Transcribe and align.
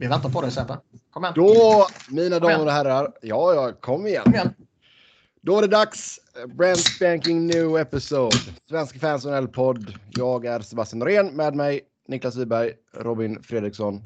Vi 0.00 0.06
väntar 0.06 0.30
på 0.30 0.40
dig 0.40 0.50
Sebbe. 0.50 0.78
Kom 1.10 1.24
igen. 1.24 1.34
Då, 1.36 1.86
mina 2.08 2.38
damer 2.38 2.66
och 2.66 2.72
herrar. 2.72 3.12
Ja, 3.22 3.54
ja, 3.54 3.72
kom 3.80 4.06
igen. 4.06 4.22
Kom 4.24 4.34
igen. 4.34 4.54
Då 5.40 5.58
är 5.58 5.62
det 5.62 5.68
dags. 5.68 6.20
Brand 6.46 6.78
spanking 6.78 7.46
new 7.46 7.76
episode. 7.76 8.36
Svenska 8.68 8.98
fans 8.98 9.26
och 9.26 9.52
podd 9.52 9.94
Jag 10.10 10.46
är 10.46 10.60
Sebastian 10.60 10.98
Norén. 10.98 11.26
Med 11.26 11.54
mig 11.54 11.80
Niklas 12.08 12.36
Wiberg, 12.36 12.72
Robin 12.96 13.42
Fredriksson. 13.42 14.02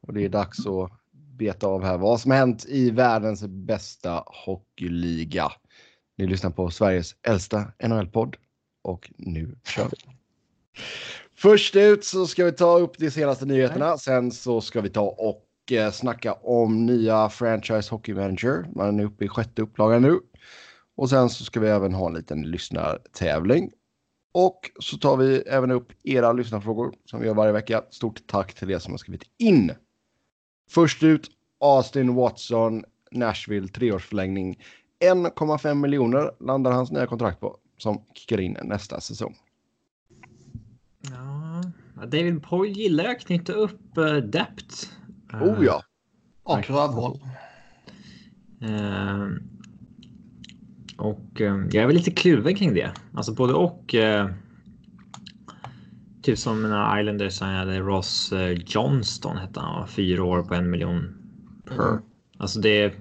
Och 0.00 0.12
det 0.12 0.24
är 0.24 0.28
dags 0.28 0.66
att 0.66 0.90
beta 1.12 1.66
av 1.66 1.84
här 1.84 1.98
vad 1.98 2.20
som 2.20 2.30
har 2.30 2.38
hänt 2.38 2.64
i 2.68 2.90
världens 2.90 3.42
bästa 3.42 4.24
hockeyliga. 4.26 5.52
Ni 6.18 6.26
lyssnar 6.26 6.50
på 6.50 6.70
Sveriges 6.70 7.16
äldsta 7.22 7.72
NHL-podd. 7.82 8.36
Och 8.82 9.12
nu 9.16 9.56
kör 9.64 9.88
vi. 9.90 9.96
Först 11.42 11.76
ut 11.76 12.04
så 12.04 12.26
ska 12.26 12.44
vi 12.44 12.52
ta 12.52 12.78
upp 12.78 12.98
de 12.98 13.10
senaste 13.10 13.46
nyheterna. 13.46 13.98
Sen 13.98 14.30
så 14.30 14.60
ska 14.60 14.80
vi 14.80 14.90
ta 14.90 15.02
och 15.02 15.72
eh, 15.72 15.90
snacka 15.90 16.32
om 16.32 16.86
nya 16.86 17.28
Franchise 17.28 17.90
Hockey 17.90 18.14
Manager. 18.14 18.66
Man 18.74 19.00
är 19.00 19.04
uppe 19.04 19.24
i 19.24 19.28
sjätte 19.28 19.62
upplagan 19.62 20.02
nu. 20.02 20.20
Och 20.96 21.10
sen 21.10 21.30
så 21.30 21.44
ska 21.44 21.60
vi 21.60 21.68
även 21.68 21.94
ha 21.94 22.06
en 22.06 22.14
liten 22.14 22.42
lyssnartävling. 22.42 23.70
Och 24.32 24.70
så 24.80 24.98
tar 24.98 25.16
vi 25.16 25.36
även 25.36 25.70
upp 25.70 25.92
era 26.02 26.32
lyssnarfrågor 26.32 26.94
som 27.04 27.20
vi 27.20 27.26
gör 27.26 27.34
varje 27.34 27.52
vecka. 27.52 27.82
Stort 27.90 28.26
tack 28.26 28.54
till 28.54 28.70
er 28.70 28.78
som 28.78 28.92
har 28.92 28.98
skrivit 28.98 29.24
in. 29.38 29.72
Först 30.70 31.02
ut 31.02 31.30
Austin 31.60 32.14
Watson, 32.14 32.84
Nashville, 33.10 33.68
treårsförlängning. 33.68 34.62
1,5 35.04 35.74
miljoner 35.74 36.30
landar 36.40 36.72
hans 36.72 36.90
nya 36.90 37.06
kontrakt 37.06 37.40
på 37.40 37.56
som 37.78 38.04
kickar 38.14 38.40
in 38.40 38.56
nästa 38.62 39.00
säsong. 39.00 39.36
Ja, 41.10 41.62
David 42.06 42.42
Poyle 42.42 42.72
gillar 42.72 43.04
att 43.04 43.20
knyta 43.20 43.52
upp 43.52 43.98
uh, 43.98 44.16
depth. 44.16 44.88
Oh 45.32 45.64
ja. 45.64 45.82
Och 46.42 46.70
rövhål. 46.70 47.18
Uh, 48.62 49.30
och 50.96 51.40
uh, 51.40 51.66
jag 51.70 51.74
är 51.74 51.86
väl 51.86 51.96
lite 51.96 52.10
kluven 52.10 52.54
kring 52.54 52.74
det. 52.74 52.92
Alltså 53.12 53.34
både 53.34 53.54
och. 53.54 53.94
Uh, 53.94 54.30
typ 56.22 56.38
som 56.38 56.62
när 56.62 57.00
Islanders 57.00 57.40
hade 57.40 57.80
Ross 57.80 58.32
Johnston 58.66 59.36
hette 59.36 59.60
han. 59.60 59.88
Fyra 59.88 60.24
år 60.24 60.42
på 60.42 60.54
en 60.54 60.70
miljon 60.70 61.14
per. 61.64 61.88
Mm. 61.88 62.02
Alltså 62.38 62.60
det. 62.60 62.94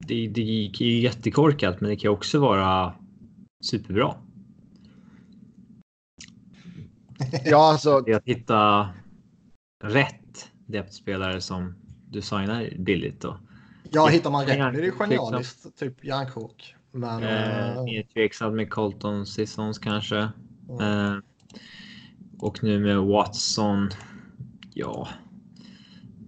Det, 0.00 0.28
det 0.28 0.40
är 0.40 0.82
ju 0.82 1.00
jättekorkat, 1.00 1.80
men 1.80 1.90
det 1.90 1.96
kan 1.96 2.10
också 2.10 2.38
vara 2.38 2.94
superbra. 3.64 4.14
Ja, 7.44 7.70
alltså. 7.70 8.00
Det 8.00 8.12
är 8.12 8.16
att 8.16 8.24
hitta 8.24 8.88
rätt 9.84 10.50
depthspelare 10.66 11.40
som 11.40 11.74
du 12.08 12.22
signar 12.22 12.70
billigt 12.78 13.20
då. 13.20 13.36
Ja, 13.90 14.06
hittar 14.06 14.30
man 14.30 14.46
rätt 14.46 14.72
blir 14.72 14.82
det 14.82 14.90
genialiskt. 14.90 15.78
Typ 15.78 16.04
järnkrok. 16.04 16.74
Men... 16.92 17.22
Eh. 17.22 17.78
Är 17.78 18.12
tveksam 18.12 18.56
med 18.56 18.70
Colton 18.70 19.26
Sissons 19.26 19.78
kanske. 19.78 20.28
Mm. 20.68 21.12
Eh, 21.12 21.18
och 22.38 22.64
nu 22.64 22.78
med 22.78 22.98
Watson. 22.98 23.90
Ja. 24.74 25.08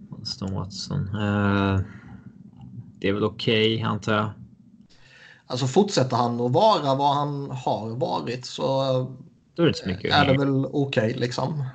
Watson 0.09 0.53
Watson. 0.53 1.07
Eh, 1.07 1.79
det 2.99 3.07
är 3.09 3.13
väl 3.13 3.23
okej 3.23 3.75
okay, 3.75 3.85
antar 3.85 4.13
jag. 4.13 4.29
Alltså 5.45 5.67
fortsätter 5.67 6.17
han 6.17 6.41
att 6.41 6.51
vara 6.51 6.95
vad 6.95 7.15
han 7.15 7.51
har 7.51 7.89
varit 7.95 8.45
så 8.45 9.17
då 9.55 9.63
är 9.63 9.65
det 9.65 9.69
inte 9.69 9.79
så 9.79 9.89
mycket. 9.89 10.13
Är 10.13 10.25
det 10.25 10.37
väl 10.37 10.65
okej 10.65 10.73
okay, 10.73 11.13
liksom. 11.13 11.65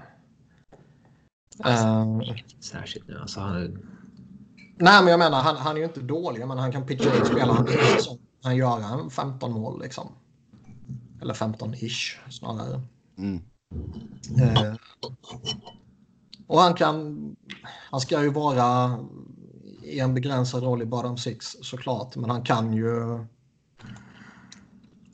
Alltså, 1.60 1.86
uh, 1.86 2.36
särskilt 2.60 3.08
nu. 3.08 3.18
Alltså, 3.18 3.40
han... 3.40 3.62
Nej, 4.76 5.02
men 5.02 5.06
jag 5.06 5.18
menar 5.18 5.42
han, 5.42 5.56
han 5.56 5.76
är 5.76 5.80
ju 5.80 5.86
inte 5.86 6.00
dålig. 6.00 6.46
Men 6.46 6.58
han 6.58 6.72
kan 6.72 6.86
pitcha 6.86 7.16
in 7.16 7.24
spela 7.24 7.52
han. 7.52 7.68
Han 8.42 8.56
gör 8.56 9.00
en 9.00 9.10
15 9.10 9.52
mål 9.52 9.82
liksom. 9.82 10.12
Eller 11.22 11.34
15-ish 11.34 12.30
snarare. 12.30 12.80
Mm. 13.18 13.42
Uh, 14.40 14.74
och 16.46 16.60
han 16.60 16.74
kan... 16.74 17.36
Han 17.90 18.00
ska 18.00 18.22
ju 18.22 18.30
vara 18.30 18.98
i 19.82 20.00
en 20.00 20.14
begränsad 20.14 20.62
roll 20.62 20.82
i 20.82 20.86
bottom 20.86 21.18
six 21.18 21.56
såklart. 21.62 22.16
Men 22.16 22.30
han 22.30 22.42
kan 22.42 22.72
ju 22.72 23.18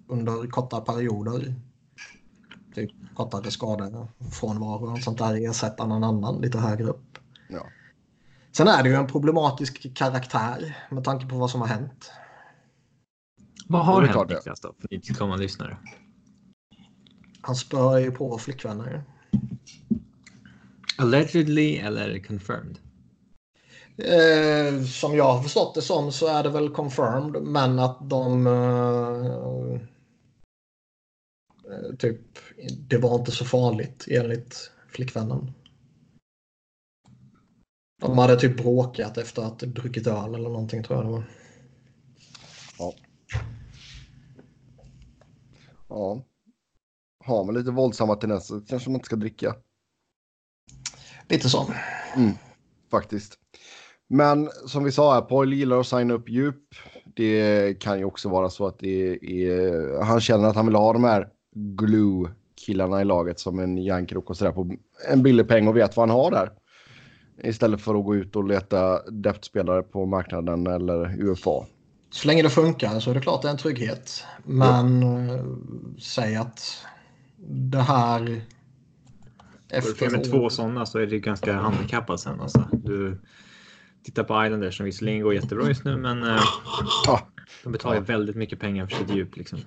under 0.06 0.50
korta 0.50 0.80
perioder 0.80 1.54
kortare 3.14 3.50
skador 3.50 4.08
från 4.32 4.62
och 4.62 4.98
sånt 4.98 5.18
där 5.18 5.50
ersätta 5.50 5.86
någon 5.86 6.04
annan 6.04 6.40
lite 6.40 6.58
högre 6.58 6.84
upp. 6.84 7.18
Ja. 7.48 7.66
Sen 8.52 8.68
är 8.68 8.82
det 8.82 8.88
ju 8.88 8.94
en 8.94 9.06
problematisk 9.06 9.94
karaktär 9.94 10.76
med 10.90 11.04
tanke 11.04 11.26
på 11.26 11.36
vad 11.36 11.50
som 11.50 11.60
har 11.60 11.68
hänt. 11.68 12.10
Vad 13.68 13.86
har 13.86 14.02
hänt 14.02 14.30
Niklas 14.30 14.60
då 14.60 14.74
för 14.80 14.88
nytillkommande 14.90 15.42
lyssnare? 15.42 15.76
Han 17.40 17.56
spör 17.56 17.98
ju 17.98 18.10
på 18.10 18.38
flickvänner. 18.38 19.04
Allegedly 20.98 21.76
eller 21.76 22.18
confirmed? 22.18 22.78
Eh, 23.96 24.84
som 24.84 25.16
jag 25.16 25.32
har 25.32 25.42
förstått 25.42 25.74
det 25.74 25.82
som 25.82 26.12
så 26.12 26.26
är 26.26 26.42
det 26.42 26.50
väl 26.50 26.68
confirmed 26.68 27.42
men 27.42 27.78
att 27.78 28.10
de 28.10 28.46
eh, 28.46 29.80
Eh, 31.70 31.96
typ, 31.96 32.20
det 32.70 32.98
var 32.98 33.18
inte 33.18 33.30
så 33.30 33.44
farligt 33.44 34.06
enligt 34.10 34.70
flickvännen. 34.88 35.52
De 38.00 38.18
hade 38.18 38.36
typ 38.36 38.56
bråkat 38.56 39.18
efter 39.18 39.42
att 39.42 39.58
druckit 39.58 40.06
öl 40.06 40.34
eller 40.34 40.48
någonting 40.48 40.82
tror 40.82 40.98
jag 40.98 41.06
det 41.06 41.12
var. 41.12 41.24
Ja. 42.78 42.94
Ja. 45.88 46.24
Har 47.24 47.44
man 47.44 47.54
lite 47.54 47.70
våldsamma 47.70 48.14
tendenser 48.14 48.62
kanske 48.68 48.90
man 48.90 48.94
inte 48.94 49.06
ska 49.06 49.16
dricka. 49.16 49.54
Lite 51.28 51.48
så. 51.48 51.66
Mm, 52.16 52.32
faktiskt. 52.90 53.38
Men 54.08 54.50
som 54.66 54.84
vi 54.84 54.92
sa 54.92 55.14
här, 55.14 55.20
Paul 55.20 55.54
gillar 55.54 55.80
att 55.80 55.86
signa 55.86 56.14
upp 56.14 56.28
djup. 56.28 56.62
Det 57.16 57.74
kan 57.80 57.98
ju 57.98 58.04
också 58.04 58.28
vara 58.28 58.50
så 58.50 58.66
att 58.66 58.78
det 58.78 59.18
är, 59.22 60.02
han 60.02 60.20
känner 60.20 60.48
att 60.48 60.56
han 60.56 60.66
vill 60.66 60.74
ha 60.74 60.92
de 60.92 61.04
här 61.04 61.28
glue-killarna 62.64 63.00
i 63.00 63.04
laget 63.04 63.38
som 63.38 63.58
en 63.58 63.78
järnkrok 63.78 64.30
och 64.30 64.36
sådär 64.36 64.52
på 64.52 64.76
en 65.08 65.22
billig 65.22 65.48
peng 65.48 65.68
och 65.68 65.76
vet 65.76 65.96
vad 65.96 66.08
han 66.08 66.16
har 66.16 66.30
där. 66.30 66.50
Istället 67.42 67.80
för 67.80 67.94
att 67.94 68.04
gå 68.04 68.16
ut 68.16 68.36
och 68.36 68.44
leta 68.44 69.10
depth-spelare 69.10 69.82
på 69.82 70.06
marknaden 70.06 70.66
eller 70.66 71.22
UFA. 71.22 71.66
Så 72.10 72.28
länge 72.28 72.42
det 72.42 72.50
funkar 72.50 73.00
så 73.00 73.10
är 73.10 73.14
det 73.14 73.20
klart 73.20 73.42
det 73.42 73.48
är 73.48 73.52
en 73.52 73.58
trygghet. 73.58 74.24
Men 74.44 75.02
mm. 75.02 75.96
säg 75.98 76.36
att 76.36 76.86
det 77.48 77.80
här... 77.80 78.40
Efter 79.68 80.10
med 80.10 80.30
två 80.30 80.50
sådana 80.50 80.86
så 80.86 80.98
är 80.98 81.06
det 81.06 81.18
ganska 81.18 81.52
handikappat 81.52 82.20
sen. 82.20 82.40
Alltså. 82.40 82.68
Du 82.72 83.20
tittar 84.04 84.24
på 84.24 84.44
Islanders 84.44 84.76
som 84.76 84.86
visserligen 84.86 85.22
går 85.22 85.34
jättebra 85.34 85.68
just 85.68 85.84
nu 85.84 85.96
men 85.96 86.22
äh, 86.22 86.40
de 87.64 87.72
betalar 87.72 87.94
ja. 87.96 88.00
väldigt 88.00 88.36
mycket 88.36 88.60
pengar 88.60 88.86
för 88.86 88.96
sitt 88.96 89.16
djup. 89.16 89.36
Liksom. 89.36 89.58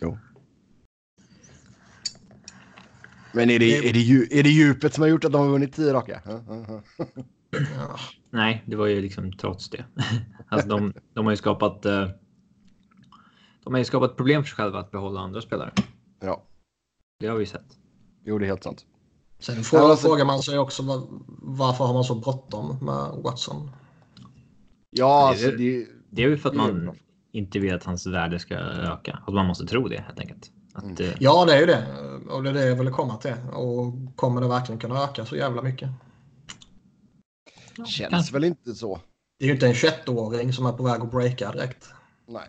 Jo. 0.00 0.18
Men 3.32 3.50
är 3.50 3.58
det, 3.58 3.76
är, 3.76 3.92
det, 3.92 4.38
är 4.38 4.42
det 4.42 4.48
djupet 4.48 4.94
som 4.94 5.02
har 5.02 5.08
gjort 5.08 5.24
att 5.24 5.32
de 5.32 5.40
har 5.40 5.48
vunnit 5.48 5.74
tio 5.74 5.92
raka? 5.92 6.22
Nej, 8.30 8.64
det 8.66 8.76
var 8.76 8.86
ju 8.86 9.00
liksom 9.00 9.32
trots 9.32 9.70
det. 9.70 9.84
Alltså 10.48 10.68
de, 10.68 10.92
de 11.14 11.24
har 11.24 11.32
ju 11.32 11.36
skapat. 11.36 11.86
Eh, 11.86 12.08
de 13.64 13.74
har 13.74 13.78
ju 13.78 13.84
skapat 13.84 14.16
problem 14.16 14.42
för 14.42 14.48
sig 14.48 14.56
själva 14.56 14.78
att 14.78 14.90
behålla 14.90 15.20
andra 15.20 15.40
spelare. 15.40 15.72
Ja. 16.20 16.46
Det 17.20 17.26
har 17.26 17.36
vi 17.36 17.46
sett. 17.46 17.66
Jo, 18.24 18.38
det 18.38 18.44
är 18.44 18.46
helt 18.46 18.64
sant. 18.64 18.84
Sen 19.38 19.64
frågar, 19.64 19.84
alltså, 19.84 20.08
frågar 20.08 20.24
man 20.24 20.42
sig 20.42 20.58
också 20.58 20.82
var, 20.82 21.06
varför 21.38 21.84
har 21.84 21.94
man 21.94 22.04
så 22.04 22.14
bråttom 22.14 22.78
med 22.82 23.22
Watson? 23.22 23.70
Ja, 24.90 25.28
alltså 25.28 25.50
det, 25.50 25.86
det 26.10 26.22
är 26.22 26.28
ju 26.28 26.36
för 26.36 26.48
att 26.48 26.54
man 26.56 26.96
inte 27.32 27.58
vill 27.58 27.74
att 27.74 27.84
hans 27.84 28.06
värde 28.06 28.38
ska 28.38 28.54
öka. 28.54 29.22
Att 29.26 29.34
man 29.34 29.46
måste 29.46 29.66
tro 29.66 29.88
det 29.88 30.00
helt 30.00 30.20
enkelt. 30.20 30.50
Att, 30.76 31.00
mm. 31.00 31.14
Ja, 31.20 31.44
det 31.44 31.54
är 31.54 31.60
ju 31.60 31.66
det. 31.66 31.86
Och 32.28 32.42
det 32.42 32.50
är 32.50 32.54
det 32.54 32.66
jag 32.66 32.76
ville 32.76 32.90
komma 32.90 33.16
till. 33.16 33.34
Och 33.52 33.94
kommer 34.16 34.40
det 34.40 34.48
verkligen 34.48 34.78
kunna 34.78 35.04
öka 35.04 35.26
så 35.26 35.36
jävla 35.36 35.62
mycket? 35.62 35.90
Känns 37.86 38.10
Kanske. 38.10 38.32
väl 38.32 38.44
inte 38.44 38.74
så. 38.74 39.00
Det 39.38 39.44
är 39.44 39.46
ju 39.46 39.54
inte 39.54 39.66
en 39.66 39.74
21-åring 39.74 40.52
som 40.52 40.66
är 40.66 40.72
på 40.72 40.82
väg 40.82 41.00
att 41.00 41.10
breaka 41.10 41.52
direkt. 41.52 41.88
Nej. 42.28 42.48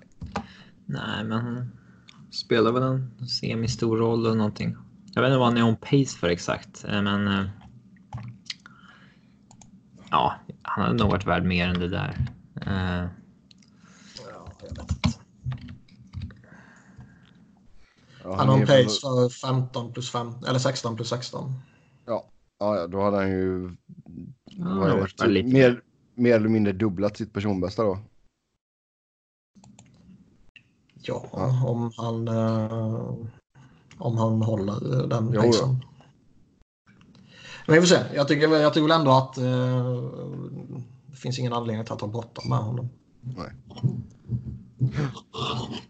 Nej, 0.86 1.24
men 1.24 1.32
han 1.32 1.72
spelar 2.32 2.72
väl 2.72 2.84
en 2.84 3.28
semistor 3.28 3.98
roll 3.98 4.26
eller 4.26 4.36
någonting. 4.36 4.76
Jag 5.14 5.22
vet 5.22 5.30
inte 5.30 5.38
vad 5.38 5.48
han 5.48 5.58
är 5.58 5.64
on 5.64 5.76
pace 5.76 6.18
för 6.20 6.30
exakt, 6.30 6.86
eh, 6.88 7.02
men. 7.02 7.28
Eh, 7.28 7.46
ja, 10.10 10.36
han 10.62 10.84
hade 10.84 10.98
nog 10.98 11.12
varit 11.12 11.28
värd 11.28 11.44
mer 11.44 11.68
än 11.68 11.80
det 11.80 11.88
där. 11.88 12.28
Uh, 12.68 13.10
ja, 14.18 14.54
jag 14.62 14.70
vet 14.70 14.80
inte. 14.80 14.98
Ja, 18.28 18.36
han 18.36 18.48
har 18.50 18.56
en 18.60 18.68
pace 18.68 19.00
för 19.02 19.30
15 19.30 19.94
plus 19.94 20.12
5, 20.12 20.34
eller 20.48 20.60
16 20.60 20.96
plus 20.96 21.10
16. 21.10 21.54
Ja. 22.06 22.26
Ja, 22.60 22.76
ja, 22.78 22.88
då 22.88 23.02
hade 23.02 23.18
han 23.18 23.30
ju 23.30 23.76
Ja, 24.46 24.66
det, 24.66 25.00
varit 25.00 25.18
typ 25.18 25.30
lite 25.30 25.54
mer, 25.54 25.82
mer 26.16 26.36
eller 26.36 26.50
mindre 26.50 26.74
dubblat 26.74 27.18
sitt 27.18 27.34
personbästa 27.34 27.84
då. 27.84 28.00
Ja, 31.02 31.26
Ja. 31.32 31.66
om 31.68 31.92
han... 31.98 32.28
eh, 32.28 33.14
om 33.98 34.18
han 34.18 34.42
håller 34.42 35.08
den 35.08 35.32
Jo, 35.34 35.42
pacen. 35.42 35.86
Men 37.68 37.76
vi 37.76 37.82
får 37.82 37.88
se. 37.88 38.04
Jag 38.16 38.28
tycker, 38.28 38.48
jag 38.50 38.74
tycker 38.74 38.88
väl 38.88 39.00
ändå 39.00 39.12
att 39.12 39.38
eh, 39.38 40.02
det 41.08 41.16
finns 41.16 41.40
ingen 41.40 41.54
anledning 41.54 41.86
till 41.86 41.94
att 41.94 42.02
ha 42.02 42.08
bråttom 42.08 42.50
med 42.50 42.60
honom. 42.60 42.90
Nej. 43.22 43.52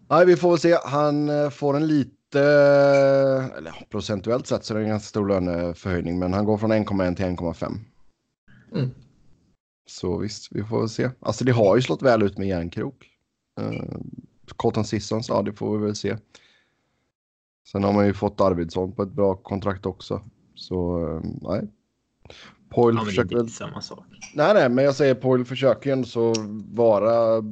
Nej, 0.07 0.25
vi 0.25 0.35
får 0.35 0.49
väl 0.49 0.59
se. 0.59 0.77
Han 0.85 1.29
eh, 1.29 1.49
får 1.49 1.75
en 1.75 1.87
lite, 1.87 2.11
eller 2.35 3.85
procentuellt 3.89 4.47
sett 4.47 4.65
så 4.65 4.73
är 4.73 4.77
det 4.77 4.83
en 4.83 4.89
ganska 4.89 5.07
stor 5.07 5.27
löneförhöjning, 5.27 6.19
men 6.19 6.33
han 6.33 6.45
går 6.45 6.57
från 6.57 6.71
1,1 6.71 7.15
till 7.15 7.25
1,5. 7.25 7.79
Mm. 8.75 8.89
Så 9.85 10.17
visst, 10.17 10.51
vi 10.51 10.63
får 10.63 10.79
väl 10.79 10.89
se. 10.89 11.09
Alltså 11.19 11.45
det 11.45 11.51
har 11.51 11.75
ju 11.75 11.81
slått 11.81 12.01
väl 12.01 12.23
ut 12.23 12.37
med 12.37 12.47
järnkrok. 12.47 13.09
Uh, 13.61 13.97
Cotton 14.55 14.85
Sissons, 14.85 15.29
ja 15.29 15.41
det 15.41 15.53
får 15.53 15.77
vi 15.77 15.85
väl 15.85 15.95
se. 15.95 16.17
Sen 17.71 17.83
har 17.83 17.93
man 17.93 18.05
ju 18.05 18.13
fått 18.13 18.41
Arvidsson 18.41 18.91
på 18.91 19.03
ett 19.03 19.11
bra 19.11 19.35
kontrakt 19.35 19.85
också. 19.85 20.21
Så 20.55 21.07
eh, 21.07 21.21
nej. 21.41 21.67
Poil 22.69 22.95
Ja, 22.95 22.95
men 22.95 22.95
det 22.95 23.01
är 23.01 23.05
försöker 23.05 23.39
inte 23.39 23.53
samma 23.53 23.81
sak. 23.81 24.05
Nej, 24.33 24.53
nej, 24.53 24.69
men 24.69 24.85
jag 24.85 24.95
säger 24.95 25.15
Poil 25.15 25.45
försöker 25.45 25.89
ju 25.89 25.93
ändå 25.93 26.07
så 26.07 26.33
vara 26.71 27.43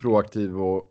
proaktiv 0.00 0.60
och 0.60 0.89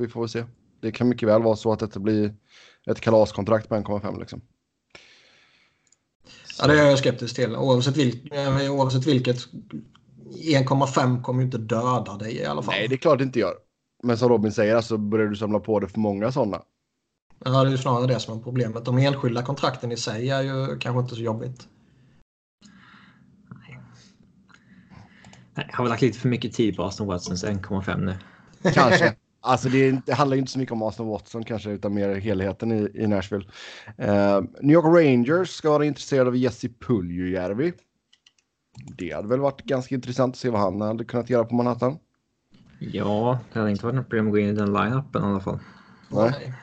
vi 0.00 0.08
får 0.08 0.20
väl 0.20 0.28
se. 0.28 0.44
Det 0.80 0.92
kan 0.92 1.08
mycket 1.08 1.28
väl 1.28 1.42
vara 1.42 1.56
så 1.56 1.72
att 1.72 1.78
detta 1.78 2.00
blir 2.00 2.34
ett 2.86 3.00
kalaskontrakt 3.00 3.68
på 3.68 3.74
1,5 3.74 4.20
liksom. 4.20 4.40
Ja, 6.58 6.66
det 6.66 6.80
är 6.80 6.86
jag 6.86 6.98
skeptisk 6.98 7.36
till. 7.36 7.56
Oavsett, 7.56 7.96
vilk, 7.96 8.32
eh, 8.32 8.72
oavsett 8.72 9.06
vilket. 9.06 9.38
1,5 10.30 11.22
kommer 11.22 11.40
ju 11.40 11.44
inte 11.44 11.58
döda 11.58 12.16
dig 12.16 12.36
i 12.36 12.44
alla 12.44 12.62
fall. 12.62 12.74
Nej, 12.74 12.88
det 12.88 12.94
är 12.94 12.96
klart 12.96 13.18
det 13.18 13.24
inte 13.24 13.38
gör. 13.38 13.54
Men 14.02 14.18
som 14.18 14.28
Robin 14.28 14.52
säger, 14.52 14.76
alltså 14.76 14.96
börjar 14.96 15.26
du 15.26 15.36
samla 15.36 15.60
på 15.60 15.80
dig 15.80 15.88
för 15.88 15.98
många 15.98 16.32
sådana. 16.32 16.62
Ja, 17.44 17.50
det 17.62 17.68
är 17.68 17.70
ju 17.70 17.78
snarare 17.78 18.06
det 18.06 18.20
som 18.20 18.38
är 18.38 18.42
problemet. 18.42 18.84
De 18.84 18.98
enskilda 18.98 19.42
kontrakten 19.42 19.92
i 19.92 19.96
sig 19.96 20.30
är 20.30 20.42
ju 20.42 20.78
kanske 20.78 21.00
inte 21.00 21.14
så 21.14 21.20
jobbigt. 21.20 21.68
Nej, 25.54 25.66
Jag 25.70 25.76
har 25.76 25.84
väl 25.84 25.90
lagt 25.90 26.02
lite 26.02 26.18
för 26.18 26.28
mycket 26.28 26.52
tid 26.52 26.76
på 26.76 26.84
Aston 26.84 27.06
Watsons 27.06 27.44
1,5 27.44 28.00
nu. 28.04 28.18
Kanske. 28.72 29.14
Alltså 29.40 29.68
det, 29.68 29.88
är, 29.88 30.02
det 30.06 30.14
handlar 30.14 30.34
ju 30.34 30.38
inte 30.40 30.52
så 30.52 30.58
mycket 30.58 30.72
om 30.72 30.82
Aston 30.82 31.06
Watson 31.06 31.44
kanske, 31.44 31.70
utan 31.70 31.94
mer 31.94 32.14
helheten 32.14 32.72
i, 32.72 32.90
i 32.94 33.06
Nashville. 33.06 33.44
Eh, 33.96 34.42
New 34.60 34.74
York 34.74 34.84
Rangers 34.84 35.50
ska 35.50 35.70
vara 35.70 35.84
intresserade 35.84 36.28
av 36.28 36.36
Jesse 36.36 36.68
Puljujärvi. 36.68 37.72
Det 38.98 39.12
hade 39.12 39.28
väl 39.28 39.40
varit 39.40 39.62
ganska 39.62 39.94
intressant 39.94 40.34
att 40.34 40.38
se 40.38 40.50
vad 40.50 40.60
han 40.60 40.80
hade 40.80 41.04
kunnat 41.04 41.30
göra 41.30 41.44
på 41.44 41.54
Manhattan. 41.54 41.98
Ja, 42.78 43.38
det 43.52 43.58
hade 43.58 43.70
inte 43.70 43.84
varit 43.84 43.96
något 43.96 44.08
problem 44.08 44.26
att 44.26 44.32
gå 44.32 44.38
in 44.38 44.48
i 44.48 44.52
den 44.52 44.72
line-upen 44.72 45.22
i 45.22 45.26
alla 45.26 45.40
fall. 45.40 45.58
Nej. 46.08 46.54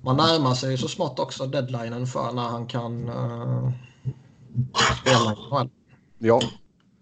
Man 0.00 0.16
närmar 0.16 0.54
sig 0.54 0.78
så 0.78 0.88
smått 0.88 1.18
också 1.18 1.46
deadlinen 1.46 2.06
för 2.06 2.32
när 2.32 2.42
han 2.42 2.66
kan 2.66 3.08
uh, 3.08 3.72
spela. 5.00 5.36
Ja, 6.18 6.40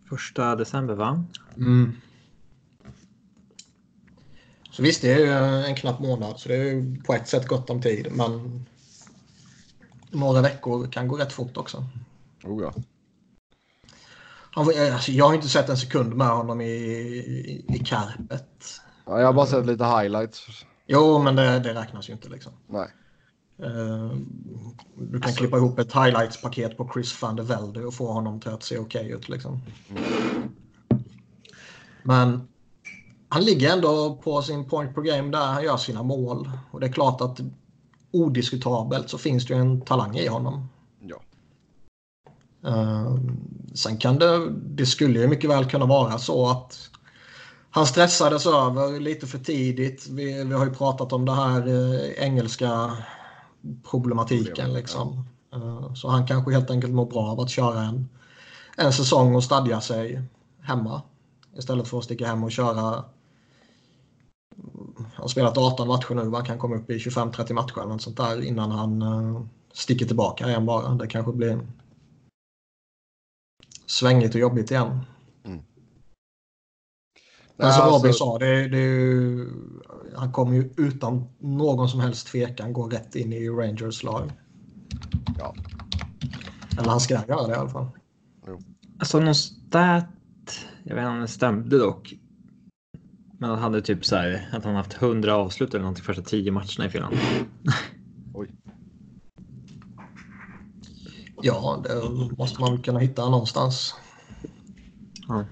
Första 0.08 0.56
december 0.56 0.94
va? 0.94 1.24
Mm. 1.56 1.92
Så 4.78 4.82
visst, 4.82 5.02
det 5.02 5.12
är 5.12 5.18
ju 5.18 5.32
en 5.66 5.74
knapp 5.74 6.00
månad 6.00 6.40
så 6.40 6.48
det 6.48 6.54
är 6.56 7.02
på 7.04 7.14
ett 7.14 7.28
sätt 7.28 7.46
gott 7.48 7.70
om 7.70 7.82
tid. 7.82 8.08
Men 8.12 8.64
några 10.10 10.40
veckor 10.42 10.86
kan 10.92 11.08
gå 11.08 11.16
rätt 11.16 11.32
fort 11.32 11.56
också. 11.56 11.84
oh 12.44 12.62
ja. 12.62 12.74
Han, 14.50 14.66
var- 14.66 14.92
alltså, 14.92 15.12
jag 15.12 15.26
har 15.26 15.34
inte 15.34 15.48
sett 15.48 15.68
en 15.68 15.76
sekund 15.76 16.14
med 16.14 16.26
honom 16.28 16.60
i, 16.60 16.64
i, 16.70 17.64
i 17.68 17.78
Karpet. 17.78 18.80
ja 19.06 19.18
jag 19.20 19.26
har 19.26 19.32
bara 19.32 19.46
sett 19.46 19.66
lite 19.66 19.84
highlights. 19.84 20.46
Jo, 20.86 21.22
men 21.22 21.36
det, 21.36 21.58
det 21.58 21.74
räknas 21.74 22.08
ju 22.08 22.12
inte 22.12 22.28
liksom. 22.28 22.52
Nej. 22.66 22.88
Eh, 23.62 24.12
du 25.10 25.20
kan 25.20 25.32
klippa 25.32 25.56
ihop 25.56 25.78
ett 25.78 25.92
highlights-paket 25.92 26.76
på 26.76 26.90
Chris 26.94 27.22
van 27.22 27.36
der 27.36 27.42
Velde 27.44 27.84
och 27.84 27.94
få 27.94 28.12
honom 28.12 28.40
till 28.40 28.50
att 28.50 28.62
se 28.62 28.78
okej 28.78 29.10
ut. 29.10 29.28
Liksom. 29.28 29.60
Men 32.02 32.48
han 33.28 33.44
ligger 33.44 33.72
ändå 33.72 34.18
på 34.22 34.42
sin 34.42 34.64
point 34.64 34.94
per 34.94 35.02
game 35.02 35.30
där 35.30 35.46
han 35.46 35.64
gör 35.64 35.76
sina 35.76 36.02
mål. 36.02 36.50
Och 36.70 36.80
det 36.80 36.86
är 36.86 36.92
klart 36.92 37.20
att 37.20 37.40
odiskutabelt 38.10 39.10
så 39.10 39.18
finns 39.18 39.46
det 39.46 39.54
ju 39.54 39.60
en 39.60 39.80
talang 39.80 40.16
i 40.16 40.28
honom. 40.28 40.68
Ja. 41.00 41.20
Eh, 42.70 43.14
sen 43.74 43.96
kan 43.98 44.18
det, 44.18 44.50
det 44.50 44.86
skulle 44.86 45.20
ju 45.20 45.28
mycket 45.28 45.50
väl 45.50 45.64
kunna 45.64 45.86
vara 45.86 46.18
så 46.18 46.48
att 46.48 46.90
han 47.70 47.86
stressades 47.86 48.46
över 48.46 49.00
lite 49.00 49.26
för 49.26 49.38
tidigt. 49.38 50.08
Vi, 50.10 50.44
vi 50.44 50.54
har 50.54 50.64
ju 50.64 50.74
pratat 50.74 51.12
om 51.12 51.24
det 51.24 51.32
här 51.32 51.68
eh, 51.68 52.24
engelska 52.24 52.96
problematiken. 53.90 54.72
Liksom. 54.72 55.24
Eh, 55.54 55.94
så 55.94 56.08
han 56.08 56.26
kanske 56.26 56.52
helt 56.52 56.70
enkelt 56.70 56.92
mår 56.92 57.06
bra 57.06 57.30
av 57.30 57.40
att 57.40 57.50
köra 57.50 57.82
en, 57.82 58.08
en 58.76 58.92
säsong 58.92 59.34
och 59.34 59.44
stadga 59.44 59.80
sig 59.80 60.22
hemma. 60.60 61.02
Istället 61.58 61.88
för 61.88 61.98
att 61.98 62.04
sticka 62.04 62.26
hem 62.26 62.44
och 62.44 62.52
köra. 62.52 63.04
Han 65.18 65.24
har 65.24 65.28
spelat 65.28 65.58
18 65.58 65.88
matcher 65.88 66.14
nu. 66.14 66.30
Han 66.30 66.44
kan 66.44 66.58
komma 66.58 66.76
upp 66.76 66.90
i 66.90 66.98
25-30 66.98 67.52
matcher 67.52 67.78
eller 67.78 67.88
något 67.88 68.02
sånt 68.02 68.16
där 68.16 68.42
innan 68.42 68.70
han 68.70 69.02
eh, 69.02 69.42
sticker 69.72 70.06
tillbaka 70.06 70.48
igen 70.48 70.66
bara. 70.66 70.94
Det 70.94 71.06
kanske 71.06 71.32
blir 71.32 71.60
svängigt 73.86 74.34
och 74.34 74.40
jobbigt 74.40 74.70
igen. 74.70 75.00
Men 77.56 77.72
som 77.72 77.82
alltså- 77.82 77.98
Robin 77.98 78.14
sa, 78.14 78.38
det, 78.38 78.68
det 78.68 78.78
är 78.78 79.00
ju, 79.00 79.50
han 80.16 80.32
kommer 80.32 80.54
ju 80.54 80.70
utan 80.76 81.24
någon 81.38 81.88
som 81.88 82.00
helst 82.00 82.26
tvekan 82.26 82.72
gå 82.72 82.88
rätt 82.88 83.14
in 83.14 83.32
i 83.32 83.48
Rangers 83.48 84.02
lag. 84.02 84.32
Ja. 85.38 85.54
Eller 86.78 86.88
han 86.88 87.00
ska 87.00 87.14
göra 87.14 87.46
det 87.46 87.52
i 87.52 87.56
alla 87.56 87.68
fall. 87.68 87.86
Alltså 88.98 89.20
någon 89.20 89.34
stat, 89.34 90.04
jag 90.82 90.94
vet 90.94 91.02
inte 91.02 91.10
om 91.10 91.20
det 91.20 91.28
stämde 91.28 91.78
dock. 91.78 92.14
Men 93.38 93.50
han 93.50 93.58
hade 93.58 93.82
typ 93.82 94.04
så 94.04 94.16
här 94.16 94.48
att 94.52 94.64
han 94.64 94.74
haft 94.74 95.02
100 95.02 95.34
avslut 95.34 95.70
eller 95.70 95.82
någonting 95.82 96.04
första 96.04 96.22
10 96.22 96.52
matcherna 96.52 96.86
i 96.86 96.88
Finland. 96.88 97.16
Oj. 98.34 98.48
Ja, 101.42 101.84
det 101.84 102.36
måste 102.38 102.60
man 102.60 102.82
kunna 102.82 102.98
hitta 102.98 103.28
någonstans. 103.28 103.94
Ja. 105.28 105.44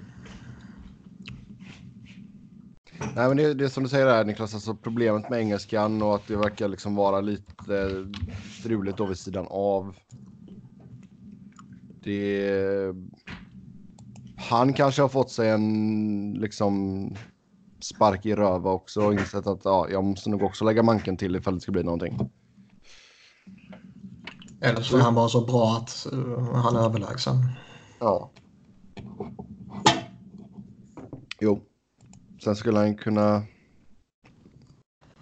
Nej, 3.15 3.29
men 3.29 3.37
det, 3.37 3.55
det 3.55 3.65
är 3.65 3.69
som 3.69 3.83
du 3.83 3.89
säger 3.89 4.07
där 4.07 4.25
Niklas, 4.25 4.55
alltså 4.55 4.75
problemet 4.75 5.31
med 5.31 5.41
engelskan 5.41 6.03
och 6.03 6.15
att 6.15 6.27
det 6.27 6.37
verkar 6.37 6.69
liksom 6.69 6.95
vara 6.95 7.21
lite 7.21 8.07
struligt 8.61 8.99
då 8.99 9.07
vid 9.07 9.19
sidan 9.19 9.47
av. 9.51 9.95
Det... 12.03 12.95
Han 14.37 14.73
kanske 14.73 15.03
har 15.03 15.09
fått 15.09 15.31
sig 15.31 15.51
en 15.51 16.33
liksom 16.41 17.11
spark 17.87 18.27
i 18.27 18.35
röva 18.35 18.71
också 18.71 19.01
och 19.01 19.13
insett 19.13 19.47
att 19.47 19.65
ja, 19.65 19.89
jag 19.91 20.05
måste 20.05 20.31
nog 20.31 20.43
också 20.43 20.65
lägga 20.65 20.83
manken 20.83 21.17
till 21.17 21.37
ifall 21.37 21.55
det 21.55 21.61
ska 21.61 21.73
bli 21.73 21.83
någonting. 21.83 22.31
Eller 24.61 24.83
så 24.83 24.97
är 24.97 25.01
han 25.01 25.15
bara 25.15 25.29
så 25.29 25.45
bra 25.47 25.77
att 25.77 26.07
uh, 26.13 26.55
han 26.55 26.77
är 26.77 26.81
överlägsen. 26.81 27.37
Ja. 27.99 28.31
Jo. 31.41 31.63
Sen 32.45 32.57
skulle 32.57 32.79
han 32.79 32.97
kunna... 32.97 33.43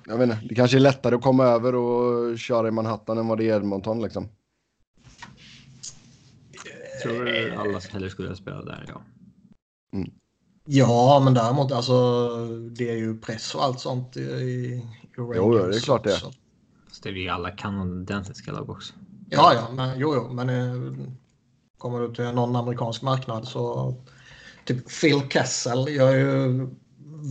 Jag 0.06 0.18
vet 0.18 0.30
inte, 0.30 0.46
det 0.48 0.54
kanske 0.54 0.76
är 0.76 0.80
lättare 0.80 1.14
att 1.14 1.22
komma 1.22 1.44
över 1.44 1.74
och 1.74 2.38
köra 2.38 2.68
i 2.68 2.70
Manhattan 2.70 3.18
än 3.18 3.28
vad 3.28 3.38
det 3.38 3.44
är 3.44 3.52
i 3.52 3.56
Edmonton 3.56 4.02
liksom. 4.02 4.28
Jag 6.92 7.02
tror 7.02 7.50
alla 7.56 7.78
hellre 7.78 8.10
skulle 8.10 8.36
spela 8.36 8.62
där 8.62 8.84
ja. 8.88 9.02
Ja, 10.66 11.20
men 11.24 11.34
däremot 11.34 11.72
alltså 11.72 12.28
det 12.70 12.90
är 12.90 12.96
ju 12.96 13.18
press 13.18 13.54
och 13.54 13.64
allt 13.64 13.80
sånt 13.80 14.16
i, 14.16 14.20
i 14.20 14.82
Rangers. 15.16 15.36
Jo, 15.36 15.52
det 15.52 15.76
är 15.76 15.80
klart 15.80 16.04
det 16.04 16.12
är. 16.12 16.22
det 17.02 17.08
är 17.08 17.12
vi 17.12 17.28
alla 17.28 17.50
kanadensiska 17.50 18.52
lag 18.52 18.70
också. 18.70 18.94
Ja, 19.30 19.54
ja, 19.54 19.68
men 19.74 19.98
jo, 19.98 20.14
jo, 20.14 20.32
men 20.32 20.48
eh, 20.48 21.08
kommer 21.78 22.00
du 22.00 22.14
till 22.14 22.24
någon 22.24 22.56
amerikansk 22.56 23.02
marknad 23.02 23.48
så 23.48 23.94
typ 24.64 25.00
Phil 25.00 25.20
Kessel, 25.30 25.94
jag 25.94 26.12
är 26.12 26.18
ju 26.18 26.68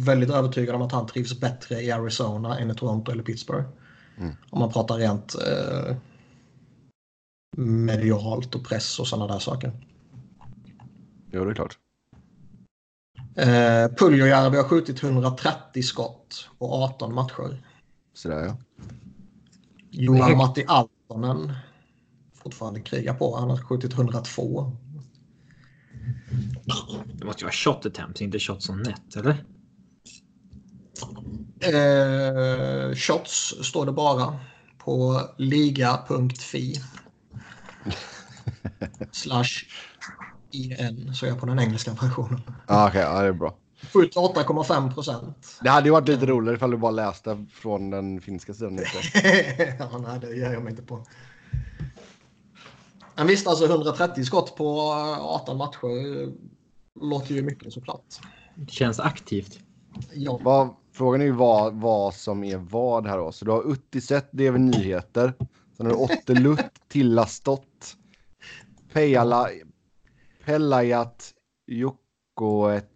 väldigt 0.05 0.29
övertygad 0.29 0.75
om 0.75 0.81
att 0.81 0.91
han 0.91 1.07
trivs 1.07 1.39
bättre 1.39 1.81
i 1.81 1.91
Arizona 1.91 2.59
än 2.59 2.71
i 2.71 2.75
Toronto 2.75 3.11
eller 3.11 3.23
Pittsburgh. 3.23 3.65
Mm. 4.17 4.35
Om 4.49 4.59
man 4.59 4.71
pratar 4.71 4.97
rent 4.97 5.35
eh, 5.35 5.95
medialt 7.57 8.55
och 8.55 8.65
press 8.65 8.99
och 8.99 9.07
sådana 9.07 9.33
där 9.33 9.39
saker. 9.39 9.71
Jo, 11.31 11.45
det 11.45 11.51
är 11.51 11.55
klart. 11.55 11.77
Eh, 13.35 13.87
Puljujärvi 13.97 14.57
har 14.57 14.63
skjutit 14.63 15.03
130 15.03 15.83
skott 15.83 16.49
på 16.59 16.73
18 16.73 17.13
matcher. 17.13 17.61
Sådär 18.13 18.45
ja. 18.45 18.57
Johan 19.89 20.37
Matti 20.37 20.65
Altonen 20.67 21.53
fortfarande 22.33 22.81
krigar 22.81 23.13
på. 23.13 23.37
Han 23.37 23.49
har 23.49 23.57
skjutit 23.57 23.93
102. 23.93 24.71
Det 27.13 27.25
måste 27.25 27.41
ju 27.41 27.45
vara 27.45 27.53
shot 27.53 27.85
attempts, 27.85 28.21
inte 28.21 28.39
shots 28.39 28.69
on 28.69 28.77
net, 28.81 29.15
eller? 29.15 29.43
Eh, 31.59 32.95
shots 32.95 33.53
står 33.61 33.85
det 33.85 33.91
bara 33.91 34.39
på 34.77 35.21
liga.fi. 35.37 36.75
Slash 39.11 39.65
IN, 40.55 41.13
så 41.15 41.25
är 41.25 41.29
jag 41.29 41.39
på 41.39 41.45
den 41.45 41.59
engelska 41.59 41.91
versionen. 42.01 42.41
Ah, 42.67 42.87
Okej, 42.87 43.01
ja, 43.01 43.21
det 43.21 43.27
är 43.27 43.33
bra. 43.33 43.57
Skjuter 43.93 44.19
8,5 44.21 44.93
procent. 44.93 45.59
Det 45.63 45.69
hade 45.69 45.87
ju 45.87 45.91
varit 45.91 46.07
lite 46.07 46.25
roligare 46.25 46.55
ifall 46.55 46.71
du 46.71 46.77
bara 46.77 46.91
läste 46.91 47.45
från 47.51 47.89
den 47.89 48.21
finska 48.21 48.53
sidan. 48.53 48.79
Ja, 49.79 49.97
nej, 50.07 50.19
det 50.21 50.35
ger 50.35 50.53
jag 50.53 50.63
mig 50.63 50.71
inte 50.71 50.83
på. 50.83 51.05
Men 53.15 53.27
visst, 53.27 53.47
alltså 53.47 53.65
130 53.65 54.23
skott 54.25 54.55
på 54.55 54.79
18 55.21 55.57
matcher 55.57 56.31
låter 57.01 57.33
ju 57.35 57.41
mycket 57.41 57.73
såklart. 57.73 58.05
Känns 58.67 58.99
aktivt. 58.99 59.59
Ja, 60.13 60.39
Vad, 60.43 60.69
frågan 60.93 61.21
är 61.21 61.25
ju 61.25 61.31
vad, 61.31 61.73
vad 61.73 62.13
som 62.13 62.43
är 62.43 62.57
vad 62.57 63.07
här 63.07 63.17
då. 63.17 63.31
Så 63.31 63.45
du 63.45 63.51
har 63.51 63.71
Uttiset, 63.71 64.29
det 64.31 64.47
är 64.47 64.51
väl 64.51 64.61
nyheter. 64.61 65.33
Sen 65.77 65.85
har 65.85 65.93
du 65.93 65.99
Ottelut, 65.99 66.59
Tillastott, 66.87 67.95
Pejala, 68.93 69.47
Pellajat, 70.45 71.33
Jokkoet. 71.67 72.89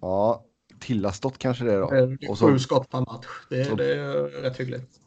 Ja, 0.00 0.44
Tillastott 0.80 1.38
kanske 1.38 1.64
det 1.64 1.72
är 1.72 1.80
då. 1.80 1.90
är 1.90 2.30
Och 2.30 2.38
så 2.38 2.46
sju 2.48 2.58
skott 2.58 2.90
per 2.90 3.00
match. 3.00 3.26
Det, 3.50 3.64
Så- 3.64 3.74
det 3.74 3.94
är 3.94 4.12
rätt 4.42 4.60
hyggligt. 4.60 4.98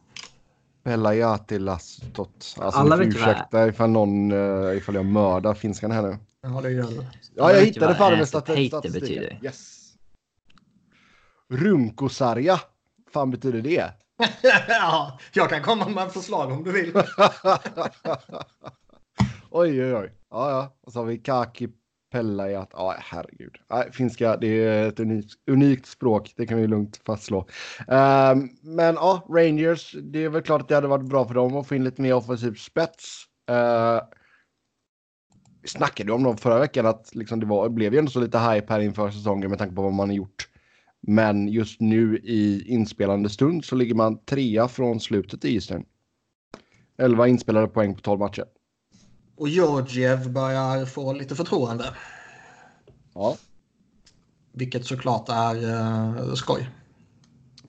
Pellajat, 0.84 1.48
Tillastott. 1.48 2.56
Alltså, 2.60 2.80
Alla 2.80 2.96
vet 2.96 3.08
ju 3.08 3.12
vad- 3.20 3.30
ursäkta 3.30 3.68
ifall 3.68 3.90
någon, 3.90 4.32
uh, 4.32 4.78
ifall 4.78 4.96
jag 4.96 5.06
mördar 5.06 5.54
finskan 5.54 5.92
här 5.92 6.02
nu. 6.02 6.18
Ja, 6.42 6.62
det 6.62 6.72
gör 6.72 6.84
det. 6.92 7.08
Ja, 7.36 7.54
Jag 7.54 7.66
hittade 7.66 7.96
fan 7.96 8.18
med 8.18 8.28
statistiken. 8.28 8.82
betyder. 8.94 9.40
Yes. 9.44 9.82
Runkosarja. 11.50 12.60
fan 13.14 13.32
betyder 13.32 13.62
det? 13.62 13.92
ja, 14.68 15.20
jag 15.34 15.50
kan 15.50 15.62
komma 15.62 15.88
med 15.90 16.12
förslag 16.12 16.52
om 16.52 16.64
du 16.64 16.72
vill. 16.72 16.94
oj, 19.50 19.84
oj, 19.84 19.96
oj. 19.96 20.12
Ja, 20.36 20.50
ja. 20.50 20.78
Och 20.82 20.94
så 20.94 21.00
har 21.00 21.06
vi 21.06 21.18
Kaki 21.18 21.68
Pellajat. 22.12 22.70
Ja, 22.74 22.96
herregud. 23.00 23.56
Nej, 23.70 23.92
finska, 23.92 24.38
det 24.38 24.48
är 24.48 24.88
ett 24.88 25.00
unikt, 25.00 25.34
unikt 25.48 25.86
språk. 25.86 26.34
Det 26.38 26.46
kan 26.46 26.58
vi 26.58 26.68
lugnt 26.68 27.02
fastslå. 27.06 27.40
Um, 27.88 28.50
men 28.62 28.96
ja, 28.96 29.28
Rangers. 29.30 29.96
Det 30.04 30.24
är 30.24 30.30
väl 30.30 30.42
klart 30.42 30.62
att 30.62 30.68
det 30.68 30.76
hade 30.76 30.88
varit 30.88 31.10
bra 31.10 31.28
för 31.28 31.34
dem 31.34 31.56
att 31.58 31.68
få 31.68 31.76
in 31.76 31.84
lite 31.84 32.02
mer 32.02 32.14
offensiv 32.14 32.54
spets. 32.54 33.26
Uh, 33.52 34.02
vi 35.62 35.68
snackade 35.68 36.12
om 36.12 36.24
dem 36.24 36.38
förra 36.38 36.60
veckan 36.60 36.86
att 36.86 37.16
liksom 37.16 37.40
det 37.40 37.46
var, 37.46 37.70
blev 37.70 37.94
ju 37.94 38.00
ändå 38.00 38.12
så 38.12 38.20
lite 38.20 38.40
hype 38.40 38.74
här 38.74 38.80
inför 38.80 39.10
säsongen 39.10 39.50
med 39.50 39.60
tanke 39.60 39.76
på 39.76 39.82
vad 39.82 39.94
man 39.94 40.10
har 40.10 40.16
gjort. 40.16 40.50
Men 41.02 41.48
just 41.48 41.82
nu 41.82 42.18
i 42.18 42.66
inspelande 42.68 43.30
stund 43.30 43.66
så 43.66 43.76
ligger 43.76 43.96
man 43.96 44.26
trea 44.26 44.68
från 44.68 45.00
slutet 45.00 45.46
i 45.46 45.56
Eastern. 45.56 45.86
11 46.98 47.28
inspelade 47.28 47.68
poäng 47.68 47.96
på 47.96 48.02
12 48.02 48.20
matcher. 48.20 48.46
Och 49.36 49.50
Georgiev 49.50 50.32
börjar 50.32 50.86
få 50.86 51.14
lite 51.14 51.36
förtroende. 51.36 51.86
Ja. 53.14 53.38
Vilket 54.52 54.86
såklart 54.86 55.30
är 55.30 55.56
uh, 55.56 56.34
skoj. 56.34 56.70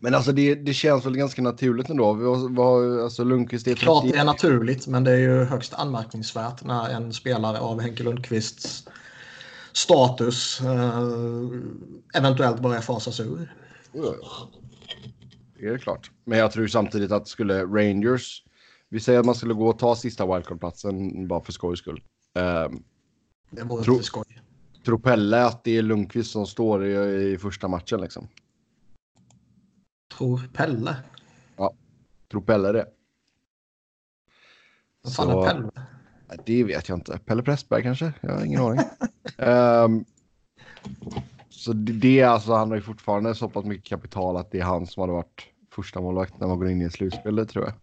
Men 0.00 0.14
alltså 0.14 0.32
det, 0.32 0.54
det 0.54 0.74
känns 0.74 1.06
väl 1.06 1.16
ganska 1.16 1.42
naturligt 1.42 1.90
ändå. 1.90 2.12
Vi 2.12 2.24
har, 2.24 2.48
vi 2.48 2.62
har, 2.62 3.04
alltså 3.04 3.24
Lundqvist 3.24 3.66
är 3.66 3.74
Klart 3.74 4.02
30 4.02 4.16
det 4.16 4.20
är 4.20 4.24
naturligt, 4.24 4.86
men 4.86 5.04
det 5.04 5.12
är 5.12 5.16
ju 5.16 5.44
högst 5.44 5.74
anmärkningsvärt 5.74 6.64
när 6.64 6.88
en 6.88 7.12
spelare 7.12 7.58
av 7.58 7.80
Henke 7.80 8.02
Lundqvists 8.02 8.88
status 9.72 10.60
eh, 10.60 11.02
eventuellt 12.14 12.60
börjar 12.60 12.80
fasas 12.80 13.20
ur. 13.20 13.52
Det 15.58 15.66
är 15.66 15.78
klart. 15.78 16.10
Men 16.24 16.38
jag 16.38 16.52
tror 16.52 16.66
samtidigt 16.66 17.12
att 17.12 17.28
skulle 17.28 17.64
Rangers, 17.64 18.42
vi 18.88 19.00
säger 19.00 19.20
att 19.20 19.26
man 19.26 19.34
skulle 19.34 19.54
gå 19.54 19.68
och 19.68 19.78
ta 19.78 19.96
sista 19.96 20.26
wildcard-platsen 20.26 21.28
bara 21.28 21.40
för 21.40 21.52
skojs 21.52 21.78
skull. 21.78 22.02
Um, 22.34 22.82
Det 23.50 23.62
vore 23.62 23.84
Tro- 23.84 23.92
lite 23.92 24.04
skoj. 24.04 24.42
tror 24.84 24.98
Pelle 24.98 25.44
att 25.46 25.64
det 25.64 25.76
är 25.78 25.82
Lundqvist 25.82 26.30
som 26.30 26.46
står 26.46 26.84
i, 26.86 27.32
i 27.32 27.38
första 27.38 27.68
matchen 27.68 28.00
liksom? 28.00 28.28
Tror 30.16 30.40
Pelle. 30.54 30.96
Tror 32.30 32.40
Pelle 32.40 32.72
det? 32.72 32.86
Vad 35.02 35.14
fan 35.14 35.26
Så- 35.26 35.42
är 35.44 35.48
Pelle? 35.52 35.70
Det 36.46 36.64
vet 36.64 36.88
jag 36.88 36.98
inte. 36.98 37.18
Pelle 37.18 37.42
Pressberg 37.42 37.82
kanske? 37.82 38.12
Jag 38.20 38.32
har 38.32 38.44
ingen 38.44 38.60
aning. 38.60 38.80
Ehm, 39.38 40.04
så 41.48 41.72
det, 41.72 41.92
det 41.92 42.20
är 42.20 42.26
alltså, 42.26 42.52
han 42.54 42.68
har 42.68 42.76
ju 42.76 42.82
fortfarande 42.82 43.34
så 43.34 43.48
pass 43.48 43.64
mycket 43.64 43.88
kapital 43.88 44.36
att 44.36 44.50
det 44.50 44.58
är 44.60 44.64
han 44.64 44.86
som 44.86 45.00
hade 45.00 45.12
varit 45.12 45.46
första 45.70 46.00
målvakt 46.00 46.40
när 46.40 46.46
man 46.46 46.58
går 46.58 46.68
in 46.68 46.82
i 46.82 46.84
ett 46.84 46.92
slutspel, 46.92 47.36
det 47.36 47.46
tror 47.46 47.64
jag. 47.64 47.74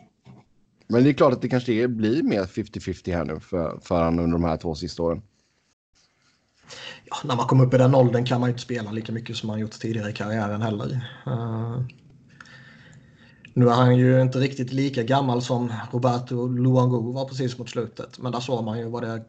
Men 0.88 1.04
det 1.04 1.10
är 1.10 1.14
klart 1.14 1.34
att 1.34 1.42
det 1.42 1.50
kanske 1.50 1.74
är, 1.74 1.88
blir 1.88 2.24
mer 2.24 2.44
50-50 2.44 3.14
här 3.14 3.26
nu 3.26 3.40
för, 3.40 3.80
för 3.82 4.04
han 4.04 4.20
under 4.20 4.38
de 4.38 4.44
här 4.44 4.58
två 4.58 4.76
sista 4.76 5.04
åren. 5.04 5.22
Ja, 7.06 7.16
när 7.24 7.36
man 7.36 7.48
kommer 7.48 7.66
upp 7.66 7.74
i 7.74 7.78
den 7.78 7.96
åldern 7.96 8.26
kan 8.26 8.40
man 8.40 8.50
ju 8.50 8.52
inte 8.52 8.64
spela 8.64 8.92
lika 8.92 9.12
mycket 9.12 9.38
som 9.38 9.48
man 9.48 9.60
gjort 9.60 9.72
tidigare 9.72 10.10
i 10.10 10.14
karriären 10.14 10.62
heller. 10.62 11.10
Eh, 11.26 11.82
nu 13.54 13.70
är 13.70 13.74
han 13.74 13.98
ju 13.98 14.22
inte 14.22 14.40
riktigt 14.40 14.74
lika 14.74 15.04
gammal 15.04 15.42
som 15.42 15.74
Roberto 15.92 16.48
Luango 16.48 17.12
var 17.12 17.26
precis 17.26 17.58
mot 17.58 17.70
slutet. 17.70 18.20
Men 18.20 18.32
där 18.32 18.40
såg 18.40 18.64
man 18.64 18.80
ju 18.80 18.90
vad 18.90 19.04
det 19.04 19.24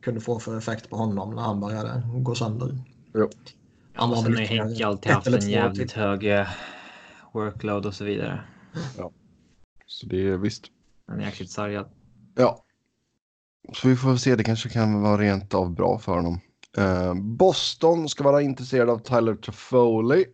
kunde 0.00 0.20
få 0.20 0.38
för 0.38 0.58
effekt 0.58 0.90
på 0.90 0.96
honom 0.96 1.34
när 1.34 1.42
han 1.42 1.60
började 1.60 2.02
gå 2.14 2.34
sönder. 2.34 2.78
Jo. 3.14 3.30
Han 3.92 4.10
var 4.10 4.16
sen 4.16 4.32
väl 4.32 4.40
har 4.40 4.46
Henke 4.46 4.86
alltid 4.86 5.12
haft 5.12 5.26
en 5.26 5.50
jävligt 5.50 5.92
hög 5.92 6.24
eh, 6.24 6.46
workload 7.32 7.86
och 7.86 7.94
så 7.94 8.04
vidare. 8.04 8.40
Så 9.86 10.06
det 10.06 10.28
är 10.28 10.36
visst. 10.36 10.64
Han 11.06 11.20
är 11.20 11.24
jäkligt 11.24 11.50
sargad. 11.50 11.86
Ja. 12.34 12.64
Så 13.72 13.88
vi 13.88 13.96
får 13.96 14.16
se, 14.16 14.36
det 14.36 14.44
kanske 14.44 14.68
kan 14.68 15.02
vara 15.02 15.20
rent 15.20 15.54
av 15.54 15.74
bra 15.74 15.98
för 15.98 16.12
honom. 16.12 16.40
Eh, 16.78 17.14
Boston 17.14 18.08
ska 18.08 18.24
vara 18.24 18.42
intresserad 18.42 18.90
av 18.90 18.98
Tyler 18.98 19.34
Toffoli. 19.34 20.24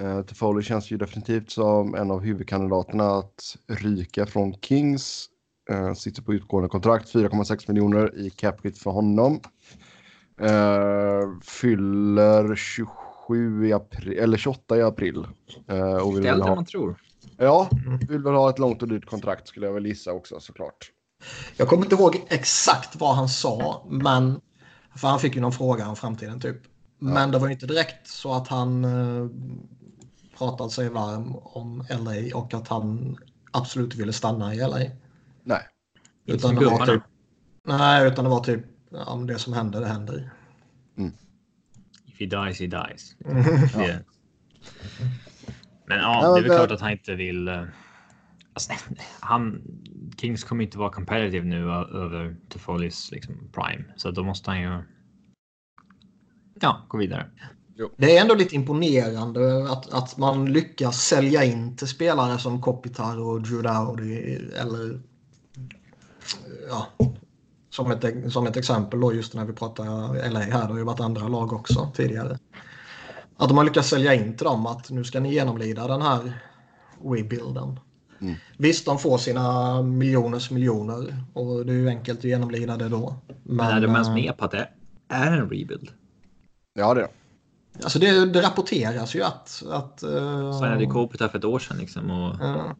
Uh, 0.00 0.22
Toffoli 0.22 0.62
känns 0.62 0.90
ju 0.90 0.96
definitivt 0.96 1.50
som 1.50 1.94
en 1.94 2.10
av 2.10 2.20
huvudkandidaterna 2.20 3.18
att 3.18 3.56
ryka 3.66 4.26
från 4.26 4.54
Kings. 4.54 5.28
Uh, 5.70 5.94
sitter 5.94 6.22
på 6.22 6.34
utgående 6.34 6.68
kontrakt, 6.68 7.14
4,6 7.14 7.64
miljoner 7.68 8.18
i 8.18 8.30
cap 8.30 8.64
hit 8.64 8.78
för 8.78 8.90
honom. 8.90 9.40
Eh, 10.40 11.40
fyller 11.42 12.56
27 12.56 13.66
i 13.66 13.72
april, 13.72 14.18
eller 14.18 14.38
28 14.38 14.76
i 14.76 14.82
april. 14.82 15.26
Eh, 15.68 15.96
och 15.96 16.16
vill 16.16 16.26
än 16.26 16.42
ha, 16.42 16.54
man 16.54 16.64
tror. 16.64 17.00
Ja, 17.36 17.70
vill 18.08 18.22
väl 18.22 18.34
ha 18.34 18.50
ett 18.50 18.58
långt 18.58 18.82
och 18.82 18.88
dyrt 18.88 19.06
kontrakt 19.06 19.48
skulle 19.48 19.66
jag 19.66 19.72
väl 19.72 19.86
gissa 19.86 20.12
också 20.12 20.40
såklart. 20.40 20.92
Jag 21.56 21.68
kommer 21.68 21.82
inte 21.82 21.94
ihåg 21.94 22.26
exakt 22.28 22.96
vad 22.96 23.14
han 23.14 23.28
sa, 23.28 23.86
men 23.88 24.40
för 24.96 25.08
han 25.08 25.20
fick 25.20 25.34
ju 25.34 25.40
någon 25.40 25.52
fråga 25.52 25.88
om 25.88 25.96
framtiden 25.96 26.40
typ. 26.40 26.56
Men 26.98 27.30
det 27.30 27.38
var 27.38 27.46
ju 27.46 27.52
inte 27.52 27.66
direkt 27.66 28.08
så 28.08 28.34
att 28.34 28.48
han 28.48 28.84
eh, 28.84 29.30
pratade 30.38 30.70
sig 30.70 30.88
varm 30.88 31.36
om 31.36 31.84
LA 31.90 32.36
och 32.38 32.54
att 32.54 32.68
han 32.68 33.16
absolut 33.50 33.94
ville 33.94 34.12
stanna 34.12 34.54
i 34.54 34.58
LA. 34.58 34.78
Nej. 35.42 35.62
Utan 36.26 36.54
det 36.54 36.64
var 36.66 36.86
typ, 36.86 37.02
nej, 37.64 38.06
utan 38.06 38.24
det 38.24 38.30
var 38.30 38.44
typ 38.44 38.64
ja, 38.90 39.24
det 39.26 39.38
som 39.38 39.52
händer, 39.52 39.80
det 39.80 39.86
händer. 39.86 40.30
If 42.06 42.20
he 42.20 42.26
dies, 42.26 42.60
he 42.60 42.66
dies. 42.66 43.14
Ja. 43.74 43.98
Men 45.88 45.98
Ja, 45.98 46.22
ja, 46.22 46.32
det 46.34 46.38
är 46.38 46.42
väl 46.42 46.50
klart 46.58 46.70
att 46.70 46.80
han 46.80 46.92
inte 46.92 47.14
vill. 47.14 47.48
eh, 47.48 47.62
Alltså, 48.52 48.72
han, 49.20 49.62
Kings 50.16 50.44
kommer 50.44 50.64
inte 50.64 50.78
vara 50.78 50.90
competitive 50.92 51.46
nu 51.46 51.70
ö- 51.70 51.88
över 52.04 52.36
Toffolis 52.48 53.10
liksom 53.12 53.34
prime, 53.52 53.84
så 53.96 54.10
då 54.10 54.22
måste 54.22 54.50
han 54.50 54.60
ju. 54.60 54.82
Ja, 56.60 56.84
gå 56.88 56.98
vidare. 56.98 57.26
Det 57.96 58.16
är 58.16 58.20
ändå 58.22 58.34
lite 58.34 58.54
imponerande 58.54 59.70
att, 59.72 59.92
att 59.92 60.16
man 60.16 60.52
lyckas 60.52 60.96
sälja 61.00 61.44
in 61.44 61.76
till 61.76 61.88
spelare 61.88 62.38
som 62.38 62.62
Kopitar 62.62 63.20
och 63.20 63.42
Dowdy 63.42 64.14
eller 64.60 65.00
ja, 66.68 66.86
som 67.70 67.90
ett, 67.90 68.32
som 68.32 68.46
ett 68.46 68.56
exempel 68.56 69.00
då 69.00 69.14
just 69.14 69.34
när 69.34 69.44
vi 69.44 69.52
pratar 69.52 69.84
LA 70.30 70.40
här, 70.40 70.50
det 70.66 70.72
har 70.72 70.78
ju 70.78 70.84
varit 70.84 71.00
andra 71.00 71.28
lag 71.28 71.52
också 71.52 71.92
tidigare. 71.94 72.38
Att 73.40 73.48
de 73.48 73.56
har 73.56 73.64
lyckats 73.64 73.88
sälja 73.88 74.14
in 74.14 74.36
till 74.36 74.44
dem 74.44 74.66
att 74.66 74.90
nu 74.90 75.04
ska 75.04 75.20
ni 75.20 75.32
genomlida 75.32 75.86
den 75.86 76.02
här 76.02 76.40
rebuilden. 77.04 77.80
Mm. 78.20 78.34
Visst, 78.56 78.86
de 78.86 78.98
får 78.98 79.18
sina 79.18 79.82
miljoners 79.82 80.50
miljoner 80.50 81.24
och 81.32 81.66
det 81.66 81.72
är 81.72 81.76
ju 81.76 81.88
enkelt 81.88 82.18
att 82.18 82.24
genomlida 82.24 82.76
det 82.76 82.88
då. 82.88 83.14
Men 83.42 83.66
är 83.66 83.80
de 83.80 83.92
ens 83.92 84.08
eh, 84.08 84.14
med 84.14 84.36
på 84.36 84.44
att 84.44 84.50
det 84.50 84.68
är 85.08 85.32
en 85.32 85.38
rebuild? 85.38 85.90
Ja, 86.74 86.94
det 86.94 87.00
är 87.00 87.04
det. 87.04 87.10
Alltså 87.82 87.98
det, 87.98 88.26
det 88.26 88.42
rapporteras 88.42 89.14
ju 89.14 89.22
att... 89.22 89.62
att 89.70 90.04
uh, 90.04 90.52
Signade 90.52 90.86
Kopitar 90.86 91.28
för 91.28 91.38
ett 91.38 91.44
år 91.44 91.58
sedan 91.58 91.78
liksom 91.78 92.10
och 92.10 92.36
Ja. 92.40 92.76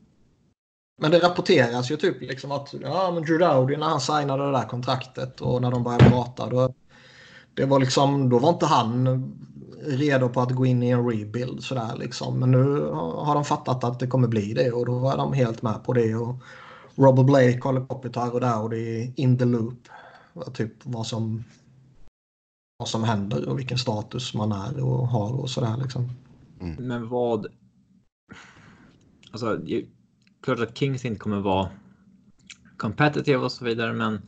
Men 1.00 1.10
det 1.10 1.18
rapporteras 1.18 1.90
ju 1.90 1.96
typ 1.96 2.20
liksom 2.20 2.52
att 2.52 2.74
ja, 2.82 3.10
men 3.14 3.22
Drew 3.22 3.38
Dowdy 3.38 3.76
när 3.76 3.86
han 3.86 4.00
signade 4.00 4.46
det 4.46 4.52
där 4.52 4.64
kontraktet 4.64 5.40
och 5.40 5.62
när 5.62 5.70
de 5.70 5.82
började 5.82 6.10
prata 6.10 6.48
då, 6.48 6.74
det 7.54 7.64
var 7.64 7.80
liksom, 7.80 8.28
då 8.28 8.38
var 8.38 8.48
inte 8.48 8.66
han 8.66 9.04
redo 9.82 10.28
på 10.28 10.40
att 10.40 10.54
gå 10.54 10.66
in 10.66 10.82
i 10.82 10.90
en 10.90 11.10
rebuild 11.10 11.64
sådär 11.64 11.96
liksom. 11.98 12.38
Men 12.40 12.50
nu 12.50 12.80
har 12.90 13.34
de 13.34 13.44
fattat 13.44 13.84
att 13.84 14.00
det 14.00 14.06
kommer 14.06 14.28
bli 14.28 14.54
det 14.54 14.72
och 14.72 14.86
då 14.86 15.10
är 15.10 15.16
de 15.16 15.32
helt 15.32 15.62
med 15.62 15.84
på 15.84 15.92
det. 15.92 16.14
Och 16.14 16.36
Robert 16.94 17.26
Blake 17.26 17.60
håller 17.62 17.86
Kopitar 17.86 18.34
och 18.34 18.40
Dowdy 18.40 19.12
in 19.16 19.38
the 19.38 19.44
loop. 19.44 19.88
Typ 20.54 20.72
vad 20.82 21.06
som, 21.06 21.44
vad 22.78 22.88
som 22.88 23.04
händer 23.04 23.48
och 23.48 23.58
vilken 23.58 23.78
status 23.78 24.34
man 24.34 24.52
är 24.52 24.84
och 24.84 25.08
har 25.08 25.40
och 25.40 25.50
sådär 25.50 25.76
liksom. 25.82 26.10
Mm. 26.60 26.76
Men 26.88 27.08
vad... 27.08 27.46
Alltså, 29.30 29.60
klart 30.42 30.60
att 30.60 30.78
Kings 30.78 31.04
inte 31.04 31.18
kommer 31.18 31.40
vara 31.40 31.68
competitive 32.76 33.38
och 33.38 33.52
så 33.52 33.64
vidare, 33.64 33.92
men 33.92 34.22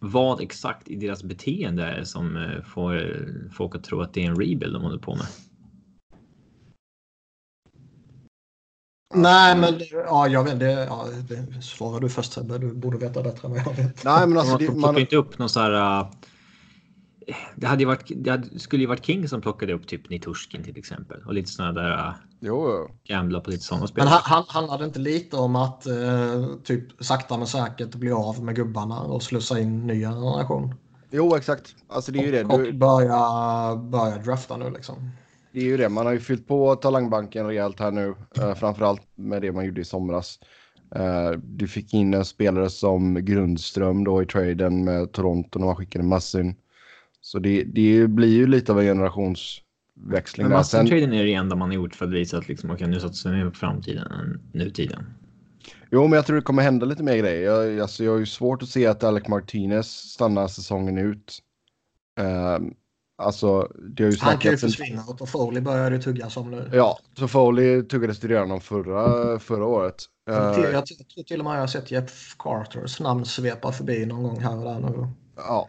vad 0.00 0.40
exakt 0.40 0.88
i 0.88 0.96
deras 0.96 1.22
beteende 1.22 1.84
är 1.84 1.96
det 1.96 2.06
som 2.06 2.36
eh, 2.36 2.62
får 2.62 3.16
folk 3.52 3.74
att 3.74 3.84
tro 3.84 4.00
att 4.00 4.14
det 4.14 4.24
är 4.24 4.30
en 4.30 4.36
rebuild 4.36 4.72
de 4.72 4.82
håller 4.82 4.98
på 4.98 5.14
med? 5.14 5.26
Nej, 9.14 9.56
men 9.56 9.80
ja, 9.92 10.28
jag 10.28 10.44
vet 10.44 10.58
det. 10.58 10.84
Ja, 10.84 11.06
det 11.28 11.62
svarar 11.62 12.00
du 12.00 12.08
först 12.08 12.32
Sebbe. 12.32 12.58
Du 12.58 12.74
borde 12.74 12.98
veta 12.98 13.22
bättre 13.22 13.48
än 13.48 13.54
vad 13.54 13.60
jag 13.66 13.74
vet. 13.74 14.04
Nej, 14.04 14.26
men 14.26 14.38
alltså, 14.38 14.52
man 14.52 14.58
plockar 14.58 14.80
man... 14.80 14.98
inte 14.98 15.16
upp 15.16 15.38
någon 15.38 15.48
så 15.48 15.60
här. 15.60 16.06
Det 17.56 17.66
hade 17.66 17.84
varit. 17.84 18.10
Det 18.16 18.30
hade, 18.30 18.58
skulle 18.58 18.82
ju 18.82 18.86
varit 18.86 19.04
King 19.04 19.28
som 19.28 19.40
plockade 19.40 19.72
upp 19.72 19.86
typ 19.86 20.10
Niturskin 20.10 20.62
till 20.62 20.78
exempel 20.78 21.22
och 21.26 21.34
lite 21.34 21.50
sådana 21.50 21.72
där. 21.72 21.92
Uh, 21.92 22.14
jo. 22.40 22.88
Gambla 23.04 23.40
på 23.40 23.50
lite 23.50 23.64
sådana 23.64 23.86
spel. 23.86 24.04
Men 24.04 24.12
han, 24.12 24.22
han 24.24 24.44
handlade 24.48 24.84
inte 24.84 24.98
lite 24.98 25.36
om 25.36 25.56
att 25.56 25.86
uh, 25.86 26.46
typ 26.64 27.04
sakta 27.04 27.36
men 27.36 27.46
säkert 27.46 27.94
bli 27.94 28.12
av 28.12 28.44
med 28.44 28.56
gubbarna 28.56 29.00
och 29.00 29.22
slussa 29.22 29.60
in 29.60 29.86
nya 29.86 30.10
generation? 30.10 30.74
Jo, 31.10 31.36
exakt. 31.36 31.74
Alltså 31.88 32.12
det 32.12 32.18
är 32.18 32.24
ju 32.24 32.30
det. 32.30 32.44
Och, 32.44 32.54
och 32.54 32.74
börja, 32.74 33.76
börja 33.76 34.18
drafta 34.18 34.56
nu 34.56 34.70
liksom. 34.70 35.10
Det 35.52 35.60
är 35.60 35.64
ju 35.64 35.76
det. 35.76 35.88
Man 35.88 36.06
har 36.06 36.12
ju 36.12 36.20
fyllt 36.20 36.48
på 36.48 36.76
talangbanken 36.76 37.46
rejält 37.46 37.80
här 37.80 37.90
nu. 37.90 38.14
Uh, 38.38 38.54
framförallt 38.54 39.02
med 39.14 39.42
det 39.42 39.52
man 39.52 39.64
gjorde 39.64 39.80
i 39.80 39.84
somras. 39.84 40.38
Uh, 40.96 41.38
du 41.42 41.68
fick 41.68 41.94
in 41.94 42.14
en 42.14 42.24
spelare 42.24 42.70
som 42.70 43.24
Grundström 43.24 44.04
då 44.04 44.22
i 44.22 44.26
traden 44.26 44.84
med 44.84 45.12
Toronto 45.12 45.58
när 45.58 45.66
man 45.66 45.76
skickade 45.76 46.04
Massin. 46.04 46.54
Så 47.30 47.38
det, 47.38 47.64
det 47.64 48.08
blir 48.08 48.28
ju 48.28 48.46
lite 48.46 48.72
av 48.72 48.80
en 48.80 48.86
generationsväxling. 48.86 50.46
Men 50.46 50.56
Massin-traden 50.56 51.12
är 51.12 51.24
det 51.24 51.34
enda 51.34 51.56
man 51.56 51.68
har 51.68 51.74
gjort 51.74 51.94
för 51.94 52.06
att 52.06 52.12
visa 52.12 52.38
att 52.38 52.48
liksom, 52.48 52.70
okay, 52.70 52.86
nu 52.86 53.00
satsar 53.00 53.32
vi 53.32 53.50
på 53.50 53.56
framtiden 53.56 54.06
än 54.12 54.40
nutiden. 54.52 55.06
Jo, 55.90 56.02
men 56.02 56.12
jag 56.12 56.26
tror 56.26 56.36
det 56.36 56.42
kommer 56.42 56.62
hända 56.62 56.86
lite 56.86 57.02
mer 57.02 57.16
grejer. 57.16 57.42
Jag, 57.42 57.80
alltså, 57.80 58.04
jag 58.04 58.12
har 58.12 58.18
ju 58.18 58.26
svårt 58.26 58.62
att 58.62 58.68
se 58.68 58.86
att 58.86 59.04
Alec 59.04 59.28
Martinez 59.28 59.86
stannar 59.86 60.48
säsongen 60.48 60.98
ut. 60.98 61.38
Uh, 62.20 62.70
Alltså, 63.22 63.72
det 63.96 64.04
har 64.04 64.10
ju 64.10 64.16
Han 64.20 64.38
kan 64.38 64.50
ju 64.50 64.56
försvinna 64.56 65.04
och 65.04 65.28
Foley 65.28 65.60
börjar 65.60 65.90
det 65.90 65.98
tuggas 65.98 66.36
om 66.36 66.50
nu. 66.50 66.70
Ja, 66.72 66.98
så 67.18 67.28
Foley 67.28 67.82
tuggades 67.82 68.20
det 68.20 68.28
redan 68.28 68.50
om 68.50 68.60
förra, 68.60 69.38
förra 69.38 69.66
året. 69.66 70.04
Jag, 70.26 70.54
till, 70.54 70.64
jag 70.72 70.86
tror 70.86 71.22
till 71.22 71.38
och 71.38 71.44
med 71.44 71.54
jag 71.54 71.60
har 71.60 71.66
sett 71.66 71.90
Jeff 71.90 72.36
Carters 72.38 73.00
namn 73.00 73.24
svepa 73.24 73.72
förbi 73.72 74.06
någon 74.06 74.22
gång 74.22 74.40
här 74.40 74.58
och 74.58 74.64
där 74.64 74.80
nu. 74.80 75.08
Ja. 75.36 75.68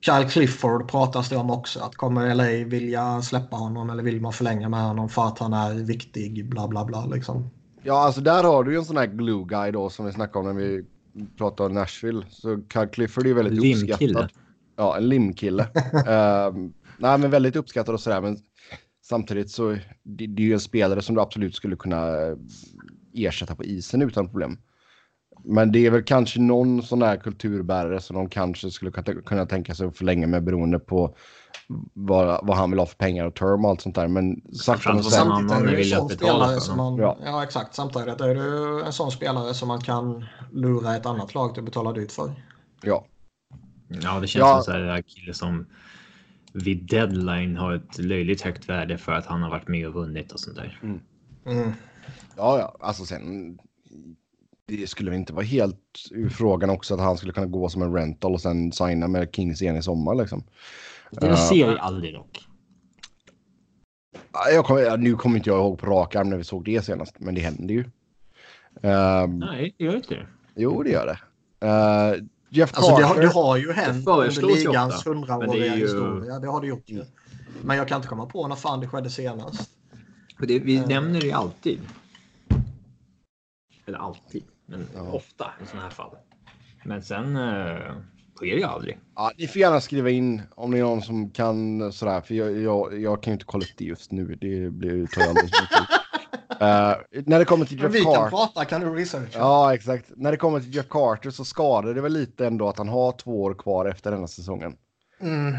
Kyle 0.00 0.28
Clifford 0.28 0.88
pratas 0.90 1.28
det 1.28 1.36
om 1.36 1.50
också. 1.50 1.80
Att 1.80 1.96
kommer 1.96 2.34
LA 2.34 2.68
vilja 2.68 3.22
släppa 3.22 3.56
honom 3.56 3.90
eller 3.90 4.02
vill 4.02 4.20
man 4.20 4.32
förlänga 4.32 4.68
med 4.68 4.82
honom 4.82 5.08
för 5.08 5.26
att 5.26 5.38
han 5.38 5.52
är 5.52 5.74
viktig, 5.74 6.48
bla 6.48 6.68
bla 6.68 6.84
bla 6.84 7.06
liksom. 7.06 7.50
Ja, 7.82 8.04
alltså 8.04 8.20
där 8.20 8.44
har 8.44 8.64
du 8.64 8.72
ju 8.72 8.78
en 8.78 8.84
sån 8.84 8.96
här 8.96 9.06
glue 9.06 9.44
guy 9.44 9.70
då 9.70 9.90
som 9.90 10.06
vi 10.06 10.12
snackade 10.12 10.48
om 10.48 10.56
när 10.56 10.64
vi 10.64 10.84
pratade 11.38 11.66
om 11.66 11.74
Nashville. 11.74 12.22
Så 12.30 12.60
Kyle 12.72 12.88
Clifford 12.88 13.26
är 13.26 13.34
väldigt 13.34 13.62
Limkille. 13.62 13.94
uppskattad. 13.94 14.30
Ja, 14.76 14.96
en 14.96 15.08
limkille. 15.08 15.62
uh, 15.62 16.70
nej, 16.98 17.18
men 17.18 17.30
väldigt 17.30 17.56
uppskattad 17.56 17.94
och 17.94 18.00
sådär. 18.00 18.20
Men 18.20 18.38
samtidigt 19.02 19.50
så 19.50 19.76
det, 20.02 20.26
det 20.26 20.42
är 20.42 20.46
ju 20.46 20.52
en 20.52 20.60
spelare 20.60 21.02
som 21.02 21.14
du 21.14 21.20
absolut 21.20 21.54
skulle 21.54 21.76
kunna 21.76 22.06
ersätta 23.14 23.54
på 23.54 23.64
isen 23.64 24.02
utan 24.02 24.28
problem. 24.28 24.58
Men 25.44 25.72
det 25.72 25.86
är 25.86 25.90
väl 25.90 26.02
kanske 26.02 26.40
någon 26.40 26.82
sån 26.82 27.02
här 27.02 27.16
kulturbärare 27.16 28.00
som 28.00 28.16
de 28.16 28.28
kanske 28.28 28.70
skulle 28.70 28.90
kunna 29.26 29.46
tänka 29.46 29.74
sig 29.74 29.86
att 29.86 29.96
förlänga 29.96 30.26
med 30.26 30.44
beroende 30.44 30.78
på 30.78 31.14
vad, 31.94 32.46
vad 32.46 32.56
han 32.56 32.70
vill 32.70 32.78
ha 32.78 32.86
för 32.86 32.96
pengar 32.96 33.26
och 33.26 33.34
term 33.34 33.64
och 33.64 33.70
allt 33.70 33.80
sånt 33.80 33.94
där. 33.94 34.08
Men 34.08 34.28
men 34.28 34.54
Samtidigt 34.54 35.12
är 35.12 35.66
det 35.66 35.78
en 35.78 35.84
sån 35.84 36.10
spelare 36.10 36.60
som 36.60 36.76
man... 36.76 36.96
Ja. 36.96 37.18
ja. 37.24 37.42
exakt. 37.42 37.74
Samtidigt 37.74 38.20
är 38.20 38.34
det 38.34 38.86
en 38.86 38.92
sån 38.92 39.10
spelare 39.10 39.54
som 39.54 39.68
man 39.68 39.80
kan 39.80 40.24
lura 40.52 40.96
ett 40.96 41.06
annat 41.06 41.34
lag 41.34 41.54
till 41.54 41.60
att 41.60 41.64
betala 41.64 41.92
dyrt 41.92 42.12
för. 42.12 42.32
Ja. 42.82 43.06
Ja, 43.88 44.20
det 44.20 44.26
känns 44.26 44.42
ja. 44.42 44.62
som 44.62 44.74
en 44.74 45.02
kille 45.02 45.34
som 45.34 45.66
vid 46.52 46.86
deadline 46.86 47.56
har 47.56 47.74
ett 47.74 47.98
löjligt 47.98 48.42
högt 48.42 48.68
värde 48.68 48.98
för 48.98 49.12
att 49.12 49.26
han 49.26 49.42
har 49.42 49.50
varit 49.50 49.68
med 49.68 49.86
och 49.86 49.94
vunnit 49.94 50.32
och 50.32 50.40
sånt 50.40 50.56
där. 50.56 50.80
Mm. 50.82 51.00
Mm. 51.46 51.72
Ja, 52.36 52.58
ja, 52.58 52.76
alltså 52.80 53.04
sen. 53.04 53.58
Det 54.70 54.86
skulle 54.86 55.14
inte 55.14 55.32
vara 55.32 55.44
helt 55.44 56.08
ur 56.10 56.28
frågan 56.28 56.70
också 56.70 56.94
att 56.94 57.00
han 57.00 57.16
skulle 57.16 57.32
kunna 57.32 57.46
gå 57.46 57.68
som 57.68 57.82
en 57.82 57.92
rental 57.92 58.34
och 58.34 58.40
sen 58.40 58.72
signa 58.72 59.08
med 59.08 59.28
Kings 59.34 59.62
igen 59.62 59.76
i 59.76 59.82
sommar 59.82 60.14
liksom. 60.14 60.44
Det 61.10 61.28
uh, 61.28 61.36
ser 61.36 61.68
vi 61.68 61.78
aldrig 61.78 62.14
dock. 62.14 62.44
Jag 64.52 64.64
kommer, 64.64 64.96
nu 64.96 65.14
kommer 65.14 65.36
inte 65.36 65.50
jag 65.50 65.58
ihåg 65.58 65.78
på 65.78 65.86
rak 65.86 66.14
arm 66.14 66.30
när 66.30 66.36
vi 66.36 66.44
såg 66.44 66.64
det 66.64 66.84
senast, 66.84 67.14
men 67.18 67.34
det 67.34 67.40
händer 67.40 67.74
ju. 67.74 67.84
Um, 68.82 69.38
Nej, 69.38 69.74
det 69.78 69.84
gör 69.84 69.96
inte 69.96 70.14
det. 70.14 70.26
Jo, 70.56 70.82
det 70.82 70.90
gör 70.90 71.06
det. 71.06 71.18
Uh, 71.66 72.24
Jeff 72.48 72.72
Carter. 72.72 72.86
Alltså 72.86 73.00
det, 73.00 73.06
har, 73.06 73.20
det 73.20 73.28
har 73.28 73.56
ju 73.56 73.72
hänt 73.72 74.08
under 74.08 74.56
ligans 74.56 75.06
hundraåriga 75.06 75.76
ju... 75.76 75.82
historia. 75.82 76.38
Det 76.38 76.46
har 76.46 76.60
det 76.60 76.66
gjort. 76.66 76.90
Mm. 76.90 77.06
Men 77.62 77.76
jag 77.76 77.88
kan 77.88 77.96
inte 77.96 78.08
komma 78.08 78.26
på 78.26 78.48
när 78.48 78.56
fan 78.56 78.80
det 78.80 78.88
skedde 78.88 79.10
senast. 79.10 79.70
Det, 80.38 80.58
vi 80.58 80.78
uh. 80.78 80.88
nämner 80.88 81.20
det 81.20 81.32
alltid. 81.32 81.80
Eller 83.86 83.98
alltid, 83.98 84.42
men 84.70 84.88
ja. 84.94 85.12
ofta 85.12 85.50
i 85.62 85.66
sådana 85.66 85.82
här 85.82 85.90
fall. 85.90 86.16
Men 86.84 87.02
sen 87.02 87.36
uh, 87.36 87.94
sker 88.36 88.46
det 88.46 88.60
ju 88.60 88.64
aldrig. 88.64 88.98
Ja, 89.16 89.32
ni 89.38 89.46
får 89.46 89.60
gärna 89.60 89.80
skriva 89.80 90.10
in 90.10 90.42
om 90.54 90.70
det 90.70 90.78
är 90.78 90.82
någon 90.82 91.02
som 91.02 91.30
kan 91.30 91.92
sådär. 91.92 92.20
För 92.20 92.34
jag, 92.34 92.58
jag, 92.58 93.00
jag 93.00 93.22
kan 93.22 93.30
ju 93.30 93.34
inte 93.34 93.44
kolla 93.44 93.64
upp 93.64 93.74
det 93.76 93.84
just 93.84 94.12
nu. 94.12 94.24
Det 94.40 94.70
blir 94.70 95.06
tar 95.06 95.22
alldeles. 95.28 95.50
Uh, 96.50 96.96
när 97.26 97.38
det 97.38 97.44
kommer 97.44 97.66
till 97.66 97.76
Jeff 97.80 97.92
Carter. 97.92 97.98
Vi 97.98 98.14
kan 98.14 98.30
prata, 98.30 98.64
kan 98.64 98.80
du 98.80 98.94
researcha? 98.94 99.38
Ja, 99.38 99.74
exakt. 99.74 100.10
När 100.16 100.30
det 100.30 100.36
kommer 100.36 100.60
till 100.60 100.74
Jeff 100.74 100.88
Carter 100.88 101.30
så 101.30 101.44
skadar 101.44 101.94
det 101.94 102.00
väl 102.00 102.12
lite 102.12 102.46
ändå 102.46 102.68
att 102.68 102.78
han 102.78 102.88
har 102.88 103.12
två 103.12 103.42
år 103.42 103.54
kvar 103.54 103.86
efter 103.86 104.10
denna 104.10 104.28
säsongen. 104.28 104.76
Mm. 105.20 105.56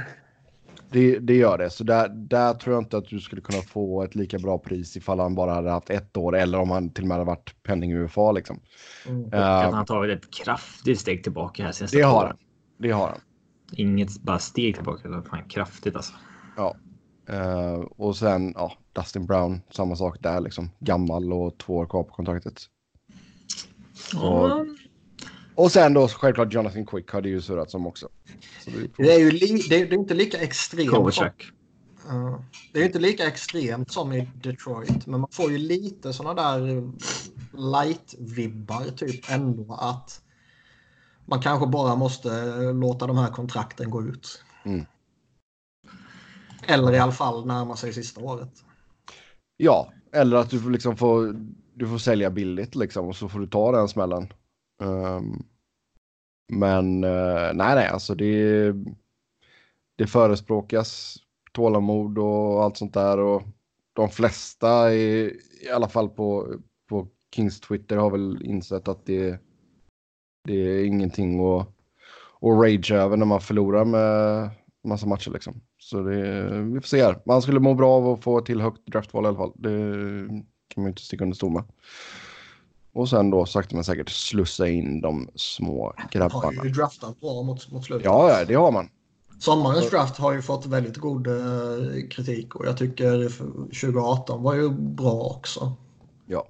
Det, 0.92 1.20
det, 1.20 1.36
gör 1.36 1.58
det. 1.58 1.70
Så 1.70 1.84
där, 1.84 2.10
där 2.10 2.54
tror 2.54 2.76
jag 2.76 2.84
inte 2.84 2.98
att 2.98 3.08
du 3.08 3.20
skulle 3.20 3.42
kunna 3.42 3.62
få 3.62 4.04
ett 4.04 4.16
lika 4.16 4.40
bra 4.40 4.58
pris 4.58 4.98
ifall 4.98 5.20
han 5.20 5.36
bara 5.36 5.54
hade 5.54 5.70
haft 5.70 5.90
ett 5.90 6.18
år 6.18 6.36
eller 6.36 6.60
om 6.60 6.70
han 6.70 6.90
till 6.90 7.04
och 7.04 7.08
med 7.08 7.18
hade 7.18 7.28
varit 7.28 7.64
penning 7.64 7.94
UFA 7.94 8.32
liksom. 8.32 8.60
Mm. 9.08 9.26
Uh, 9.26 9.40
han 9.40 9.74
har 9.74 9.86
tagit 9.86 10.18
ett 10.18 10.34
kraftigt 10.34 11.00
steg 11.00 11.24
tillbaka 11.24 11.64
här 11.64 11.72
senaste 11.72 11.98
Det 11.98 12.04
har 12.04 12.26
han. 12.26 12.38
Det 12.78 12.92
har 12.92 13.08
han. 13.08 13.20
Inget 13.74 14.22
bara 14.22 14.40
steg 14.40 14.76
tillbaka, 14.76 15.08
utan 15.08 15.24
fan 15.24 15.44
kraftigt 15.50 15.96
alltså. 15.96 16.14
Ja. 16.58 16.76
Uh, 17.30 17.86
och 17.98 18.16
sen, 18.16 18.54
ja, 18.56 18.74
Dustin 18.94 19.26
Brown, 19.26 19.62
samma 19.70 19.96
sak 19.96 20.18
där 20.20 20.40
liksom. 20.40 20.70
Gammal 20.80 21.34
och 21.34 21.58
två 21.58 21.76
år 21.76 21.86
kvar 21.86 22.04
på 22.04 22.12
kontraktet. 22.12 22.62
Och, 24.16 24.66
och 25.56 25.72
sen 25.72 25.94
då 25.94 26.08
självklart 26.08 26.54
Jonathan 26.54 26.86
Quick 26.86 27.10
har 27.10 27.22
det 27.22 27.30
ju 27.30 27.42
surrats 27.42 27.74
om 27.74 27.88
också. 27.88 28.10
Det, 28.66 29.04
det, 29.04 29.14
är 29.14 29.20
ju 29.20 29.32
li, 29.32 29.66
det, 29.70 29.82
är, 29.82 29.86
det 29.86 29.96
är 29.96 30.00
inte 30.00 30.14
lika 30.14 30.38
extremt. 30.38 31.14
Som, 31.14 31.26
uh, 32.12 32.40
det 32.74 32.80
är 32.80 32.86
inte 32.86 33.00
lika 33.00 33.28
extremt 33.28 33.92
som 33.92 34.14
i 34.14 34.30
Detroit, 34.44 35.08
men 35.08 35.20
man 35.20 35.30
får 35.32 35.52
ju 35.52 35.58
lite 35.58 36.14
sådana 36.14 36.42
där 36.42 36.92
light-vibbar 37.54 38.92
typ 38.96 39.32
ändå 39.32 39.74
att 39.74 40.22
man 41.26 41.42
kanske 41.42 41.68
bara 41.68 41.96
måste 41.96 42.54
låta 42.74 43.08
de 43.08 43.18
här 43.18 43.32
kontrakten 43.32 43.90
gå 43.90 44.04
ut. 44.04 44.44
Mm. 44.66 44.86
Eller 46.68 46.94
i 46.94 47.00
alla 47.00 47.12
fall 47.12 47.46
närma 47.46 47.76
sig 47.76 47.94
sista 47.94 48.22
året. 48.22 48.64
Ja, 49.58 49.94
eller 50.12 50.38
att 50.38 50.50
du 50.50 50.70
liksom 50.70 50.98
får, 50.98 51.36
du 51.74 51.88
får 51.88 51.98
sälja 51.98 52.30
billigt 52.30 52.76
liksom 52.76 53.08
och 53.08 53.16
så 53.16 53.30
får 53.30 53.40
du 53.40 53.48
ta 53.48 53.72
den 53.72 53.88
smällen. 53.88 54.34
Um, 54.82 55.44
men 56.54 57.04
uh, 57.04 57.54
nej, 57.54 57.76
nej, 57.76 57.88
alltså 57.88 58.15
det, 58.15 58.74
det 59.98 60.08
förespråkas 60.08 61.17
tålamod 61.52 62.17
och 62.17 62.63
allt 62.63 62.78
sånt 62.78 62.94
där 62.94 63.20
och 63.20 63.44
de 63.94 64.10
flesta 64.10 64.94
i, 64.94 65.38
i 65.62 65.70
alla 65.70 65.88
fall 65.88 66.10
på, 66.10 66.56
på 66.89 67.08
Kings 67.36 67.60
Twitter 67.60 67.98
har 67.98 68.12
väl 68.12 68.44
insett 68.44 68.88
att 68.88 69.06
det, 69.06 69.39
det 70.44 70.54
är 70.54 70.86
ingenting 70.86 71.39
att, 71.39 71.67
att 72.41 72.63
rage 72.63 72.91
över 72.91 73.17
när 73.17 73.26
man 73.26 73.41
förlorar 73.41 73.86
med 73.86 74.50
massa 74.84 75.08
matcher 75.08 75.32
liksom. 75.32 75.62
Så 75.78 76.02
det, 76.04 76.50
vi 76.62 76.82
får 76.82 76.88
se 76.88 77.04
här. 77.04 77.22
Man 77.26 77.41
skulle 77.41 77.60
må 77.60 77.74
bra 77.74 77.91
av 77.91 78.08
att 78.08 78.24
få 78.24 78.41
till 78.41 78.62
högt 78.62 78.86
draftval 78.86 79.24
i 79.24 79.28
alla 79.28 79.38
fall. 79.38 79.54
Det 79.56 79.70
kan 80.67 80.84
man 80.84 80.86
ju 80.86 80.89
inte 80.89 81.02
sticka 81.02 81.24
under 81.24 81.36
stol 81.36 81.52
med. 81.52 81.63
Och 82.94 83.10
sen 83.10 83.30
då 83.30 83.46
sakta 83.46 83.76
men 83.76 83.84
säkert 83.84 84.10
slussa 84.10 84.68
in 84.68 85.02
de 85.02 85.30
små 85.36 85.94
grabbarna. 86.12 86.58
Har 86.58 86.66
ju 86.66 86.72
draftat 86.72 87.20
bra 87.20 87.44
mot, 87.44 87.72
mot 87.72 87.86
slutet. 87.86 88.06
Ja, 88.06 88.30
ja, 88.40 88.46
det 88.46 88.54
har 88.54 88.72
man. 88.72 88.90
Sommarens 89.40 89.90
draft 89.90 90.18
har 90.18 90.34
ju 90.34 90.42
fått 90.42 90.66
väldigt 90.66 90.98
god 90.98 91.28
eh, 91.28 91.34
kritik 92.10 92.56
och 92.56 92.66
jag 92.66 92.78
tycker 92.78 93.30
2018 93.82 94.44
var 94.44 94.54
ju 94.54 94.70
bra 94.70 95.36
också. 95.38 95.74
Ja. 96.26 96.48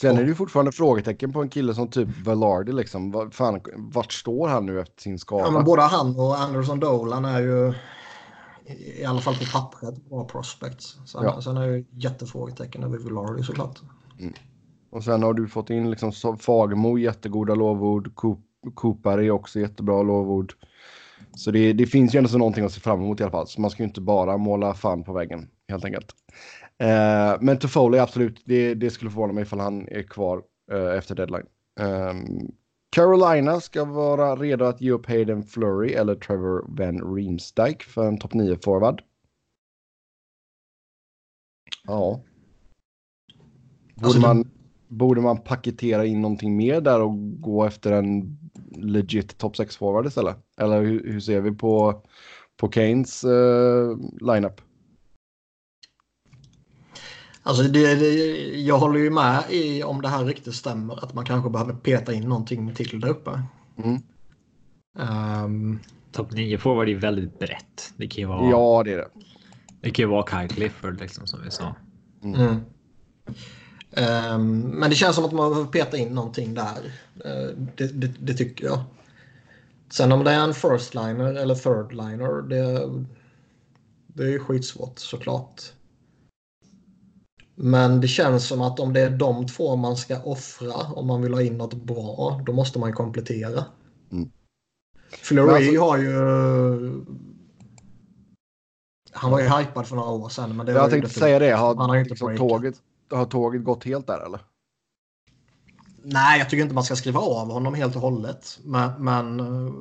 Sen 0.00 0.16
är 0.16 0.22
det 0.22 0.28
ju 0.28 0.34
fortfarande 0.34 0.72
frågetecken 0.72 1.32
på 1.32 1.42
en 1.42 1.48
kille 1.48 1.74
som 1.74 1.88
typ 1.88 2.08
Velarde 2.26 2.72
liksom. 2.72 3.10
Vad 3.10 3.34
fan, 3.34 3.60
vart 3.76 4.12
står 4.12 4.48
han 4.48 4.66
nu 4.66 4.80
efter 4.80 5.02
sin 5.02 5.18
skada? 5.18 5.44
Ja, 5.44 5.50
men 5.50 5.64
både 5.64 5.82
han 5.82 6.16
och 6.16 6.38
Anderson 6.38 6.80
Dolan 6.80 7.24
är 7.24 7.40
ju 7.40 7.74
i 8.96 9.04
alla 9.04 9.20
fall 9.20 9.34
på 9.34 9.44
pappret 9.52 10.08
bra 10.08 10.24
prospects. 10.24 10.96
Sen, 11.06 11.24
Ja. 11.24 11.40
sen 11.42 11.56
är 11.56 11.68
det 11.68 11.76
ju 11.76 11.84
jättefrågetecken 11.90 12.84
över 12.84 12.98
Villardi 12.98 13.42
såklart. 13.42 13.80
Och 14.96 15.04
sen 15.04 15.22
har 15.22 15.34
du 15.34 15.48
fått 15.48 15.70
in 15.70 15.90
liksom 15.90 16.12
Fagemo, 16.38 16.98
jättegoda 16.98 17.54
lovord. 17.54 18.14
Coop- 18.14 18.74
Coopar 18.74 19.18
är 19.18 19.30
också 19.30 19.60
jättebra 19.60 20.02
lovord. 20.02 20.52
Så 21.34 21.50
det, 21.50 21.72
det 21.72 21.86
finns 21.86 22.14
ju 22.14 22.18
ändå 22.18 22.28
så 22.28 22.38
någonting 22.38 22.64
att 22.64 22.72
se 22.72 22.80
fram 22.80 23.00
emot 23.00 23.20
i 23.20 23.22
alla 23.22 23.30
fall. 23.30 23.46
Så 23.46 23.60
man 23.60 23.70
ska 23.70 23.82
ju 23.82 23.88
inte 23.88 24.00
bara 24.00 24.36
måla 24.36 24.74
fan 24.74 25.04
på 25.04 25.12
väggen 25.12 25.48
helt 25.68 25.84
enkelt. 25.84 26.14
Eh, 26.78 27.36
men 27.40 27.58
Toffoli 27.58 27.98
absolut, 27.98 28.42
det, 28.44 28.74
det 28.74 28.90
skulle 28.90 29.10
förvåna 29.10 29.32
mig 29.32 29.42
ifall 29.42 29.60
han 29.60 29.88
är 29.88 30.02
kvar 30.02 30.42
eh, 30.72 30.98
efter 30.98 31.14
deadline. 31.14 31.46
Ehm, 31.80 32.52
Carolina 32.90 33.60
ska 33.60 33.84
vara 33.84 34.36
redo 34.36 34.64
att 34.64 34.80
ge 34.80 34.90
upp 34.90 35.06
Hayden 35.06 35.42
Flurry 35.42 35.92
eller 35.92 36.14
Trevor 36.14 36.64
Van 36.68 37.14
Riemsdyk 37.16 37.82
för 37.82 38.08
en 38.08 38.18
topp 38.18 38.34
9 38.34 38.56
forward. 38.64 39.02
Ja. 41.86 42.20
Borde, 43.94 44.06
Alltså, 44.06 44.20
man, 44.20 44.50
borde 44.88 45.20
man 45.20 45.38
paketera 45.38 46.04
in 46.04 46.20
någonting 46.22 46.56
mer 46.56 46.80
där 46.80 47.00
och 47.00 47.40
gå 47.40 47.64
efter 47.64 47.92
en 47.92 48.38
legit 48.76 49.38
topp 49.38 49.56
6 49.56 49.76
forward 49.76 50.06
istället? 50.06 50.36
Eller 50.60 50.82
hur, 50.82 51.12
hur 51.12 51.20
ser 51.20 51.40
vi 51.40 51.52
på, 51.52 52.02
på 52.56 52.68
Kanes 52.68 53.24
uh, 53.24 53.96
lineup? 54.20 54.60
Alltså 57.42 57.62
det, 57.62 57.94
det, 57.94 58.08
jag 58.60 58.78
håller 58.78 58.98
ju 59.00 59.10
med 59.10 59.44
i 59.50 59.82
om 59.82 60.02
det 60.02 60.08
här 60.08 60.24
riktigt 60.24 60.54
stämmer 60.54 61.04
att 61.04 61.14
man 61.14 61.24
kanske 61.24 61.50
behöver 61.50 61.72
peta 61.74 62.12
in 62.12 62.28
någonting 62.28 62.74
till 62.74 63.00
där 63.00 63.08
uppe. 63.08 63.42
Mm. 63.84 64.02
Ehm, 64.98 65.78
Topp 66.12 66.32
9 66.32 66.58
forward 66.58 66.88
är 66.88 66.94
väldigt 66.94 67.38
brett. 67.38 67.92
Det 67.96 68.06
kan 68.06 68.22
ju 68.22 68.26
vara, 68.28 68.50
Ja, 68.50 68.82
det 68.84 68.92
är 68.92 68.96
det. 68.96 69.08
det 69.80 69.90
kan 69.90 70.02
ju 70.02 70.08
vara 70.08 70.26
Kyle 70.30 70.48
Clifford 70.48 71.00
liksom 71.00 71.26
som 71.26 71.40
vi 71.44 71.50
sa. 71.50 71.74
mm. 72.22 72.60
Ehm, 73.96 74.60
men 74.60 74.90
det 74.90 74.96
känns 74.96 75.16
som 75.16 75.24
att 75.24 75.32
man 75.32 75.50
behöver 75.50 75.70
peta 75.70 75.96
in 75.96 76.08
någonting 76.08 76.54
där. 76.54 76.92
Eh, 77.24 77.56
det, 77.76 77.86
det, 77.86 78.06
det 78.06 78.34
tycker 78.34 78.64
jag. 78.64 78.84
Sen 79.90 80.12
om 80.12 80.24
det 80.24 80.30
är 80.30 80.40
en 80.40 80.54
first 80.54 80.94
liner 80.94 81.34
eller 81.34 81.54
third 81.54 81.92
liner, 81.92 82.42
det, 82.42 82.90
det 84.06 84.34
är 84.34 84.38
skitsvårt 84.38 84.98
såklart. 84.98 85.62
Men 87.54 88.00
det 88.00 88.08
känns 88.08 88.48
som 88.48 88.62
att 88.62 88.80
om 88.80 88.92
det 88.92 89.00
är 89.00 89.10
de 89.10 89.46
två 89.46 89.76
man 89.76 89.96
ska 89.96 90.22
offra 90.22 90.74
om 90.74 91.06
man 91.06 91.22
vill 91.22 91.34
ha 91.34 91.42
in 91.42 91.58
något 91.58 91.74
bra, 91.74 92.42
då 92.46 92.52
måste 92.52 92.78
man 92.78 92.92
komplettera. 92.92 93.64
Mm. 94.12 94.30
Fleury 95.10 95.66
alltså- 95.68 95.80
har 95.80 95.98
ju... 95.98 96.12
Han 99.12 99.30
var 99.30 99.40
ju 99.40 99.48
hypad 99.48 99.86
för 99.86 99.96
några 99.96 100.10
år 100.10 100.28
sedan. 100.28 100.56
Men 100.56 100.66
det 100.66 100.72
Jag 100.72 100.90
tänkte 100.90 101.10
säga 101.10 101.38
det. 101.38 101.50
Har, 101.50 101.74
Han 101.76 101.90
har 101.90 101.96
inte 101.96 102.10
liksom, 102.10 102.36
tåget, 102.36 102.74
har 103.10 103.24
tåget 103.26 103.64
gått 103.64 103.84
helt 103.84 104.06
där 104.06 104.26
eller? 104.26 104.40
Nej, 106.02 106.38
jag 106.38 106.50
tycker 106.50 106.62
inte 106.62 106.74
man 106.74 106.84
ska 106.84 106.96
skriva 106.96 107.20
av 107.20 107.52
honom 107.52 107.74
helt 107.74 107.96
och 107.96 108.02
hållet. 108.02 108.58
Men, 108.64 109.04
men 109.04 109.40
eh, 109.40 109.72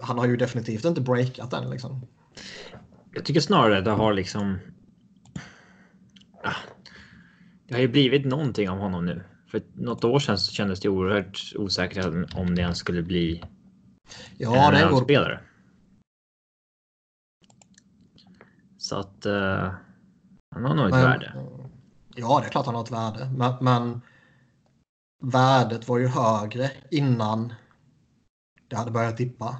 han 0.00 0.18
har 0.18 0.26
ju 0.26 0.36
definitivt 0.36 0.84
inte 0.84 1.00
breakat 1.00 1.52
än. 1.52 1.70
Liksom. 1.70 2.06
Jag 3.14 3.24
tycker 3.24 3.40
snarare 3.40 3.80
det 3.80 3.90
har 3.90 4.12
liksom. 4.12 4.58
Ah, 6.44 6.56
Det 7.68 7.74
har 7.74 7.80
ju 7.80 7.88
blivit 7.88 8.26
någonting 8.26 8.70
av 8.70 8.78
honom 8.78 9.06
nu. 9.06 9.24
För 9.50 9.62
något 9.74 10.04
år 10.04 10.18
sedan 10.18 10.38
så 10.38 10.52
kändes 10.52 10.80
det 10.80 10.88
oerhört 10.88 11.52
osäkert 11.56 12.34
om 12.34 12.54
det 12.54 12.62
ens 12.62 12.78
skulle 12.78 13.02
bli 13.02 13.42
Ja, 14.36 14.70
det 14.70 14.78
är 14.78 14.86
en 14.86 14.92
god... 14.92 15.02
spelare. 15.02 15.40
Så 18.78 18.96
att 18.96 19.26
uh, 19.26 19.72
han 20.54 20.64
har 20.64 20.74
nog 20.74 20.86
ett 20.86 20.92
Men, 20.92 21.02
värde. 21.02 21.34
Ja, 22.14 22.40
det 22.40 22.46
är 22.46 22.50
klart 22.50 22.66
han 22.66 22.74
har 22.74 22.82
ett 22.82 22.90
värde. 22.90 23.30
Men, 23.36 23.54
men 23.60 24.00
värdet 25.22 25.88
var 25.88 25.98
ju 25.98 26.06
högre 26.06 26.70
innan 26.90 27.52
det 28.68 28.76
hade 28.76 28.90
börjat 28.90 29.16
tippa. 29.16 29.56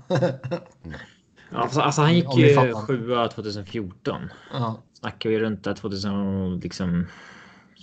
Alltså, 1.55 1.81
alltså 1.81 2.01
han 2.01 2.15
gick 2.15 2.37
ju 2.37 2.75
sjua 2.75 3.29
2014. 3.29 4.21
ja. 4.53 4.83
Snackar 4.93 5.31
vi 5.31 5.39
runt 5.39 5.65
där 5.65 5.75
2000 5.75 6.61
liksom. 6.61 7.07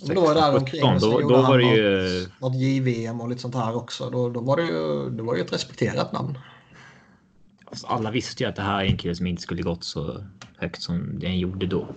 Då 0.06 0.20
var 0.20 0.34
det 0.34 0.40
där 0.40 0.52
16, 0.52 0.56
omkring, 0.60 0.82
17, 0.82 1.00
så 1.00 1.20
Då, 1.20 1.42
var 1.42 1.58
det 1.58 1.64
ju. 1.64 2.26
Något 2.40 2.54
JVM 2.54 3.20
och 3.20 3.28
lite 3.28 3.40
sånt 3.40 3.54
här 3.54 3.76
också. 3.76 4.10
Då, 4.10 4.28
då 4.28 4.40
var 4.40 4.56
det 4.56 4.62
ju, 4.62 5.10
det 5.10 5.22
var 5.22 5.36
ju 5.36 5.40
ett 5.40 5.52
respekterat 5.52 6.12
namn. 6.12 6.38
Alltså, 7.64 7.86
alla 7.86 8.10
visste 8.10 8.42
ju 8.42 8.48
att 8.48 8.56
det 8.56 8.62
här 8.62 8.84
är 8.84 8.86
en 8.86 8.96
kille 8.96 9.14
som 9.14 9.26
inte 9.26 9.42
skulle 9.42 9.62
gått 9.62 9.84
så 9.84 10.24
högt 10.56 10.82
som 10.82 11.18
den 11.18 11.38
gjorde 11.38 11.66
då. 11.66 11.88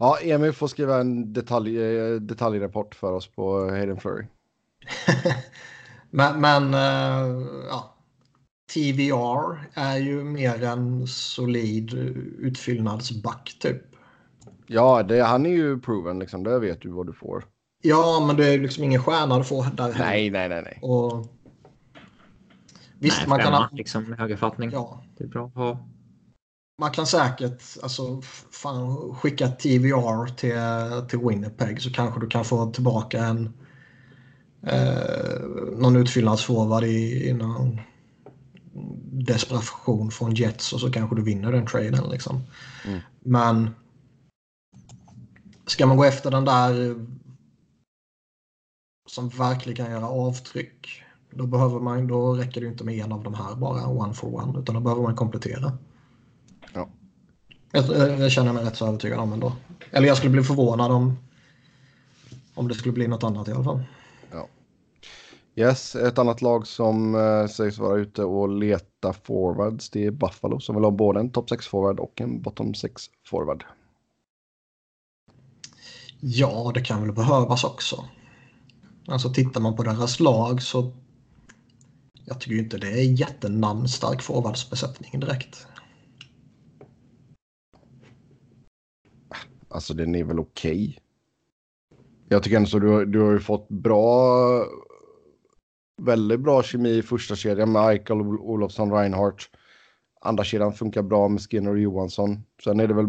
Ja, 0.00 0.18
Emil 0.22 0.52
får 0.52 0.66
skriva 0.66 1.00
en 1.00 1.32
detalj, 1.32 1.82
eh, 1.82 2.14
detaljrapport 2.14 2.94
för 2.94 3.12
oss 3.12 3.26
på 3.26 3.70
Hayden 3.70 4.00
Flurry. 4.00 4.26
Men, 6.10 6.40
men 6.40 6.74
eh, 6.74 7.46
ja. 7.68 7.96
TVR 8.74 9.68
är 9.74 9.96
ju 9.96 10.24
mer 10.24 10.64
en 10.64 11.06
solid 11.06 11.94
utfyllnadsback 12.38 13.56
typ. 13.60 13.82
Ja, 14.66 15.02
det, 15.02 15.22
han 15.22 15.46
är 15.46 15.50
ju 15.50 15.80
proven 15.80 16.18
liksom. 16.18 16.44
Det 16.44 16.58
vet 16.58 16.82
du 16.82 16.88
vad 16.88 17.06
du 17.06 17.12
får. 17.12 17.44
Ja, 17.82 18.24
men 18.26 18.36
det 18.36 18.54
är 18.54 18.58
liksom 18.58 18.84
ingen 18.84 19.02
stjärna 19.02 19.38
du 19.38 19.44
får 19.44 19.64
där. 19.76 19.94
Nej, 19.98 20.30
nej, 20.30 20.48
nej, 20.48 20.62
nej. 20.62 20.78
Och... 20.82 21.26
Visst, 22.98 23.18
Nej, 23.18 23.28
man 23.28 23.40
kan, 23.40 23.76
liksom 23.76 24.04
med 24.04 24.18
högerfattning. 24.18 24.70
ja, 24.72 25.02
Det 25.18 25.24
är 25.24 25.28
bra 25.28 25.46
att 25.46 25.54
ha. 25.54 25.78
Man 26.80 26.90
kan 26.90 27.06
säkert 27.06 27.62
alltså, 27.82 28.22
fan, 28.50 29.14
skicka 29.14 29.48
TVR 29.48 30.26
till, 30.26 31.08
till 31.08 31.28
Winnipeg 31.28 31.82
så 31.82 31.92
kanske 31.92 32.20
du 32.20 32.26
kan 32.26 32.44
få 32.44 32.72
tillbaka 32.72 33.24
en 33.24 33.52
eh, 34.62 35.40
någon 35.76 35.96
utfyllnadsforward 35.96 36.84
i, 36.84 37.28
i 37.28 37.32
någon 37.32 37.80
desperation 39.12 40.10
från 40.10 40.34
Jets 40.34 40.72
och 40.72 40.80
så 40.80 40.92
kanske 40.92 41.16
du 41.16 41.22
vinner 41.22 41.52
den 41.52 41.66
traden. 41.66 42.08
Liksom. 42.10 42.40
Mm. 42.86 43.00
Men 43.20 43.70
ska 45.66 45.86
man 45.86 45.96
gå 45.96 46.04
efter 46.04 46.30
den 46.30 46.44
där 46.44 46.96
som 49.08 49.28
verkligen 49.28 49.76
kan 49.76 49.92
göra 49.92 50.08
avtryck 50.08 51.02
då, 51.30 51.46
behöver 51.46 51.80
man, 51.80 52.06
då 52.06 52.34
räcker 52.34 52.60
det 52.60 52.66
inte 52.66 52.84
med 52.84 53.04
en 53.04 53.12
av 53.12 53.22
de 53.22 53.34
här 53.34 53.54
bara, 53.54 53.86
one 53.86 54.14
for 54.14 54.34
one, 54.34 54.58
utan 54.60 54.74
då 54.74 54.80
behöver 54.80 55.02
man 55.02 55.16
komplettera. 55.16 55.72
Ja. 56.72 56.88
Jag, 57.72 58.20
jag 58.20 58.32
känner 58.32 58.52
mig 58.52 58.64
rätt 58.64 58.76
så 58.76 58.86
övertygad 58.86 59.18
om 59.18 59.32
ändå. 59.32 59.52
Eller 59.90 60.08
jag 60.08 60.16
skulle 60.16 60.32
bli 60.32 60.42
förvånad 60.42 60.92
om, 60.92 61.18
om 62.54 62.68
det 62.68 62.74
skulle 62.74 62.92
bli 62.92 63.08
något 63.08 63.24
annat 63.24 63.48
i 63.48 63.52
alla 63.52 63.64
fall. 63.64 63.84
Yes, 65.54 65.94
ett 65.94 66.18
annat 66.18 66.42
lag 66.42 66.66
som 66.66 67.14
eh, 67.14 67.46
sägs 67.46 67.78
vara 67.78 67.98
ute 67.98 68.24
och 68.24 68.48
leta 68.48 69.12
forwards, 69.12 69.90
det 69.90 70.06
är 70.06 70.10
Buffalo 70.10 70.60
som 70.60 70.74
vill 70.74 70.84
ha 70.84 70.90
både 70.90 71.20
en 71.20 71.32
topp 71.32 71.48
6 71.48 71.66
forward 71.66 72.00
och 72.00 72.20
en 72.20 72.42
bottom 72.42 72.74
6 72.74 73.02
forward. 73.26 73.64
Ja, 76.20 76.70
det 76.74 76.80
kan 76.80 77.02
väl 77.02 77.12
behövas 77.12 77.64
också. 77.64 78.04
Alltså 79.06 79.32
tittar 79.32 79.60
man 79.60 79.76
på 79.76 79.82
deras 79.82 80.20
lag 80.20 80.62
så 80.62 80.92
jag 82.24 82.40
tycker 82.40 82.54
ju 82.54 82.62
inte 82.62 82.78
det 82.78 82.90
är 82.90 83.20
jättenamnstark 83.20 84.22
forwardsbesättning 84.22 85.20
direkt. 85.20 85.66
Alltså 89.70 89.94
den 89.94 90.14
är 90.14 90.24
väl 90.24 90.38
okej. 90.40 90.98
Jag 92.28 92.42
tycker 92.42 92.56
ändå 92.56 92.68
så 92.68 92.78
du, 92.78 92.88
har- 92.88 93.04
du 93.04 93.20
har 93.20 93.32
ju 93.32 93.40
fått 93.40 93.68
bra, 93.68 94.64
väldigt 96.02 96.40
bra 96.40 96.62
kemi 96.62 96.90
i 96.90 97.02
första 97.02 97.36
kedjan 97.36 97.72
med 97.72 97.82
Eichel, 97.88 98.16
Ol- 98.20 98.40
Olofsson, 98.40 98.92
Reinhardt. 98.92 99.42
Andra 100.20 100.44
kedjan 100.44 100.72
funkar 100.72 101.02
bra 101.02 101.28
med 101.28 101.40
Skinner 101.42 101.70
och 101.70 101.78
Johansson. 101.78 102.42
Sen 102.64 102.80
är 102.80 102.88
det 102.88 102.94
väl 102.94 103.06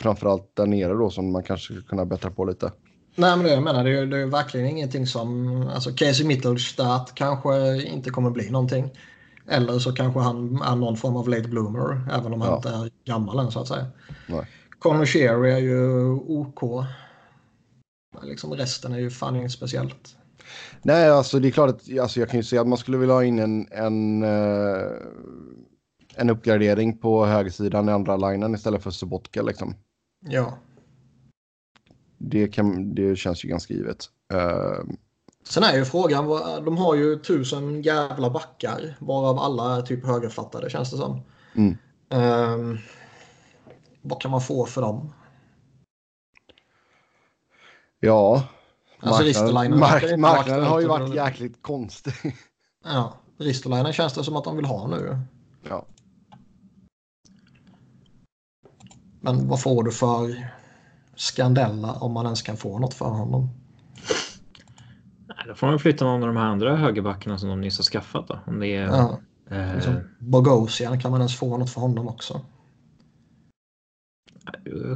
framförallt 0.00 0.50
där 0.56 0.66
nere 0.66 0.92
då 0.94 1.10
som 1.10 1.32
man 1.32 1.42
kanske 1.42 1.64
skulle 1.64 1.82
kunna 1.82 2.04
bättra 2.06 2.30
på 2.30 2.44
lite. 2.44 2.72
Nej, 3.16 3.36
men 3.36 3.46
det 3.46 3.52
jag 3.54 3.62
menar, 3.62 3.84
det 3.84 3.98
är, 3.98 4.06
det 4.06 4.18
är 4.18 4.26
verkligen 4.26 4.66
ingenting 4.66 5.06
som... 5.06 5.56
Alltså 5.74 5.90
Casey 5.90 6.26
Mittelstadt 6.26 7.14
kanske 7.14 7.82
inte 7.82 8.10
kommer 8.10 8.30
bli 8.30 8.50
någonting. 8.50 8.90
Eller 9.48 9.78
så 9.78 9.92
kanske 9.92 10.20
han 10.20 10.62
är 10.62 10.76
någon 10.76 10.96
form 10.96 11.16
av 11.16 11.28
late 11.28 11.48
bloomer, 11.48 12.08
även 12.12 12.32
om 12.32 12.40
han 12.40 12.50
Ja. 12.50 12.56
inte 12.56 12.68
är 12.68 12.90
gammal 13.04 13.38
än 13.38 13.50
så 13.50 13.60
att 13.60 13.68
säga. 13.68 13.86
Nej. 14.28 14.46
Conor 14.86 15.06
Sherry 15.06 15.50
är 15.50 15.58
ju 15.58 16.10
OK. 16.12 16.86
liksom 18.22 18.52
resten 18.52 18.92
är 18.92 18.98
ju 18.98 19.10
fan 19.10 19.36
inget 19.36 19.52
speciellt. 19.52 20.16
Nej, 20.82 21.10
alltså 21.10 21.38
det 21.38 21.48
är 21.48 21.52
klart 21.52 21.70
att 21.70 21.98
alltså, 21.98 22.20
jag 22.20 22.28
kan 22.28 22.40
ju 22.40 22.44
säga 22.44 22.60
att 22.60 22.68
man 22.68 22.78
skulle 22.78 22.96
vilja 22.96 23.14
ha 23.14 23.24
in 23.24 23.38
en, 23.38 23.68
en, 23.70 24.22
uh, 24.22 24.92
en 26.14 26.30
uppgradering 26.30 26.98
på 26.98 27.26
högersidan 27.26 27.88
i 27.88 27.92
andra 27.92 28.16
linjen 28.16 28.54
istället 28.54 28.82
för 28.82 28.90
Sobotka 28.90 29.42
liksom. 29.42 29.74
Ja. 30.20 30.58
Det, 32.18 32.48
kan, 32.48 32.94
det 32.94 33.16
känns 33.16 33.44
ju 33.44 33.48
ganska 33.48 33.74
givet. 33.74 34.04
Uh, 34.34 34.94
Sen 35.48 35.62
är 35.62 35.76
ju 35.76 35.84
frågan, 35.84 36.26
de 36.64 36.76
har 36.76 36.94
ju 36.94 37.18
tusen 37.18 37.82
jävla 37.82 38.30
backar 38.30 38.96
varav 38.98 39.38
alla 39.38 39.76
är 39.76 39.82
typ 39.82 40.06
högerfattade 40.06 40.70
känns 40.70 40.90
det 40.90 40.96
som. 40.96 41.20
Mm. 41.54 41.76
Um, 42.10 42.78
vad 44.08 44.20
kan 44.20 44.30
man 44.30 44.40
få 44.40 44.66
för 44.66 44.80
dem? 44.82 45.12
Ja, 48.00 48.48
Alltså 49.00 49.52
marknaden, 49.52 49.80
mark, 49.80 50.18
marknaden 50.18 50.66
har 50.66 50.80
ju 50.80 50.86
varit 50.86 51.14
jäkligt 51.14 51.62
konstig. 51.62 52.14
Ja, 52.84 53.16
Ristolainen 53.38 53.92
känns 53.92 54.14
det 54.14 54.24
som 54.24 54.36
att 54.36 54.44
de 54.44 54.56
vill 54.56 54.64
ha 54.64 54.86
nu. 54.86 55.18
Ja. 55.68 55.86
Men 59.20 59.48
vad 59.48 59.62
får 59.62 59.82
du 59.84 59.92
för 59.92 60.50
Skandella 61.14 61.92
om 61.92 62.12
man 62.12 62.24
ens 62.24 62.42
kan 62.42 62.56
få 62.56 62.78
något 62.78 62.94
för 62.94 63.04
honom? 63.04 63.48
Nej, 65.26 65.36
då 65.46 65.54
får 65.54 65.66
man 65.66 65.78
flytta 65.78 66.04
någon 66.04 66.22
av 66.22 66.26
de 66.26 66.36
här 66.36 66.44
andra 66.44 66.76
högerbackarna 66.76 67.38
som 67.38 67.48
de 67.48 67.60
nyss 67.60 67.78
har 67.78 67.84
skaffat. 67.84 68.28
Då. 68.28 68.38
Om 68.46 68.60
det 68.60 68.76
är, 68.76 68.86
ja. 68.86 69.18
eh, 69.50 69.74
liksom 69.74 70.00
Bogosian, 70.18 71.00
kan 71.00 71.10
man 71.10 71.20
ens 71.20 71.36
få 71.36 71.58
något 71.58 71.70
för 71.70 71.80
honom 71.80 72.08
också? 72.08 72.40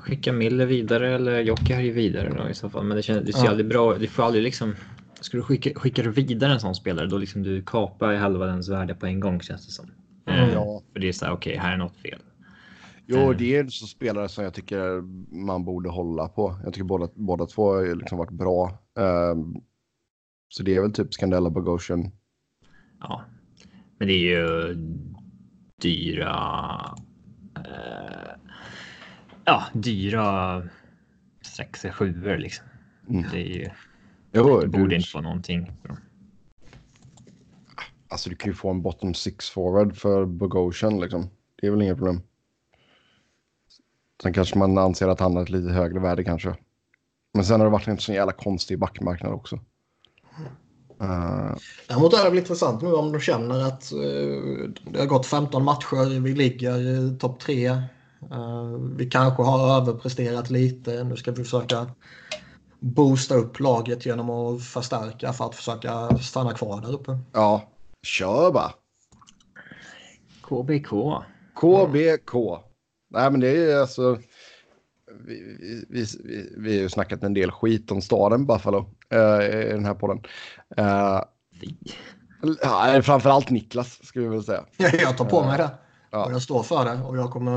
Skicka 0.03 0.33
Miller 0.33 0.67
vidare 0.67 1.15
eller 1.15 1.41
Jocke 1.41 1.75
är 1.75 1.81
ju 1.81 1.93
vidare 1.93 2.33
då 2.37 2.49
i 2.49 2.55
så 2.55 2.71
fall. 2.71 2.85
Men 2.85 2.97
det, 2.97 3.03
känns, 3.03 3.27
det 3.27 3.33
ser 3.33 3.45
ja. 3.45 3.51
aldrig 3.51 3.69
bra 3.69 3.95
Du 3.95 4.07
får 4.07 4.23
aldrig 4.23 4.43
liksom... 4.43 4.75
Ska 5.21 5.37
du 5.37 5.43
skicka, 5.43 5.81
skickar 5.81 6.03
du 6.03 6.11
vidare 6.11 6.53
en 6.53 6.61
sån 6.61 6.75
spelare 6.75 7.07
då 7.07 7.19
liksom 7.19 7.43
du 7.43 7.63
kapar 7.63 8.15
halva 8.15 8.47
dens 8.47 8.69
värde 8.69 8.95
på 8.95 9.07
en 9.07 9.21
gång 9.21 9.41
känns 9.41 9.67
det 9.67 9.73
som. 9.73 9.91
Mm. 10.27 10.51
Ja. 10.51 10.83
För 10.93 11.01
det 11.01 11.09
är 11.09 11.13
så 11.13 11.25
här, 11.25 11.33
okej, 11.33 11.53
okay, 11.53 11.63
här 11.63 11.73
är 11.73 11.77
något 11.77 11.97
fel. 11.97 12.19
Jo, 13.07 13.19
mm. 13.19 13.37
det 13.39 13.57
är 13.57 13.67
så 13.67 13.87
spelare 13.87 14.29
som 14.29 14.45
jag 14.45 14.55
tycker 14.55 15.01
man 15.47 15.65
borde 15.65 15.89
hålla 15.89 16.29
på. 16.29 16.61
Jag 16.65 16.73
tycker 16.73 16.85
båda, 16.85 17.09
båda 17.15 17.47
två 17.47 17.75
har 17.75 17.95
liksom 17.95 18.19
varit 18.19 18.31
bra. 18.31 18.79
Um, 18.95 19.63
så 20.49 20.63
det 20.63 20.77
är 20.77 20.81
väl 20.81 20.93
typ 20.93 21.15
Scandella 21.15 21.51
Bogosian. 21.51 22.11
Ja, 23.01 23.25
men 23.99 24.09
det 24.09 24.15
är 24.15 24.39
ju 24.39 24.75
dyra. 25.83 26.35
Uh, 27.59 28.30
ja, 29.51 29.65
dyra 29.73 30.63
sexa 31.43 31.93
sjuor 31.93 32.39
liksom. 32.39 32.67
Mm. 33.09 33.31
Det 33.31 33.39
är 33.39 33.59
ju. 33.59 33.71
Jo, 34.33 34.61
det 34.61 34.69
borde 34.69 34.89
du... 34.89 34.97
inte 34.97 35.09
få 35.09 35.21
någonting. 35.21 35.73
Alltså, 38.09 38.31
du 38.31 38.37
kan 38.37 38.51
ju 38.51 38.55
få 38.55 38.71
en 38.71 38.83
bottom 38.83 39.15
six 39.15 39.51
forward 39.51 39.97
för 39.97 40.25
Bogosian 40.25 41.01
liksom. 41.01 41.31
Det 41.61 41.67
är 41.67 41.71
väl 41.71 41.83
inget 41.83 41.97
problem. 41.97 42.23
Sen 44.23 44.33
kanske 44.33 44.59
man 44.59 44.79
anser 44.79 45.09
att 45.09 45.21
han 45.21 45.37
har 45.37 45.43
ett 45.43 45.51
lite 45.51 45.73
högre 45.73 46.01
värde 46.01 46.25
kanske. 46.25 46.55
Men 47.35 47.45
sen 47.45 47.61
har 47.61 47.67
det 47.67 47.73
varit 47.73 47.89
en 47.89 47.99
sån 47.99 48.15
jävla 48.15 48.33
konstig 48.33 48.79
backmarknad 48.79 49.33
också. 49.33 49.57
Uh... 51.03 51.57
Däremot 51.89 52.15
är 52.15 52.25
det 52.25 52.31
väl 52.31 52.39
intressant 52.39 52.83
nu 52.83 52.93
om 52.93 53.13
de 53.13 53.21
känner 53.21 53.67
att 53.67 53.93
uh, 53.95 54.71
det 54.91 54.99
har 54.99 55.07
gått 55.07 55.27
15 55.27 55.65
matcher, 55.65 56.21
vi 56.21 56.35
ligger 56.35 56.79
i 56.79 57.19
topp 57.19 57.41
3. 57.41 57.83
Uh, 58.23 58.77
vi 58.97 59.07
kanske 59.07 59.43
har 59.43 59.77
överpresterat 59.77 60.51
lite, 60.51 61.05
nu 61.05 61.17
ska 61.17 61.31
vi 61.31 61.45
försöka 61.45 61.87
boosta 62.81 63.35
upp 63.35 63.61
laget 63.61 64.07
genom 64.07 64.31
att 64.31 64.63
förstärka 64.63 65.33
för 65.33 65.45
att 65.45 65.55
försöka 65.55 66.19
stanna 66.19 66.55
kvar 66.55 66.81
där 66.81 66.93
uppe. 66.93 67.19
Ja, 67.33 67.63
kör 68.03 68.53
bara. 68.53 68.73
KBK. 70.43 70.91
KBK. 71.55 72.35
Nej, 73.11 73.31
men 73.31 73.41
det 73.41 73.73
är 73.73 73.81
alltså. 73.81 74.19
Vi, 75.27 75.57
vi, 75.89 76.07
vi, 76.25 76.55
vi 76.57 76.77
har 76.77 76.83
ju 76.83 76.89
snackat 76.89 77.23
en 77.23 77.35
del 77.35 77.51
skit 77.51 77.91
om 77.91 78.03
staden 78.03 78.47
Buffalo 78.47 78.79
uh, 79.15 79.45
i 79.45 79.73
den 79.73 79.85
här 79.85 79.95
podden. 79.95 80.23
Uh, 80.79 81.23
ja, 82.63 83.03
framförallt 83.03 83.51
Niklas 83.51 84.07
skulle 84.07 84.29
vi 84.29 84.35
väl 84.35 84.45
säga. 84.45 84.65
jag 84.77 85.19
tar 85.19 85.25
på 85.25 85.45
mig 85.45 85.59
det. 85.59 85.71
Ja. 86.11 86.27
Och 86.27 86.33
jag 86.33 86.43
står 86.43 86.63
för 86.63 86.85
det 86.85 87.03
och 87.03 87.17
jag 87.17 87.31
kommer 87.31 87.57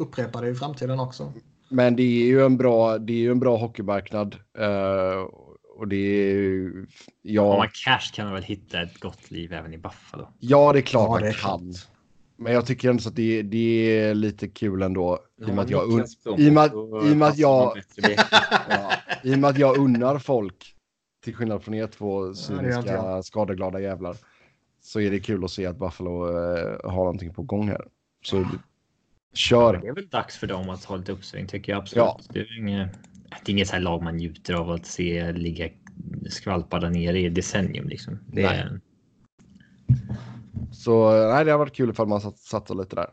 upprepa 0.00 0.40
det 0.40 0.48
i 0.48 0.54
framtiden 0.54 1.00
också. 1.00 1.32
Men 1.68 1.96
det 1.96 2.02
är 2.02 2.26
ju 2.26 2.44
en 2.44 2.56
bra, 2.56 2.98
det 2.98 3.12
är 3.12 3.18
ju 3.18 3.30
en 3.30 3.40
bra 3.40 3.56
hockeymarknad. 3.56 4.36
Uh, 4.58 5.28
och 5.76 5.88
det 5.88 5.96
är 5.96 6.70
ja. 7.22 7.42
Om 7.42 7.58
man 7.58 7.68
cash 7.84 8.12
kan 8.14 8.24
man 8.24 8.34
väl 8.34 8.42
hitta 8.42 8.82
ett 8.82 9.00
gott 9.00 9.30
liv 9.30 9.52
även 9.52 9.74
i 9.74 9.78
Buffalo. 9.78 10.28
Ja, 10.38 10.72
det 10.72 10.78
är 10.78 10.82
klart 10.82 11.06
ja, 11.06 11.10
man 11.10 11.22
det 11.22 11.28
är 11.28 11.32
kan. 11.32 11.72
Klart. 11.72 11.88
Men 12.36 12.52
jag 12.52 12.66
tycker 12.66 12.90
ändå 12.90 13.08
att 13.08 13.16
det, 13.16 13.42
det 13.42 14.00
är 14.00 14.14
lite 14.14 14.48
kul 14.48 14.82
ändå. 14.82 15.18
I 15.40 15.44
och 15.44 15.48
med 15.48 15.58
att 15.58 15.70
jag, 15.70 15.92
un, 15.92 16.04
i 16.38 16.50
med, 16.50 16.70
i 17.04 17.14
med 17.14 17.28
att 17.28 17.38
jag, 17.38 17.78
ja, 18.68 18.92
i 19.22 19.36
med 19.36 19.50
att 19.50 19.58
jag 19.58 19.78
unnar 19.78 20.18
folk, 20.18 20.74
till 21.24 21.34
skillnad 21.34 21.62
från 21.62 21.74
er 21.74 21.86
två 21.86 22.34
cyniska, 22.34 22.94
ja, 22.94 23.22
skadeglada 23.22 23.80
jävlar, 23.80 24.16
så 24.84 25.00
är 25.00 25.10
det 25.10 25.20
kul 25.20 25.44
att 25.44 25.50
se 25.50 25.66
att 25.66 25.78
Buffalo 25.78 26.26
uh, 26.28 26.90
har 26.90 27.04
någonting 27.04 27.34
på 27.34 27.42
gång 27.42 27.68
här. 27.68 27.86
Så 28.24 28.46
kör. 29.34 29.78
Det 29.78 29.88
är 29.88 29.92
väl 29.92 30.08
dags 30.08 30.36
för 30.36 30.46
dem 30.46 30.70
att 30.70 30.84
ha 30.84 30.96
lite 30.96 31.12
uppsving 31.12 31.46
tycker 31.46 31.72
jag 31.72 31.78
absolut. 31.78 32.04
Ja. 32.04 32.20
Det 32.28 32.38
är 32.40 32.58
inget, 32.58 32.92
det 33.44 33.50
är 33.50 33.54
inget 33.54 33.70
här 33.70 33.80
lag 33.80 34.02
man 34.02 34.16
njuter 34.16 34.54
av 34.54 34.70
att 34.70 34.86
se 34.86 35.32
ligga 35.32 35.68
skvalpa 36.28 36.80
där 36.80 36.90
nere 36.90 37.20
i 37.20 37.28
decennium 37.28 37.88
liksom. 37.88 38.18
Det 38.26 38.42
är, 38.42 38.80
så 40.72 41.26
nej, 41.28 41.44
det 41.44 41.50
har 41.50 41.58
varit 41.58 41.76
kul 41.76 41.90
ifall 41.90 42.08
man 42.08 42.20
satt, 42.20 42.38
satt 42.38 42.70
lite 42.70 42.96
där. 42.96 43.10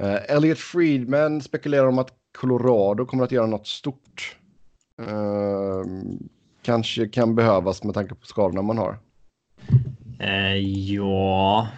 Uh, 0.00 0.36
Elliot 0.36 0.58
Friedman 0.58 1.40
spekulerar 1.40 1.86
om 1.86 1.98
att 1.98 2.14
Colorado 2.32 3.06
kommer 3.06 3.24
att 3.24 3.32
göra 3.32 3.46
något 3.46 3.66
stort. 3.66 4.36
Uh, 5.00 5.84
kanske 6.62 7.08
kan 7.08 7.34
behövas 7.34 7.84
med 7.84 7.94
tanke 7.94 8.14
på 8.14 8.26
skadorna 8.26 8.62
man 8.62 8.78
har. 8.78 8.98
Uh, 10.20 10.56
ja. 10.94 11.68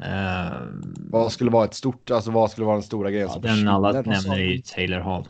Uh, 0.00 0.68
vad 0.96 1.32
skulle 1.32 1.50
vara 1.50 1.64
ett 1.64 1.74
stort, 1.74 2.10
alltså 2.10 2.30
vad 2.30 2.50
skulle 2.50 2.64
vara 2.64 2.76
den 2.76 2.82
stora 2.82 3.10
grejen 3.10 3.26
ja, 3.26 3.32
som 3.32 3.42
Den 3.42 3.68
alla 3.68 3.92
nämner 3.92 4.38
är 4.38 4.38
ju 4.38 4.58
Taylor 4.58 5.00
Hall. 5.00 5.28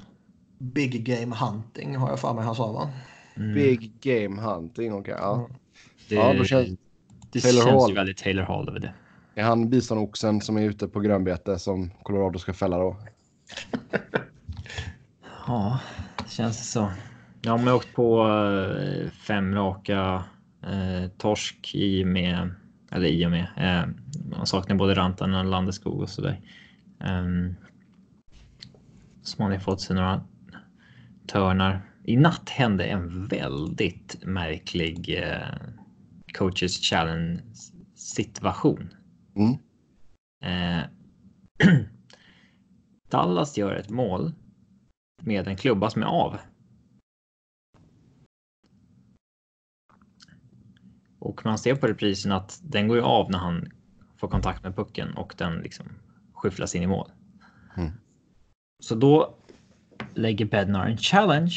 Big 0.58 1.04
Game 1.04 1.36
Hunting 1.36 1.96
har 1.96 2.10
jag 2.10 2.20
för 2.20 2.34
mig 2.34 2.44
han 2.44 2.54
sa 2.54 2.72
va? 2.72 2.90
Mm. 3.36 3.54
Big 3.54 3.92
Game 4.00 4.42
Hunting, 4.42 4.92
okej. 4.92 5.14
Okay, 5.14 5.24
ja. 5.24 5.34
Mm. 5.34 5.50
Det, 6.08 6.14
ja, 6.14 6.34
då 6.38 6.44
känns... 6.44 6.68
det 7.32 7.40
Taylor 7.40 7.62
känns 7.62 7.82
Hall. 7.82 7.90
ju 7.90 7.94
väldigt 7.94 8.16
Taylor 8.18 8.42
Hall 8.42 8.68
över 8.68 8.80
det. 8.80 8.92
Är 9.34 9.42
han 9.42 9.70
bisonoxen 9.70 10.40
som 10.40 10.56
är 10.56 10.62
ute 10.62 10.88
på 10.88 11.00
grönbete 11.00 11.58
som 11.58 11.90
Colorado 12.02 12.38
ska 12.38 12.52
fälla 12.52 12.78
då? 12.78 12.96
ja, 15.46 15.80
det 16.24 16.30
känns 16.30 16.58
det 16.58 16.64
så. 16.64 16.90
Jag 17.42 17.58
har 17.58 17.74
åkt 17.74 17.94
på 17.94 18.28
eh, 18.28 19.10
fem 19.10 19.54
raka 19.54 20.24
eh, 20.66 21.08
torsk 21.18 21.74
i 21.74 22.04
och 22.04 22.08
med, 22.08 22.54
eller 22.90 23.06
i 23.06 23.26
och 23.26 23.30
med, 23.30 23.46
eh, 23.56 23.88
man 24.30 24.46
saknar 24.46 24.76
både 24.76 24.94
Rantanen 24.94 25.46
och 25.46 25.50
Landeskog 25.50 26.00
och 26.00 26.08
sådär. 26.10 26.40
Um, 26.98 27.54
så 29.22 29.42
man 29.42 29.52
har 29.52 29.58
fått 29.58 29.80
sig 29.80 29.96
några 29.96 30.24
törnar. 31.26 31.82
I 32.04 32.16
natt 32.16 32.48
hände 32.48 32.84
en 32.84 33.26
väldigt 33.26 34.24
märklig 34.24 35.22
eh, 35.22 35.58
coaches 36.38 36.80
challenge 36.80 37.40
situation. 37.94 38.94
Mm. 39.36 39.52
Eh, 40.44 40.84
Dallas 43.10 43.58
gör 43.58 43.74
ett 43.74 43.90
mål 43.90 44.32
med 45.22 45.48
en 45.48 45.56
klubba 45.56 45.90
som 45.90 46.02
är 46.02 46.06
av. 46.06 46.38
Och 51.24 51.44
man 51.44 51.58
ser 51.58 51.74
på 51.74 51.86
reprisen 51.86 52.32
att 52.32 52.60
den 52.62 52.88
går 52.88 52.96
ju 52.96 53.02
av 53.02 53.30
när 53.30 53.38
han 53.38 53.72
får 54.16 54.28
kontakt 54.28 54.62
med 54.62 54.76
pucken 54.76 55.14
och 55.14 55.34
den 55.38 55.58
liksom 55.58 55.86
skyfflas 56.32 56.74
in 56.74 56.82
i 56.82 56.86
mål. 56.86 57.10
Mm. 57.76 57.90
Så 58.82 58.94
då 58.94 59.34
lägger 60.14 60.44
Bednar 60.44 60.86
en 60.86 60.96
challenge 60.96 61.54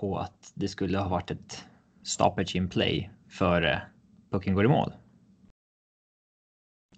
på 0.00 0.18
att 0.18 0.52
det 0.54 0.68
skulle 0.68 0.98
ha 0.98 1.08
varit 1.08 1.30
ett 1.30 1.64
stoppage 2.02 2.56
in 2.56 2.68
play 2.68 3.10
före 3.28 3.82
pucken 4.30 4.54
går 4.54 4.64
i 4.64 4.68
mål 4.68 4.92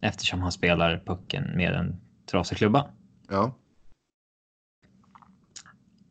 eftersom 0.00 0.40
han 0.40 0.52
spelar 0.52 1.02
pucken 1.07 1.57
med 1.57 1.72
en 1.72 2.00
trasig 2.26 2.59
klubba. 2.59 2.90
Ja. 3.29 3.55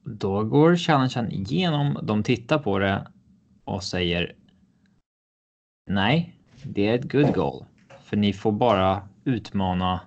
Då 0.04 0.44
går 0.44 0.76
challengen 0.76 1.32
igenom, 1.32 2.00
de 2.04 2.24
tittar 2.24 2.60
på 2.60 2.80
det 2.80 3.08
och 3.64 3.84
säger 3.84 4.36
Nej, 5.86 6.40
det 6.64 6.88
är 6.88 6.96
ett 7.00 7.12
good 7.12 7.34
goal. 7.34 7.66
För 8.04 8.18
ni 8.18 8.34
får 8.34 8.52
bara 8.52 9.10
utmana 9.24 10.02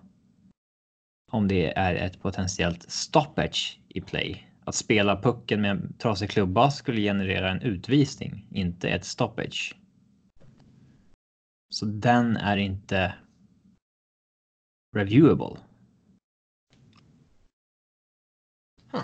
om 1.32 1.48
det 1.48 1.78
är 1.78 1.94
ett 1.94 2.22
potentiellt 2.22 2.90
stoppage 2.90 3.80
i 3.88 4.00
play 4.00 4.48
att 4.68 4.74
spela 4.74 5.22
pucken 5.22 5.60
med 5.60 5.70
en 5.70 5.92
trasig 5.98 6.30
klubba 6.30 6.70
skulle 6.70 7.00
generera 7.00 7.50
en 7.50 7.62
utvisning, 7.62 8.46
inte 8.50 8.88
ett 8.88 9.04
stoppage. 9.04 9.76
Så 11.74 11.86
den 11.86 12.36
är 12.36 12.56
inte 12.56 13.14
reviewable. 14.96 15.56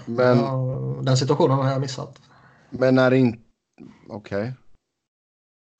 Men, 0.06 0.38
Ja, 0.38 1.00
den 1.02 1.16
situationen 1.16 1.56
har 1.56 1.70
jag 1.70 1.80
missat. 1.80 2.22
men 2.70 2.98
är 2.98 3.12
inte... 3.12 3.38
Okej. 4.08 4.52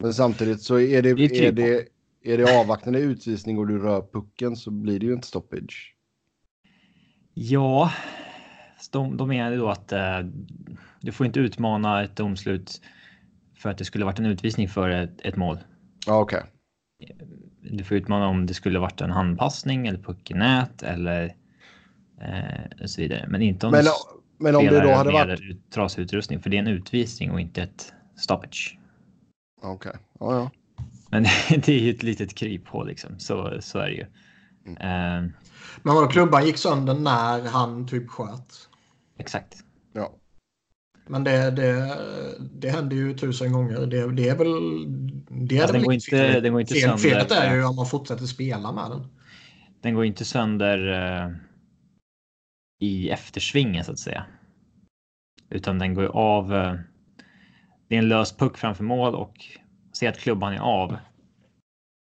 Men 0.05 0.15
samtidigt 0.15 0.63
så 0.63 0.79
är 0.79 1.03
det, 1.03 1.15
Det 1.15 1.25
är 1.25 1.43
är 1.43 1.53
det, 1.53 1.89
är 2.23 2.39
det 2.39 2.61
avvaktande 2.61 2.99
utvisning 2.99 3.59
och 3.59 3.67
du 3.67 3.79
rör 3.79 4.03
pucken 4.13 4.57
så 4.57 4.71
blir 4.71 5.01
det 5.01 5.07
ju 5.07 5.13
inte 5.13 5.27
stoppage. 5.27 5.95
Ja, 7.35 7.93
de, 8.93 9.17
de 9.17 9.29
menar 9.29 9.51
ju 9.51 9.57
då 9.57 9.69
att 9.69 9.93
eh, 9.93 10.19
du 11.01 11.13
får 11.13 11.27
inte 11.27 11.41
utmana 11.41 12.05
ett 12.05 12.17
domslut 12.17 12.81
för 13.57 13.71
att 13.71 13.79
det 13.79 13.85
skulle 13.85 14.05
varit 14.05 14.19
en 14.19 14.27
utvisning 14.27 14.69
för 14.69 14.89
ett, 14.89 15.21
ett 15.21 15.37
mål. 15.37 15.59
Ja, 16.07 16.21
okej. 16.21 16.43
Du 17.61 17.85
får 17.85 17.97
utmana 17.97 18.27
om 18.27 18.47
det 18.47 18.55
skulle 18.55 18.79
varit 18.79 19.01
en 19.01 19.11
handpassning 19.11 19.87
eller 19.87 19.99
puck 19.99 20.31
i 20.31 20.35
nät 20.35 20.83
eller 20.83 21.35
eh, 22.21 22.87
så 22.87 23.01
vidare. 23.01 23.27
Men 23.29 23.43
inte 23.43 23.67
om 23.67 23.73
Men, 23.73 23.85
du 23.85 23.91
men 24.39 24.57
om 24.57 24.67
det 24.67 24.81
då 24.81 24.91
hade 24.91 25.13
varit... 25.13 25.71
trasig 25.71 26.03
utrustning, 26.03 26.41
för 26.41 26.51
det 26.51 26.57
är 26.57 26.61
en 26.63 26.69
utvisning 26.69 27.31
och 27.31 27.41
inte 27.41 27.63
ett 27.63 27.93
stoppage. 28.17 28.79
Okej. 29.65 29.93
Ja, 30.21 30.35
ja. 30.35 30.51
Men 31.11 31.23
det 31.49 31.69
är 31.69 31.79
ju 31.81 31.91
ett 31.91 32.03
litet 32.03 32.35
kryphål 32.35 32.87
liksom, 32.87 33.19
så, 33.19 33.57
så 33.61 33.79
är 33.79 33.87
det 33.87 33.95
ju. 33.95 34.07
Mm. 34.67 34.77
Eh, 34.77 35.31
Men 35.83 35.95
vadå, 35.95 36.07
klubban 36.09 36.47
gick 36.47 36.57
sönder 36.59 36.95
när 36.95 37.43
han 37.49 37.87
typ 37.87 38.09
sköt? 38.11 38.69
exakt. 39.19 39.65
ja. 39.93 40.13
Men 41.07 41.25
det, 41.25 41.51
det, 41.51 41.99
det 42.53 42.71
händer 42.71 42.97
ju 42.97 43.15
tusen 43.19 43.53
gånger. 43.53 43.87
Det, 43.87 44.13
det 44.13 44.29
är 44.29 44.37
väl... 44.37 44.49
Det 45.49 45.57
är 45.59 45.61
Alltså, 45.63 45.73
det 45.73 45.79
den 45.79 45.85
går 45.85 45.95
inte- 45.95 46.11
fel 46.11 46.43
den 46.43 46.53
går 46.53 46.61
inte 46.61 46.75
Fel, 46.75 46.83
sönder. 46.83 46.99
Felet 46.99 47.31
är 47.33 47.55
ju 47.55 47.65
om 47.65 47.77
man 47.77 47.87
fortsätter 47.87 48.27
spela 48.27 48.73
med 48.73 48.91
den. 48.91 49.07
Den 49.81 49.95
går 49.95 50.05
inte 50.05 50.25
sönder 50.25 50.93
eh, 51.25 51.31
i 52.81 53.11
eftersvingen 53.11 53.85
så 53.85 53.93
att 53.93 53.99
säga. 53.99 54.27
Utan 55.51 55.79
den 55.79 55.95
går 55.95 56.05
ju 56.05 56.11
av. 56.11 56.55
Eh, 56.55 56.75
det 57.89 57.95
är 57.95 57.99
en 57.99 58.09
lös 58.09 58.37
puck 58.37 58.57
framför 58.57 58.85
mål 58.85 59.15
och 59.15 59.35
se 59.93 60.07
att 60.07 60.19
klubban 60.19 60.53
är 60.53 60.61
av. 60.61 60.97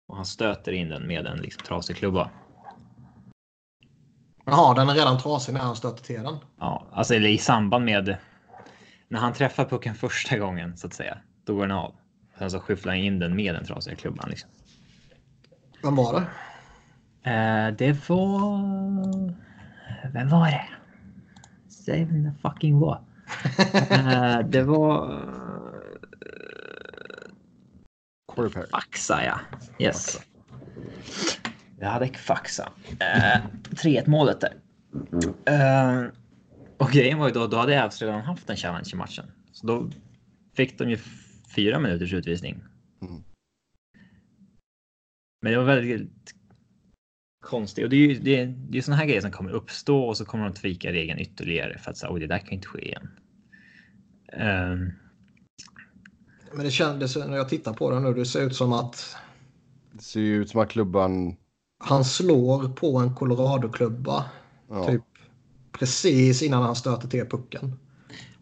Och 0.08 0.16
han 0.16 0.26
stöter 0.26 0.72
in 0.72 0.88
den 0.88 1.06
med 1.06 1.26
en 1.26 1.38
liksom 1.38 1.62
trasig 1.62 1.96
klubba. 1.96 2.30
Jaha, 4.44 4.74
den 4.74 4.88
är 4.88 4.94
redan 4.94 5.18
trasig 5.18 5.52
när 5.52 5.60
han 5.60 5.76
stöter 5.76 6.04
till 6.04 6.22
den. 6.22 6.36
Ja, 6.58 6.86
alltså 6.92 7.14
eller 7.14 7.28
i 7.28 7.38
samband 7.38 7.84
med 7.84 8.16
när 9.08 9.20
han 9.20 9.32
träffar 9.32 9.64
pucken 9.64 9.94
första 9.94 10.38
gången 10.38 10.76
så 10.76 10.86
att 10.86 10.94
säga. 10.94 11.18
Då 11.44 11.54
går 11.54 11.62
den 11.62 11.76
av. 11.76 11.94
Sen 12.38 12.50
så 12.50 12.60
skyfflar 12.60 12.92
han 12.92 13.02
in 13.02 13.18
den 13.18 13.36
med 13.36 13.54
den 13.54 13.64
trasiga 13.64 13.96
klubban. 13.96 14.30
Liksom. 14.30 14.50
Vem 15.82 15.96
var 15.96 16.12
det? 16.12 16.26
Eh, 17.30 17.76
det 17.76 18.08
var... 18.08 18.58
Vem 20.12 20.28
var 20.28 20.46
det? 20.46 20.64
Säg 21.68 22.04
vem 22.04 22.24
det 22.24 22.32
fucking 22.42 22.78
var. 22.78 23.00
Eh, 23.90 24.38
det 24.38 24.62
var... 24.62 25.20
Perry. 28.34 28.66
Faxa 28.70 29.24
ja. 29.24 29.40
Yes. 29.78 30.20
Jag 31.80 31.88
hade 31.88 32.08
Faxa. 32.08 32.72
Eh, 33.00 33.40
3-1 33.70 34.08
målet 34.08 34.40
där. 34.40 34.54
Eh, 35.46 36.06
och 36.78 36.90
grejen 36.90 37.18
var 37.18 37.28
ju 37.28 37.34
då, 37.34 37.46
då 37.46 37.56
hade 37.56 37.84
Avs 37.84 38.02
redan 38.02 38.20
haft 38.20 38.50
en 38.50 38.56
challenge 38.56 38.90
i 38.92 38.96
matchen. 38.96 39.24
Så 39.52 39.66
då 39.66 39.90
fick 40.56 40.78
de 40.78 40.90
ju 40.90 40.98
fyra 41.56 41.78
minuters 41.78 42.12
utvisning. 42.12 42.62
Mm. 43.02 43.22
Men 45.42 45.52
det 45.52 45.58
var 45.58 45.64
väldigt 45.64 46.34
konstigt. 47.46 47.84
Och 47.84 47.90
det 47.90 47.96
är 47.96 48.00
ju 48.08 48.14
det, 48.18 48.40
är- 48.40 48.46
det 48.68 48.78
är 48.78 48.82
såna 48.82 48.96
här 48.96 49.06
grejer 49.06 49.20
som 49.20 49.30
kommer 49.30 49.50
uppstå 49.50 50.04
och 50.04 50.16
så 50.16 50.24
kommer 50.24 50.44
de 50.44 50.54
tvika 50.54 50.92
regeln 50.92 51.18
ytterligare 51.20 51.78
för 51.78 51.90
att 51.90 51.96
säga 51.96 52.12
oj, 52.12 52.20
det 52.20 52.26
där 52.26 52.38
kan 52.38 52.50
inte 52.50 52.68
ske 52.68 52.84
igen. 52.88 53.10
Ehm, 54.32 54.92
Men 56.56 56.64
det 56.64 56.70
kändes 56.70 57.16
när 57.16 57.36
jag 57.36 57.48
tittar 57.48 57.72
på 57.72 57.90
den 57.90 58.02
nu. 58.02 58.14
Det 58.14 58.24
ser 58.26 58.46
ut 58.46 58.56
som 58.56 58.72
att 58.72 59.16
Det 59.92 60.02
ser 60.02 60.20
ju 60.20 60.36
ut 60.42 60.50
som 60.50 60.60
att 60.60 60.68
klubban... 60.68 61.36
han 61.84 62.04
slår 62.04 62.68
på 62.68 62.98
en 62.98 63.14
Colorado-klubba. 63.14 64.24
Ja. 64.70 64.86
Typ 64.86 65.02
precis 65.72 66.42
innan 66.42 66.62
han 66.62 66.76
stöter 66.76 67.08
till 67.08 67.26
pucken. 67.26 67.78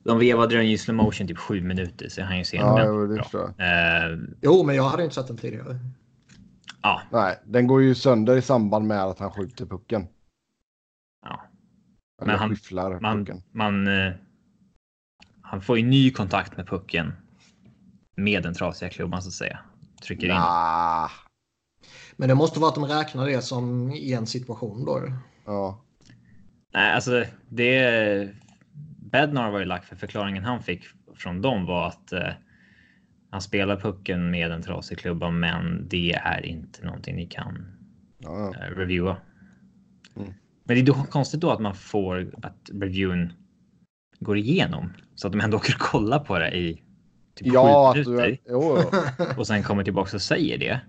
de 0.04 0.18
vevade 0.18 0.56
den 0.56 0.66
i 0.66 0.78
slow 0.78 0.96
motion 0.96 1.26
typ 1.28 1.38
sju 1.38 1.60
minuter 1.60 2.08
så 2.08 2.22
han 2.22 2.38
ju 2.38 2.44
se 2.44 2.56
Ja, 2.56 2.76
den 2.78 2.86
jo, 2.86 3.06
det 3.06 3.24
bra. 3.32 3.64
Eh, 3.66 4.18
Jo, 4.42 4.64
men 4.64 4.76
jag 4.76 4.84
hade 4.84 5.02
inte 5.02 5.14
sett 5.14 5.26
den 5.26 5.36
tidigare. 5.36 5.78
ja, 6.82 7.02
Nej, 7.12 7.38
den 7.44 7.66
går 7.66 7.82
ju 7.82 7.94
sönder 7.94 8.36
i 8.36 8.42
samband 8.42 8.86
med 8.86 9.02
att 9.04 9.18
han 9.18 9.30
skjuter 9.30 9.66
pucken. 9.66 10.06
ja. 11.26 11.40
Eller 12.22 12.32
Men 12.32 12.38
han- 12.40 12.50
skyfflar 12.50 13.00
Man, 13.00 13.18
pucken. 13.24 13.42
man, 13.52 13.86
eh, 13.86 14.12
han 15.42 15.60
får 15.62 15.78
ju 15.78 15.84
ny 15.86 16.10
kontakt 16.10 16.56
med 16.56 16.66
pucken 16.66 17.12
med 18.16 18.42
den 18.42 18.54
trasiga 18.54 18.90
klubban 18.90 19.22
så 19.22 19.28
att 19.28 19.34
säga. 19.34 19.58
Trycker 20.02 20.26
in. 20.26 20.34
Nah. 20.34 21.10
Men 22.16 22.28
det 22.28 22.34
måste 22.34 22.60
vara 22.60 22.68
att 22.68 22.74
de 22.74 22.84
räknar 22.84 23.26
det 23.26 23.42
som 23.42 23.92
i 23.92 24.12
en 24.12 24.26
situation 24.26 24.84
då. 24.84 25.02
Ja. 25.44 25.84
Nej, 26.74 26.92
alltså 26.92 27.24
det. 27.48 28.34
Bednar 29.12 29.50
var 29.50 29.58
ju 29.58 29.64
lack 29.64 29.84
för 29.84 29.96
förklaringen 29.96 30.44
han 30.44 30.62
fick 30.62 30.84
från 31.16 31.42
dem 31.42 31.66
var 31.66 31.86
att 31.86 32.12
eh, 32.12 32.28
han 33.30 33.42
spelar 33.42 33.76
pucken 33.80 34.30
med 34.30 34.50
en 34.50 34.62
trasig 34.62 34.98
klubba, 34.98 35.30
men 35.30 35.88
det 35.88 36.12
är 36.12 36.46
inte 36.46 36.84
någonting 36.84 37.16
ni 37.16 37.26
kan 37.26 37.66
Ja, 38.18 38.52
ja. 38.54 38.66
eh, 38.66 38.70
reviewa. 38.76 39.16
Mm. 40.16 40.32
Men 40.64 40.76
det 40.76 40.80
är 40.82 40.86
då 40.86 40.94
konstigt 40.94 41.40
då 41.40 41.50
att 41.50 41.60
man 41.60 41.74
får 41.74 42.34
att 42.42 42.70
reviewen 42.72 43.32
går 44.20 44.36
igenom 44.36 44.92
så 45.14 45.26
att 45.26 45.32
de 45.32 45.40
ändå 45.40 45.56
åker 45.56 45.74
och 45.74 45.80
kollar 45.80 46.18
på 46.18 46.38
det 46.38 46.56
i 46.58 46.82
typ 47.34 47.46
ja 47.46 47.92
sju 47.94 48.00
att 48.00 48.06
minuter 48.06 48.26
du... 48.26 48.38
Jo, 48.52 48.78
jo. 48.92 49.24
och 49.36 49.46
sen 49.46 49.62
kommer 49.62 49.84
tillbaka 49.84 50.16
och 50.16 50.22
säger 50.22 50.58
det. 50.58 50.80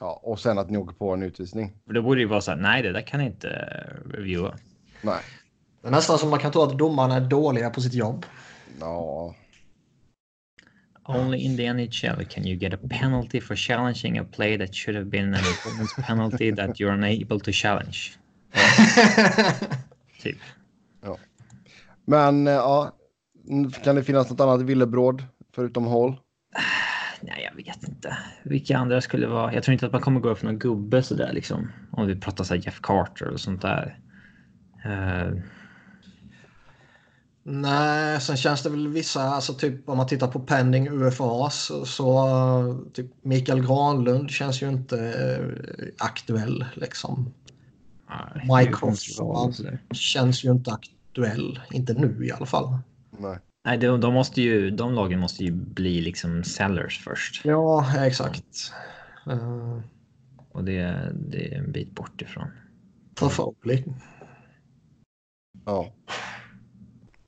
Ja, 0.00 0.20
och 0.22 0.40
sen 0.40 0.58
att 0.58 0.70
ni 0.70 0.78
åker 0.78 0.94
på 0.94 1.12
en 1.12 1.22
utvisning. 1.22 1.72
För 1.86 1.94
då 1.94 2.02
borde 2.02 2.16
det 2.16 2.20
ju 2.20 2.28
vara 2.28 2.40
så 2.40 2.50
här. 2.50 2.58
Nej, 2.58 2.82
det 2.82 2.92
där 2.92 3.00
kan 3.00 3.20
inte 3.20 3.48
reviewa. 4.10 4.54
Nej. 5.02 5.20
Det 5.82 5.88
är 5.88 5.92
nästan 5.92 6.18
som 6.18 6.30
man 6.30 6.38
kan 6.38 6.52
tro 6.52 6.62
att 6.62 6.78
domarna 6.78 7.16
är 7.16 7.20
dåliga 7.20 7.70
på 7.70 7.80
sitt 7.80 7.94
jobb. 7.94 8.26
Ja. 8.80 9.34
Only 11.08 11.38
in 11.38 11.56
the 11.56 11.72
NHL 11.72 12.24
can 12.24 12.46
you 12.46 12.56
get 12.56 12.74
a 12.74 12.78
penalty 12.90 13.40
for 13.40 13.56
challenging 13.56 14.18
a 14.18 14.24
play 14.32 14.58
that 14.58 14.74
should 14.74 14.96
have 14.96 15.10
been 15.10 15.34
an 15.34 15.40
opponent's 15.40 16.06
penalty 16.06 16.56
that 16.56 16.80
you're 16.80 16.92
unable 16.92 17.40
to 17.40 17.52
challenge. 17.52 17.98
Typ. 20.22 20.38
Men 22.06 22.46
eh, 22.46 22.52
ja. 22.52 22.92
Kan 23.84 23.94
det 23.94 24.04
finnas 24.04 24.30
något 24.30 24.40
annat 24.40 24.62
villebråd 24.62 25.22
förutom 25.56 25.86
Hall? 25.86 26.16
Nej, 27.20 27.50
jag 27.50 27.64
vet 27.64 27.88
inte. 27.88 28.18
Vilka 28.44 28.78
andra 28.78 29.00
skulle 29.00 29.26
vara? 29.26 29.54
Jag 29.54 29.62
tror 29.62 29.72
inte 29.72 29.86
att 29.86 29.92
man 29.92 30.00
kommer 30.00 30.20
gå 30.20 30.34
för 30.34 30.46
någon 30.46 30.58
gubbe 30.58 31.02
så 31.02 31.14
där 31.14 31.32
liksom. 31.32 31.72
Om 31.92 32.06
vi 32.06 32.20
pratar 32.20 32.44
så 32.44 32.54
här 32.54 32.62
Jeff 32.64 32.80
Carter 32.80 33.28
och 33.28 33.40
sånt 33.40 33.62
där. 33.62 33.98
Eh, 34.84 35.42
Nej, 37.48 38.20
sen 38.20 38.36
känns 38.36 38.62
det 38.62 38.70
väl 38.70 38.88
vissa, 38.88 39.22
alltså 39.22 39.54
typ 39.54 39.88
om 39.88 39.96
man 39.96 40.06
tittar 40.06 40.28
på 40.28 40.40
pending 40.40 40.88
UFA 40.88 41.50
så, 41.50 41.84
så 41.84 42.86
typ 42.94 43.24
Mikael 43.24 43.66
Granlund 43.66 44.30
känns 44.30 44.62
ju 44.62 44.68
inte 44.68 44.98
eh, 44.98 46.06
aktuell 46.06 46.64
liksom. 46.74 47.34
nej, 48.08 48.64
Mike 48.64 48.78
Hoffman. 48.86 49.54
Känns 49.92 50.44
ju 50.44 50.50
inte 50.50 50.72
aktuell, 50.72 51.60
inte 51.70 51.94
nu 51.94 52.26
i 52.26 52.32
alla 52.32 52.46
fall. 52.46 52.78
Nej. 53.18 53.38
Nej, 53.66 53.78
de, 53.78 54.00
de 54.00 54.14
måste 54.14 54.42
ju. 54.42 54.70
De 54.70 54.94
lagen 54.94 55.20
måste 55.20 55.44
ju 55.44 55.50
bli 55.52 56.00
liksom 56.00 56.44
sellers 56.44 57.04
först 57.04 57.44
Ja, 57.44 58.04
exakt. 58.06 58.72
Uh, 59.26 59.80
och 60.52 60.64
det, 60.64 61.12
det 61.14 61.54
är 61.54 61.58
en 61.58 61.72
bit 61.72 61.94
bort 61.94 62.22
ifrån. 62.22 62.48
Toffoli. 63.14 63.84
Ja. 65.64 65.92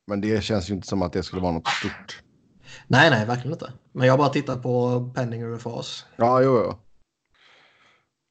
Men 0.06 0.20
det 0.20 0.44
känns 0.44 0.70
ju 0.70 0.74
inte 0.74 0.86
som 0.86 1.02
att 1.02 1.12
det 1.12 1.22
skulle 1.22 1.42
vara 1.42 1.52
något 1.52 1.68
stort. 1.68 2.22
Nej, 2.86 3.10
nej, 3.10 3.26
verkligen 3.26 3.52
inte. 3.52 3.72
Men 3.92 4.06
jag 4.06 4.18
bara 4.18 4.28
tittar 4.28 4.56
på 4.56 5.04
pending 5.14 5.42
UFAs. 5.42 6.06
Ja, 6.16 6.42
jo, 6.42 6.62
jo. 6.64 6.78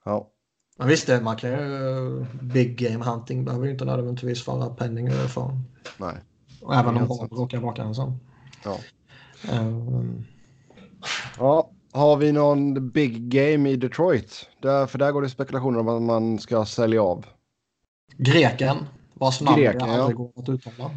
Ja. 0.05 0.31
Men 0.77 0.87
visst, 0.87 1.09
man 1.21 1.37
kan 1.37 1.49
ju... 1.49 2.25
Big 2.41 2.77
game 2.77 3.05
hunting 3.05 3.45
behöver 3.45 3.65
ju 3.65 3.71
inte 3.71 3.85
nödvändigtvis 3.85 4.47
vara 4.47 4.69
pending 4.69 5.07
UFA. 5.07 5.51
Nej. 5.97 6.15
Och 6.67 6.75
även 6.75 6.97
om 6.97 7.07
sant. 7.17 7.31
råkar 7.31 7.57
vara 7.59 7.83
en 7.83 7.95
sån. 7.95 8.19
Ja. 8.63 8.77
Ehm, 9.51 10.23
Ja, 11.37 11.69
har 11.91 12.17
vi 12.17 12.31
någon 12.31 12.89
big 12.89 13.29
game 13.29 13.69
i 13.69 13.75
Detroit? 13.75 14.49
Där, 14.61 14.87
för 14.87 14.97
där 14.97 15.11
går 15.11 15.21
det 15.21 15.29
spekulationer 15.29 15.79
om 15.79 15.87
att 15.87 16.01
man 16.01 16.39
ska 16.39 16.65
sälja 16.65 17.01
av. 17.03 17.25
greken, 18.17 18.77
vars 19.13 19.41
namn 19.41 19.57
Greken, 19.61 19.89
jag 19.89 20.11
ja. 20.11 20.15
går 20.15 20.31
att 20.35 20.49
uttala. 20.49 20.91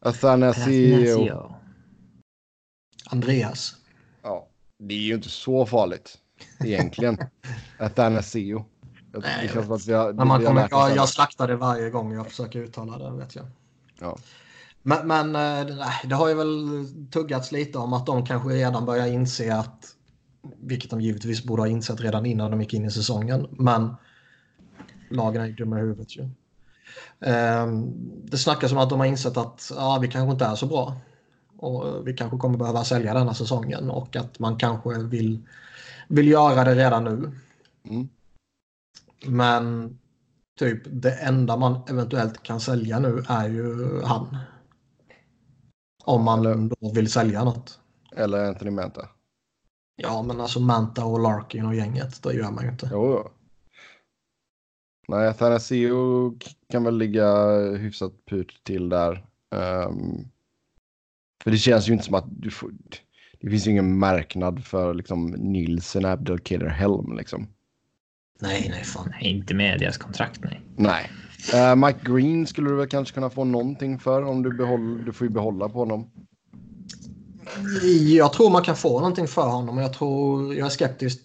Athanasio. 0.00 1.54
Andreas. 3.10 3.76
Ja, 4.22 4.46
det 4.78 4.94
är 4.94 4.98
ju 4.98 5.14
inte 5.14 5.28
så 5.30 5.66
farligt 5.66 6.18
egentligen. 6.64 7.18
Athanasio. 7.78 8.64
Jag- 9.12 9.22
Nej, 9.22 9.46
jag 9.46 9.54
vet. 9.54 9.64
som 9.64 9.74
att 9.74 9.86
vi 9.86 9.92
har, 9.92 10.12
Men 10.12 10.28
man 10.28 10.40
vi 10.40 10.46
har 10.46 10.52
kommer, 10.68 10.88
jag, 10.88 10.96
jag 10.96 11.08
slaktar 11.08 11.48
det 11.48 11.56
varje 11.56 11.90
gång 11.90 12.12
jag 12.12 12.26
försöker 12.26 12.58
uttala 12.58 12.98
det, 12.98 13.16
vet 13.18 13.34
jag. 13.36 13.46
Ja. 14.00 14.18
Men, 14.86 15.06
men 15.06 15.36
eh, 15.36 15.74
det 16.04 16.14
har 16.14 16.28
ju 16.28 16.34
väl 16.34 16.86
tuggats 17.10 17.52
lite 17.52 17.78
om 17.78 17.92
att 17.92 18.06
de 18.06 18.26
kanske 18.26 18.48
redan 18.48 18.86
börjar 18.86 19.06
inse 19.06 19.54
att, 19.54 19.86
vilket 20.60 20.90
de 20.90 21.00
givetvis 21.00 21.44
borde 21.44 21.62
ha 21.62 21.68
insett 21.68 22.00
redan 22.00 22.26
innan 22.26 22.50
de 22.50 22.60
gick 22.60 22.74
in 22.74 22.84
i 22.84 22.90
säsongen, 22.90 23.46
men 23.50 23.94
lagen 25.10 25.42
är 25.42 25.46
ju 25.46 25.54
dumma 25.54 25.78
i 25.78 25.80
huvudet 25.80 26.16
ju. 26.16 26.28
Ehm, 27.20 27.92
Det 28.24 28.38
snackas 28.38 28.72
om 28.72 28.78
att 28.78 28.90
de 28.90 28.98
har 28.98 29.06
insett 29.06 29.36
att 29.36 29.72
ja, 29.76 29.98
vi 30.02 30.08
kanske 30.08 30.32
inte 30.32 30.44
är 30.44 30.54
så 30.54 30.66
bra 30.66 30.96
och 31.58 32.08
vi 32.08 32.14
kanske 32.14 32.38
kommer 32.38 32.58
behöva 32.58 32.84
sälja 32.84 33.14
denna 33.14 33.34
säsongen 33.34 33.90
och 33.90 34.16
att 34.16 34.38
man 34.38 34.56
kanske 34.56 34.98
vill, 34.98 35.42
vill 36.08 36.28
göra 36.28 36.64
det 36.64 36.74
redan 36.74 37.04
nu. 37.04 37.32
Mm. 37.84 38.08
Men 39.26 39.98
typ 40.58 40.82
det 40.86 41.12
enda 41.12 41.56
man 41.56 41.80
eventuellt 41.88 42.42
kan 42.42 42.60
sälja 42.60 42.98
nu 42.98 43.24
är 43.28 43.48
ju 43.48 44.02
han. 44.02 44.36
Om 46.04 46.24
man 46.24 46.68
då 46.68 46.92
vill 46.94 47.10
sälja 47.10 47.44
något. 47.44 47.80
Eller 48.16 48.44
Anthony 48.48 48.70
Manta. 48.70 49.08
Ja, 49.96 50.22
men 50.22 50.40
alltså 50.40 50.60
Manta 50.60 51.04
och 51.04 51.20
Larkin 51.20 51.66
och 51.66 51.74
gänget, 51.74 52.22
det 52.22 52.34
gör 52.34 52.50
man 52.50 52.64
ju 52.64 52.70
inte. 52.70 52.88
Jo, 52.92 53.10
jo. 53.10 53.30
Nej, 55.08 55.28
Athanasio 55.28 56.38
kan 56.70 56.84
väl 56.84 56.98
ligga 56.98 57.58
hyfsat 57.76 58.12
put 58.30 58.64
till 58.64 58.88
där. 58.88 59.24
Ehm, 59.54 60.28
för 61.44 61.50
det 61.50 61.58
känns 61.58 61.88
ju 61.88 61.92
inte 61.92 62.04
som 62.04 62.14
att 62.14 62.24
du 62.28 62.50
får... 62.50 62.70
Det 63.40 63.50
finns 63.50 63.66
ju 63.66 63.70
ingen 63.70 63.98
marknad 63.98 64.64
för 64.64 64.94
liksom 64.94 65.26
Nilsen, 65.26 66.04
Abdelkader, 66.04 66.66
Helm 66.66 67.16
liksom. 67.16 67.48
Nej, 68.40 68.68
nej, 68.70 68.84
fan. 68.84 69.14
Inte 69.20 69.54
med 69.54 69.80
deras 69.80 69.98
kontrakt, 69.98 70.40
nej. 70.44 70.60
Nej. 70.76 71.10
Eh, 71.52 71.76
Mike 71.76 71.98
Green 72.02 72.46
skulle 72.46 72.70
du 72.70 72.76
väl 72.76 72.88
kanske 72.88 73.14
kunna 73.14 73.30
få 73.30 73.44
någonting 73.44 73.98
för 73.98 74.22
om 74.22 74.42
du 74.42 74.56
behåller... 74.56 75.04
Du 75.04 75.12
får 75.12 75.26
ju 75.26 75.32
behålla 75.32 75.68
på 75.68 75.78
honom. 75.78 76.10
Jag 78.16 78.32
tror 78.32 78.50
man 78.50 78.62
kan 78.62 78.76
få 78.76 79.00
någonting 79.00 79.28
för 79.28 79.46
honom, 79.48 79.74
men 79.74 79.84
jag 79.84 79.92
tror 79.92 80.54
jag 80.54 80.66
är 80.66 80.70
skeptisk 80.70 81.20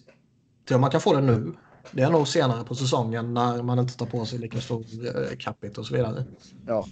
till 0.66 0.74
om 0.74 0.80
man 0.80 0.90
kan 0.90 1.00
få 1.00 1.12
det 1.12 1.20
nu. 1.20 1.52
Det 1.92 2.02
är 2.02 2.10
nog 2.10 2.28
senare 2.28 2.64
på 2.64 2.74
säsongen 2.74 3.34
när 3.34 3.62
man 3.62 3.78
inte 3.78 3.96
tar 3.96 4.06
på 4.06 4.24
sig 4.24 4.38
lika 4.38 4.60
stor 4.60 4.84
eh, 5.06 5.36
capita 5.38 5.80
och 5.80 5.86
så 5.86 5.94
vidare. 5.94 6.24
Ja. 6.66 6.86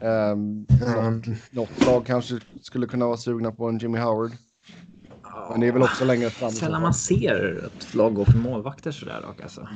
Ehm, 0.00 0.66
Mm. 0.98 1.22
något 1.50 1.86
lag 1.86 2.06
kanske 2.06 2.38
skulle 2.62 2.86
kunna 2.86 3.06
vara 3.06 3.16
sugna 3.16 3.52
på 3.52 3.68
en 3.68 3.78
Jimmy 3.78 3.98
Howard. 3.98 4.32
Men 5.50 5.60
det 5.60 5.66
är 5.66 5.72
väl 5.72 5.82
också 5.82 6.04
längre 6.04 6.30
fram. 6.30 6.50
Sällan 6.50 6.82
man 6.82 6.94
ser 6.94 7.64
ett 7.66 7.94
lag 7.94 8.14
gå 8.14 8.24
för 8.24 8.38
målvakter 8.38 8.90
sådär 8.90 9.20
dock 9.22 9.42
alltså. 9.42 9.68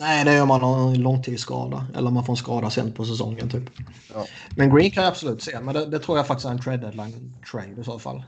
Nej, 0.00 0.24
det 0.24 0.34
gör 0.34 0.46
man 0.46 0.62
av 0.64 0.88
en 0.94 1.02
långtidsskada. 1.02 1.86
Eller 1.94 2.10
man 2.10 2.24
får 2.24 2.32
en 2.32 2.36
skada 2.36 2.70
sent 2.70 2.94
på 2.96 3.04
säsongen 3.04 3.48
typ. 3.48 3.70
Ja. 4.14 4.26
Men 4.56 4.74
Green 4.76 4.90
kan 4.90 5.02
jag 5.04 5.10
absolut 5.10 5.42
se. 5.42 5.60
Men 5.60 5.74
det, 5.74 5.86
det 5.86 5.98
tror 5.98 6.18
jag 6.18 6.26
faktiskt 6.26 6.46
är 6.46 6.50
en 6.50 6.60
trade 6.60 6.76
deadline 6.78 7.34
trade 7.50 7.80
i 7.80 7.84
så 7.84 7.98
fall. 7.98 8.24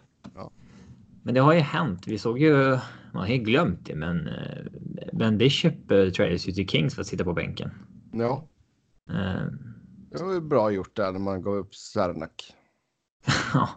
Men 1.23 1.35
det 1.35 1.41
har 1.41 1.53
ju 1.53 1.61
hänt. 1.61 2.07
Vi 2.07 2.19
såg 2.19 2.39
ju, 2.39 2.71
man 3.13 3.23
har 3.23 3.27
ju 3.29 3.39
glömt 3.39 3.87
det, 3.87 3.95
men 3.95 4.29
eh, 4.29 4.65
Ben 5.13 5.39
Bishop 5.39 5.91
eh, 5.91 6.09
tradades 6.09 6.49
ju 6.49 6.53
till 6.53 6.69
Kings 6.69 6.95
för 6.95 7.01
att 7.01 7.07
sitta 7.09 7.25
på 7.25 7.33
bänken. 7.33 7.71
Ja, 8.13 8.49
Eh, 9.11 9.47
det 10.11 10.23
var 10.25 10.33
ju 10.33 10.41
bra 10.41 10.71
gjort 10.71 10.97
där 10.97 11.13
när 11.13 11.19
man 11.19 11.43
gav 11.43 11.55
upp 11.55 11.75
Svernak. 11.75 12.55
Ja, 13.55 13.69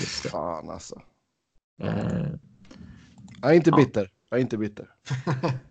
just 0.00 0.22
det. 0.22 0.28
Fan 0.28 0.70
alltså. 0.70 1.00
Eh, 1.82 2.26
Jag 3.42 3.50
är 3.50 3.54
inte 3.54 3.70
Ja. 3.70 3.76
bitter. 3.76 4.10
Jag 4.30 4.38
är 4.38 4.42
inte 4.42 4.58
bitter. 4.58 4.86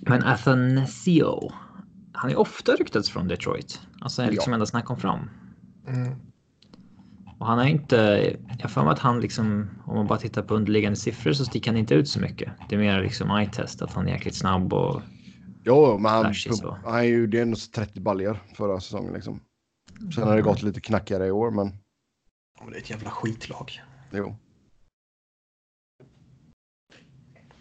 Men 0.00 0.22
Athanasio, 0.24 1.52
han 2.12 2.30
är 2.30 2.36
ofta 2.36 2.72
ryktats 2.72 3.10
från 3.10 3.28
Detroit. 3.28 3.80
Alltså 4.00 4.26
liksom 4.26 4.50
Ja. 4.50 4.54
ända 4.54 4.66
sedan 4.66 4.78
han 4.78 4.86
kom 4.86 4.96
fram. 4.96 5.30
Mm. 5.88 6.12
Och 7.38 7.46
han 7.46 7.58
är 7.58 7.66
inte, 7.66 7.96
jag 8.58 8.70
mig 8.84 8.92
att 8.92 8.98
han 8.98 9.20
liksom, 9.20 9.70
om 9.86 9.94
man 9.96 10.06
bara 10.06 10.18
tittar 10.18 10.42
på 10.42 10.54
underliggande 10.54 10.96
siffror 10.96 11.32
så 11.32 11.44
sticker 11.44 11.70
han 11.70 11.78
inte 11.78 11.94
ut 11.94 12.08
så 12.08 12.20
mycket. 12.20 12.52
Det 12.68 12.74
är 12.74 12.78
mer 12.78 13.02
liksom 13.02 13.30
eye-test, 13.30 13.82
att 13.82 13.92
han 13.92 14.08
är 14.08 14.12
jäkligt 14.12 14.34
snabb 14.34 14.72
och 14.72 15.02
Jo, 15.64 15.98
men 15.98 16.12
han, 16.12 16.34
han 16.84 16.94
är 16.94 17.02
ju 17.02 17.26
det 17.26 17.38
är 17.38 17.42
ändå 17.42 17.56
30 17.74 18.00
baljor 18.00 18.38
förra 18.54 18.80
säsongen 18.80 19.12
liksom. 19.12 19.40
Sen 20.14 20.24
har 20.24 20.36
det 20.36 20.42
gått 20.42 20.62
lite 20.62 20.80
knackigare 20.80 21.26
i 21.26 21.30
år, 21.30 21.50
men 21.50 21.66
Men 22.62 22.70
Det 22.70 22.76
är 22.76 22.80
ett 22.80 22.90
jävla 22.90 23.10
skitlag. 23.10 23.80
jo. 24.10 24.36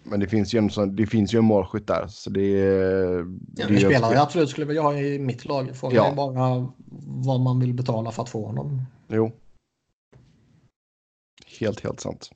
Men 0.04 0.20
det 0.20 0.28
finns 0.28 0.54
ju 0.54 0.58
en, 0.58 0.70
sån, 0.70 0.96
det 0.96 1.06
finns 1.06 1.34
ju 1.34 1.38
en 1.40 1.46
målskytt 1.46 1.88
där, 1.88 2.08
så 2.08 2.30
det. 2.30 2.48
Ja, 3.56 3.68
det 3.68 3.80
spelare 3.80 4.14
jag 4.14 4.24
absolut 4.24 4.50
skulle 4.50 4.66
vilja 4.68 4.82
ha 4.82 4.98
i 4.98 5.20
mitt 5.20 5.46
lag. 5.46 5.76
Frågan 5.76 5.96
Ja. 5.96 6.12
är 6.12 6.16
bara 6.16 6.72
vad 7.26 7.40
man 7.40 7.60
vill 7.60 7.74
betala 7.74 8.12
för 8.12 8.24
att 8.24 8.30
få 8.30 8.46
honom. 8.46 8.82
Jo. 9.08 9.32
Helt, 11.60 11.80
helt 11.80 12.00
sant. 12.00 12.30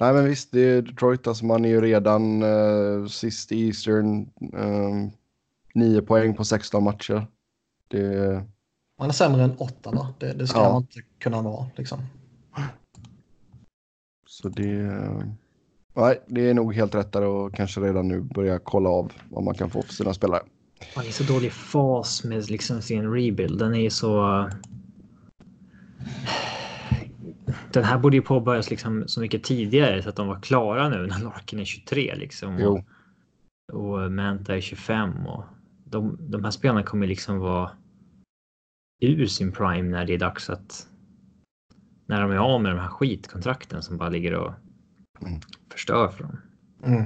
Nej, 0.00 0.12
men 0.14 0.24
visst, 0.24 0.52
det 0.52 0.60
är 0.60 0.82
Detroit. 0.82 1.26
Alltså 1.26 1.44
man 1.46 1.64
är 1.64 1.68
ju 1.68 1.80
redan 1.80 2.42
uh, 2.42 3.06
sist 3.06 3.52
i 3.52 3.66
Eastern. 3.66 4.30
Uh, 4.54 5.08
nio 5.74 6.02
poäng 6.02 6.34
på 6.34 6.44
16 6.44 6.84
matcher. 6.84 7.26
Det, 7.88 8.44
Man 8.98 9.08
är 9.08 9.12
sämre 9.12 9.42
än 9.42 9.56
åtta 9.56 9.90
va? 9.90 10.14
Det, 10.18 10.32
det 10.32 10.46
ska 10.46 10.58
Ja. 10.58 10.72
man 10.72 10.82
inte 10.82 11.00
kunna 11.18 11.42
vara 11.42 11.66
liksom. 11.76 11.98
så 14.26 14.48
det... 14.48 15.02
nej, 16.00 16.22
det 16.26 16.50
är 16.50 16.54
nog 16.54 16.74
helt 16.74 16.94
rätt 16.94 17.12
där 17.12 17.22
och 17.22 17.54
kanske 17.54 17.80
redan 17.80 18.08
nu 18.08 18.20
börja 18.20 18.58
kolla 18.58 18.88
av 18.88 19.12
vad 19.30 19.44
man 19.44 19.54
kan 19.54 19.70
få 19.70 19.82
för 19.82 19.92
sina 19.92 20.14
spelare. 20.14 20.42
han 20.94 21.06
är 21.06 21.10
så 21.10 21.32
dålig 21.32 21.52
fas 21.52 22.24
med 22.24 22.50
liksom 22.50 22.82
sin 22.82 23.12
rebuild. 23.12 23.58
Den 23.58 23.74
är 23.74 23.90
så... 23.90 24.44
Den 27.72 27.84
här 27.84 27.98
borde 27.98 28.16
ju 28.16 28.22
påbörjas 28.22 28.70
liksom 28.70 29.04
så 29.08 29.20
mycket 29.20 29.44
tidigare 29.44 30.02
så 30.02 30.08
att 30.08 30.16
de 30.16 30.28
var 30.28 30.40
klara 30.40 30.88
nu 30.88 31.06
när 31.06 31.18
Larkin 31.24 31.60
är 31.60 31.64
23 31.64 32.14
liksom. 32.14 32.58
Jo. 32.58 32.82
Och, 33.72 33.94
och 34.02 34.12
Manta 34.12 34.56
är 34.56 34.60
25 34.60 35.26
och 35.26 35.44
de, 35.84 36.16
de 36.20 36.44
här 36.44 36.50
spelarna 36.50 36.82
kommer 36.82 37.06
liksom 37.06 37.38
vara 37.38 37.70
ur 39.00 39.26
sin 39.26 39.52
prime 39.52 39.90
när 39.90 40.04
det 40.04 40.14
är 40.14 40.18
dags 40.18 40.50
att 40.50 40.86
när 42.06 42.22
de 42.22 42.30
är 42.30 42.36
av 42.36 42.62
med 42.62 42.72
de 42.72 42.78
här 42.78 42.88
skitkontrakten 42.88 43.82
som 43.82 43.96
bara 43.96 44.08
ligger 44.08 44.34
och 44.34 44.52
Mm. 45.22 45.40
Förstör 45.78 46.08
för 46.08 46.24
dem. 46.24 46.40
Mm. 46.84 47.04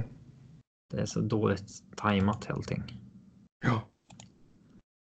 Det 0.93 1.01
är 1.01 1.05
så 1.05 1.19
dåligt 1.21 1.69
tajmat 1.95 2.47
allting. 2.49 2.83
Ja. 3.65 3.81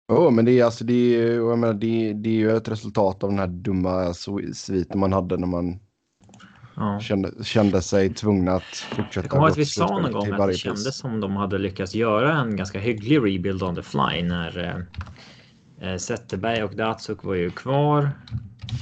Ja, 0.07 0.30
men 0.30 0.45
det 0.45 0.59
är 0.59 0.66
alltså 0.66 0.84
det 0.84 0.93
är, 0.93 1.34
jag 1.36 1.59
menar, 1.59 1.74
det, 1.74 2.14
det 2.14 2.30
är 2.30 2.34
ju 2.34 2.51
ett 2.57 2.68
resultat 2.68 3.24
av 3.24 3.30
den 3.30 3.39
här 3.39 3.47
dumma 3.47 4.14
sviten 4.53 4.99
man 4.99 5.14
hade 5.14 5.38
när 5.38 5.47
man 5.47 5.80
Ja. 6.76 6.99
kände, 6.99 7.43
kände 7.43 7.82
sig 7.82 8.14
tvungna 8.14 8.51
att 8.51 8.64
fortsätta. 8.64 9.26
Jag 9.26 9.30
kommer 9.30 9.47
att 9.47 9.57
vi 9.57 9.66
sa 9.66 9.88
någon 9.88 10.11
gång 10.11 10.32
att 10.32 10.38
det 10.39 10.45
pris. 10.45 10.57
kändes 10.57 10.97
som 10.97 11.20
de 11.20 11.36
hade 11.36 11.57
lyckats 11.57 11.95
göra 11.95 12.38
en 12.41 12.55
ganska 12.55 12.80
hygglig 12.80 13.18
rebuild 13.18 13.64
on 13.64 13.76
the 13.76 13.82
fly 13.82 14.24
när 14.24 14.86
eh, 15.80 15.89
eh, 15.89 15.97
Zetterberg 15.97 16.64
och 16.64 16.76
Datsuk 16.76 17.24
var 17.24 17.36
ju 17.36 17.49
kvar. 17.49 18.11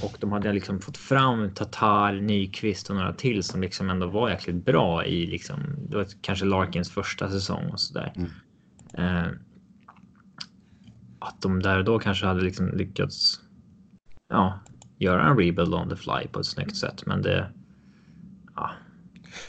Och 0.03 0.17
de 0.19 0.31
hade 0.31 0.53
liksom 0.53 0.79
fått 0.79 0.97
fram 0.97 1.53
Tatar, 1.53 2.13
Nyqvist 2.13 2.89
och 2.89 2.95
några 2.95 3.13
till 3.13 3.43
som 3.43 3.61
liksom 3.61 3.89
ändå 3.89 4.07
var 4.07 4.29
jäkligt 4.29 4.65
bra 4.65 5.05
i 5.05 5.25
liksom, 5.25 5.59
det 5.89 5.95
var 5.95 6.07
kanske 6.21 6.45
Larkins 6.45 6.91
första 6.91 7.29
säsong 7.29 7.69
och 7.69 7.79
sådär. 7.79 8.13
Mm. 8.15 8.29
Eh, 8.93 9.31
att 11.19 11.41
de 11.41 11.61
där 11.61 11.77
och 11.77 11.85
då 11.85 11.99
kanske 11.99 12.25
hade 12.25 12.41
liksom 12.41 12.69
lyckats 12.69 13.39
ja, 14.29 14.59
göra 14.97 15.29
en 15.29 15.37
rebuild 15.37 15.73
on 15.73 15.89
the 15.89 15.95
fly 15.95 16.27
på 16.31 16.39
ett 16.39 16.45
snyggt 16.45 16.75
sätt. 16.75 17.05
Men 17.05 17.21
det, 17.21 17.51
ja, 18.55 18.71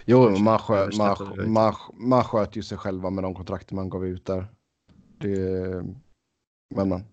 Jo, 0.04 0.38
man, 0.38 0.58
skö, 0.58 0.88
man, 0.98 1.16
man, 1.52 1.74
man 1.94 2.24
sköt 2.24 2.56
ju 2.56 2.62
sig 2.62 2.78
själva 2.78 3.10
med 3.10 3.24
de 3.24 3.34
kontrakter 3.34 3.74
man 3.74 3.90
gav 3.90 4.06
ut 4.06 4.26
där. 4.26 4.46
Det, 5.18 5.84
men, 6.74 6.88
men. 6.88 7.04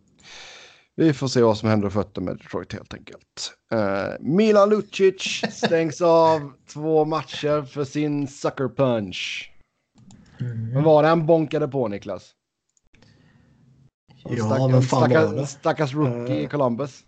Vi 0.99 1.13
får 1.13 1.27
se 1.27 1.41
vad 1.41 1.57
som 1.57 1.69
händer 1.69 1.87
och 1.87 1.93
fötter 1.93 2.21
med 2.21 2.37
Detroit 2.37 2.73
helt 2.73 2.93
enkelt. 2.93 3.53
Eh, 3.71 4.07
Milan 4.19 4.69
Lucic 4.69 5.41
stängs 5.51 6.01
av 6.01 6.53
två 6.67 7.05
matcher 7.05 7.61
för 7.65 7.83
sin 7.83 8.27
sucker 8.27 8.69
punch. 8.75 9.51
Men 10.73 10.83
var 10.83 11.03
det 11.03 11.09
han 11.09 11.25
bonkade 11.25 11.67
på 11.67 11.87
Niklas? 11.87 12.31
Ja, 14.23 14.29
Stackars- 14.45 14.71
men 14.71 14.81
fan 14.81 15.01
var 15.01 15.07
stackars, 15.09 15.35
det? 15.35 15.45
stackars 15.47 15.93
rookie 15.93 16.35
i 16.39 16.43
Eh. 16.43 16.49
Columbus. 16.49 17.03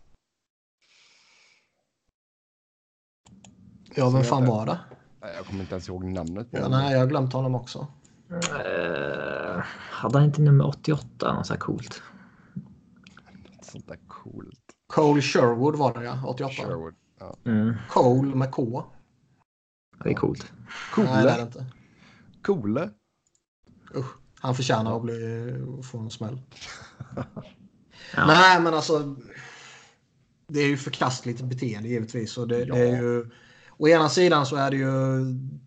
Ja, 3.95 4.09
vem 4.09 4.23
fan 4.23 4.45
var 4.45 4.65
det? 4.65 4.79
Nej, 5.21 5.33
Jag 5.35 5.45
kommer 5.45 5.61
inte 5.61 5.73
ens 5.75 5.89
ihåg 5.89 6.03
namnet 6.03 6.51
på 6.51 6.57
Ja, 6.57 6.67
nej, 6.69 6.93
jag 6.93 6.99
har 6.99 7.07
glömt 7.07 7.33
honom 7.33 7.55
också. 7.55 7.87
Eh, 8.29 9.61
hade 9.91 10.17
han 10.17 10.25
inte 10.27 10.41
nummer 10.41 10.67
88? 10.67 11.33
Något 11.33 11.47
så 11.47 11.53
här 11.53 11.59
coolt. 11.59 12.01
Sånt 13.71 13.87
där 13.87 13.99
coolt. 14.07 14.59
Cole 14.87 15.21
Sherwood 15.21 15.75
var 15.75 15.93
det 15.93 16.03
ja, 16.03 16.27
88. 16.27 16.53
Sherwood. 16.53 16.93
Ja. 17.19 17.35
Mm. 17.45 17.73
Cole 17.89 18.35
med 18.35 18.51
K. 18.51 18.83
Det 20.03 20.09
är 20.09 20.13
coolt. 20.13 20.51
Nej, 20.97 21.05
det 21.07 21.11
är 21.11 21.23
det 21.23 21.29
Coole. 21.31 21.41
inte. 21.41 21.65
Coole. 22.43 22.89
Usch, 23.95 24.15
han 24.39 24.55
förtjänar 24.55 24.95
att 24.95 25.01
bli, 25.01 25.83
få 25.91 25.99
en 25.99 26.09
smäll. 26.09 26.41
Ja. 28.15 28.25
Nej, 28.25 28.61
men 28.61 28.73
alltså. 28.73 29.15
Det 30.47 30.59
är 30.59 30.67
ju 30.67 30.77
förkastligt 30.77 31.41
beteende 31.41 31.89
givetvis. 31.89 32.37
Och 32.37 32.47
det, 32.47 32.65
det 32.65 32.79
är 32.79 33.01
ju, 33.01 33.29
å 33.77 33.87
ena 33.87 34.09
sidan 34.09 34.45
så 34.45 34.55
är 34.55 34.71
det 34.71 34.77
ju 34.77 34.89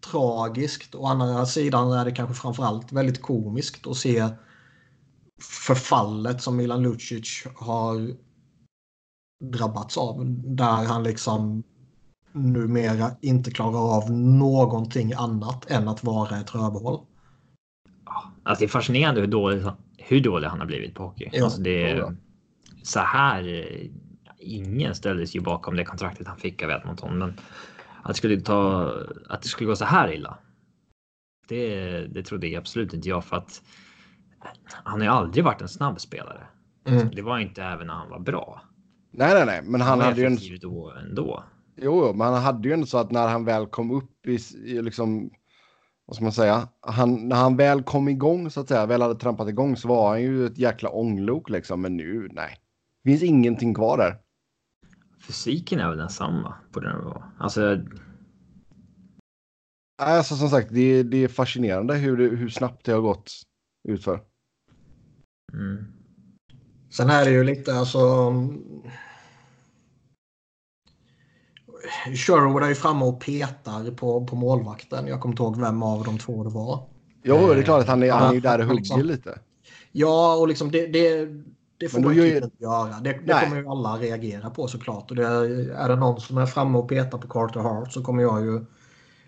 tragiskt. 0.01 0.95
Å 0.95 1.07
andra 1.07 1.47
sidan 1.47 1.93
är 1.93 2.05
det 2.05 2.13
kanske 2.13 2.35
framförallt 2.35 2.93
väldigt 2.93 3.23
komiskt 3.23 3.87
att 3.87 3.97
se 3.97 4.29
förfallet 5.43 6.43
som 6.43 6.57
Milan 6.57 6.83
Lucic 6.83 7.47
har 7.55 8.15
drabbats 9.45 9.99
av. 9.99 10.23
Där 10.45 10.85
han 10.85 11.03
liksom 11.03 11.63
numera 12.33 13.11
inte 13.21 13.51
klarar 13.51 13.97
av 13.97 14.11
någonting 14.13 15.13
annat 15.13 15.71
än 15.71 15.89
att 15.89 16.05
vara 16.05 16.41
ett 16.41 16.55
rövhål. 16.55 17.01
Alltså 18.43 18.61
det 18.61 18.67
är 18.67 18.69
fascinerande 18.69 19.21
hur 19.21 19.29
dålig, 19.29 19.63
hur 19.99 20.21
dålig 20.21 20.49
han 20.49 20.61
har 20.61 20.67
blivit 20.67 20.95
på 20.95 21.03
hockey. 21.03 21.29
Ja, 21.33 21.45
alltså 21.45 21.61
det 21.61 21.91
är, 21.91 21.97
ja. 21.97 22.13
så 22.83 23.01
här. 23.01 23.67
Ingen 24.39 24.95
ställdes 24.95 25.37
ju 25.37 25.41
bakom 25.41 25.77
det 25.77 25.85
kontraktet 25.85 26.27
han 26.27 26.39
fick 26.39 26.63
av 26.63 26.71
Edmonton, 26.71 27.19
men 27.19 27.41
att 28.03 28.17
skulle 28.17 28.41
ta 28.41 28.93
att 29.29 29.43
det 29.43 29.49
skulle 29.49 29.69
gå 29.69 29.77
så 29.77 29.85
här 29.85 30.13
illa. 30.13 30.39
Det, 31.49 31.87
det 32.07 32.23
trodde 32.23 32.47
jag 32.47 32.61
absolut 32.61 32.95
inte 32.95 33.09
jag 33.09 33.25
för 33.25 33.37
att 33.37 33.63
han 34.85 35.01
har 35.01 35.07
ju 35.07 35.13
aldrig 35.13 35.45
varit 35.45 35.63
en 35.63 35.69
snabb 35.69 36.01
spelare. 36.01 36.47
Mm. 36.87 37.11
Det 37.15 37.23
var 37.23 37.39
inte 37.39 37.63
även 37.63 37.87
när 37.87 37.95
han 37.95 38.11
var 38.11 38.21
bra. 38.21 38.63
Nej, 39.11 39.35
nej, 39.35 39.47
nej. 39.47 39.63
Men 39.63 39.81
han 39.81 39.99
var 39.99 40.05
hade 40.05 40.21
ju 40.21 40.27
en... 40.27 40.39
då 40.61 40.93
ändå. 40.93 41.45
Jo, 41.77 42.07
jo, 42.07 42.13
men 42.13 42.33
han 42.33 42.43
hade 42.43 42.69
ju 42.69 42.75
ändå 42.75 42.87
så 42.87 42.99
att 42.99 43.11
när 43.11 43.29
han 43.29 43.45
väl 43.45 43.67
kom 43.67 43.91
upp 43.91 44.27
i, 44.27 44.39
i 44.65 44.83
liksom... 44.83 45.31
Vad 46.07 46.17
ska 46.17 46.25
man 46.25 46.33
säga? 46.33 46.69
Han, 46.81 47.29
när 47.29 47.37
han 47.37 47.57
väl 47.57 47.83
kom 47.83 48.09
igång 48.09 48.51
så 48.51 48.61
att 48.61 48.69
säga, 48.69 48.87
väl 48.87 49.03
hade 49.03 49.15
trampat 49.15 49.49
igång 49.49 49.77
så 49.77 49.89
var 49.89 50.09
han 50.09 50.23
ju 50.23 50.47
ett 50.47 50.59
jäkla 50.59 50.91
ånglok 50.91 51.51
liksom. 51.51 51.81
Men 51.81 51.97
nu, 51.97 52.29
nej. 52.33 52.57
Det 53.05 53.11
finns 53.11 53.23
ingenting 53.23 53.75
kvar 53.75 53.99
där. 53.99 54.17
Fysiken 55.27 55.81
är 55.81 55.89
väl 55.89 55.99
densamma 55.99 56.55
på 56.73 56.81
den 56.81 56.99
nivån. 56.99 57.23
Alltså, 57.39 57.79
Alltså 60.03 60.37
som 60.37 60.49
sagt, 60.49 60.69
det, 60.71 61.03
det 61.03 61.25
är 61.25 61.29
fascinerande 61.29 61.95
hur, 61.95 62.17
det, 62.17 62.37
hur 62.37 62.49
snabbt 62.49 62.85
det 62.85 62.93
har 62.93 63.01
gått 63.01 63.33
utför. 63.89 64.21
Mm. 65.55 65.85
Sen 66.91 67.11
är 67.11 67.25
det 67.25 67.31
ju 67.31 67.45
lite 67.45 67.75
alltså. 67.75 68.33
Sherwood 72.17 72.63
är 72.63 72.69
ju 72.69 72.75
framme 72.75 73.05
och 73.05 73.21
petar 73.21 73.91
på, 73.91 74.27
på 74.27 74.37
målvakten. 74.37 75.07
Jag 75.07 75.21
kommer 75.21 75.33
inte 75.33 75.43
ihåg 75.43 75.61
vem 75.61 75.83
av 75.83 76.05
de 76.05 76.19
två 76.19 76.45
det 76.45 76.51
var. 76.51 76.89
Jo, 77.23 77.37
det 77.55 77.59
är 77.59 77.63
klart 77.63 77.81
att 77.83 77.89
han 77.89 78.03
är, 78.03 78.11
han 78.13 78.29
är 78.29 78.33
ju 78.35 78.41
Ja, 78.45 78.51
där 78.51 78.59
och 78.59 78.59
men 78.59 78.69
hugger 78.69 78.81
liksom- 78.81 79.03
lite. 79.03 79.39
Ja, 79.93 80.37
och 80.37 80.49
liksom 80.49 80.71
det, 80.71 80.87
det, 80.87 81.29
det 81.79 81.89
får 81.89 82.01
man 82.01 82.15
ju- 82.15 82.37
inte 82.37 82.51
göra. 82.59 83.01
Det, 83.01 83.13
det 83.13 83.21
Nej. 83.35 83.45
kommer 83.45 83.57
ju 83.63 83.69
alla 83.69 83.97
reagera 83.97 84.51
på 84.51 84.69
såklart. 84.69 85.11
Och 85.11 85.17
det 85.17 85.27
är, 85.27 85.71
är 85.71 85.89
det 85.89 85.97
någon 85.97 86.21
som 86.21 86.39
är 86.39 86.47
framme 86.47 86.79
och 86.79 86.89
petar 86.89 87.19
på 87.19 87.29
Carter 87.29 87.61
Hart 87.61 87.93
så 87.93 88.03
kommer 88.03 88.23
jag 88.23 88.45
ju 88.45 88.65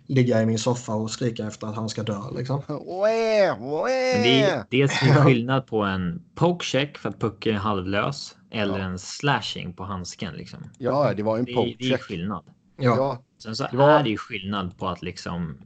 ligga 0.08 0.42
i 0.42 0.46
min 0.46 0.58
soffa 0.58 0.94
och 0.94 1.10
skrika 1.10 1.46
efter 1.46 1.66
att 1.66 1.76
han 1.76 1.88
ska 1.88 2.02
dö. 2.02 2.20
Liksom. 2.36 2.62
Men 2.68 4.22
det 4.22 4.42
är 4.42 4.64
dels 4.70 5.02
en 5.02 5.24
skillnad 5.24 5.66
på 5.66 5.82
en 5.82 6.22
pokecheck 6.34 6.98
för 6.98 7.08
att 7.08 7.20
pucken 7.20 7.54
är 7.54 7.58
halvlös 7.58 8.36
eller 8.50 8.78
Ja. 8.78 8.84
en 8.84 8.98
slashing 8.98 9.72
på 9.72 9.84
handsken. 9.84 10.34
Liksom. 10.34 10.58
Ja, 10.78 11.14
det 11.14 11.22
var 11.22 11.38
en 11.38 11.44
Det, 11.44 11.52
är- 11.52 11.54
det 11.54 11.60
är 11.70 11.72
pokecheck. 11.74 12.00
skillnad. 12.02 12.44
Ja. 12.78 13.22
Sen 13.42 13.56
så 13.56 13.66
Det 13.70 13.76
var- 13.76 13.90
är 13.90 14.02
det 14.02 14.10
ju 14.10 14.16
skillnad 14.16 14.78
på 14.78 14.88
att 14.88 15.02
liksom 15.02 15.58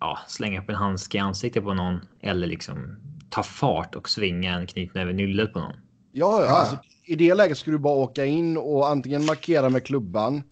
ja, 0.00 0.18
slänga 0.26 0.60
upp 0.60 0.68
en 0.68 0.74
handske 0.74 1.18
i 1.18 1.20
ansiktet 1.20 1.64
på 1.64 1.74
någon 1.74 2.00
eller 2.22 2.46
liksom 2.46 2.96
ta 3.30 3.42
fart 3.42 3.94
och 3.94 4.08
svinga 4.08 4.54
en 4.54 4.66
knytnäve 4.66 5.10
i 5.10 5.14
nyllet 5.14 5.52
på 5.52 5.58
någon. 5.58 5.72
Ja, 6.12 6.40
ja. 6.40 6.46
Ja. 6.46 6.56
Alltså, 6.56 6.76
I 7.06 7.14
det 7.14 7.34
läget 7.34 7.58
skulle 7.58 7.74
du 7.76 7.80
bara 7.80 7.94
åka 7.94 8.24
in 8.24 8.56
och 8.56 8.88
antingen 8.88 9.24
markera 9.24 9.68
med 9.68 9.84
klubban. 9.86 10.42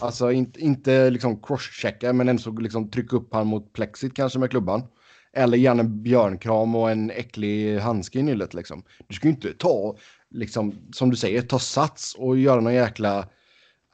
Alltså 0.00 0.32
inte, 0.32 0.60
inte 0.60 1.10
liksom 1.10 1.42
crosschecka 1.42 2.12
men 2.12 2.28
ändå 2.28 2.42
så 2.42 2.50
liksom 2.50 2.90
trycka 2.90 3.16
upp 3.16 3.34
han 3.34 3.46
mot 3.46 3.72
plexit 3.72 4.14
kanske 4.14 4.38
med 4.38 4.50
klubban. 4.50 4.82
Eller 5.32 5.58
gärna 5.58 5.80
en 5.80 6.02
björnkram 6.02 6.74
och 6.74 6.90
en 6.90 7.10
äcklig 7.10 7.78
handske 7.78 8.18
i 8.18 8.22
nyllet 8.22 8.54
liksom. 8.54 8.82
Du 9.08 9.14
ska 9.14 9.28
ju 9.28 9.34
inte 9.34 9.52
ta, 9.52 9.96
liksom, 10.30 10.74
som 10.92 11.10
du 11.10 11.16
säger, 11.16 11.42
ta 11.42 11.58
sats 11.58 12.14
och 12.18 12.38
göra 12.38 12.60
någon 12.60 12.74
jäkla... 12.74 13.28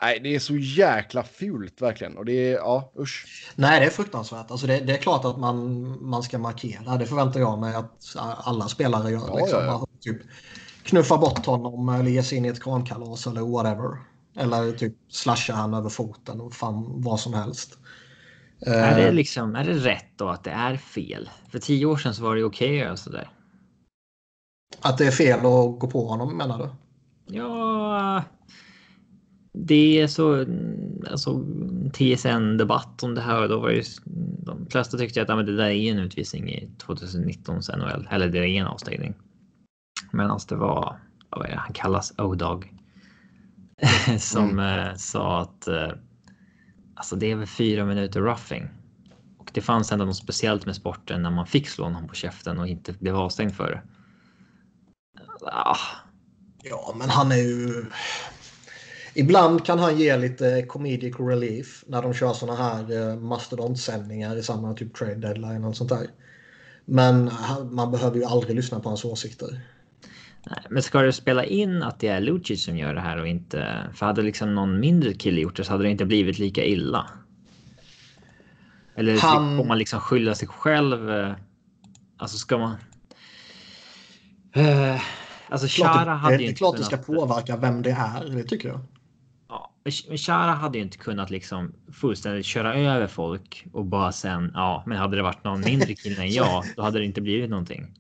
Nej, 0.03 0.21
det 0.21 0.35
är 0.35 0.39
så 0.39 0.57
jäkla 0.57 1.23
fult 1.23 1.83
verkligen. 1.83 2.17
Och 2.17 2.25
det 2.25 2.33
är, 2.33 2.55
ja, 2.55 2.93
usch. 2.99 3.27
Nej, 3.55 3.81
det 3.81 3.87
är 3.87 3.91
fruktansvärt. 3.91 4.51
Alltså 4.51 4.67
det, 4.67 4.81
det 4.81 4.93
är 4.93 4.99
klart 4.99 5.25
att 5.25 5.39
man, 5.39 5.97
man 6.09 6.23
ska 6.23 6.39
markera. 6.39 6.97
Det 6.97 7.07
förväntar 7.07 7.41
jag 7.41 7.59
mig 7.59 7.75
att 7.75 8.17
alla 8.17 8.69
spelare 8.69 9.11
gör. 9.11 9.25
Ja, 9.29 9.37
liksom. 9.37 9.59
ja, 9.59 9.65
ja. 9.65 9.87
Typ, 10.01 10.23
knuffa 10.83 11.17
bort 11.17 11.47
honom 11.47 11.89
eller 11.89 12.11
ge 12.11 12.23
sig 12.23 12.39
in 12.39 12.45
i 12.45 12.49
ett 12.49 12.63
kramkalas 12.63 13.27
eller 13.27 13.41
whatever. 13.41 13.99
Eller 14.37 14.73
typ 14.73 14.95
slasha 15.09 15.55
han 15.55 15.75
över 15.75 15.89
foten 15.89 16.41
och 16.41 16.55
fan 16.55 17.03
vad 17.03 17.21
som 17.21 17.35
helst. 17.35 17.79
Är, 18.61 18.91
Eh, 18.91 18.97
det 18.97 19.13
liksom, 19.13 19.57
är 19.57 19.65
det 19.65 19.73
rätt 19.73 20.11
då 20.17 20.29
att 20.29 20.45
det 20.45 20.51
är 20.51 20.77
fel? 20.77 21.31
För 21.49 21.59
tio 21.59 21.87
år 21.87 21.97
sedan 21.97 22.15
så 22.15 22.23
var 22.23 22.37
det 22.37 22.45
okej 22.45 22.81
att 22.81 22.87
göra 22.87 22.97
sådär. 22.97 23.31
Att 24.81 24.99
det 24.99 25.07
är 25.07 25.11
fel 25.11 25.39
att 25.39 25.79
gå 25.79 25.91
på 25.93 26.07
honom 26.07 26.37
menar 26.37 26.59
du? 26.59 26.69
Ja, 27.37 28.23
det 29.53 30.01
är 30.01 30.07
så 30.07 30.47
alltså 31.11 31.45
TSN 31.93 32.57
debatt 32.57 33.03
om 33.03 33.15
det 33.15 33.21
här 33.21 33.43
och 33.43 33.49
då 33.49 33.61
var 33.61 33.71
ju 33.71 33.83
de 34.45 34.67
flesta 34.71 34.99
tyckte 34.99 35.23
att 35.23 35.29
men 35.29 35.47
det 35.47 35.57
där 35.57 35.71
är 35.71 35.93
en 35.93 35.99
utvisning 35.99 36.49
i 36.49 36.71
2019 36.79 37.61
NHL 37.77 38.09
eller 38.11 38.29
det 38.29 38.39
är 38.39 38.47
en 38.47 38.67
avstängning. 38.67 39.15
Men 40.13 40.31
alltså 40.31 40.55
det 40.55 40.61
var 40.61 40.99
vad 41.31 41.47
är 41.47 41.51
det, 41.51 41.57
han 41.57 41.73
kallas 41.73 42.15
O-Dog 42.19 42.76
som 44.19 44.59
eh, 44.59 44.95
sa 44.95 45.41
att 45.41 45.69
eh, 45.69 45.91
alltså 46.95 47.17
det 47.17 47.31
är 47.31 47.37
väl 47.37 47.47
fyra 47.47 47.85
minuter 47.85 48.21
roughing. 48.21 48.69
Och 49.39 49.51
det 49.55 49.61
fanns 49.61 49.93
ändå 49.93 50.05
något 50.05 50.17
speciellt 50.17 50.67
med 50.67 50.77
sporten 50.77 51.23
när 51.23 51.31
man 51.31 51.47
fick 51.47 51.69
slå 51.69 51.89
någon 51.89 52.09
på 52.09 52.15
käften 52.15 52.59
och 52.59 52.69
inte 52.69 52.93
blev 52.93 53.17
avstängd 53.17 53.55
för 53.55 53.71
det. 53.71 53.83
Ah, 55.53 55.79
Ja, 56.71 56.95
men 56.99 57.11
han 57.11 57.33
är 57.33 57.37
ju... 57.37 57.85
Ibland 59.15 59.67
kan 59.67 59.79
han 59.79 59.99
ge 59.99 60.17
lite 60.17 60.63
comedic 60.63 61.21
relief 61.21 61.85
när 61.87 62.03
de 62.03 62.15
kör 62.15 62.33
såna 62.33 62.55
här 62.55 63.11
eh, 63.11 63.17
mastodontsändningar 63.17 64.37
i 64.37 64.43
samma 64.43 64.75
typ 64.75 64.95
trade 64.95 65.15
deadline 65.15 65.65
och 65.65 65.77
sånt 65.77 65.91
där. 65.91 66.07
Men 66.85 67.31
man 67.71 67.91
behöver 67.91 68.17
ju 68.17 68.25
aldrig 68.25 68.57
lyssna 68.57 68.81
på 68.81 68.89
hans 68.89 69.05
åsikter. 69.05 69.61
Men 70.71 70.83
ska 70.83 71.03
du 71.03 71.13
spela 71.13 71.45
in 71.45 71.83
att 71.83 72.01
det 72.01 72.09
är 72.09 72.21
Lucic 72.21 72.65
som 72.65 72.77
gör 72.77 72.95
det 72.95 73.01
här 73.01 73.21
och 73.21 73.29
inte... 73.29 73.87
För 73.95 74.07
hade 74.07 74.23
liksom 74.23 74.55
någon 74.55 74.81
mindre 74.81 75.13
kille 75.13 75.41
gjort 75.41 75.57
det 75.57 75.65
så 75.65 75.73
hade 75.73 75.85
det 75.85 75.91
inte 75.91 76.05
blivit 76.05 76.39
lika 76.39 76.65
illa. 76.65 77.07
Eller 78.95 79.19
Han- 79.21 79.57
får 79.57 79.65
man 79.65 79.79
liksom 79.79 80.01
skylla 80.01 80.35
sig 80.35 80.49
själv? 80.49 81.11
eh, 81.11 81.33
Alltså 82.17 82.37
ska 82.39 82.59
man... 82.59 82.77
Eh, 84.53 85.01
alltså 85.49 85.67
Chara 85.83 86.05
det, 86.05 86.11
hade 86.11 86.37
det 86.37 86.43
ju 86.43 86.47
är 86.47 86.49
inte 86.49 86.59
klart 86.59 86.77
det 86.77 86.85
ska 86.85 86.97
påverka 86.97 87.57
vem 87.57 87.83
det 87.83 87.91
är, 87.91 88.25
det 88.37 88.43
tycker 88.43 88.69
jag. 88.69 88.81
Ja, 89.49 89.73
men 90.09 90.19
Chara 90.19 90.53
hade 90.53 90.79
ju 90.79 90.85
inte 90.85 90.99
kunnat 90.99 91.31
liksom 91.31 91.73
fullständigt 91.93 92.47
köra 92.47 92.75
över 92.75 93.07
folk 93.07 93.67
och 93.73 93.85
bara 93.85 94.13
sen, 94.13 94.51
ja, 94.55 94.83
men 94.87 94.99
hade 94.99 95.17
det 95.17 95.23
varit 95.23 95.45
någon 95.45 95.61
mindre 95.61 95.95
kille 95.95 96.23
än 96.23 96.31
jag, 96.33 96.65
då 96.77 96.83
hade 96.83 96.99
det 96.99 97.05
inte 97.05 97.21
blivit 97.21 97.51
någonting. 97.51 97.95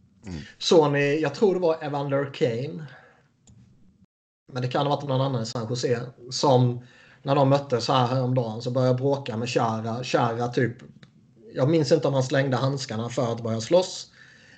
Såg 0.58 0.92
ni, 0.92 1.20
jag 1.20 1.34
tror 1.34 1.54
det 1.54 1.60
var 1.60 1.84
Evander 1.84 2.34
Kane. 2.34 2.86
Men 4.52 4.62
det 4.62 4.68
kan 4.68 4.86
ha 4.86 4.96
varit 4.96 5.08
någon 5.08 5.20
annan 5.20 5.42
i 5.42 5.46
San 5.46 5.66
Jose. 5.70 6.00
Som 6.30 6.80
när 7.22 7.34
de 7.34 7.48
möttes 7.48 7.88
här 7.88 8.06
häromdagen 8.06 8.62
så 8.62 8.70
började 8.70 8.94
bråka 8.94 9.36
med 9.36 9.48
Chara. 9.48 10.04
Chara 10.04 10.48
typ. 10.48 10.76
Jag 11.54 11.70
minns 11.70 11.92
inte 11.92 12.08
om 12.08 12.14
han 12.14 12.22
slängde 12.22 12.56
handskarna 12.56 13.08
för 13.08 13.32
att 13.32 13.42
börja 13.42 13.60
slåss. 13.60 14.10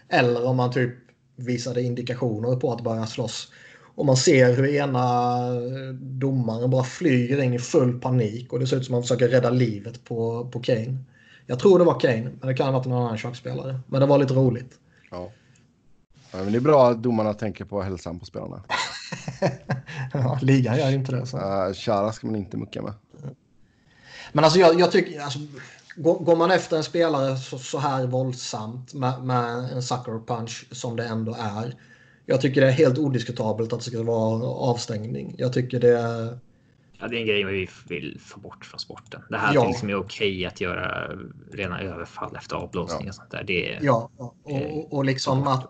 Eller 0.09 0.47
om 0.47 0.59
han 0.59 0.73
typ 0.73 0.95
visade 1.37 1.83
indikationer 1.83 2.57
på 2.57 2.73
att 2.73 2.85
börja 2.85 3.07
slåss. 3.07 3.53
Och 3.95 4.07
man 4.07 4.17
ser 4.17 4.57
hur 4.57 4.75
ena 4.75 5.39
domaren 5.93 6.71
bara 6.71 6.85
flyger 6.85 7.43
in 7.43 7.55
i 7.55 7.59
full 7.59 8.01
panik. 8.01 8.53
Och 8.53 8.59
det 8.59 8.67
ser 8.67 8.77
ut 8.77 8.85
som 8.85 8.95
att 8.95 8.97
han 8.97 9.03
försöker 9.03 9.29
rädda 9.29 9.51
livet 9.51 10.05
på, 10.05 10.49
på 10.53 10.61
Kane. 10.61 10.99
Jag 11.47 11.59
tror 11.59 11.79
det 11.79 11.85
var 11.85 12.01
Kane, 12.01 12.31
men 12.41 12.49
det 12.49 12.55
kan 12.55 12.67
ha 12.67 12.73
varit 12.73 12.87
någon 12.87 13.03
annan 13.03 13.19
schackspelare. 13.19 13.81
Men 13.87 14.01
det 14.01 14.07
var 14.07 14.19
lite 14.19 14.35
roligt. 14.35 14.79
Ja. 15.11 15.31
Ja, 16.31 16.39
men 16.39 16.53
det 16.53 16.59
är 16.59 16.61
bra 16.61 16.91
att 16.91 17.03
domarna 17.03 17.35
tänker 17.35 17.65
på 17.65 17.83
hälsan 17.83 18.19
på 18.19 18.27
spelarna. 18.27 18.63
ja, 20.13 20.39
ligan 20.43 20.79
gör 20.79 20.91
inte 20.91 21.13
det. 21.13 21.27
Så. 21.27 21.37
Uh, 21.37 21.73
Chara 21.75 22.13
ska 22.13 22.27
man 22.27 22.37
inte 22.37 22.57
mucka 22.57 22.83
med. 22.83 22.93
Men 24.33 24.45
alltså 24.45 24.61
jag, 24.61 24.81
jag 24.81 24.93
tycker, 24.93 25.21
alltså, 25.21 25.39
går, 25.97 26.19
går 26.19 26.37
man 26.37 26.51
efter 26.51 26.77
en 26.77 26.85
spelare 26.85 27.37
så, 27.37 27.59
så 27.59 27.79
här 27.79 28.07
våldsamt 28.07 28.95
med, 28.95 29.23
med 29.23 29.73
en 29.73 29.83
sucker 29.83 30.27
punch 30.27 30.67
som 30.71 30.97
det 30.97 31.05
ändå 31.05 31.37
är. 31.41 31.75
Jag 32.27 32.41
tycker 32.41 32.61
det 32.61 32.67
är 32.67 32.73
helt 32.73 32.99
odiskutabelt 32.99 33.73
att 33.73 33.79
det 33.79 33.91
ska 33.91 34.03
vara 34.03 34.47
avstängning. 34.47 35.35
Jag 35.39 35.53
tycker 35.53 35.81
det 35.81 35.99
är... 35.99 36.39
Ja, 37.01 37.09
det 37.09 37.17
är 37.17 37.21
en 37.21 37.27
grej 37.27 37.45
vi 37.45 37.69
vill 37.89 38.21
få 38.21 38.41
bort 38.41 38.65
från 38.65 38.81
sporten. 38.81 39.23
Det 39.31 39.39
här 39.39 39.55
Ja. 39.55 39.63
ja. 39.63 39.69
liksom 39.69 39.91
är 39.91 39.95
okej 39.95 40.47
att 40.47 40.61
göra 40.61 41.13
rena 41.53 41.81
överfall 41.81 42.37
efter 42.37 42.57
avblåsning 42.57 43.05
Ja. 43.05 43.09
och 43.09 43.15
sånt 43.15 43.31
där. 43.31 43.45
Det 43.45 43.73
är, 43.73 43.79
Ja, 43.83 44.11
och, 44.17 44.37
och, 44.43 44.93
och 44.93 45.05
liksom 45.05 45.47
att 45.47 45.67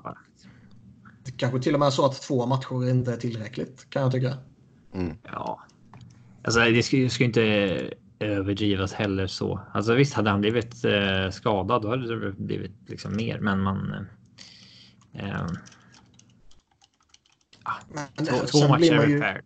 kanske 1.37 1.61
till 1.61 1.75
och 1.75 1.81
med 1.81 1.93
så 1.93 2.07
att 2.07 2.23
två 2.23 2.47
matcher 2.47 2.91
inte 2.91 3.13
är 3.13 3.17
tillräckligt 3.17 3.91
kan 3.91 4.03
jag 4.03 4.13
tycka. 4.13 4.37
Ja. 5.23 5.63
Alltså 6.45 6.61
det 6.61 6.83
ska, 6.83 6.97
det 6.97 7.11
ska 7.11 7.25
inte 7.25 7.43
överdrivas 8.19 8.93
heller 8.93 9.27
så. 9.27 9.61
Alltså 9.73 9.95
visst, 9.95 10.15
hade 10.15 10.31
han 10.31 10.41
blivit 10.41 10.85
eh, 10.85 11.31
skadad 11.31 11.83
då 11.83 11.91
hade 11.91 12.27
det 12.27 12.33
blivit 12.33 12.73
liksom 12.87 13.17
mer, 13.17 13.39
men 13.41 13.61
man. 13.61 14.07
Eh, 15.13 15.29
eh, 15.31 15.47
Men 18.17 18.27
två, 18.27 18.37
två 18.37 18.69
matcher 18.69 18.95
man 18.97 19.05
är 19.05 19.09
ju- 19.09 19.21
fair. 19.21 19.43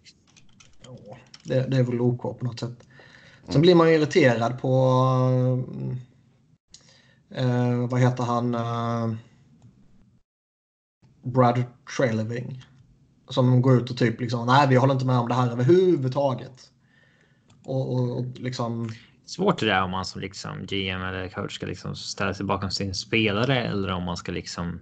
Ja, 0.84 1.16
det, 1.44 1.66
det 1.70 1.76
är 1.76 1.82
väl 1.82 2.00
OK 2.00 2.22
på 2.22 2.44
något 2.44 2.60
sätt. 2.60 2.86
Sen 3.48 3.60
blir 3.60 3.74
man 3.74 3.88
ju 3.88 3.94
irriterad 3.94 4.58
på... 4.60 4.68
Eh, 7.30 7.86
vad 7.90 8.00
heter 8.00 8.24
han? 8.24 8.54
Eh, 8.54 9.14
Brad 11.22 11.64
Treleving. 11.96 12.64
Som 13.28 13.62
går 13.62 13.76
ut 13.76 13.90
och 13.90 13.96
typ 13.96 14.20
liksom, 14.20 14.46
nej 14.46 14.68
vi 14.68 14.76
håller 14.76 14.94
inte 14.94 15.06
med 15.06 15.18
om 15.18 15.28
det 15.28 15.34
här 15.34 15.50
överhuvudtaget. 15.50 16.70
Och, 17.64 17.94
och, 17.94 18.18
och 18.18 18.24
liksom, 18.34 18.90
Svårt 19.26 19.60
det 19.60 19.66
där 19.66 19.82
om 19.82 19.90
man 19.90 20.04
som 20.04 20.20
liksom 20.20 20.66
GM 20.66 21.02
eller 21.02 21.28
coach 21.28 21.54
ska 21.54 21.66
liksom 21.66 21.96
ställa 21.96 22.34
sig 22.34 22.46
bakom 22.46 22.70
sin 22.70 22.94
spelare 22.94 23.64
eller 23.64 23.88
om 23.88 24.02
man 24.02 24.16
ska 24.16 24.32
liksom 24.32 24.80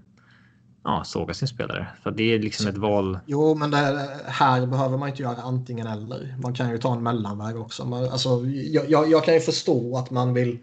ja, 0.84 1.02
såga 1.04 1.34
sin 1.34 1.48
spelare. 1.48 1.86
För 2.02 2.10
det 2.10 2.34
är 2.34 2.38
liksom 2.38 2.66
ett 2.66 2.76
val. 2.76 3.18
jo 3.26 3.54
men 3.54 3.70
det, 3.70 4.10
här 4.26 4.66
behöver 4.66 4.98
man 4.98 5.08
inte 5.08 5.22
göra 5.22 5.36
antingen 5.36 5.86
eller. 5.86 6.36
Man 6.42 6.54
kan 6.54 6.70
ju 6.70 6.78
ta 6.78 6.92
en 6.92 7.02
mellanväg 7.02 7.56
också. 7.56 7.84
Man, 7.84 8.08
alltså, 8.08 8.46
jag, 8.46 8.90
jag, 8.90 9.10
jag 9.10 9.24
kan 9.24 9.34
ju 9.34 9.40
förstå 9.40 9.96
att 9.96 10.10
man 10.10 10.34
vill 10.34 10.58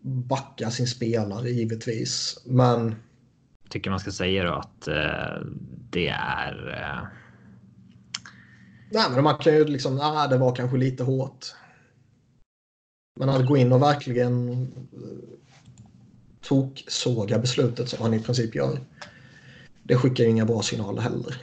backa 0.00 0.70
sin 0.70 0.86
spelare 0.86 1.50
givetvis. 1.50 2.38
Men 2.44 2.94
Tycker 3.68 3.90
man 3.90 4.00
ska 4.00 4.10
säga 4.10 4.44
då 4.44 4.52
att 4.52 4.88
eh, 4.88 5.46
det 5.90 6.08
är. 6.08 6.68
Eh, 6.68 7.08
Nej, 8.90 9.04
men 9.10 9.24
man 9.24 9.38
kan 9.38 9.54
ju 9.54 9.64
liksom, 9.64 10.00
ah, 10.00 10.26
det 10.26 10.38
var 10.38 10.54
kanske 10.54 10.76
lite 10.76 11.04
hårt. 11.04 11.46
Men 13.16 13.28
att 13.28 13.46
gå 13.46 13.56
in 13.56 13.72
och 13.72 13.82
verkligen 13.82 14.66
tok 16.40 16.76
toksåga 16.76 17.38
beslutet 17.38 17.88
som 17.88 18.02
han 18.02 18.14
i 18.14 18.20
princip 18.20 18.54
gör. 18.54 18.80
Det 19.82 19.96
skickar 19.96 20.24
ju 20.24 20.30
inga 20.30 20.44
bra 20.44 20.62
signaler 20.62 21.02
heller. 21.02 21.36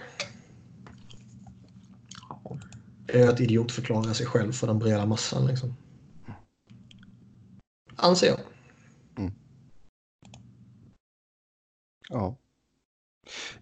Det 3.06 3.22
är 3.22 3.30
att 3.30 3.40
idiotförklara 3.40 4.14
sig 4.14 4.26
själv 4.26 4.52
för 4.52 4.68
den 4.68 4.80
breda 4.80 5.06
massan. 5.06 5.48
Liksom. 5.48 5.76
Anser 7.96 8.28
jag. 8.28 8.40
Ja. 12.10 12.38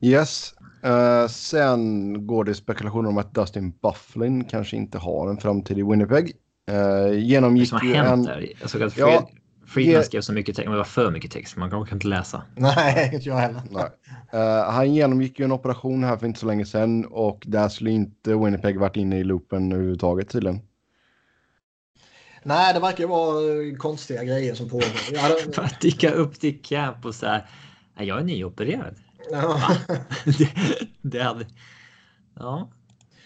Yes. 0.02 0.54
Eh, 0.84 1.28
sen 1.28 2.28
går 2.28 2.44
det 2.44 2.56
spekulationer 2.56 3.10
om 3.10 3.18
att 3.18 3.34
Dustin 3.34 3.72
Bufflin 3.82 4.44
kanske 4.44 4.78
inte 4.78 4.98
har 4.98 5.30
en 5.30 5.38
framtid 5.38 5.78
i 5.78 5.84
Winnipeg. 5.84 6.32
Uh, 6.72 7.20
genomgick 7.20 7.70
som 7.70 7.78
har 7.78 7.96
hänt 7.96 8.08
en... 8.08 8.24
där. 8.24 8.54
Jag 8.62 8.70
såg 8.70 8.84
att 8.84 8.98
Ja, 8.98 9.30
Friedman 9.68 10.02
ge- 10.02 10.04
skrev 10.04 10.22
så 10.22 10.34
mycket 10.34 10.56
text, 10.56 10.66
men 10.66 10.72
det 10.72 10.78
var 10.78 10.84
för 10.84 11.12
mycket 11.12 11.32
text. 11.32 11.58
Man 11.58 11.70
kan 11.70 11.88
inte 11.92 12.08
läsa. 12.08 12.44
Nej, 12.56 13.10
inte 13.14 13.30
jag 13.30 13.36
heller. 13.36 13.62
Nej. 13.70 13.86
Eh, 14.34 14.72
han 14.72 14.94
genomgick 14.94 15.40
ju 15.40 15.46
en 15.46 15.52
operation 15.52 16.04
här 16.04 16.18
för 16.18 16.28
inte 16.28 16.40
så 16.40 16.46
länge 16.46 16.66
sedan 16.66 17.06
och 17.06 17.44
där 17.48 17.70
skulle 17.70 17.92
inte 17.92 18.36
Winnipeg 18.36 18.80
varit 18.80 18.96
inne 18.96 19.20
i 19.20 19.24
loopen 19.24 19.72
överhuvudtaget 19.72 20.30
tydligen. 20.30 20.60
Nej, 22.44 22.74
det 22.74 22.80
verkar 22.80 23.08
vara 23.08 23.78
konstiga 23.78 24.24
grejer 24.24 24.54
som 24.54 24.70
pågår. 24.70 24.88
Jag 25.12 25.20
hade, 25.20 25.36
För 25.54 25.64
att 25.64 25.82
dyka 25.82 26.12
upp 26.12 26.40
till 26.40 26.62
camp 26.62 27.06
och 27.06 27.16
så 27.16 27.26
här. 27.26 27.46
"Nej, 27.96 28.08
Jag 28.08 28.20
är 28.20 28.24
nyopererad. 28.24 28.96
ja. 29.32 29.78
det, 30.26 30.50
det 31.02 31.24
hade. 31.24 31.46
Ja, 32.36 32.70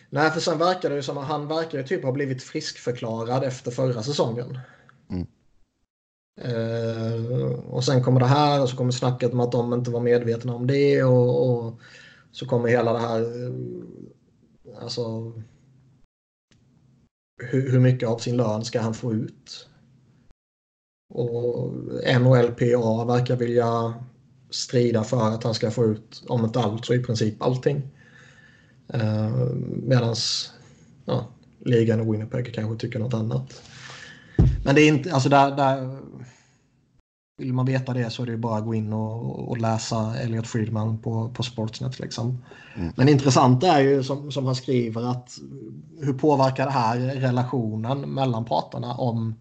Nej, 0.10 0.32
för 0.32 0.40
sen 0.40 0.58
verkar 0.58 0.90
det 0.90 0.96
ju 0.96 1.04
som 1.04 1.18
att 1.18 1.28
han 1.28 1.48
verkar 1.48 1.78
ju 1.78 1.84
typ 1.84 2.04
ha 2.04 2.12
blivit 2.12 2.44
friskförklarad 2.44 3.44
efter 3.44 3.72
förra 3.72 4.04
säsongen. 4.04 4.60
Mm. 5.10 5.28
Eh, 6.42 7.50
och 7.60 7.84
sen 7.84 8.04
kommer 8.04 8.20
det 8.20 8.26
här 8.26 8.62
och 8.62 8.70
så 8.70 8.78
kommer 8.78 8.92
snacket 8.92 9.34
om 9.34 9.40
att 9.40 9.52
de 9.52 9.74
inte 9.74 9.92
var 9.92 10.00
medvetna 10.00 10.56
om 10.56 10.68
det 10.68 11.04
och, 11.04 11.50
och 11.50 11.80
så 12.32 12.46
kommer 12.46 12.70
hela 12.70 12.94
det 12.94 13.00
här, 13.00 13.22
eh, 13.22 13.54
alltså 14.84 15.34
hur, 17.38 17.72
hur 17.72 17.80
mycket 17.80 18.10
av 18.10 18.18
sin 18.18 18.38
lön 18.38 18.66
ska 18.66 18.82
han 18.82 18.94
få 18.94 19.14
ut? 19.14 19.70
Och 21.14 21.74
NHLPA 22.20 23.06
verkar 23.06 23.36
vilja 23.36 23.94
strida 24.50 25.04
för 25.04 25.30
att 25.30 25.44
han 25.44 25.54
ska 25.54 25.72
få 25.72 25.86
ut, 25.86 26.24
om 26.28 26.46
inte 26.46 26.60
allt 26.60 26.86
så 26.86 26.94
i 26.94 27.04
princip 27.04 27.42
allting. 27.42 27.82
Uh, 28.96 29.56
Medan 29.84 30.16
ja, 31.06 31.28
ligan 31.60 32.02
och 32.02 32.14
Winnipeg 32.14 32.54
kanske 32.54 32.88
tycker 32.88 33.00
något 33.00 33.14
annat. 33.14 33.62
Men 34.66 34.76
det 34.76 34.82
är 34.82 34.88
inte, 34.88 35.14
alltså 35.14 35.30
där, 35.30 35.56
där 35.56 35.98
vill 37.38 37.54
man 37.54 37.66
veta 37.66 37.94
det 37.94 38.10
så 38.10 38.22
är 38.22 38.26
det 38.26 38.32
ju 38.32 38.38
bara 38.38 38.58
att 38.58 38.66
gå 38.66 38.76
in 38.76 38.94
och, 38.94 39.50
och 39.50 39.58
läsa 39.58 40.18
Elliot 40.18 40.48
Friedman 40.48 40.98
på, 40.98 41.30
på 41.30 41.44
Sportsnet. 41.44 42.00
Liksom. 42.00 42.44
Mm. 42.76 42.94
Men 42.96 43.10
intressant 43.10 43.64
är 43.64 43.80
ju 43.80 44.04
som, 44.04 44.32
som 44.32 44.46
han 44.46 44.56
skriver 44.56 45.12
att 45.12 45.38
hur 46.02 46.14
påverkar 46.14 46.66
det 46.66 46.72
här 46.72 47.00
relationen 47.00 48.02
mellan 48.14 48.46
parterna 48.46 48.94
om 48.94 49.36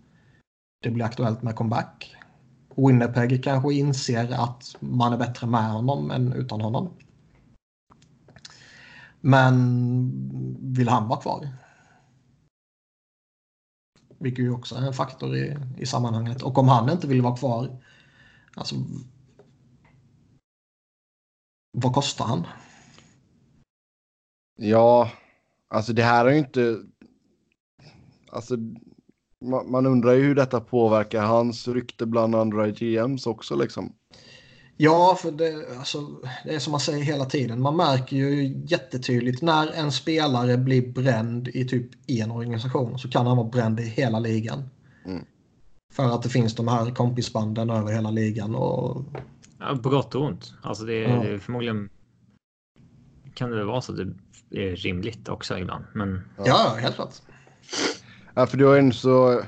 det 0.82 0.90
blir 0.90 1.04
aktuellt 1.04 1.42
med 1.42 1.56
comeback? 1.56 2.15
Winnipeg 2.76 3.44
kanske 3.44 3.74
inser 3.74 4.32
att 4.32 4.76
man 4.80 5.12
är 5.12 5.16
bättre 5.16 5.46
med 5.46 5.72
honom 5.72 6.10
än 6.10 6.32
utan 6.32 6.60
honom. 6.60 6.90
Men 9.20 10.72
vill 10.74 10.88
han 10.88 11.08
vara 11.08 11.20
kvar? 11.20 11.48
Vilket 14.18 14.44
ju 14.44 14.50
också 14.50 14.74
är 14.74 14.86
en 14.86 14.92
faktor 14.92 15.36
i, 15.36 15.56
i 15.78 15.86
sammanhanget. 15.86 16.42
Och 16.42 16.58
om 16.58 16.68
han 16.68 16.90
inte 16.90 17.06
vill 17.06 17.22
vara 17.22 17.36
kvar, 17.36 17.82
alltså 18.54 18.74
vad 21.72 21.94
kostar 21.94 22.24
han? 22.24 22.46
Ja, 24.56 25.10
alltså 25.68 25.92
det 25.92 26.02
här 26.02 26.26
är 26.26 26.32
ju 26.32 26.38
inte... 26.38 26.82
Alltså 28.30 28.56
man, 29.44 29.70
man 29.70 29.86
undrar 29.86 30.12
ju 30.12 30.22
hur 30.22 30.34
detta 30.34 30.60
påverkar 30.60 31.22
hans 31.22 31.68
rykte 31.68 32.06
bland 32.06 32.34
andra 32.34 32.68
GMs 32.70 33.26
också 33.26 33.56
liksom. 33.56 33.92
Ja, 34.76 35.18
för 35.22 35.30
det, 35.30 35.78
alltså, 35.78 36.00
det 36.44 36.54
är 36.54 36.58
som 36.58 36.70
man 36.70 36.80
säger 36.80 37.04
hela 37.04 37.24
tiden. 37.24 37.60
Man 37.62 37.76
märker 37.76 38.16
ju 38.16 38.56
jättetydligt 38.66 39.42
när 39.42 39.72
en 39.72 39.92
spelare 39.92 40.56
blir 40.56 40.92
bränd 40.92 41.48
i 41.48 41.64
typ 41.64 41.90
en 42.06 42.30
organisation 42.30 42.98
så 42.98 43.08
kan 43.10 43.26
han 43.26 43.36
vara 43.36 43.48
bränd 43.48 43.80
i 43.80 43.82
hela 43.82 44.18
ligan. 44.18 44.68
Mm. 45.06 45.24
För 45.92 46.04
att 46.04 46.22
det 46.22 46.28
finns 46.28 46.54
de 46.54 46.68
här 46.68 46.90
kompisbanden 46.90 47.70
över 47.70 47.92
hela 47.92 48.10
ligan. 48.10 48.54
Och, 48.54 49.04
Ja, 49.58 49.78
på 49.82 49.88
gott 49.88 50.14
och 50.14 50.22
ont. 50.24 50.54
Alltså 50.62 50.84
det, 50.84 50.94
Ja. 50.94 51.22
det 51.22 51.28
är 51.34 51.38
förmodligen 51.38 51.88
kan 53.34 53.50
det 53.50 53.64
vara 53.64 53.80
så 53.80 53.92
att 53.92 53.98
det 54.48 54.72
är 54.72 54.76
rimligt 54.76 55.28
också 55.28 55.58
ibland. 55.58 55.84
Men 55.94 56.20
ja, 56.36 56.44
ja, 56.46 56.76
helt 56.80 56.94
klart. 56.94 57.14
Ja, 58.38 58.46
för 58.46 58.56
du 58.56 58.66
har 58.66 58.76
ju 58.76 58.92
så... 58.92 59.42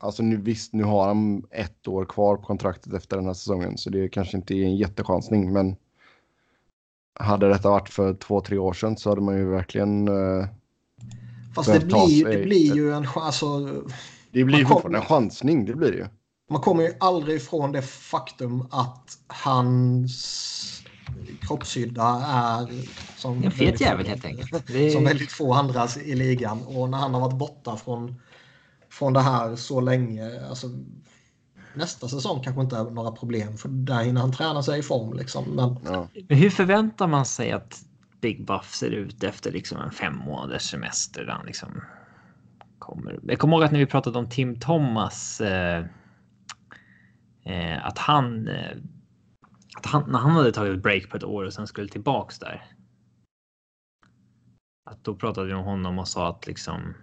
Alltså 0.00 0.22
nu, 0.22 0.36
visst, 0.36 0.72
nu 0.72 0.84
har 0.84 1.06
han 1.06 1.42
ett 1.50 1.88
år 1.88 2.04
kvar 2.04 2.36
på 2.36 2.42
kontraktet 2.42 2.92
efter 2.92 3.16
den 3.16 3.26
här 3.26 3.34
säsongen, 3.34 3.78
så 3.78 3.90
det 3.90 4.08
kanske 4.08 4.36
inte 4.36 4.54
är 4.54 4.64
en 4.64 4.76
jättechansning, 4.76 5.52
men 5.52 5.76
hade 7.20 7.48
detta 7.48 7.70
varit 7.70 7.88
för 7.88 8.14
två, 8.14 8.40
tre 8.40 8.58
år 8.58 8.72
sedan 8.72 8.96
så 8.96 9.08
hade 9.08 9.20
man 9.20 9.36
ju 9.36 9.44
verkligen... 9.44 10.08
eh, 10.08 10.46
Fast 11.54 11.72
det 11.72 11.86
blir, 11.86 12.24
det 12.24 12.42
blir 12.42 12.74
ju 12.74 12.92
en 12.92 13.06
chans. 13.06 13.26
Alltså, 13.42 13.82
det 14.30 14.44
blir 14.44 14.64
fortfarande 14.64 14.98
en 14.98 15.04
chansning, 15.04 15.64
det 15.64 15.74
blir 15.74 15.90
det 15.90 15.98
ju. 15.98 16.06
Man 16.50 16.60
kommer 16.60 16.82
ju 16.82 16.92
aldrig 17.00 17.36
ifrån 17.36 17.72
det 17.72 17.82
faktum 17.82 18.68
att 18.70 19.18
hans 19.26 20.82
kroppshydda 21.40 22.22
är 22.28 22.68
som, 23.18 23.44
en 23.44 23.50
fet 23.50 23.60
väldigt- 23.60 23.80
jävel 23.80 24.06
helt 24.06 24.24
enkelt. 24.24 24.66
Det 24.66 24.90
som 24.90 25.04
väldigt 25.04 25.32
få 25.32 25.52
andra 25.54 25.86
i 26.04 26.14
ligan. 26.14 26.62
Och 26.66 26.88
när 26.90 26.98
han 26.98 27.14
har 27.14 27.20
varit 27.20 27.38
borta 27.38 27.76
från, 27.76 28.14
från 28.90 29.12
det 29.12 29.20
här 29.20 29.56
så 29.56 29.80
länge. 29.80 30.46
Alltså, 30.48 30.66
nästa 31.74 32.08
säsong 32.08 32.42
kanske 32.44 32.62
inte 32.62 32.76
är 32.76 32.84
några 32.84 33.12
problem 33.12 33.56
för 33.56 33.68
där 33.68 34.02
hinner 34.04 34.20
han 34.20 34.32
träna 34.32 34.62
sig 34.62 34.78
i 34.78 34.82
form. 34.82 35.16
Liksom. 35.16 35.44
Men 35.44 35.78
Ja. 35.92 36.08
Men 36.28 36.38
hur 36.38 36.50
förväntar 36.50 37.06
man 37.06 37.26
sig 37.26 37.52
att 37.52 37.80
Big 38.20 38.46
Buff 38.46 38.74
ser 38.74 38.90
ut 38.90 39.24
efter 39.24 39.52
liksom 39.52 39.78
en 39.80 39.90
fem 39.90 40.16
månaders 40.16 40.62
semester? 40.70 41.24
Där 41.24 41.32
han 41.32 41.46
liksom 41.46 41.80
kommer. 42.78 43.18
Jag 43.22 43.38
kommer 43.38 43.54
ihåg 43.56 43.64
att 43.64 43.72
när 43.72 43.78
vi 43.78 43.86
pratade 43.86 44.18
om 44.18 44.28
Tim 44.28 44.60
Thomas. 44.60 45.40
Eh, 45.40 45.84
eh, 47.44 47.86
att 47.86 47.98
han. 47.98 48.48
Eh, 48.48 48.76
Att 49.76 49.86
han, 49.86 50.10
när 50.10 50.18
han 50.18 50.30
hade 50.30 50.52
tagit 50.52 50.76
ett 50.76 50.82
break 50.82 51.10
på 51.10 51.16
ett 51.16 51.24
år 51.24 51.44
och 51.44 51.52
sen 51.52 51.66
skulle 51.66 51.88
tillbaks 51.88 52.38
där. 52.38 52.64
Att 54.90 55.04
då 55.04 55.14
pratade 55.14 55.46
vi 55.46 55.54
om 55.54 55.64
honom 55.64 55.98
och 55.98 56.08
sa 56.08 56.28
att 56.28 56.46
liksom. 56.46 56.94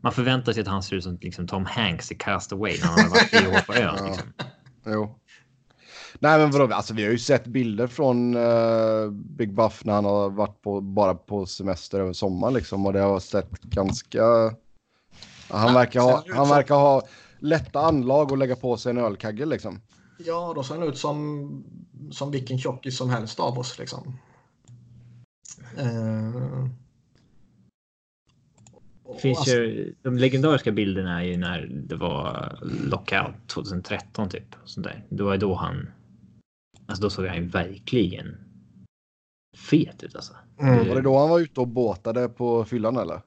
Man 0.00 0.12
förväntar 0.12 0.52
sig 0.52 0.62
att 0.62 0.68
han 0.68 0.82
ser 0.82 0.96
ut 0.96 1.04
som 1.04 1.18
liksom 1.20 1.46
Tom 1.46 1.64
Hanks 1.64 2.12
i 2.12 2.14
Cast 2.14 2.52
Away 2.52 2.78
när 2.80 2.86
han 2.88 3.00
har 3.00 3.10
varit 3.10 3.30
tio 3.30 3.48
år 3.48 3.66
på 3.66 3.74
ön. 3.74 3.96
Ja. 3.98 4.06
Liksom. 4.06 4.28
Jo. 4.86 5.18
Nej 6.18 6.38
men 6.38 6.50
vadå, 6.50 6.74
alltså 6.74 6.94
vi 6.94 7.04
har 7.04 7.10
ju 7.10 7.18
sett 7.18 7.46
bilder 7.46 7.86
från 7.86 8.36
eh, 8.36 9.10
Big 9.10 9.54
Buff 9.54 9.84
när 9.84 9.92
han 9.92 10.04
har 10.04 10.30
varit 10.30 10.62
på, 10.62 10.80
bara 10.80 11.14
på 11.14 11.46
semester 11.46 12.00
över 12.00 12.12
sommaren 12.12 12.54
liksom 12.54 12.86
och 12.86 12.92
det 12.92 13.00
har 13.00 13.20
sett 13.20 13.50
ganska... 13.62 14.22
Han 15.48 15.74
verkar 15.74 16.00
ha, 16.00 16.24
han 16.34 16.46
som- 16.46 16.56
verkar 16.56 16.74
ha 16.74 17.02
lätta 17.38 17.80
anlag 17.80 18.32
och 18.32 18.38
lägga 18.38 18.56
på 18.56 18.76
sig 18.76 18.90
en 18.90 18.98
ölkagge 18.98 19.46
liksom. 19.46 19.80
Ja, 20.18 20.52
då 20.56 20.62
ser 20.62 20.74
han 20.74 20.88
ut 20.88 20.98
som, 20.98 21.64
som 22.12 22.30
vilken 22.30 22.58
tjockis 22.58 22.96
som 22.98 23.10
helst 23.10 23.40
av 23.40 23.58
oss. 23.58 23.78
Liksom. 23.78 24.18
Eh, 25.78 26.66
och 29.14 29.20
finns 29.20 29.38
alltså, 29.38 29.54
ju, 29.54 29.94
de 30.02 30.16
legendariska 30.16 30.72
bilderna 30.72 31.22
är 31.22 31.26
ju 31.26 31.36
när 31.36 31.66
det 31.72 31.96
var 31.96 32.58
lockout 32.84 33.34
2013 33.46 34.28
typ. 34.28 34.54
Sånt 34.64 34.86
där. 34.86 35.04
Det 35.08 35.22
var 35.22 35.36
då 35.36 35.54
han. 35.54 35.90
Alltså 36.86 37.02
då 37.02 37.10
såg 37.10 37.26
han 37.26 37.36
ju 37.36 37.48
verkligen 37.48 38.36
fet 39.56 40.02
ut 40.02 40.16
alltså. 40.16 40.32
Mm. 40.60 40.88
Var 40.88 40.94
det 40.94 41.02
då 41.02 41.18
han 41.18 41.30
var 41.30 41.40
ute 41.40 41.60
och 41.60 41.68
båtade 41.68 42.28
på 42.28 42.64
fyllan 42.64 42.96
eller? 42.96 43.20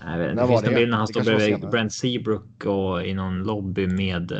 Nej, 0.00 0.18
När 0.18 0.28
det 0.28 0.34
var 0.34 0.48
finns 0.48 0.62
det? 0.62 0.68
en 0.68 0.74
bild 0.74 0.90
när 0.90 0.96
han 0.96 1.06
Det 1.06 1.12
står 1.12 1.36
bredvid. 1.36 1.70
Brent 1.70 1.92
Seabrook 1.92 2.64
och 2.64 3.06
i 3.06 3.14
någon 3.14 3.42
lobby 3.42 3.86
med 3.86 4.32
eh, 4.32 4.38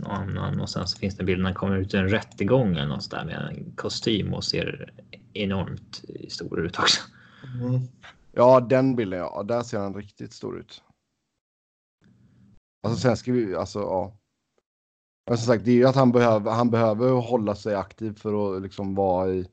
någon 0.00 0.38
annan 0.38 0.60
och 0.60 0.70
sen 0.70 0.86
så 0.86 0.98
finns 0.98 1.16
det 1.16 1.22
en 1.22 1.26
bild 1.26 1.38
när 1.38 1.44
han 1.44 1.54
kommer 1.54 1.76
ut 1.76 1.94
ur 1.94 2.00
en 2.00 2.08
rättegång 2.08 2.76
eller 2.76 2.86
något 2.86 3.10
där 3.10 3.24
med 3.24 3.34
en 3.50 3.72
kostym 3.76 4.34
och 4.34 4.44
ser 4.44 4.92
enormt 5.32 6.04
stor 6.28 6.66
ut 6.66 6.78
också. 6.78 7.00
Mm. 7.60 7.80
Ja, 8.38 8.60
den 8.60 8.96
bilden 8.96 9.18
ja. 9.18 9.42
Där 9.42 9.62
ser 9.62 9.78
han 9.78 9.94
riktigt 9.94 10.32
stor 10.32 10.58
ut. 10.58 10.82
Alltså 12.82 13.00
sen 13.00 13.16
ska 13.16 13.32
vi, 13.32 13.54
alltså 13.54 13.78
ja. 13.78 14.18
Men 15.28 15.38
som 15.38 15.46
sagt, 15.46 15.64
det 15.64 15.70
är 15.70 15.74
ju 15.74 15.86
att 15.86 15.94
han 15.96 16.12
behöver, 16.12 16.50
han 16.50 16.70
behöver 16.70 17.10
hålla 17.10 17.54
sig 17.54 17.74
aktiv 17.74 18.14
för 18.18 18.56
att 18.56 18.62
liksom 18.62 18.94
vara 18.94 19.30
i, 19.30 19.48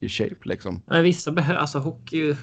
i 0.00 0.08
shape 0.08 0.36
liksom. 0.42 0.82
Men 0.86 1.02
vissa 1.04 1.32
behöver, 1.32 1.60
alltså 1.60 1.78
hockey. 1.78 2.36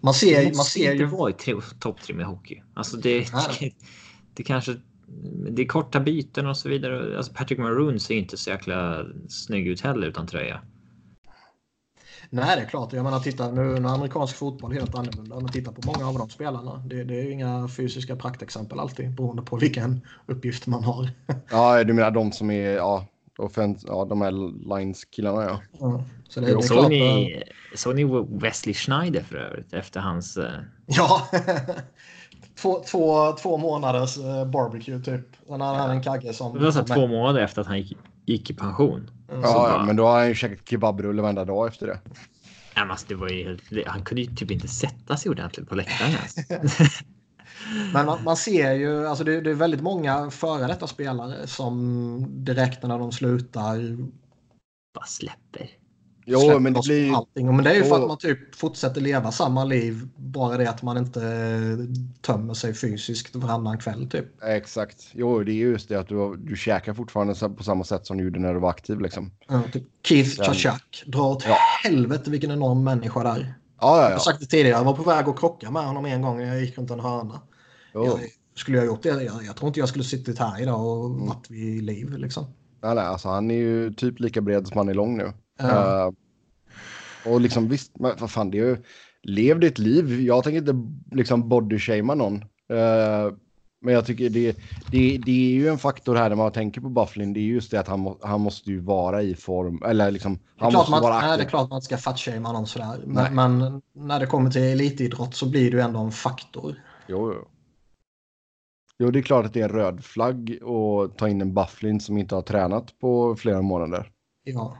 Man 0.00 0.14
ser, 0.14 0.44
Det 0.44 0.56
man 0.56 0.64
ser 0.64 0.92
inte 0.92 1.04
ju... 1.04 1.10
vara 1.10 1.30
i 1.30 1.32
tre- 1.32 1.60
topptrim 1.80 2.20
i 2.20 2.24
hockey. 2.24 2.62
Alltså 2.74 2.96
det, 2.96 3.32
Nej. 3.32 3.76
det 4.34 4.42
kanske. 4.42 4.76
Det 5.50 5.62
är 5.62 5.66
korta 5.66 6.00
byten 6.00 6.46
och 6.46 6.56
så 6.56 6.68
vidare. 6.68 7.16
Alltså 7.16 7.32
Patrick 7.32 7.58
Maroon 7.58 8.00
ser 8.00 8.14
inte 8.14 8.36
så 8.36 8.50
jäkla 8.50 9.06
snygg 9.28 9.66
ut 9.66 9.80
heller 9.80 10.06
utan 10.06 10.26
tröja. 10.26 10.62
Nej, 12.34 12.56
det 12.56 12.62
är 12.62 12.66
klart. 12.66 12.92
Jag 12.92 13.04
menar, 13.04 13.18
titta 13.20 13.50
nu 13.50 13.62
när 13.80 13.94
amerikansk 13.94 14.36
fotboll 14.36 14.72
är 14.72 14.74
helt 14.80 14.94
annorlunda. 14.94 15.36
Om 15.36 15.42
man 15.42 15.52
tittar 15.52 15.72
på 15.72 15.80
många 15.86 16.08
av 16.08 16.18
de 16.18 16.28
spelarna. 16.30 16.82
Det, 16.86 17.04
det 17.04 17.20
är 17.20 17.22
ju 17.24 17.30
inga 17.32 17.68
fysiska 17.68 18.16
praktexempel 18.16 18.80
alltid 18.80 19.14
beroende 19.14 19.42
på 19.42 19.56
vilken 19.56 20.00
uppgift 20.26 20.66
man 20.66 20.84
har. 20.84 21.10
Ja, 21.50 21.84
du 21.84 21.92
menar 21.92 22.10
de 22.10 22.32
som 22.32 22.50
är, 22.50 22.70
ja, 22.70 23.06
offens, 23.38 23.84
ja 23.88 24.04
de 24.04 24.20
här 24.20 24.30
lines-killarna 24.76 25.42
ja. 25.44 25.60
Ja, 25.80 26.04
Så 26.28 26.40
det, 26.40 26.46
det 26.46 26.52
är 26.52 26.60
Såg 26.60 26.76
klart. 26.78 26.88
ni, 26.88 27.42
såg 27.74 27.94
ni 27.94 28.04
Wesley 28.28 28.74
Schneider 28.74 29.22
för 29.22 29.36
övrigt 29.36 29.72
efter 29.72 30.00
hans... 30.00 30.36
eh, 30.36 30.52
Ja. 30.86 31.28
två, 32.62 32.82
två, 32.90 33.32
två 33.32 33.56
månaders 33.56 34.18
eh, 34.18 34.44
barbecue 34.44 34.98
typ. 35.00 35.26
Sen 35.48 35.60
hade 35.60 35.78
han 35.78 35.90
en 35.90 36.02
kagge 36.02 36.32
som... 36.32 36.58
Det 36.58 36.64
var 36.64 36.70
så 36.72 36.82
två 36.84 37.06
månader 37.06 37.40
efter 37.40 37.60
att 37.60 37.66
han 37.66 37.78
gick, 37.78 37.96
gick 38.26 38.50
i 38.50 38.54
pension. 38.54 39.10
Mm. 39.28 39.42
Ja, 39.42 39.52
bara- 39.54 39.70
ja, 39.72 39.84
men 39.86 39.96
då 39.96 40.06
har 40.06 40.18
han 40.18 40.28
ju 40.28 40.34
käkat 40.34 40.68
kebabrulle 40.68 41.22
varenda 41.22 41.44
dag 41.44 41.66
efter 41.68 41.86
det. 41.86 42.00
Nej, 42.76 42.84
men 42.84 42.90
alltså, 42.90 43.06
det 43.08 43.14
var 43.14 43.28
ju, 43.28 43.44
helt- 43.44 43.86
han 43.86 44.02
kunde 44.04 44.22
ju 44.22 44.34
typ 44.36 44.50
inte 44.50 44.68
sätta 44.68 45.16
sig 45.16 45.30
ordentligt 45.30 45.68
på 45.68 45.74
läktaren 45.74 46.10
ens. 46.10 46.34
Men 47.92 48.06
man, 48.06 48.24
man 48.24 48.36
ser 48.36 48.72
ju, 48.72 49.06
alltså 49.06 49.24
det, 49.24 49.40
det 49.40 49.50
är 49.50 49.54
väldigt 49.54 49.80
många 49.80 50.30
före 50.30 50.66
detta 50.66 50.86
spelare 50.86 51.46
som 51.46 52.26
direkt 52.44 52.82
när 52.82 52.98
de 52.98 53.12
slutar 53.12 53.96
Bara 54.94 55.04
släpper. 55.06 55.70
Jo, 56.26 56.58
men 56.58 56.72
det 56.72 56.80
blir 56.84 57.16
allting. 57.16 57.46
Men 57.56 57.64
det 57.64 57.70
är 57.70 57.74
ju 57.74 57.84
för 57.84 58.02
att 58.02 58.08
man 58.08 58.18
typ 58.18 58.54
fortsätter 58.54 59.00
leva 59.00 59.32
samma 59.32 59.64
liv. 59.64 60.08
Bara 60.16 60.56
det 60.56 60.70
att 60.70 60.82
man 60.82 60.96
inte 60.98 61.20
tömmer 62.22 62.54
sig 62.54 62.74
fysiskt 62.74 63.36
varannan 63.36 63.78
kväll 63.78 64.08
typ. 64.10 64.42
Exakt. 64.44 65.08
Jo, 65.12 65.44
det 65.44 65.52
är 65.52 65.54
just 65.54 65.88
det 65.88 65.96
att 65.96 66.08
du, 66.08 66.36
du 66.36 66.56
käkar 66.56 66.94
fortfarande 66.94 67.34
på 67.56 67.62
samma 67.62 67.84
sätt 67.84 68.06
som 68.06 68.16
du 68.18 68.24
gjorde 68.24 68.40
när 68.40 68.54
du 68.54 68.60
var 68.60 68.70
aktiv 68.70 69.00
liksom. 69.00 69.30
Ja, 69.48 69.62
typ 69.72 69.82
Keith 70.06 70.42
Chachak. 70.42 71.04
Dra 71.06 71.22
åt 71.22 71.44
Ja. 71.48 71.56
helvete 71.84 72.30
vilken 72.30 72.50
enorm 72.50 72.84
människa 72.84 73.22
där. 73.22 73.54
Ja, 73.80 73.96
ja, 73.96 73.96
Jag 73.96 74.04
har 74.04 74.10
ja. 74.10 74.18
sagt 74.18 74.40
det 74.40 74.46
tidigare. 74.46 74.68
Jag 74.78 74.84
var 74.84 74.94
på 74.94 75.02
väg 75.02 75.28
att 75.28 75.38
krocka 75.38 75.70
med 75.70 75.86
honom 75.86 76.04
en 76.04 76.22
gång 76.22 76.40
jag 76.40 76.60
gick 76.60 76.78
runt 76.78 76.90
en 76.90 77.00
hörna. 77.00 77.40
Jo. 77.94 78.04
Jag, 78.06 78.20
skulle 78.56 78.76
jag 78.78 78.86
gjort 78.86 79.02
det? 79.02 79.08
Jag, 79.08 79.44
jag 79.46 79.56
tror 79.56 79.68
inte 79.68 79.80
jag 79.80 79.88
skulle 79.88 80.04
suttit 80.04 80.38
här 80.38 80.62
idag 80.62 80.86
och 80.86 81.06
Mm. 81.10 81.26
varit 81.26 81.50
vid 81.50 81.82
liv 81.82 82.18
liksom. 82.18 82.44
Nej, 82.82 82.94
nej, 82.94 83.04
alltså 83.04 83.28
han 83.28 83.50
är 83.50 83.54
ju 83.54 83.92
typ 83.92 84.20
lika 84.20 84.40
bred 84.40 84.66
som 84.68 84.78
han 84.78 84.88
är 84.88 84.94
lång 84.94 85.16
nu. 85.16 85.32
Ja. 85.58 86.06
Eh, 86.06 86.12
och 87.32 87.40
liksom 87.40 87.68
visst, 87.68 87.98
men 87.98 88.12
vad 88.18 88.30
fan, 88.30 88.50
det 88.50 88.58
är 88.58 88.64
ju... 88.64 88.76
Lev 89.26 89.60
ditt 89.60 89.78
liv. 89.78 90.20
Jag 90.20 90.44
tänker 90.44 90.58
inte 90.58 91.14
liksom 91.16 91.48
bodyshamea 91.48 92.14
någon. 92.14 92.34
Eh, 92.68 93.34
men 93.80 93.94
jag 93.94 94.06
tycker 94.06 94.30
det, 94.30 94.52
det, 94.90 95.18
det 95.18 95.30
är 95.30 95.54
ju 95.54 95.68
en 95.68 95.78
faktor 95.78 96.16
här 96.16 96.28
när 96.28 96.36
man 96.36 96.52
tänker 96.52 96.80
på 96.80 96.88
Bufflin. 96.88 97.32
Det 97.32 97.40
är 97.40 97.42
just 97.42 97.70
det 97.70 97.80
att 97.80 97.88
han, 97.88 98.16
han 98.22 98.40
måste 98.40 98.70
ju 98.70 98.80
vara 98.80 99.22
i 99.22 99.34
form. 99.34 99.82
Eller 99.86 100.10
liksom, 100.10 100.38
han 100.58 100.72
måste 100.72 100.90
man, 100.90 101.02
vara 101.02 101.18
nej, 101.18 101.22
det 101.22 101.28
är 101.28 101.32
aktiv. 101.34 101.48
klart 101.48 101.70
man 101.70 101.76
inte 101.76 101.84
ska 101.84 101.96
fatshamea 101.96 102.52
någon 102.52 102.66
sådär. 102.66 103.00
Men, 103.06 103.34
men 103.34 103.82
när 103.92 104.20
det 104.20 104.26
kommer 104.26 104.50
till 104.50 104.62
elitidrott 104.62 105.34
så 105.34 105.50
blir 105.50 105.72
ju 105.72 105.80
ändå 105.80 106.00
en 106.00 106.12
faktor. 106.12 106.74
Jo, 107.06 107.32
jo. 107.32 107.48
Jo, 108.98 109.10
det 109.10 109.18
är 109.18 109.22
klart 109.22 109.46
att 109.46 109.52
det 109.52 109.60
är 109.60 109.68
en 109.68 109.74
röd 109.74 110.04
flagg 110.04 110.58
och 110.62 111.16
ta 111.16 111.28
in 111.28 111.40
en 111.40 111.54
Bufflin 111.54 112.00
som 112.00 112.18
inte 112.18 112.34
har 112.34 112.42
tränat 112.42 112.98
på 112.98 113.36
flera 113.36 113.62
månader. 113.62 114.10
Ja. 114.44 114.76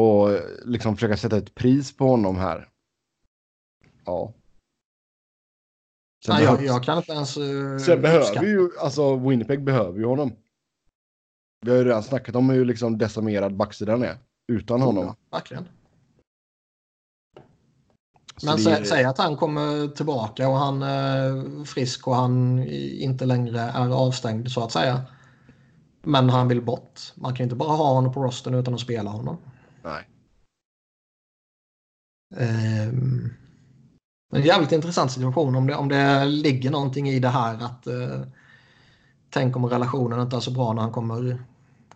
Och 0.00 0.28
liksom 0.64 0.94
försöka 0.96 1.16
sätta 1.16 1.36
ett 1.36 1.54
pris 1.54 1.96
på 1.96 2.06
honom 2.06 2.36
här. 2.36 2.68
Ja. 4.04 4.32
Sen, 6.26 6.34
Nej, 6.34 6.44
jag, 6.44 6.58
behövs- 6.58 6.66
jag 6.66 6.84
kan 6.84 6.98
inte 6.98 7.12
ens... 7.12 7.36
Uh, 7.36 7.78
sen 7.78 8.02
behöver 8.02 8.44
ju, 8.44 8.68
alltså 8.80 9.16
Winnipeg 9.16 9.64
behöver 9.64 9.98
ju 9.98 10.04
honom. 10.04 10.32
Vi 11.64 11.70
har 11.70 11.78
ju 11.78 11.84
redan 11.84 12.02
snackat 12.02 12.36
om 12.36 12.50
hur 12.50 12.64
liksom 12.64 12.98
decimerad 12.98 13.56
backsidan 13.56 14.02
är 14.02 14.18
utan 14.52 14.80
honom. 14.82 15.04
Ja, 15.06 15.16
verkligen. 15.30 15.68
Så 18.36 18.46
Men 18.46 18.54
är- 18.54 18.84
säg 18.84 19.04
att 19.04 19.18
han 19.18 19.36
kommer 19.36 19.88
tillbaka 19.88 20.48
och 20.48 20.56
han 20.56 20.82
är 20.82 21.64
frisk 21.64 22.06
och 22.08 22.14
han 22.16 22.58
inte 22.68 23.24
längre 23.26 23.60
är 23.60 23.88
avstängd 23.94 24.50
så 24.50 24.64
att 24.64 24.72
säga. 24.72 25.02
Men 26.02 26.28
han 26.30 26.48
vill 26.48 26.62
bort. 26.62 27.00
Man 27.14 27.36
kan 27.36 27.44
inte 27.44 27.56
bara 27.56 27.76
ha 27.76 27.94
honom 27.94 28.12
på 28.12 28.22
rosten 28.24 28.54
utan 28.54 28.74
att 28.74 28.80
spela 28.80 29.10
honom. 29.10 29.36
Nej. 29.84 30.08
Ehm, 32.36 33.30
en 34.32 34.42
jävligt 34.42 34.72
intressant 34.72 35.12
situation 35.12 35.54
om 35.54 35.66
det, 35.66 35.74
om 35.74 35.88
det 35.88 36.24
ligger 36.24 36.70
någonting 36.70 37.08
i 37.08 37.18
det 37.18 37.28
här 37.28 37.54
att 37.64 37.86
eh, 37.86 38.20
tänk 39.30 39.56
om 39.56 39.66
relationen 39.66 40.20
inte 40.20 40.36
är 40.36 40.40
så 40.40 40.50
bra 40.50 40.72
när 40.72 40.82
han 40.82 40.92
kommer, 40.92 41.44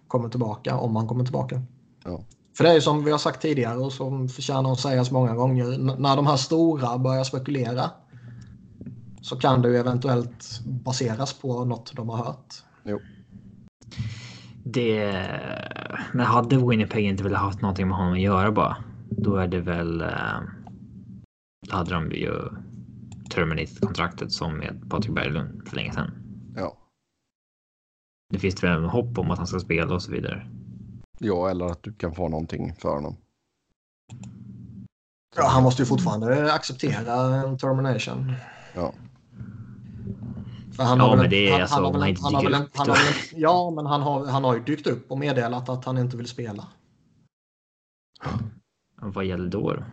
kommer 0.09 0.29
tillbaka, 0.29 0.77
om 0.77 0.97
han 0.97 1.07
kommer 1.07 1.25
tillbaka. 1.25 1.63
Ja. 2.05 2.25
För 2.57 2.65
det 2.65 2.71
är 2.71 2.75
ju 2.75 2.81
som 2.81 3.05
vi 3.05 3.11
har 3.11 3.19
sagt 3.19 3.43
tidigare 3.43 3.77
och 3.77 3.93
som 3.93 4.29
förtjänar 4.29 4.73
att 4.73 4.81
sägas 4.81 5.11
många 5.11 5.35
gånger. 5.35 5.79
När 5.99 6.17
de 6.17 6.27
här 6.27 6.37
stora 6.37 6.99
börjar 6.99 7.25
spekulera 7.25 7.91
så 9.23 9.37
kan 9.37 9.63
det 9.63 9.69
ju 9.69 9.77
eventuellt 9.77 10.61
baseras 10.65 11.33
på 11.33 11.65
något 11.65 11.93
de 11.97 12.09
har 12.09 12.17
hört. 12.17 12.55
Jo. 12.85 13.01
Det... 14.69 15.13
Men 16.13 16.27
hade 16.27 16.57
Winnipeg 16.69 17.05
inte 17.05 17.23
velat 17.25 17.41
haft 17.41 17.61
någonting 17.63 17.89
med 17.89 17.97
honom 17.97 18.13
att 18.13 18.21
göra 18.21 18.53
bara. 18.53 18.77
Då 19.11 19.37
är 19.37 19.49
det 19.49 19.61
väl... 19.61 20.01
eh, 20.01 20.41
Då 21.69 21.77
hade 21.77 21.91
de 21.95 22.11
ju 22.13 22.35
terminated 23.31 23.81
kontraktet 23.81 24.33
som 24.33 24.59
med 24.59 24.91
Patrik 24.91 25.15
Berglund 25.15 25.69
för 25.69 25.77
länge 25.77 25.93
sedan. 25.93 26.11
Ja. 26.57 26.77
Det 28.33 28.39
finns 28.39 28.63
väl 28.65 28.83
en 28.83 28.89
hopp 28.89 29.19
om 29.19 29.31
att 29.31 29.39
han 29.39 29.47
ska 29.47 29.59
spela 29.61 29.95
och 29.95 30.03
så 30.03 30.13
vidare. 30.13 30.47
ja, 31.19 31.51
eller 31.51 31.65
att 31.67 31.83
du 31.83 31.93
kan 31.93 32.15
få 32.15 32.29
någonting 32.29 32.75
för 32.75 32.89
honom. 32.89 33.17
Ja, 35.37 35.47
han 35.49 35.63
måste 35.63 35.83
ju 35.83 35.87
fortfarande 35.87 36.53
acceptera 36.53 37.35
en 37.37 37.59
termination. 37.59 38.33
Ja. 38.75 38.93
Han 40.79 40.99
Ja, 40.99 41.17
men 41.17 41.25
en- 41.25 41.31
det 41.31 41.37
är 41.49 41.53
han- 41.53 41.61
alltså 41.61 41.75
han 41.75 41.85
har 41.85 41.91
om 41.91 42.01
väl 42.01 42.03
han 42.03 42.17
han 42.23 42.35
har 42.35 42.43
väl 42.43 42.55
han 42.55 42.87
då. 42.87 42.93
har 42.93 42.99
väl 42.99 43.07
en- 43.35 43.41
Ja, 43.41 43.71
men 43.71 43.87
han 43.87 44.03
har, 44.03 44.27
han 44.27 44.45
har 44.45 44.55
ju 44.55 44.63
dykt 44.63 44.87
upp 44.87 45.11
och 45.11 45.19
meddelat 45.19 45.69
att 45.69 45.85
han 45.85 45.99
inte 45.99 46.17
vill 46.17 46.29
spela. 46.29 46.69
Vad 49.01 49.25
gäller 49.25 49.49
då? 49.49 49.73
då? 49.73 49.85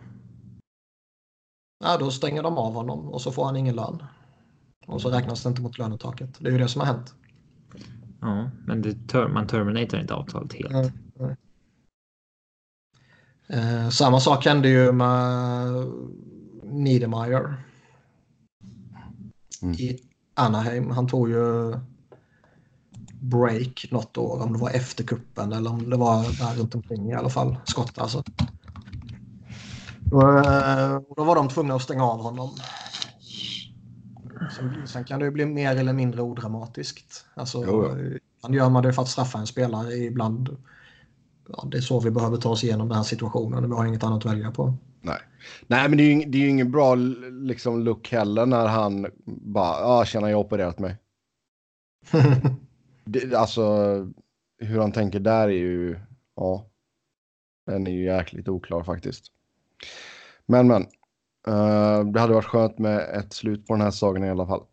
Ja, 1.84 1.96
då 1.98 2.10
stänger 2.10 2.42
de 2.42 2.58
av 2.58 2.72
honom 2.74 3.08
och 3.08 3.20
så 3.22 3.32
får 3.32 3.44
han 3.44 3.56
ingen 3.56 3.76
lön. 3.76 4.02
Och 4.86 5.02
så 5.02 5.10
räknas 5.10 5.42
det 5.42 5.48
inte 5.48 5.62
mot 5.62 5.78
lönetaket. 5.78 6.36
Det 6.40 6.48
är 6.48 6.52
ju 6.52 6.58
det 6.58 6.68
som 6.68 6.80
har 6.80 6.86
hänt. 6.86 7.14
Ja, 8.20 8.50
men 8.66 8.82
det, 8.82 9.08
ter 9.08 9.28
man 9.28 9.46
terminatar 9.46 10.00
inte 10.00 10.14
avtalet 10.14 10.52
helt. 10.52 10.92
Mm. 11.18 11.36
Eh, 13.46 13.88
samma 13.88 14.20
sak 14.20 14.44
hände 14.46 14.68
ju 14.68 14.92
med 14.92 15.66
Niedermayer. 16.62 17.56
Mm. 19.62 19.74
I 19.74 19.98
Anaheim. 20.34 20.90
Han 20.90 21.08
tog 21.08 21.30
ju 21.30 21.74
break 23.20 23.86
något 23.90 24.18
år. 24.18 24.42
Om 24.42 24.52
det 24.52 24.58
var 24.58 24.70
efter 24.70 25.04
kuppen 25.04 25.52
eller 25.52 25.70
om 25.70 25.90
det 25.90 25.96
var 25.96 26.22
där 26.22 26.60
runt 26.60 26.74
omkring 26.74 27.10
i 27.10 27.14
alla 27.14 27.30
fall. 27.30 27.56
Skott 27.64 27.98
alltså. 27.98 28.18
Eh, 30.12 31.00
då 31.16 31.24
var 31.24 31.34
de 31.34 31.48
tvungna 31.48 31.74
att 31.74 31.82
stänga 31.82 32.04
av 32.04 32.20
honom. 32.20 32.50
Sen, 34.56 34.86
sen 34.86 35.04
kan 35.04 35.18
det 35.18 35.24
ju 35.24 35.30
bli 35.30 35.46
mer 35.46 35.76
eller 35.76 35.92
mindre 35.92 36.22
odramatiskt. 36.22 37.24
Alltså, 37.34 37.62
ibland 37.62 38.54
gör 38.54 38.70
man 38.70 38.82
det 38.82 38.92
för 38.92 39.02
att 39.02 39.08
straffa 39.08 39.38
en 39.38 39.46
spelare. 39.46 39.94
Ibland 39.94 40.56
ja, 41.48 41.64
det 41.70 41.76
är 41.76 41.80
så 41.80 42.00
vi 42.00 42.10
behöver 42.10 42.36
ta 42.36 42.48
oss 42.48 42.64
igenom 42.64 42.88
den 42.88 42.96
här 42.96 43.04
situationen. 43.04 43.70
Vi 43.70 43.76
har 43.76 43.86
inget 43.86 44.04
annat 44.04 44.26
att 44.26 44.32
välja 44.32 44.50
på. 44.50 44.74
Nej, 45.04 45.18
Nej 45.66 45.88
men 45.88 45.98
det 45.98 46.04
är 46.04 46.14
ju, 46.14 46.24
det 46.24 46.38
är 46.38 46.42
ju 46.42 46.48
ingen 46.48 46.70
bra 46.70 46.94
liksom, 47.30 47.80
look 47.80 48.12
heller 48.12 48.46
när 48.46 48.66
han 48.66 49.06
bara, 49.26 49.80
ja 49.80 50.04
tjena 50.04 50.30
jag 50.30 50.36
har 50.36 50.44
opererat 50.44 50.78
mig. 50.78 50.96
det, 53.04 53.34
alltså 53.34 53.62
hur 54.58 54.80
han 54.80 54.92
tänker 54.92 55.20
där 55.20 55.48
är 55.48 55.52
ju, 55.52 55.98
ja, 56.36 56.66
den 57.66 57.86
är 57.86 57.90
ju 57.90 58.04
jäkligt 58.04 58.48
oklar 58.48 58.82
faktiskt. 58.82 59.24
Men 60.46 60.66
men, 60.66 60.82
uh, 61.48 62.12
det 62.12 62.20
hade 62.20 62.34
varit 62.34 62.44
skönt 62.44 62.78
med 62.78 62.98
ett 62.98 63.32
slut 63.32 63.66
på 63.66 63.74
den 63.74 63.82
här 63.82 63.90
sagan 63.90 64.24
i 64.24 64.30
alla 64.30 64.46
fall. 64.46 64.64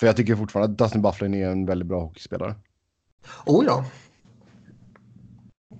För 0.00 0.06
jag 0.06 0.16
tycker 0.16 0.36
fortfarande 0.36 0.72
att 0.72 0.78
Dustin 0.78 1.02
Bufflin 1.02 1.34
är 1.34 1.48
en 1.48 1.66
väldigt 1.66 1.88
bra 1.88 2.00
hockeyspelare. 2.00 2.54
Oh 3.46 3.64
ja, 3.64 3.84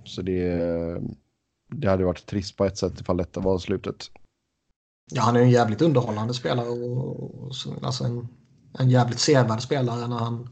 så 0.03 0.21
det, 0.21 1.01
det 1.71 1.89
hade 1.89 2.05
varit 2.05 2.25
trist 2.25 2.57
på 2.57 2.65
ett 2.65 2.77
sätt 2.77 3.01
ifall 3.01 3.17
detta 3.17 3.39
var 3.39 3.57
slutet. 3.57 4.11
Ja, 5.11 5.21
han 5.21 5.35
är 5.35 5.39
en 5.39 5.49
jävligt 5.49 5.81
underhållande 5.81 6.33
spelare 6.33 6.67
och, 6.69 7.43
och 7.43 7.53
alltså 7.81 8.03
en, 8.03 8.27
en 8.79 8.89
jävligt 8.89 9.19
sevärd 9.19 9.61
spelare 9.61 10.07
när 10.07 10.17
han 10.17 10.49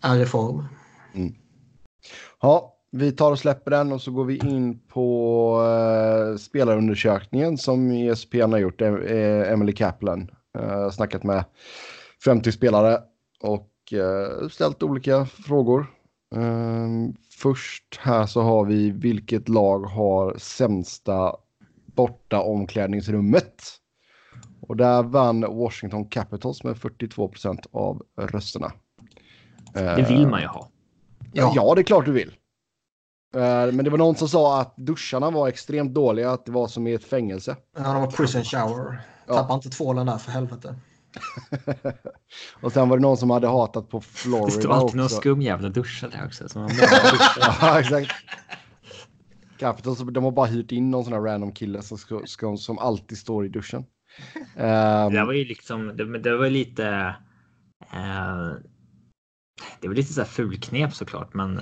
är 0.00 0.22
i 0.22 0.26
form. 0.26 0.64
Mm. 1.14 1.34
Ja, 2.40 2.76
vi 2.90 3.12
tar 3.12 3.30
och 3.30 3.38
släpper 3.38 3.70
den 3.70 3.92
och 3.92 4.02
så 4.02 4.10
går 4.10 4.24
vi 4.24 4.36
in 4.36 4.78
på 4.78 5.60
uh, 5.60 6.36
spelarundersökningen 6.36 7.58
som 7.58 7.90
ESPN 7.90 8.52
har 8.52 8.58
gjort, 8.58 8.82
uh, 8.82 9.52
Emily 9.52 9.72
Kaplan. 9.72 10.30
Uh, 10.58 10.90
snackat 10.90 11.22
med 11.22 11.44
50 12.24 12.52
spelare 12.52 13.00
och 13.40 13.70
uh, 13.92 14.48
ställt 14.48 14.82
olika 14.82 15.26
frågor. 15.26 15.86
Uh, 16.36 17.10
först 17.36 17.98
här 18.00 18.26
så 18.26 18.42
har 18.42 18.64
vi 18.64 18.90
vilket 18.90 19.48
lag 19.48 19.78
har 19.78 20.38
sämsta 20.38 21.36
borta 21.86 22.40
omklädningsrummet. 22.40 23.62
Och 24.60 24.76
där 24.76 25.02
vann 25.02 25.40
Washington 25.40 26.08
Capitals 26.08 26.64
med 26.64 26.78
42 26.78 27.28
procent 27.28 27.66
av 27.72 28.02
rösterna. 28.16 28.72
Det 29.72 30.06
vill 30.08 30.26
man 30.28 30.40
ju 30.40 30.46
ha. 30.46 30.70
Ja, 31.32 31.52
ja 31.56 31.74
det 31.74 31.80
är 31.80 31.82
klart 31.82 32.04
du 32.04 32.12
vill. 32.12 32.36
Eh, 33.34 33.72
men 33.72 33.84
det 33.84 33.90
var 33.90 33.98
någon 33.98 34.16
som 34.16 34.28
sa 34.28 34.60
att 34.60 34.76
duscharna 34.76 35.30
var 35.30 35.48
extremt 35.48 35.94
dåliga, 35.94 36.30
att 36.30 36.46
det 36.46 36.52
var 36.52 36.68
som 36.68 36.86
i 36.86 36.92
ett 36.92 37.04
fängelse. 37.04 37.56
Ja, 37.76 37.92
de 37.92 38.00
var 38.00 38.10
prison 38.10 38.44
shower. 38.44 39.00
Tappa 39.26 39.46
ja. 39.48 39.54
inte 39.54 39.70
tvålen 39.70 40.06
där 40.06 40.18
för 40.18 40.30
helvete. 40.30 40.74
och 42.60 42.72
sen 42.72 42.88
var 42.88 42.96
det 42.96 43.02
någon 43.02 43.16
som 43.16 43.30
hade 43.30 43.48
hatat 43.48 43.88
på 43.88 44.00
Florida 44.00 44.44
också. 44.44 44.56
Det 44.56 44.62
stod 44.62 44.72
alltid 44.72 44.96
någon 44.96 45.08
skum 45.08 45.42
jävla 45.42 45.68
duschar 45.68 46.08
där 46.08 46.26
också. 46.26 46.48
Som 46.48 46.62
ja, 47.60 47.80
exakt. 47.80 48.12
Capitals, 49.58 49.98
de 49.98 50.24
har 50.24 50.30
bara 50.30 50.46
hyrt 50.46 50.72
in 50.72 50.90
någon 50.90 51.04
sån 51.04 51.12
här 51.12 51.20
random 51.20 51.52
kille 51.52 51.82
som, 51.82 51.98
ska, 52.24 52.56
som 52.56 52.78
alltid 52.78 53.18
står 53.18 53.46
i 53.46 53.48
duschen. 53.48 53.84
Um, 54.56 55.12
det 55.12 55.24
var 55.26 55.32
ju 55.32 55.44
liksom, 55.44 55.96
det, 55.96 56.18
det 56.18 56.36
var 56.36 56.50
lite. 56.50 57.14
Uh, 57.94 58.54
det 59.80 59.88
var 59.88 59.94
lite 59.94 60.12
så 60.12 60.20
här 60.20 60.28
fulknep 60.28 60.94
såklart, 60.94 61.34
men 61.34 61.60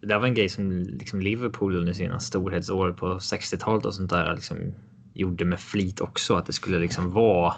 det 0.00 0.06
där 0.06 0.18
var 0.18 0.26
en 0.26 0.34
grej 0.34 0.48
som 0.48 0.70
liksom 0.70 1.20
Liverpool 1.20 1.76
under 1.76 1.92
sina 1.92 2.20
storhetsår 2.20 2.92
på 2.92 3.18
60-talet 3.18 3.84
och 3.84 3.94
sånt 3.94 4.10
där 4.10 4.34
liksom 4.34 4.56
gjorde 5.14 5.44
med 5.44 5.60
flit 5.60 6.00
också 6.00 6.34
att 6.34 6.46
det 6.46 6.52
skulle 6.52 6.78
liksom 6.78 7.12
vara 7.12 7.54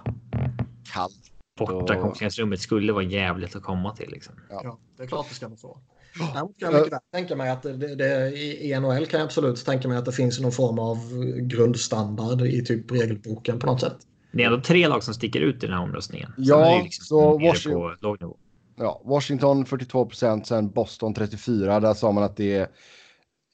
kallt. 0.93 1.32
Borta 1.59 1.95
och... 1.95 2.03
konferensrummet 2.03 2.61
skulle 2.61 2.93
vara 2.93 3.05
jävligt 3.05 3.57
att 3.57 3.62
komma 3.62 3.97
till. 3.97 4.11
Liksom. 4.11 4.34
Ja. 4.51 4.61
ja. 4.64 4.78
det 4.97 5.03
är 5.03 5.07
klart 5.07 5.26
det 5.28 5.34
ska 5.34 5.49
vara 5.49 5.57
så. 5.57 5.80
Däremot 6.18 6.59
kan 6.59 6.72
jag 6.72 6.74
mycket 6.74 6.93
väl 6.93 7.01
tänka 7.12 7.36
mig 7.36 7.51
att 7.51 7.62
det, 7.62 7.95
det, 7.95 8.39
i 8.39 8.80
NHL 8.80 9.07
kan 9.07 9.20
jag 9.20 9.26
absolut 9.26 9.64
tänka 9.64 9.89
mig 9.89 9.99
att 9.99 10.05
det 10.05 10.12
finns 10.12 10.41
någon 10.41 10.53
form 10.53 10.78
av 10.78 10.99
grundstandard 11.36 12.43
i 12.43 12.64
typ 12.64 12.93
regelboken 12.93 13.59
på 13.59 13.66
något 13.66 13.80
sätt. 13.80 13.97
Det 14.32 14.43
är 14.43 14.47
ändå 14.47 14.61
tre 14.61 14.89
lag 14.89 15.03
som 15.03 15.14
sticker 15.14 15.41
ut 15.41 15.64
i 15.64 15.66
den 15.66 15.76
här 15.76 15.82
omröstningen. 15.82 16.32
Ja, 16.36 16.80
liksom 16.82 17.05
så 17.05 17.39
Washington, 17.39 18.34
ja, 18.76 19.03
Washington 19.05 19.66
42 19.66 20.07
procent, 20.07 20.47
sen 20.47 20.70
Boston 20.70 21.14
34. 21.14 21.80
Där 21.80 21.95
sa 21.95 22.12
man 22.12 22.24
att 22.24 22.36
det 22.36 22.57
är, 22.57 22.68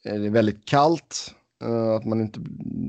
är 0.04 0.30
väldigt 0.30 0.64
kallt. 0.64 1.34
Uh, 1.64 1.90
att 1.90 2.04
man 2.04 2.20
inte, 2.20 2.40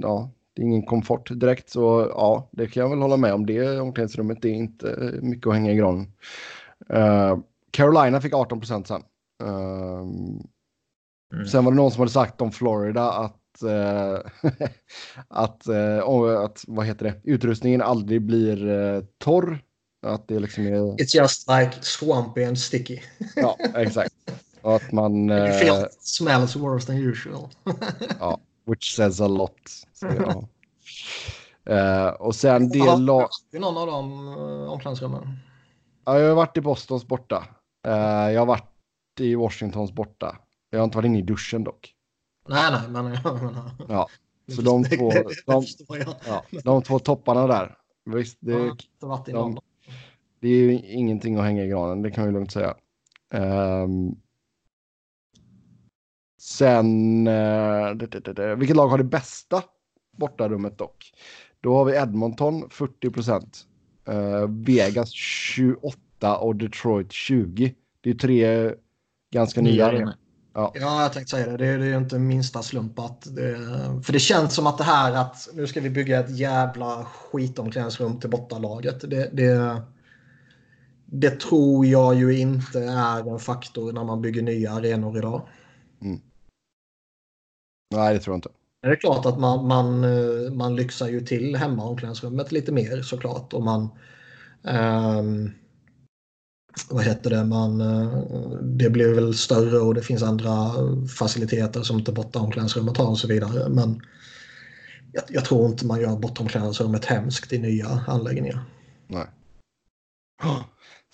ja, 0.01 0.29
det 0.55 0.61
är 0.61 0.65
ingen 0.65 0.85
komfort 0.85 1.29
direkt. 1.39 1.69
Så 1.69 2.11
ja, 2.13 2.49
det 2.51 2.67
kan 2.67 2.81
jag 2.81 2.89
väl 2.89 3.01
hålla 3.01 3.17
med 3.17 3.33
om. 3.33 3.45
Det 3.45 3.79
omklädningsrummet 3.79 4.45
är 4.45 4.49
inte 4.49 5.19
mycket 5.21 5.47
att 5.47 5.53
hänga 5.53 5.71
i 5.71 5.75
granen. 5.75 6.11
Uh, 6.93 7.37
Carolina 7.71 8.21
fick 8.21 8.33
18 8.33 8.59
procent 8.59 8.87
sen. 8.87 9.03
Uh, 9.43 9.99
mm. 11.33 11.47
Sen 11.51 11.65
var 11.65 11.71
det 11.71 11.75
någon 11.75 11.91
som 11.91 11.99
hade 11.99 12.11
sagt 12.11 12.41
om 12.41 12.51
Florida 12.51 13.11
att 13.11 13.41
uh, 13.63 14.19
att, 15.27 15.67
uh, 15.69 16.39
att 16.39 16.63
vad 16.67 16.85
heter 16.85 17.05
det, 17.05 17.31
utrustningen 17.31 17.81
aldrig 17.81 18.21
blir 18.21 19.05
torr. 19.17 19.59
Att 20.07 20.27
det 20.27 20.39
liksom 20.39 20.67
är... 20.67 20.71
It's 20.71 21.15
just 21.15 21.49
like 21.49 21.71
swampy 21.81 22.43
and 22.43 22.59
sticky. 22.59 22.99
ja, 23.35 23.57
exakt. 23.75 24.13
Och 24.61 24.75
att 24.75 24.91
man... 24.91 25.29
Uh, 25.29 25.51
feel 25.51 25.87
smells 25.99 26.55
worse 26.55 26.87
than 26.87 26.97
usual. 26.97 27.49
ja, 28.19 28.39
which 28.65 28.95
says 28.95 29.21
a 29.21 29.27
lot. 29.27 29.69
Så, 29.93 30.07
ja. 30.07 30.47
Uh, 31.69 32.13
och 32.13 32.35
sen 32.35 32.69
det 32.69 32.97
lag... 32.97 33.21
Har 33.21 33.29
du 33.51 33.59
någon 33.59 33.77
av 33.77 33.87
de 33.87 34.27
uh, 34.27 34.71
omklädningsrummen? 34.71 35.39
Ja, 36.05 36.19
jag 36.19 36.29
har 36.29 36.35
varit 36.35 36.57
i 36.57 36.61
Bostons 36.61 37.07
borta. 37.07 37.47
Uh, 37.87 37.93
jag 38.31 38.41
har 38.41 38.45
varit 38.45 38.71
i 39.19 39.35
Washingtons 39.35 39.91
borta. 39.91 40.37
Jag 40.69 40.79
har 40.79 40.83
inte 40.83 40.97
varit 40.97 41.05
inne 41.05 41.19
i 41.19 41.21
duschen 41.21 41.63
dock. 41.63 41.93
Nej, 42.47 42.71
nej, 42.71 42.89
men 42.89 43.13
jag 43.23 43.43
menar... 43.43 43.71
Ja, 43.89 44.07
så 44.55 44.61
de 44.61 44.83
två, 44.83 45.11
de, 45.45 45.63
ja, 46.27 46.43
de 46.63 46.81
två 46.83 46.99
topparna 46.99 47.47
där. 47.47 47.77
Visst, 48.05 48.37
det, 48.41 48.71
de, 49.25 49.59
det 50.39 50.47
är 50.47 50.57
ju 50.57 50.73
ingenting 50.73 51.37
att 51.37 51.43
hänga 51.43 51.63
i 51.63 51.67
granen, 51.67 52.01
det 52.01 52.11
kan 52.11 52.23
jag 52.25 52.33
lugnt 52.33 52.51
säga. 52.51 52.75
Um, 53.33 54.21
sen, 56.45 57.23
det, 57.25 58.55
vilket 58.57 58.75
lag 58.75 58.87
har 58.87 58.97
det 58.97 59.03
bästa 59.03 59.63
bortarummet 60.17 60.77
dock? 60.77 61.11
Då 61.61 61.77
har 61.77 61.85
vi 61.85 61.95
Edmonton 61.95 62.69
40 62.69 63.09
procent. 63.09 63.65
Uh, 64.09 64.47
Vegas 64.49 65.11
28 65.11 66.37
och 66.37 66.55
Detroit 66.55 67.11
20. 67.11 67.75
Det 68.01 68.09
är 68.09 68.13
tre 68.13 68.71
ganska 69.31 69.61
nya. 69.61 69.91
nya 69.91 70.13
ja. 70.53 70.71
ja, 70.75 71.01
jag 71.01 71.13
tänkte 71.13 71.31
säga 71.31 71.47
det. 71.47 71.57
Det 71.57 71.67
är, 71.67 71.77
det 71.77 71.85
är 71.85 71.97
inte 71.97 72.19
minsta 72.19 72.61
slump 72.61 72.99
att 72.99 73.35
det, 73.35 73.57
För 74.03 74.13
det 74.13 74.19
känns 74.19 74.53
som 74.53 74.67
att 74.67 74.77
det 74.77 74.83
här 74.83 75.13
att 75.13 75.49
nu 75.53 75.67
ska 75.67 75.81
vi 75.81 75.89
bygga 75.89 76.19
ett 76.19 76.37
jävla 76.37 77.05
skitomklädningsrum 77.05 78.19
till 78.19 78.29
bortalaget. 78.29 79.09
Det, 79.09 79.29
det, 79.33 79.81
det 81.05 81.39
tror 81.39 81.85
jag 81.85 82.15
ju 82.15 82.37
inte 82.37 82.79
är 82.79 83.33
en 83.33 83.39
faktor 83.39 83.91
när 83.91 84.03
man 84.03 84.21
bygger 84.21 84.41
nya 84.41 84.71
arenor 84.71 85.17
idag. 85.17 85.47
Mm. 86.01 86.21
Nej, 87.91 88.13
det 88.13 88.19
tror 88.19 88.33
jag 88.33 88.37
inte. 88.37 88.49
Det 88.81 88.87
är 88.87 88.95
klart 88.95 89.25
att 89.25 89.39
man, 89.39 89.67
man, 89.67 90.03
eh, 90.03 90.51
man 90.51 90.75
lyxar 90.75 91.07
ju 91.07 91.21
till 91.21 91.55
hemmaomklädningsrummet 91.55 92.51
lite 92.51 92.71
mer 92.71 93.01
såklart. 93.01 93.53
Och 93.53 93.63
man, 93.63 93.89
um, 94.63 95.51
vad 96.89 97.03
heter 97.03 97.29
det, 97.29 97.43
man, 97.43 97.81
eh, 97.81 98.19
det 98.61 98.89
blir 98.89 99.13
väl 99.13 99.33
större 99.33 99.77
och 99.77 99.93
det 99.93 100.01
finns 100.01 100.23
andra 100.23 100.53
faciliteter 101.19 101.81
som 101.81 101.99
inte 101.99 102.11
bortaomklädningsrummet 102.11 102.97
har 102.97 103.07
och 103.07 103.19
så 103.19 103.27
vidare. 103.27 103.69
Men 103.69 104.01
jag, 105.11 105.23
jag 105.29 105.45
tror 105.45 105.65
inte 105.65 105.85
man 105.85 106.01
gör 106.01 106.17
bortaomklädningsrummet 106.17 107.05
hemskt 107.05 107.53
i 107.53 107.57
nya 107.57 107.87
anläggningar. 108.07 108.63
Nej. 109.07 109.27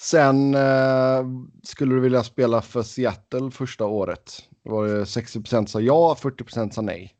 Sen 0.02 0.56
eh, 0.56 1.26
skulle 1.64 1.96
du 1.96 2.02
vilja 2.02 2.24
spela 2.24 2.62
för 2.62 2.84
Seattle 2.84 3.52
första 3.52 3.86
året. 3.86 4.44
Då 4.66 4.72
var 4.72 4.88
det 4.88 5.04
60% 5.04 5.66
sa 5.66 5.82
ja, 5.82 6.18
40% 6.22 6.70
sa 6.70 6.82
nej. 6.82 7.16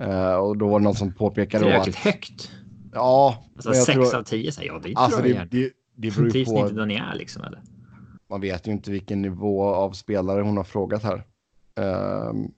Uh, 0.00 0.34
och 0.34 0.58
då 0.58 0.68
var 0.68 0.78
det 0.78 0.84
någon 0.84 0.94
som 0.94 1.14
påpekade. 1.14 1.64
Det 1.64 1.70
är 1.70 1.78
jäkligt 1.78 1.96
högt. 1.96 2.50
Ja. 2.92 3.44
Alltså 3.56 3.74
6 3.74 3.86
tror... 3.86 4.16
av 4.16 4.22
10 4.22 4.52
säger 4.52 4.68
jag. 4.72 4.82
Det 4.82 4.94
alltså, 4.94 5.22
det, 5.22 5.48
det, 5.50 5.70
det 5.94 6.16
beror 6.16 6.30
Trivs 6.30 6.48
ni 6.48 6.60
inte 6.60 6.86
ni 6.86 6.94
är 6.94 7.14
liksom 7.14 7.44
eller? 7.44 7.62
man 8.32 8.40
vet 8.40 8.66
ju 8.66 8.72
inte 8.72 8.90
vilken 8.90 9.22
nivå 9.22 9.64
av 9.64 9.92
spelare 9.92 10.42
hon 10.42 10.56
har 10.56 10.64
frågat 10.64 11.02
här. 11.02 11.24
Um, 11.74 12.52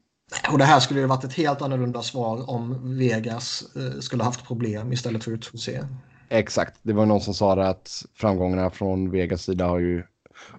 och 0.52 0.58
det 0.58 0.64
här 0.64 0.80
skulle 0.80 1.00
ju 1.00 1.06
varit 1.06 1.24
ett 1.24 1.32
helt 1.32 1.62
annorlunda 1.62 2.02
svar 2.02 2.50
om 2.50 2.96
Vegas 2.98 3.76
eh, 3.76 4.00
skulle 4.00 4.24
haft 4.24 4.46
problem 4.46 4.92
istället 4.92 5.24
för 5.24 5.32
UTC. 5.32 5.80
Exakt, 6.28 6.78
det 6.82 6.92
var 6.92 7.06
någon 7.06 7.20
som 7.20 7.34
sa 7.34 7.54
det 7.54 7.68
att 7.68 8.04
framgångarna 8.14 8.70
från 8.70 9.10
Vegas 9.10 9.42
sida 9.42 9.66
har 9.66 9.78
ju 9.78 10.02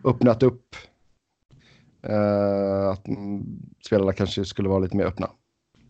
öppnat 0.04 0.44
upp. 0.44 0.76
Uh, 2.10 2.90
att 2.90 3.06
spelarna 3.86 4.14
kanske 4.14 4.46
skulle 4.46 4.70
vara 4.70 4.80
lite 4.80 4.98
mer 4.98 5.06
öppna. 5.06 5.30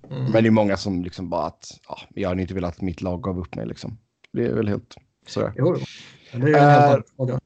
Mm. 0.09 0.23
Men 0.23 0.43
det 0.43 0.49
är 0.49 0.51
många 0.51 0.77
som 0.77 1.03
liksom 1.03 1.29
bara 1.29 1.45
att 1.45 1.65
ja, 1.87 1.97
jag 2.09 2.29
hade 2.29 2.41
inte 2.41 2.53
velat 2.53 2.75
att 2.75 2.81
mitt 2.81 3.01
lag 3.01 3.21
gav 3.21 3.39
upp 3.39 3.55
mig 3.55 3.65
liksom. 3.65 3.97
Det 4.33 4.45
är 4.45 4.53
väl 4.53 4.67
helt 4.67 4.95
sådär. 5.27 5.53
Jo, 5.55 5.75
det 6.31 6.51
är 6.51 6.97
en 6.97 7.03
fråga. 7.17 7.39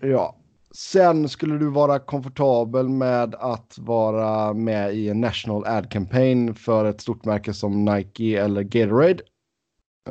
Ja, 0.00 0.36
Sen 0.74 1.28
skulle 1.28 1.58
du 1.58 1.70
vara 1.70 1.98
komfortabel 1.98 2.88
med 2.88 3.34
att 3.34 3.78
vara 3.78 4.52
med 4.52 4.94
i 4.94 5.08
en 5.08 5.20
national 5.20 5.64
ad 5.66 5.88
campaign 5.90 6.54
för 6.54 6.84
ett 6.84 7.00
stort 7.00 7.24
märke 7.24 7.52
som 7.52 7.84
Nike 7.84 8.42
eller 8.42 8.62
Gatorade. 8.62 9.22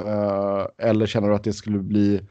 Uh, 0.02 0.68
eller 0.78 1.06
känner 1.06 1.30
du 1.30 1.36
att 1.36 1.43
det 1.43 1.54
skulle 1.54 1.80
bli 1.80 2.22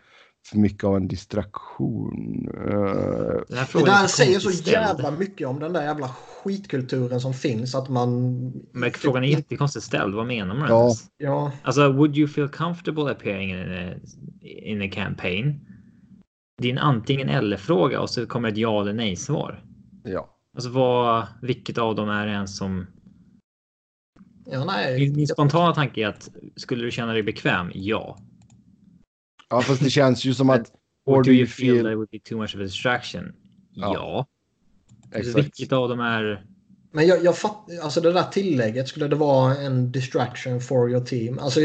för 0.48 0.58
mycket 0.58 0.84
av 0.84 0.96
en 0.96 1.08
distraktion? 1.08 2.48
Uh, 2.48 3.42
det, 3.48 3.66
det 3.72 3.84
där 3.84 4.06
säger 4.06 4.38
så 4.38 4.70
jävla 4.70 5.10
mycket 5.10 5.48
om 5.48 5.60
den 5.60 5.72
där 5.72 5.82
jävla 5.82 6.08
skitkulturen 6.08 7.20
som 7.20 7.34
finns 7.34 7.74
att 7.74 7.88
man... 7.88 8.40
Men 8.72 8.90
frågan 8.92 9.24
är 9.24 9.28
jättekonstigt 9.28 9.84
ställd. 9.84 10.14
Vad 10.14 10.26
menar 10.26 10.54
man? 10.54 10.68
Ja. 10.68 10.94
ja. 11.16 11.52
Alltså, 11.62 11.92
would 11.92 12.16
you 12.16 12.28
feel 12.28 12.48
comfortable 12.48 13.10
appearing 13.10 13.50
in 13.50 13.58
a, 13.58 13.94
in 14.42 14.82
a 14.82 14.90
campaign? 14.92 15.60
det 16.60 16.68
är 16.68 16.72
en 16.72 16.78
antingen 16.78 17.28
eller 17.28 17.56
fråga 17.56 18.00
och 18.00 18.10
så 18.10 18.26
kommer 18.26 18.48
ett 18.48 18.56
ja 18.56 18.80
eller 18.80 18.92
nej 18.92 19.16
svar. 19.16 19.64
Ja. 20.04 20.36
Alltså 20.54 20.70
vad, 20.70 21.26
vilket 21.42 21.78
av 21.78 21.94
dem 21.94 22.08
är 22.08 22.26
det 22.26 22.32
ens 22.32 22.56
som? 22.56 22.86
Ja, 24.46 24.64
nej. 24.64 24.98
Min, 24.98 25.16
min 25.16 25.26
spontana 25.26 25.74
tanke 25.74 26.00
är 26.00 26.06
att 26.06 26.28
skulle 26.56 26.84
du 26.84 26.90
känna 26.90 27.12
dig 27.12 27.22
bekväm? 27.22 27.70
Ja. 27.74 28.18
Ja, 29.50 29.62
fast 29.62 29.82
det 29.82 29.90
känns 29.90 30.24
ju 30.24 30.34
som 30.34 30.50
att. 30.50 30.72
Or 31.06 31.22
do 31.22 31.30
you 31.30 31.46
feel, 31.46 31.74
feel 31.74 31.84
that 31.84 31.94
would 31.94 32.10
be 32.10 32.18
too 32.18 32.38
much 32.38 32.54
of 32.54 32.60
a 32.60 32.62
distraction? 32.62 33.32
Ja. 33.72 33.94
ja. 33.94 34.26
Exakt. 35.18 35.36
Vilket 35.36 35.72
av 35.72 35.88
dem 35.88 36.00
är? 36.00 36.44
Men 36.92 37.06
jag, 37.06 37.24
jag 37.24 37.38
fattar, 37.38 37.78
alltså 37.82 38.00
det 38.00 38.12
där 38.12 38.22
tillägget, 38.22 38.88
skulle 38.88 39.08
det 39.08 39.16
vara 39.16 39.56
en 39.56 39.92
distraction 39.92 40.60
for 40.60 40.90
your 40.90 41.04
team? 41.04 41.38
Alltså 41.38 41.60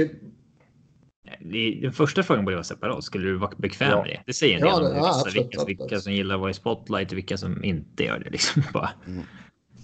den 1.81 1.93
första 1.93 2.23
frågan 2.23 2.45
borde 2.45 2.55
vara 2.55 2.63
separat. 2.63 3.03
Skulle 3.03 3.27
du 3.27 3.37
vara 3.37 3.51
bekväm 3.57 3.89
ja. 3.89 4.01
med 4.01 4.11
det? 4.11 4.21
Det 4.25 4.33
säger 4.33 4.55
en 4.55 4.61
del 4.61 4.69
ja, 4.69 4.89
om 4.89 4.95
ja, 4.95 5.23
vissa, 5.25 5.39
vilka, 5.39 5.65
vilka 5.65 5.99
som 5.99 6.13
gillar 6.13 6.35
att 6.35 6.41
vara 6.41 6.51
i 6.51 6.53
spotlight 6.53 7.11
och 7.11 7.17
vilka 7.17 7.37
som 7.37 7.63
inte 7.63 8.03
gör 8.03 8.19
det. 8.19 8.29
Liksom 8.29 8.63
bara. 8.73 8.89
Mm. 9.07 9.23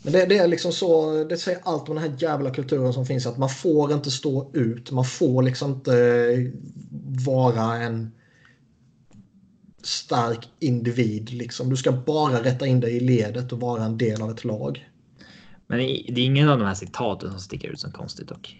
Men 0.04 0.14
det, 0.14 0.26
det, 0.26 0.38
är 0.38 0.48
liksom 0.48 0.72
så, 0.72 1.24
det 1.24 1.38
säger 1.38 1.60
allt 1.64 1.90
om 1.90 1.96
den 1.96 2.04
här 2.04 2.18
jävla 2.18 2.52
kulturen 2.52 2.94
som 2.94 3.06
finns. 3.06 3.26
Att 3.26 3.38
man 3.38 3.50
får 3.50 3.94
inte 3.94 4.12
stå 4.12 4.52
ut. 4.54 4.92
Man 4.92 5.06
får 5.06 5.44
liksom 5.44 5.72
inte 5.72 6.52
vara 7.26 7.76
en 7.76 8.12
stark 9.84 10.50
individ. 10.60 11.30
Liksom. 11.30 11.70
Du 11.70 11.78
ska 11.78 11.92
bara 11.92 12.44
rätta 12.44 12.68
in 12.68 12.80
dig 12.80 12.98
i 12.98 13.00
ledet 13.00 13.52
och 13.52 13.60
vara 13.60 13.84
en 13.84 13.98
del 13.98 14.22
av 14.22 14.32
ett 14.32 14.44
lag. 14.44 14.90
Men 15.68 15.80
det 15.80 16.22
är 16.22 16.26
ingen 16.26 16.50
av 16.50 16.60
de 16.60 16.66
här 16.66 16.74
citaten 16.74 17.32
som 17.32 17.40
sticker 17.40 17.70
ut 17.70 17.80
som 17.80 17.92
konstigt 17.92 18.28
dock. 18.28 18.58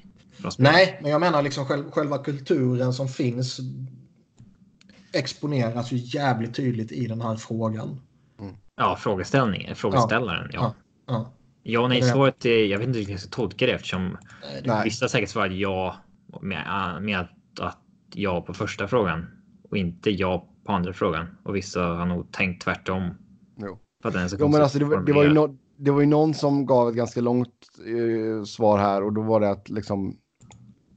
Nej, 0.58 1.00
men 1.02 1.12
jag 1.12 1.22
menar 1.22 1.42
liksom 1.42 1.66
själv, 1.66 1.92
själva 1.92 2.18
kulturen 2.18 2.94
som 2.94 3.08
finns 3.08 3.60
exponeras 5.14 5.92
ju 5.92 5.98
jävligt 5.98 6.56
tydligt 6.56 6.92
i 6.92 7.08
den 7.08 7.22
här 7.22 7.36
frågan. 7.36 8.02
Mm. 8.40 8.56
Ja, 8.76 8.96
frågeställningen, 8.96 9.76
frågeställaren. 9.76 10.50
Ja. 10.54 10.60
ja. 10.60 10.74
Ja. 11.12 11.34
ja 11.64 11.80
och 11.80 11.90
nej 11.90 12.02
svaret 12.02 12.46
är, 12.46 12.66
jag 12.66 12.80
vet 12.80 12.88
inte 12.88 13.00
hur 13.00 13.12
jag 13.12 13.20
ska 13.20 13.30
tolka 13.30 13.66
det 13.66 13.72
eftersom 13.72 14.18
nej. 14.64 14.84
vissa 14.84 15.10
säkert 15.10 15.30
svarat 15.30 15.52
ja 15.52 15.96
med, 16.42 16.98
med 17.02 17.20
att, 17.20 17.60
att 17.60 17.80
ja 18.14 18.42
på 18.42 18.54
första 18.54 18.88
frågan 18.88 19.26
och 19.70 19.78
inte 19.78 20.10
ja 20.10 20.48
på 20.66 20.72
andra 20.72 20.94
frågan. 20.94 21.28
Och 21.44 21.56
vissa 21.56 21.82
har 21.82 22.06
nog 22.06 22.32
tänkt 22.32 22.64
tvärtom. 22.64 23.10
Jo. 23.58 23.80
För 24.02 24.10
att 24.10 24.16
den 24.16 24.30
jo, 24.40 24.48
men 24.48 24.62
alltså, 24.62 24.80
det, 24.80 25.06
det, 25.06 25.14
var 25.14 25.24
ju 25.24 25.34
no, 25.34 25.58
det 25.78 25.92
var 25.92 26.02
ju 26.02 26.08
någon 26.08 26.34
som 26.34 26.66
gav 26.66 26.90
ett 26.90 26.96
ganska 26.96 27.22
långt 27.22 27.50
uh, 27.88 28.44
svar 28.44 28.80
här 28.80 29.04
och 29.04 29.14
då 29.14 29.22
var 29.22 29.40
det 29.40 29.50
att 29.50 29.70
liksom 29.70 30.18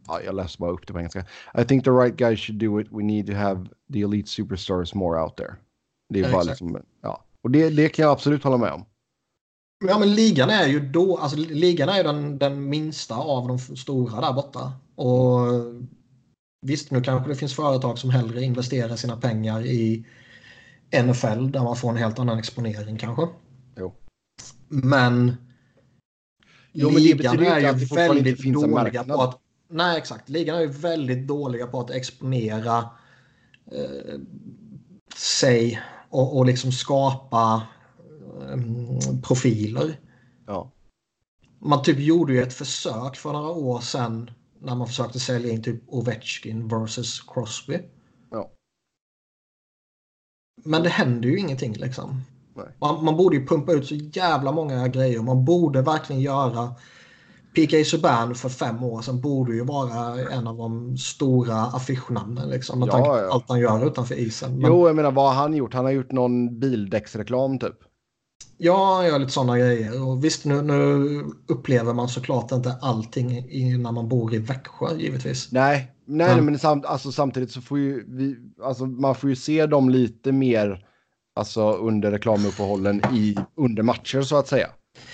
ja, 0.07 0.21
jag 0.21 0.35
läser 0.35 0.61
bara 0.61 0.71
upp 0.71 0.87
det 0.87 0.93
på 0.93 0.99
engelska. 0.99 1.25
I 1.59 1.65
think 1.65 1.85
the 1.85 1.91
right 1.91 2.17
guys 2.17 2.41
should 2.41 2.61
do 2.61 2.81
it. 2.81 2.89
We 2.91 3.03
need 3.03 3.27
to 3.27 3.33
have 3.33 3.67
the 3.93 4.03
elite 4.03 4.29
superstars 4.29 4.95
more 4.95 5.23
out 5.23 5.37
there. 5.37 5.55
Det 6.09 6.21
är 6.21 6.25
ja, 6.25 6.33
bara 6.33 6.43
liksom, 6.43 6.83
ja. 7.03 7.25
Och 7.43 7.51
det, 7.51 7.71
det 7.71 7.89
kan 7.89 8.03
jag 8.03 8.13
absolut 8.13 8.45
hålla 8.45 8.57
med 8.57 8.73
om. 8.73 8.85
Ja, 9.89 9.99
men 9.99 10.15
ligan 10.15 10.51
är 10.51 10.67
ju 10.67 10.81
då, 10.81 11.17
alltså 11.17 11.37
ligan 11.37 11.89
är 11.89 11.97
ju 11.97 12.03
den, 12.03 12.39
den 12.39 12.69
minsta 12.69 13.15
av 13.15 13.49
de 13.49 13.59
stora 13.59 14.21
där 14.21 14.33
borta. 14.33 14.73
Och 14.95 15.41
visst, 16.67 16.91
nu 16.91 17.03
kanske 17.03 17.29
det 17.29 17.37
finns 17.37 17.55
företag 17.55 17.99
som 17.99 18.11
hellre 18.11 18.43
investerar 18.43 18.97
sina 18.97 19.17
pengar 19.17 19.67
i 19.67 20.07
NFL 21.03 21.51
där 21.51 21.63
man 21.63 21.77
får 21.77 21.91
en 21.91 21.97
helt 21.97 22.19
annan 22.19 22.39
exponering 22.39 22.99
kanske. 22.99 23.29
Jo. 23.77 23.95
Men 24.69 25.37
jo, 26.73 26.91
men 26.91 27.03
ligan 27.03 27.47
är 27.47 27.61
ju 27.61 27.87
väldigt 27.87 28.53
dåliga 28.53 29.05
på 29.05 29.23
att 29.23 29.41
Nej, 29.69 29.99
exakt. 29.99 30.29
Ligan 30.29 30.57
är 30.57 30.61
ju 30.61 30.69
väldigt 30.69 31.27
dåliga 31.27 31.67
på 31.67 31.81
att 31.81 31.91
exponera 31.91 32.79
eh, 33.73 34.19
sig 35.17 35.81
och, 36.09 36.39
och 36.39 36.47
liksom 36.47 36.73
skapa 36.73 37.63
profiler. 39.23 40.01
Ja. 40.47 40.71
Man 41.59 41.83
typ 41.83 41.99
gjorde 41.99 42.33
ju 42.33 42.43
ett 42.43 42.55
försök 42.55 43.17
för 43.17 43.33
några 43.33 43.51
år 43.51 43.81
sedan 43.81 44.31
när 44.59 44.75
man 44.75 44.87
försökte 44.87 45.21
sälja 45.21 45.53
in 45.53 45.63
typ 45.63 45.83
Ovechkin 45.87 46.69
versus 46.69 47.21
Crosby. 47.21 47.79
Ja. 48.31 48.51
Men 50.65 50.83
det 50.83 50.89
händer 50.89 51.29
ju 51.29 51.39
ingenting 51.39 51.73
liksom. 51.73 52.23
Man, 52.79 53.05
man, 53.05 53.17
borde 53.17 53.37
ju 53.37 53.47
pumpa 53.47 53.73
ut 53.73 53.87
så 53.87 53.95
jävla 53.95 54.53
många 54.53 54.89
grejer. 54.89 55.23
Man 55.23 55.45
borde 55.45 55.83
verkligen 55.83 56.23
göra 56.23 56.75
PK 57.55 57.85
Subban 57.85 58.35
för 58.35 58.49
fem 58.49 58.85
år 58.85 59.03
sedan 59.03 59.21
borde 59.21 59.55
ju 59.55 59.65
vara 59.65 60.21
en 60.31 60.47
av 60.47 60.57
de 60.57 60.99
stora 60.99 61.57
affischnamnen. 61.57 62.49
Liksom, 62.49 62.79
med 62.79 62.89
ja, 62.89 62.93
tanke 62.93 63.09
på 63.09 63.17
ja. 63.17 63.33
allt 63.33 63.45
han 63.49 63.61
gör 63.61 63.87
utanför 63.87 64.15
isen. 64.15 64.59
Men... 64.59 64.71
Jo, 64.71 64.87
jag 64.87 64.97
menar 64.97 65.11
vad 65.11 65.35
har 65.35 65.43
han 65.43 65.55
gjort? 65.55 65.75
Han 65.75 65.85
har 65.85 65.93
gjort 65.93 66.13
någon 66.13 66.61
bildäcksreklam 66.61 67.59
typ. 67.59 67.84
Ja, 68.59 68.95
han 68.97 69.07
gör 69.07 69.19
lite 69.19 69.33
sådana 69.33 69.59
grejer. 69.59 70.09
Och 70.09 70.25
visst, 70.25 70.45
nu, 70.45 70.63
nu 70.63 70.75
upplever 71.47 71.95
man 71.95 72.09
såklart 72.09 72.53
inte 72.53 72.77
allting 72.81 73.31
i, 73.31 73.79
när 73.79 73.93
man 73.93 74.09
bor 74.09 74.35
i 74.35 74.39
Växjö 74.39 74.97
givetvis. 74.97 75.53
Nej, 75.53 75.93
nej, 76.07 76.35
men, 76.37 76.45
men 76.45 76.59
sam, 76.59 76.83
alltså, 76.87 77.13
samtidigt 77.13 77.51
så 77.51 77.61
får 77.61 77.79
ju 77.79 78.05
vi, 78.09 78.37
alltså, 78.63 78.87
man 78.87 79.15
får 79.15 79.31
ju 79.31 79.37
se 79.37 79.67
dem 79.67 79.91
lite 79.91 80.33
mer 80.33 80.87
alltså, 81.35 81.73
under 81.73 82.11
reklamuppehållen 82.11 83.03
i, 83.13 83.37
under 83.57 83.83
matcher 83.83 84.23
så 84.23 84.37
att 84.37 84.49
säga. 84.49 84.69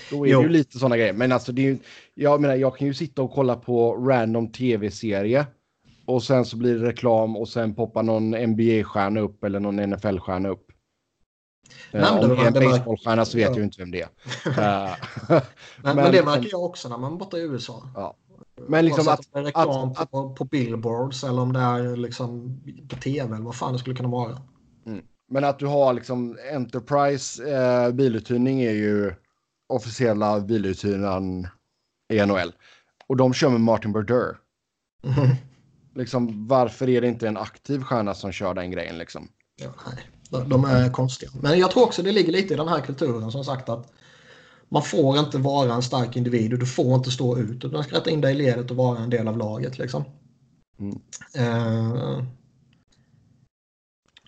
Då 0.09 0.25
är 0.25 0.31
jo. 0.31 0.39
det 0.39 0.43
ju 0.43 0.49
lite 0.49 0.77
sådana 0.77 0.97
grejer. 0.97 1.13
Men 1.13 1.31
alltså 1.31 1.51
det 1.51 1.61
är 1.61 1.65
ju, 1.65 1.77
jag 2.13 2.41
menar, 2.41 2.55
jag 2.55 2.77
kan 2.77 2.87
ju 2.87 2.93
sitta 2.93 3.21
och 3.21 3.31
kolla 3.31 3.55
på 3.55 3.95
random 3.95 4.51
tv-serie 4.51 5.45
och 6.05 6.23
sen 6.23 6.45
så 6.45 6.57
blir 6.57 6.79
det 6.79 6.85
reklam 6.87 7.37
och 7.37 7.49
sen 7.49 7.75
poppar 7.75 8.03
någon 8.03 8.35
NBA-stjärna 8.35 9.19
upp 9.19 9.43
eller 9.43 9.59
någon 9.59 9.79
NFL-stjärna 9.79 10.49
upp. 10.49 10.70
Uh, 11.95 12.17
om 12.17 12.29
det 12.29 12.35
är 12.35 12.47
en 12.47 12.53
baseballstjärna 12.53 13.25
så 13.25 13.37
vet 13.37 13.49
ja. 13.49 13.55
jag 13.55 13.63
inte 13.63 13.79
vem 13.79 13.91
det 13.91 14.01
är. 14.01 14.07
uh, 15.35 15.41
men, 15.81 15.95
men, 15.95 16.11
det 16.11 16.25
märker 16.25 16.49
jag 16.51 16.63
också 16.63 16.89
när 16.89 16.97
man 16.97 17.13
är 17.13 17.17
borta 17.17 17.37
i 17.37 17.41
USA. 17.41 17.83
Ja. 17.95 18.15
Men 18.67 18.85
liksom 18.85 19.07
att, 19.07 19.19
att, 19.19 19.45
reklam 19.45 19.93
att, 19.97 20.11
på, 20.11 20.33
på, 20.33 20.45
billboards 20.45 21.23
eller 21.23 21.41
om 21.41 21.53
det 21.53 21.59
är 21.59 21.95
liksom 21.95 22.59
på 22.89 22.95
tv 22.95 23.35
eller 23.35 23.45
vad 23.45 23.55
fan 23.55 23.73
det 23.73 23.79
skulle 23.79 23.95
kunna 23.95 24.09
vara. 24.09 24.37
Mm. 24.85 25.01
Men 25.29 25.43
att 25.43 25.59
du 25.59 25.65
har 25.65 25.93
liksom 25.93 26.37
Enterprise 26.53 27.53
eh, 27.53 27.91
biluthyrning 27.91 28.61
är 28.61 28.71
ju 28.71 29.13
officiella 29.69 30.39
biluthyraren 30.39 31.47
i 32.13 32.25
NHL. 32.25 32.51
Och 33.07 33.17
de 33.17 33.33
kör 33.33 33.49
med 33.49 33.61
Martin 33.61 33.91
Brodeur. 33.91 34.37
Mm. 35.03 35.35
Liksom, 35.95 36.47
varför 36.47 36.89
är 36.89 37.01
det 37.01 37.07
inte 37.07 37.27
en 37.27 37.37
aktiv 37.37 37.83
stjärna 37.83 38.13
som 38.13 38.31
kör 38.31 38.53
den 38.53 38.71
grejen 38.71 38.97
liksom? 38.97 39.27
Ja, 39.55 39.73
nej. 39.85 40.05
De 40.31 40.65
är 40.65 40.89
konstiga. 40.89 41.31
Men 41.41 41.59
jag 41.59 41.71
tror 41.71 41.83
också 41.83 42.01
det 42.03 42.11
ligger 42.11 42.31
lite 42.31 42.53
i 42.53 42.57
den 42.57 42.67
här 42.67 42.81
kulturen 42.81 43.31
som 43.31 43.43
sagt 43.43 43.69
att 43.69 43.93
man 44.69 44.83
får 44.83 45.19
inte 45.19 45.37
vara 45.37 45.73
en 45.73 45.81
stark 45.81 46.15
individ 46.15 46.53
och 46.53 46.59
du 46.59 46.65
får 46.65 46.95
inte 46.95 47.11
stå 47.11 47.37
ut. 47.37 47.61
Du 47.61 47.83
ska 47.83 47.95
rätta 47.95 48.09
in 48.09 48.21
dig 48.21 48.35
i 48.35 48.37
ledet 48.37 48.71
och 48.71 48.77
vara 48.77 48.99
en 48.99 49.09
del 49.09 49.27
av 49.27 49.37
laget. 49.37 49.77
Liksom. 49.77 50.03
Mm. 50.79 50.95
Uh, 51.39 52.23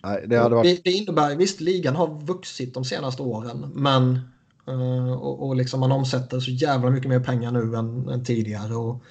Nej, 0.02 0.24
det, 0.26 0.36
hade 0.36 0.54
varit... 0.54 0.84
det, 0.84 0.90
det 0.90 0.96
innebär, 0.96 1.36
visst 1.36 1.60
ligan 1.60 1.96
har 1.96 2.20
vuxit 2.20 2.74
de 2.74 2.84
senaste 2.84 3.22
åren 3.22 3.72
men 3.74 4.20
Uh, 4.68 5.12
och, 5.12 5.46
och 5.46 5.56
liksom 5.56 5.80
man 5.80 5.92
omsätter 5.92 6.40
så 6.40 6.50
jävla 6.50 6.90
mycket 6.90 7.08
mer 7.08 7.20
pengar 7.20 7.50
nu 7.50 7.76
än, 7.76 8.08
än, 8.08 8.24
tidigare. 8.24 8.74
Och 8.74 9.02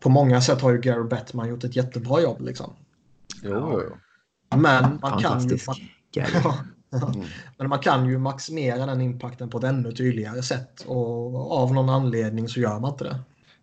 på 0.00 0.08
många 0.08 0.40
sätt 0.40 0.60
har 0.60 0.72
ju 0.72 0.80
Gary 0.80 1.08
Bettman 1.08 1.48
gjort 1.48 1.64
ett 1.64 1.76
jättebra 1.76 2.20
jobb. 2.20 2.40
Liksom. 2.40 2.72
Jo, 3.42 3.80
jo. 3.82 3.96
Men 4.56 4.98
man 5.02 5.22
kan 5.22 5.48
ju... 5.48 5.58
Mm. 7.14 7.26
Men 7.58 7.68
man 7.68 7.78
kan 7.78 8.08
ju 8.08 8.18
maximera 8.18 8.86
den 8.86 9.00
impacten 9.00 9.50
på 9.50 9.58
ett 9.58 9.64
ännu 9.64 9.92
tydligare 9.92 10.42
sätt 10.42 10.84
och 10.86 11.52
av 11.52 11.74
någon 11.74 11.88
anledning 11.88 12.48
så 12.48 12.60
gör 12.60 12.80
man 12.80 12.90
inte 12.90 13.04
det. 13.04 13.18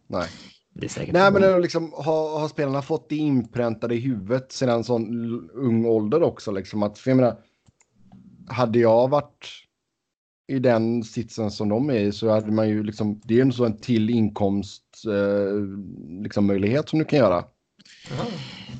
Nej. 0.07 0.29
Det 0.73 0.85
är 0.85 0.89
säkert 0.89 1.13
Nej, 1.13 1.31
men 1.31 1.41
det 1.41 1.47
är 1.47 1.59
liksom, 1.59 1.93
har, 1.95 2.39
har 2.39 2.47
spelarna 2.47 2.81
fått 2.81 3.09
det 3.09 3.15
inpräntade 3.15 3.95
i 3.95 3.99
huvudet 3.99 4.51
sedan 4.51 4.83
sån 4.83 5.49
ung 5.53 5.85
ålder 5.85 6.23
också? 6.23 6.51
Liksom 6.51 6.83
att, 6.83 6.99
för 6.99 7.11
jag 7.11 7.15
menar, 7.15 7.37
hade 8.47 8.79
jag 8.79 9.07
varit 9.07 9.49
i 10.47 10.59
den 10.59 11.03
sitsen 11.03 11.51
som 11.51 11.69
de 11.69 11.89
är 11.89 11.99
i 11.99 12.11
så 12.11 12.29
hade 12.29 12.51
man 12.51 12.69
ju 12.69 12.83
liksom, 12.83 13.21
det 13.23 13.33
är 13.33 13.35
ju 13.35 13.41
en 13.41 13.53
sån 13.53 13.77
till 13.77 14.09
inkomst 14.09 14.83
eh, 15.07 15.59
liksom 16.23 16.45
möjlighet 16.45 16.89
som 16.89 16.99
du 16.99 17.05
kan 17.05 17.19
göra. 17.19 17.45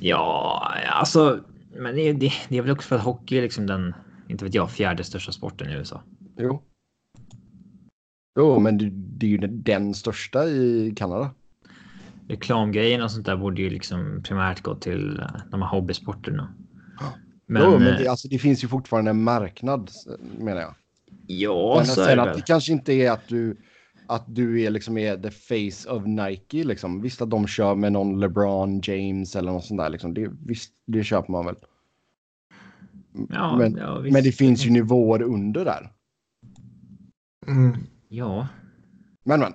Ja, 0.00 0.72
alltså, 0.90 1.40
men 1.76 1.94
det, 1.94 2.12
det, 2.12 2.32
det 2.48 2.58
är 2.58 2.62
väl 2.62 2.70
också 2.70 2.88
för 2.88 2.96
att 2.96 3.02
hockey 3.02 3.38
är 3.38 3.42
liksom 3.42 3.66
den, 3.66 3.94
inte 4.28 4.44
vet 4.44 4.54
jag, 4.54 4.70
fjärde 4.70 5.04
största 5.04 5.32
sporten 5.32 5.70
i 5.70 5.74
USA. 5.74 6.02
Jo. 6.38 6.62
Jo, 8.38 8.58
men 8.60 8.78
det, 8.78 8.90
det 8.92 9.26
är 9.26 9.30
ju 9.30 9.38
den, 9.38 9.94
största 9.94 10.48
i 10.48 10.92
Kanada. 10.96 11.30
Reklamgrejen 12.28 13.02
och 13.02 13.10
sånt 13.10 13.26
där 13.26 13.36
borde 13.36 13.62
ju 13.62 13.70
liksom 13.70 14.22
primärt 14.22 14.62
gå 14.62 14.74
till 14.74 15.20
eh, 15.20 15.26
de 15.50 15.62
här 15.62 15.68
hobbysporterna. 15.68 16.54
Men, 17.46 17.62
jo, 17.62 17.78
men 17.78 17.88
eh, 17.88 17.98
det, 17.98 18.08
alltså, 18.08 18.28
det 18.28 18.38
finns 18.38 18.64
ju 18.64 18.68
fortfarande 18.68 19.10
en 19.10 19.22
marknad 19.22 19.90
menar 20.38 20.60
jag. 20.60 20.74
ja, 21.26 21.74
Men 21.76 21.86
så 21.86 22.00
är 22.00 22.06
sen 22.06 22.16
det 22.18 22.22
att 22.22 22.36
det 22.36 22.46
kanske 22.46 22.72
inte 22.72 22.92
är 22.92 23.10
att 23.10 23.28
du, 23.28 23.56
att 24.06 24.24
du 24.26 24.62
är 24.62 24.70
liksom 24.70 24.98
är 24.98 25.16
the 25.16 25.30
face 25.30 25.90
of 25.90 26.06
Nike 26.06 26.64
liksom. 26.64 27.02
Visst 27.02 27.22
att 27.22 27.30
de 27.30 27.46
kör 27.46 27.74
med 27.74 27.92
någon 27.92 28.20
LeBron 28.20 28.80
James 28.84 29.36
eller 29.36 29.52
något 29.52 29.64
sånt 29.64 29.80
där 29.80 29.88
liksom. 29.88 30.14
Det, 30.14 30.30
visst, 30.46 30.72
det 30.86 31.04
köper 31.04 31.32
man 31.32 31.46
väl. 31.46 31.56
Ja, 33.28 33.56
men, 33.56 33.76
ja, 33.76 34.00
men 34.00 34.22
det 34.24 34.32
finns 34.32 34.66
ju 34.66 34.70
nivåer 34.70 35.22
under 35.22 35.64
där. 35.64 35.90
Mm. 37.46 37.76
Ja, 38.08 38.48
Men 39.24 39.40
men. 39.40 39.52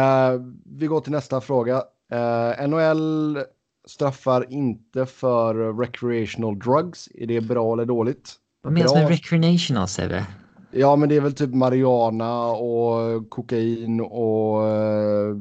Eh, 0.00 0.40
vi 0.64 0.86
går 0.86 1.00
till 1.00 1.12
nästa 1.12 1.40
fråga. 1.40 1.82
Eh, 2.12 2.68
NHL 2.68 3.38
straffar 3.86 4.52
inte 4.52 5.06
för 5.06 5.72
recreational 5.72 6.58
drugs. 6.58 7.08
Är 7.14 7.26
det 7.26 7.40
bra 7.40 7.72
eller 7.72 7.84
dåligt? 7.84 8.38
vad 8.62 8.72
menas 8.72 8.92
Bra. 8.92 9.02
med 9.02 9.10
recreational 9.10 9.88
Sebbe? 9.88 10.26
Ja, 10.72 10.96
men 10.96 11.08
det 11.08 11.16
är 11.16 11.20
väl 11.20 11.34
typ 11.34 11.54
marijuana 11.54 12.44
och 12.46 13.30
kokain 13.30 14.00
och 14.00 14.68
eh, 14.68 15.36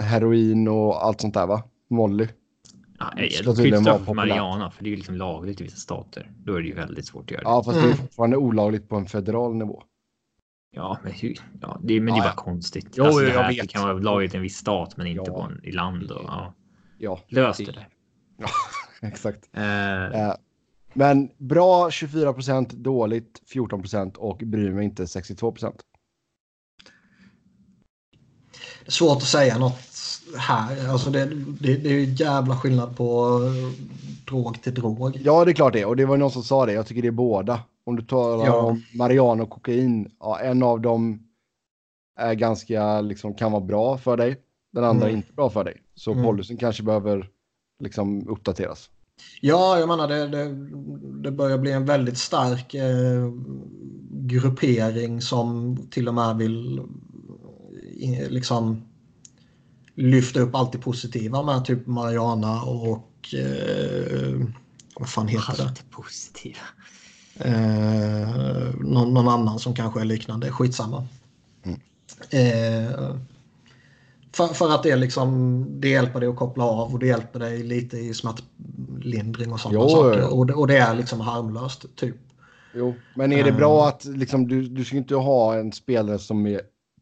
heroin 0.00 0.68
och 0.68 1.04
allt 1.06 1.20
sånt 1.20 1.34
där 1.34 1.46
va? 1.46 1.62
Molly. 1.90 2.28
Ja, 2.98 3.12
Det 3.16 3.26
jag 3.44 3.44
vara 3.70 3.80
straffa 3.82 4.12
marijuana 4.14 4.70
för 4.70 4.84
det 4.84 4.88
är 4.88 4.90
ju 4.90 4.96
liksom 4.96 5.14
lagligt 5.14 5.60
i 5.60 5.64
vissa 5.64 5.76
stater. 5.76 6.30
Då 6.44 6.54
är 6.54 6.60
det 6.60 6.68
ju 6.68 6.74
väldigt 6.74 7.06
svårt 7.06 7.24
att 7.24 7.30
göra 7.30 7.40
det. 7.42 7.48
Ja, 7.48 7.62
fast 7.64 7.74
det 7.76 7.80
Mm. 7.80 7.92
är 7.92 7.96
fortfarande 7.96 8.36
olagligt 8.36 8.88
på 8.88 8.96
en 8.96 9.06
federal 9.06 9.54
nivå. 9.54 9.82
Ja, 10.70 10.98
men, 11.02 11.12
ja, 11.60 11.78
det, 11.82 12.00
men 12.00 12.06
det 12.06 12.12
är 12.12 12.16
Ja, 12.16 12.22
bara 12.22 12.32
ja. 12.36 12.42
konstigt. 12.42 12.88
Jo, 12.96 13.04
alltså, 13.04 13.20
det, 13.20 13.28
jag 13.32 13.40
här, 13.42 13.48
vet. 13.52 13.60
det 13.62 13.66
kan 13.68 13.82
vara 13.82 13.92
lagligt 13.92 14.34
i 14.34 14.36
en 14.36 14.42
viss 14.42 14.56
stat 14.56 14.96
men 14.96 15.06
inte 15.06 15.22
Ja. 15.26 15.32
på 15.34 15.40
en, 15.42 15.60
i 15.64 15.72
land. 15.72 16.10
Och, 16.10 16.22
ja. 16.26 16.54
Ja, 16.98 17.20
Lös 17.28 17.56
det 17.56 17.64
där. 17.64 17.88
exakt. 19.08 19.48
Eh, 19.52 20.04
Eh, 20.04 20.34
men 20.94 21.30
bra 21.38 21.90
24 21.90 22.32
procent, 22.32 22.70
dåligt 22.72 23.42
14 23.46 23.80
procent 23.80 24.16
och 24.16 24.38
bryr 24.44 24.70
mig 24.70 24.84
inte 24.84 25.06
62 25.06 25.52
procent. 25.52 25.76
Det 28.82 28.86
är 28.88 28.92
svårt 28.92 29.16
att 29.16 29.22
säga 29.22 29.58
något 29.58 29.78
här. 30.38 30.88
Alltså 30.88 31.10
det, 31.10 31.24
det, 31.60 31.76
det 31.76 31.88
är 31.88 31.92
ju 31.94 32.04
jävla 32.14 32.56
skillnad 32.56 32.96
på 32.96 33.40
eh, 33.44 33.80
drog 34.26 34.62
till 34.62 34.74
drog. 34.74 35.16
Ja, 35.24 35.44
det 35.44 35.50
är 35.50 35.54
klart 35.54 35.72
det. 35.72 35.84
Och 35.84 35.96
det 35.96 36.06
var 36.06 36.16
någon 36.16 36.30
som 36.30 36.42
sa 36.42 36.66
det. 36.66 36.72
Jag 36.72 36.86
tycker 36.86 37.02
det 37.02 37.08
är 37.08 37.12
båda. 37.12 37.60
Om 37.84 37.96
du 37.96 38.02
talar 38.02 38.46
Ja. 38.46 38.60
om 38.62 38.82
marijuana 38.94 39.42
och 39.42 39.50
kokain. 39.50 40.10
Ja, 40.20 40.38
en 40.40 40.62
av 40.62 40.80
dem 40.80 41.22
är 42.20 42.34
ganska, 42.34 43.00
liksom, 43.00 43.34
kan 43.34 43.52
vara 43.52 43.62
bra 43.64 43.98
för 43.98 44.16
dig. 44.16 44.36
Den 44.72 44.84
andra 44.84 45.04
är 45.06 45.08
Mm. 45.10 45.16
inte 45.18 45.32
bra 45.32 45.50
för 45.50 45.64
dig. 45.64 45.82
Så 45.94 46.12
Mm. 46.12 46.24
policyn 46.24 46.56
kanske 46.56 46.82
behöver 46.82 47.28
liksom 47.82 48.28
uppdateras. 48.28 48.90
Ja, 49.40 49.78
jag 49.78 49.88
menar 49.88 50.08
det, 50.08 50.28
det, 50.28 50.54
det 51.22 51.32
börjar 51.32 51.58
bli 51.58 51.72
en 51.72 51.84
väldigt 51.84 52.18
stark 52.18 52.74
eh, 52.74 53.32
gruppering 54.10 55.20
som 55.20 55.76
till 55.90 56.08
och 56.08 56.14
med 56.14 56.36
vill 56.36 56.78
eh, 58.00 58.28
liksom 58.30 58.82
lyfta 59.94 60.40
upp 60.40 60.54
allt 60.54 60.72
det 60.72 60.78
positiva 60.78 61.42
med 61.42 61.64
typ 61.64 61.86
Mariana 61.86 62.62
och 62.62 63.34
eh, 63.34 64.40
vad 64.94 65.08
fan 65.08 65.28
heter 65.28 65.54
det? 65.56 65.62
allt 65.62 65.90
positiva. 65.90 66.58
Eh, 67.38 68.74
någon, 68.80 69.14
någon 69.14 69.28
annan 69.28 69.58
som 69.58 69.74
kanske 69.74 70.00
är 70.00 70.04
liknande. 70.04 70.52
Skitsamma. 70.52 71.06
Mm. 71.62 71.80
Eh, 72.30 73.16
för, 74.38 74.54
för 74.54 74.74
att 74.74 74.82
det, 74.82 74.96
liksom, 74.96 75.64
det 75.80 75.88
hjälper 75.88 76.20
dig 76.20 76.28
att 76.28 76.36
koppla 76.36 76.64
av 76.64 76.92
och 76.92 76.98
det 76.98 77.06
hjälper 77.06 77.38
dig 77.38 77.62
lite 77.62 77.96
i 77.96 78.14
smärtlindring 78.14 79.52
och 79.52 79.60
sådana 79.60 79.80
Jo, 79.80 79.88
saker. 79.88 80.34
Och 80.34 80.46
det, 80.46 80.54
och 80.54 80.66
det 80.66 80.76
är 80.76 80.94
liksom 80.94 81.20
harmlöst. 81.20 81.96
Typ. 81.96 82.16
Jo, 82.74 82.94
men 83.16 83.32
är 83.32 83.44
det 83.44 83.50
Eh. 83.50 83.56
bra 83.56 83.88
att 83.88 84.04
liksom, 84.04 84.48
du, 84.48 84.68
du 84.68 84.84
ska 84.84 84.96
inte 84.96 85.14
ha 85.14 85.56
en 85.58 85.72
spelare 85.72 86.18
som 86.18 86.46
är, 86.46 86.60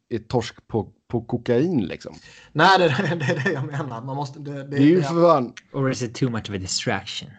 är 0.09 0.19
torsk 0.19 0.67
på, 0.69 0.89
på 1.09 1.21
kokain 1.21 1.81
liksom? 1.81 2.15
Nej, 2.53 2.79
det, 2.79 2.85
det, 3.09 3.15
det 3.15 3.25
är 3.33 3.45
det 3.45 3.53
jag 3.53 3.67
menar. 3.67 4.03
Man 4.03 4.17
måste, 4.17 4.39
det, 4.39 4.53
det, 4.53 4.65
Det 4.65 4.77
är 4.77 4.81
ju 4.81 5.03
för 5.03 5.23
fan... 5.23 5.53
Or 5.73 5.91
is 5.91 6.03
it 6.03 6.15
too 6.15 6.31
much 6.31 6.51
of 6.51 6.57
a 6.57 6.59
distraction? 6.59 7.31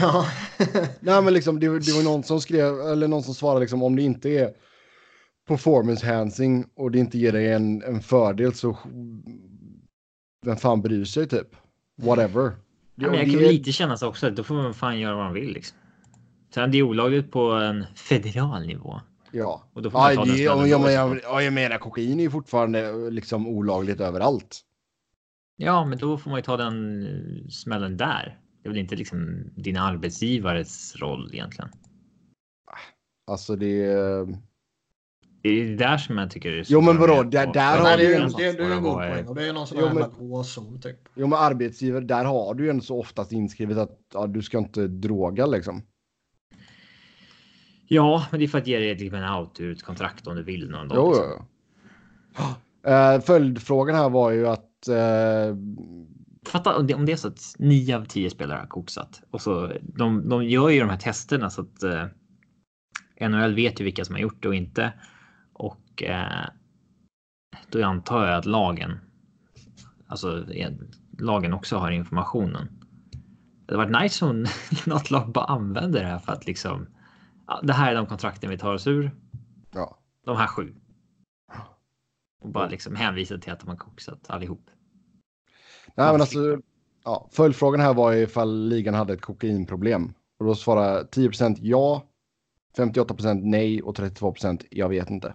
Ja. 0.00 0.26
Nej, 1.00 1.22
men 1.22 1.34
liksom, 1.34 1.60
det, 1.60 1.66
det 1.66 1.92
var 1.92 2.02
någon 2.02 2.22
som 2.22 2.40
skrev, 2.40 2.80
eller 2.80 3.08
någon 3.08 3.22
som 3.22 3.34
svarade 3.34 3.60
liksom, 3.60 3.82
om 3.82 3.96
det 3.96 4.02
inte 4.02 4.30
är 4.30 4.50
performance 5.48 6.06
enhancing 6.06 6.64
och 6.76 6.90
det 6.90 6.98
inte 6.98 7.18
ger 7.18 7.32
dig 7.32 7.52
en, 7.52 7.82
en 7.82 8.00
fördel 8.00 8.54
så 8.54 8.76
vem 10.46 10.56
fan 10.56 10.82
bryr 10.82 11.04
sig 11.04 11.28
typ? 11.28 11.56
Whatever. 12.02 12.52
Ja, 12.94 13.10
men 13.10 13.14
jag 13.14 13.30
kan 13.30 13.38
lite 13.38 13.72
känna 13.72 13.96
så 13.96 14.08
också. 14.08 14.30
Då 14.30 14.44
får 14.44 14.54
man 14.54 14.74
fan 14.74 14.98
göra 15.00 15.14
vad 15.14 15.24
man 15.24 15.34
vill. 15.34 15.52
Liksom. 15.52 15.78
Sen 16.54 16.70
det 16.70 16.78
är 16.78 16.82
olagligt 16.82 17.32
på 17.32 17.50
en 17.50 17.84
federal 17.94 18.66
nivå. 18.66 19.00
Ja. 19.30 19.62
Och 19.72 19.82
då 19.82 19.90
får 19.90 19.98
man 19.98 20.14
Ja, 20.14 20.16
ta 20.16 20.32
det, 20.32 20.38
jag, 20.38 20.82
fall. 20.82 21.20
ja, 21.22 21.42
jag 21.42 21.52
menar 21.52 21.78
kokain 21.78 22.18
är 22.20 22.24
ju 22.24 22.30
fortfarande 22.30 23.10
liksom 23.10 23.46
olagligt 23.46 24.00
överallt. 24.00 24.60
Ja, 25.56 25.84
men 25.84 25.98
då 25.98 26.18
får 26.18 26.30
man 26.30 26.38
ju 26.38 26.42
ta 26.42 26.56
den 26.56 27.06
eh, 27.06 27.48
smällen 27.48 27.96
där. 27.96 28.38
Det 28.62 28.68
är 28.68 28.70
väl 28.70 28.78
inte 28.78 28.96
liksom 28.96 29.50
din 29.56 29.76
arbetsgivares 29.76 30.96
roll 30.96 31.30
egentligen. 31.32 31.70
Alltså 33.26 33.56
det. 33.56 33.86
Det 35.46 35.72
är 35.72 35.76
där 35.76 35.98
som 35.98 36.18
jag 36.18 36.30
tycker 36.30 36.50
det 36.50 36.58
är 36.58 36.64
så 36.64 36.72
Jo, 36.72 36.80
men 36.80 36.98
vadå? 36.98 37.22
Där- 37.22 37.52
där 37.52 37.78
har 37.78 37.96
du 37.96 38.02
det, 38.04 38.08
ju 38.10 38.14
en- 38.14 38.28
det, 38.32 38.52
det 38.52 38.64
är 38.64 38.70
en 38.70 38.82
god 38.82 38.94
poäng 38.94 39.26
och 39.26 39.34
det 39.34 39.48
är 39.48 39.52
någon 39.52 39.66
sån 39.66 39.78
Jo, 39.80 39.86
här 39.86 39.94
men- 39.94 40.02
jävla 40.02 40.18
gråzon 40.18 40.80
typ. 40.80 40.96
Jo, 41.14 41.26
men 41.26 41.38
arbetsgivare, 41.38 42.04
där 42.04 42.24
har 42.24 42.54
du 42.54 42.64
ju 42.64 42.70
ändå 42.70 42.82
så 42.82 43.00
oftast 43.00 43.32
inskrivet 43.32 43.78
att 43.78 43.98
ja, 44.14 44.26
du 44.26 44.42
ska 44.42 44.58
inte 44.58 44.86
droga 44.88 45.46
liksom. 45.46 45.82
Ja, 47.88 48.26
men 48.30 48.40
det 48.40 48.46
är 48.46 48.48
för 48.48 48.58
att 48.58 48.66
ge 48.66 48.78
dig 48.78 48.94
liksom 48.94 49.18
en 49.18 49.34
out 49.34 49.60
ur 49.60 49.72
ett 49.72 49.82
kontrakt 49.82 50.26
om 50.26 50.36
du 50.36 50.42
vill 50.42 50.70
någon 50.70 50.88
dag. 50.88 50.96
Jo, 50.98 51.08
liksom. 51.10 51.24
jo, 52.38 52.44
jo. 52.84 52.90
Eh, 52.90 53.20
följdfrågan 53.20 53.96
här 53.96 54.08
var 54.10 54.30
ju 54.30 54.46
att... 54.48 54.88
eh, 54.88 55.56
Fatta 56.46 56.76
om 56.76 56.86
det, 56.86 56.94
om 56.94 57.06
det 57.06 57.12
är 57.12 57.16
så 57.16 57.28
att 57.28 57.40
nio 57.58 57.96
av 57.96 58.04
tio 58.04 58.30
spelare 58.30 58.58
har 58.58 58.66
koksat 58.66 59.22
och 59.30 59.40
så 59.40 59.72
de, 59.82 60.28
de 60.28 60.44
gör 60.44 60.68
ju 60.68 60.80
de 60.80 60.88
här 60.90 60.96
testerna 60.96 61.50
så 61.50 61.60
att 61.62 61.82
eh, 61.82 63.28
NHL 63.28 63.54
vet 63.54 63.80
ju 63.80 63.84
vilka 63.84 64.04
som 64.04 64.14
har 64.14 64.22
gjort 64.22 64.42
det 64.42 64.48
och 64.48 64.54
inte. 64.54 64.92
Och 65.58 66.02
eh, 66.02 66.48
då 67.70 67.84
antar 67.84 68.26
jag 68.26 68.38
att 68.38 68.46
lagen, 68.46 68.98
alltså 70.06 70.52
eh, 70.52 70.72
lagen 71.18 71.52
också 71.52 71.76
har 71.76 71.90
informationen. 71.90 72.68
Det 73.66 73.74
hade 73.74 73.90
varit 73.90 74.02
nice 74.02 74.24
om 74.24 74.46
något 74.86 75.10
lag 75.10 75.32
bara 75.32 75.44
använder 75.44 76.02
det 76.02 76.08
här 76.08 76.18
för 76.18 76.32
att 76.32 76.46
liksom. 76.46 76.86
Det 77.62 77.72
här 77.72 77.90
är 77.90 77.96
de 77.96 78.06
kontrakten 78.06 78.50
vi 78.50 78.58
tar 78.58 78.74
oss 78.74 78.86
ur. 78.86 79.10
ja. 79.74 79.98
De 80.24 80.36
här 80.36 80.46
sju. 80.46 80.74
Och 82.42 82.50
bara 82.50 82.68
liksom 82.68 82.96
hänvisa 82.96 83.38
till 83.38 83.52
att 83.52 83.60
de 83.60 83.68
har 83.68 83.76
koksat 83.76 84.30
allihop. 84.30 84.70
Nej, 85.94 86.12
men 86.12 86.20
alltså, 86.20 86.60
ja, 87.04 87.28
följdfrågan 87.32 87.80
här 87.80 87.94
var 87.94 88.12
ifall 88.12 88.68
ligan 88.68 88.94
hade 88.94 89.12
ett 89.12 89.20
kokainproblem. 89.20 90.14
Och 90.38 90.46
då 90.46 90.54
svarar 90.54 91.02
10% 91.02 91.56
ja, 91.60 92.02
58% 92.76 93.40
nej 93.42 93.82
och 93.82 93.98
32% 93.98 94.66
jag 94.70 94.88
vet 94.88 95.10
inte. 95.10 95.34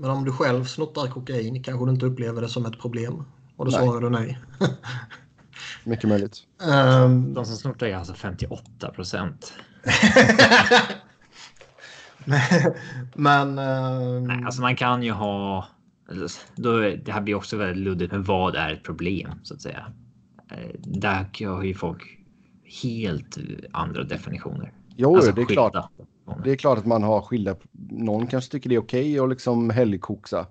Men 0.00 0.10
om 0.10 0.24
du 0.24 0.32
själv 0.32 0.64
snuttar 0.64 1.06
kokain 1.06 1.62
kanske 1.62 1.86
du 1.86 1.90
inte 1.90 2.06
upplever 2.06 2.42
det 2.42 2.48
som 2.48 2.66
ett 2.66 2.80
problem. 2.80 3.24
Och 3.56 3.64
då 3.64 3.70
Nej. 3.70 3.80
svarar 3.80 4.00
du 4.00 4.10
nej. 4.10 4.38
Mycket 5.84 6.08
möjligt. 6.08 6.36
Ehm, 6.72 7.34
De 7.34 7.44
som 7.44 7.56
snortar 7.56 7.86
är 7.86 7.96
alltså 7.96 8.14
58 8.14 8.90
procent. 8.90 9.52
men... 13.14 13.58
ehm, 13.58 14.24
Nej, 14.24 14.42
alltså 14.44 14.60
man 14.60 14.76
kan 14.76 15.02
ju 15.02 15.12
ha. 15.12 15.66
Då, 16.54 16.78
det 16.78 17.12
här 17.12 17.20
blir 17.20 17.34
också 17.34 17.56
väldigt 17.56 17.84
luddigt, 17.84 18.12
men 18.12 18.24
vad 18.24 18.54
är 18.54 18.72
ett 18.72 18.82
problem 18.82 19.30
så 19.42 19.54
att 19.54 19.60
säga? 19.60 19.92
Eh, 20.50 20.70
Där 20.78 21.46
har 21.46 21.62
ju 21.62 21.74
folk 21.74 22.18
helt 22.82 23.38
andra 23.72 24.02
definitioner. 24.04 24.72
Jo, 24.96 25.16
Alltså 25.16 25.32
det 25.32 25.40
är 25.40 25.46
skilda. 25.46 25.70
klart. 25.70 25.90
Det 26.44 26.50
är 26.50 26.56
klart 26.56 26.78
att 26.78 26.86
man 26.86 27.02
har 27.02 27.22
skilda... 27.22 27.56
Någon 27.90 28.26
kanske 28.26 28.50
tycker 28.50 28.68
det 28.68 28.74
är 28.74 28.80
okej 28.82 29.18
att 29.18 29.28
liksom 29.28 29.70
helgkoksa. 29.70 30.46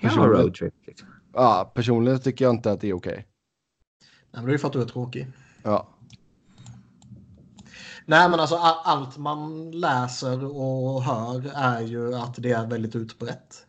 Ja, 0.00 0.08
Personligen- 0.08 0.42
roadtrip. 0.42 0.74
Liksom. 0.86 1.08
Ja, 1.32 1.72
personligen 1.74 2.20
tycker 2.20 2.44
jag 2.44 2.54
inte 2.54 2.72
att 2.72 2.80
det 2.80 2.88
är 2.88 2.92
okej. 2.94 3.26
Nej, 4.32 4.42
men 4.42 4.44
det 4.44 4.50
är 4.50 4.52
ju 4.52 4.58
för 4.58 4.66
att 4.66 4.72
du 4.72 4.82
är 4.82 4.86
tråkig. 4.86 5.26
Ja. 5.62 5.88
Nej, 8.06 8.30
men 8.30 8.40
alltså 8.40 8.56
allt 8.56 9.18
man 9.18 9.70
läser 9.70 10.44
och 10.44 11.02
hör 11.02 11.50
är 11.54 11.80
ju 11.80 12.14
att 12.14 12.34
det 12.42 12.52
är 12.52 12.66
väldigt 12.66 12.96
utbrett. 12.96 13.66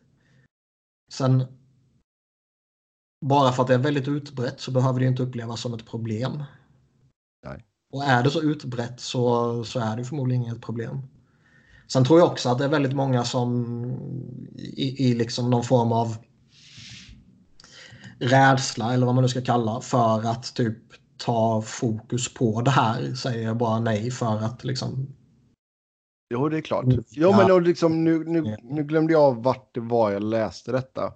Sen. 1.12 1.44
Bara 3.26 3.52
för 3.52 3.62
att 3.62 3.68
det 3.68 3.74
är 3.74 3.78
väldigt 3.78 4.08
utbrett 4.08 4.60
så 4.60 4.70
behöver 4.70 5.00
det 5.00 5.06
inte 5.06 5.22
upplevas 5.22 5.60
som 5.60 5.74
ett 5.74 5.86
problem. 5.86 6.42
Och 7.92 8.04
är 8.04 8.22
det 8.22 8.30
så 8.30 8.42
utbrett 8.42 9.00
så, 9.00 9.64
så 9.64 9.80
är 9.80 9.96
det 9.96 10.04
förmodligen 10.04 10.42
inget 10.42 10.62
problem. 10.62 10.98
Sen 11.86 12.04
tror 12.04 12.18
jag 12.18 12.28
också 12.28 12.48
att 12.48 12.58
det 12.58 12.64
är 12.64 12.68
väldigt 12.68 12.96
många 12.96 13.24
som 13.24 13.74
i, 14.56 15.08
i 15.08 15.14
liksom 15.14 15.50
någon 15.50 15.64
form 15.64 15.92
av 15.92 16.16
rädsla 18.18 18.94
eller 18.94 19.06
vad 19.06 19.14
man 19.14 19.22
nu 19.22 19.28
ska 19.28 19.40
kalla 19.40 19.80
för 19.80 20.30
att 20.30 20.54
typ 20.54 20.78
ta 21.16 21.62
fokus 21.62 22.34
på 22.34 22.60
det 22.60 22.70
här 22.70 23.14
säger 23.14 23.44
jag 23.44 23.56
bara 23.56 23.80
nej 23.80 24.10
för 24.10 24.36
att 24.36 24.64
liksom 24.64 25.06
Jo, 26.34 26.48
det 26.48 26.56
är 26.56 26.60
klart. 26.60 26.84
Mm. 26.84 27.04
Jo, 27.10 27.30
Ja. 27.30 27.36
men 27.36 27.50
och 27.50 27.62
liksom, 27.62 28.04
nu, 28.04 28.24
nu, 28.24 28.56
nu 28.62 28.84
glömde 28.84 29.12
jag 29.12 29.42
vart 29.42 29.74
det 29.74 29.80
var 29.80 30.10
jag 30.10 30.22
läste 30.22 30.72
detta. 30.72 31.12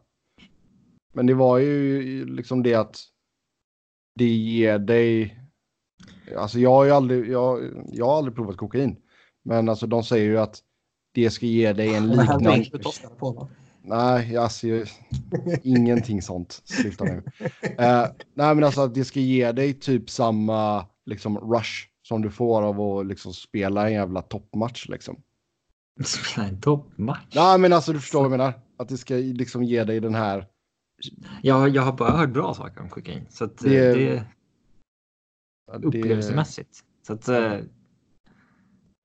Men 1.12 1.26
det 1.26 1.34
var 1.34 1.58
ju 1.58 2.24
liksom 2.24 2.62
det 2.62 2.74
att 2.74 2.96
det 4.18 4.28
ger 4.28 4.78
dig... 4.78 5.40
Alltså 6.38 6.58
jag 6.58 6.70
har 6.70 6.84
ju 6.84 6.90
aldrig, 6.90 7.30
jag, 7.30 7.60
jag 7.92 8.06
har 8.06 8.16
aldrig 8.18 8.34
provat 8.34 8.56
kokain. 8.56 8.96
Men 9.44 9.68
alltså 9.68 9.86
de 9.86 10.02
säger 10.04 10.24
ju 10.24 10.38
att 10.38 10.58
det 11.14 11.30
ska 11.30 11.46
ge 11.46 11.72
dig 11.72 11.94
en 11.94 12.08
liknande... 12.10 12.50
Nej, 13.82 14.36
alltså 14.36 14.66
ingenting 15.62 16.22
sånt. 16.22 16.62
Sluta 16.64 17.04
nu. 17.04 17.22
Eh, 17.78 18.04
nej, 18.34 18.54
men 18.54 18.64
alltså 18.64 18.80
att 18.80 18.94
det 18.94 19.04
ska 19.04 19.20
ge 19.20 19.52
dig 19.52 19.74
typ 19.74 20.10
samma 20.10 20.86
liksom 21.04 21.38
rush 21.38 21.86
som 22.02 22.22
du 22.22 22.30
får 22.30 22.62
av 22.62 22.80
att 22.80 23.06
liksom 23.06 23.32
spela 23.32 23.86
en 23.86 23.92
jävla 23.92 24.22
toppmatch 24.22 24.88
liksom. 24.88 25.20
Spela 26.04 26.48
en 26.48 26.60
toppmatch. 26.60 27.34
Nej, 27.34 27.58
men 27.58 27.72
alltså 27.72 27.92
du 27.92 28.00
förstår 28.00 28.18
vad 28.22 28.32
jag 28.32 28.38
menar. 28.38 28.52
Att 28.78 28.88
det 28.88 28.96
ska 28.98 29.14
liksom 29.14 29.62
ge 29.64 29.84
dig 29.84 30.00
den 30.00 30.14
här. 30.14 30.46
Jag, 31.42 31.68
jag 31.68 31.82
har 31.82 31.92
bara 31.92 32.10
hört 32.10 32.30
bra 32.30 32.54
saker 32.54 32.80
om 32.80 32.88
kokain. 32.88 33.26
Så 33.30 33.44
att, 33.44 33.58
Det- 33.58 33.68
det, 33.94 33.94
det 34.04 34.24
ja, 35.66 35.78
det- 35.78 35.86
upplevelsemässigt. 35.86 36.78
Så 37.06 37.12
att 37.12 37.28
eh, 37.28 37.52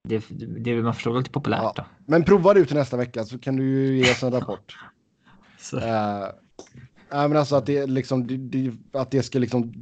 det, 0.10 0.24
det 0.60 0.82
man 0.82 0.94
förstår 0.94 1.18
lite 1.18 1.30
populärt 1.32 1.62
Ja. 1.64 1.74
då. 1.76 1.84
Men 2.06 2.24
prova 2.24 2.54
det 2.54 2.66
till 2.66 2.76
nästa 2.76 2.98
vecka 2.98 3.24
så 3.24 3.40
kan 3.40 3.56
du 3.56 3.64
ju 3.64 3.98
ge 3.98 4.12
oss 4.12 4.24
en 4.24 4.32
rapport. 4.40 4.78
Så, 5.60 5.78
Eh, 5.78 6.26
nej, 7.12 7.28
men 7.28 7.38
alltså 7.38 7.56
att 7.56 7.66
det 7.66 7.86
liksom 7.86 8.28
det, 8.28 8.38
det, 8.38 8.74
att 9.00 9.12
det 9.12 9.24
ska 9.24 9.40
liksom. 9.40 9.74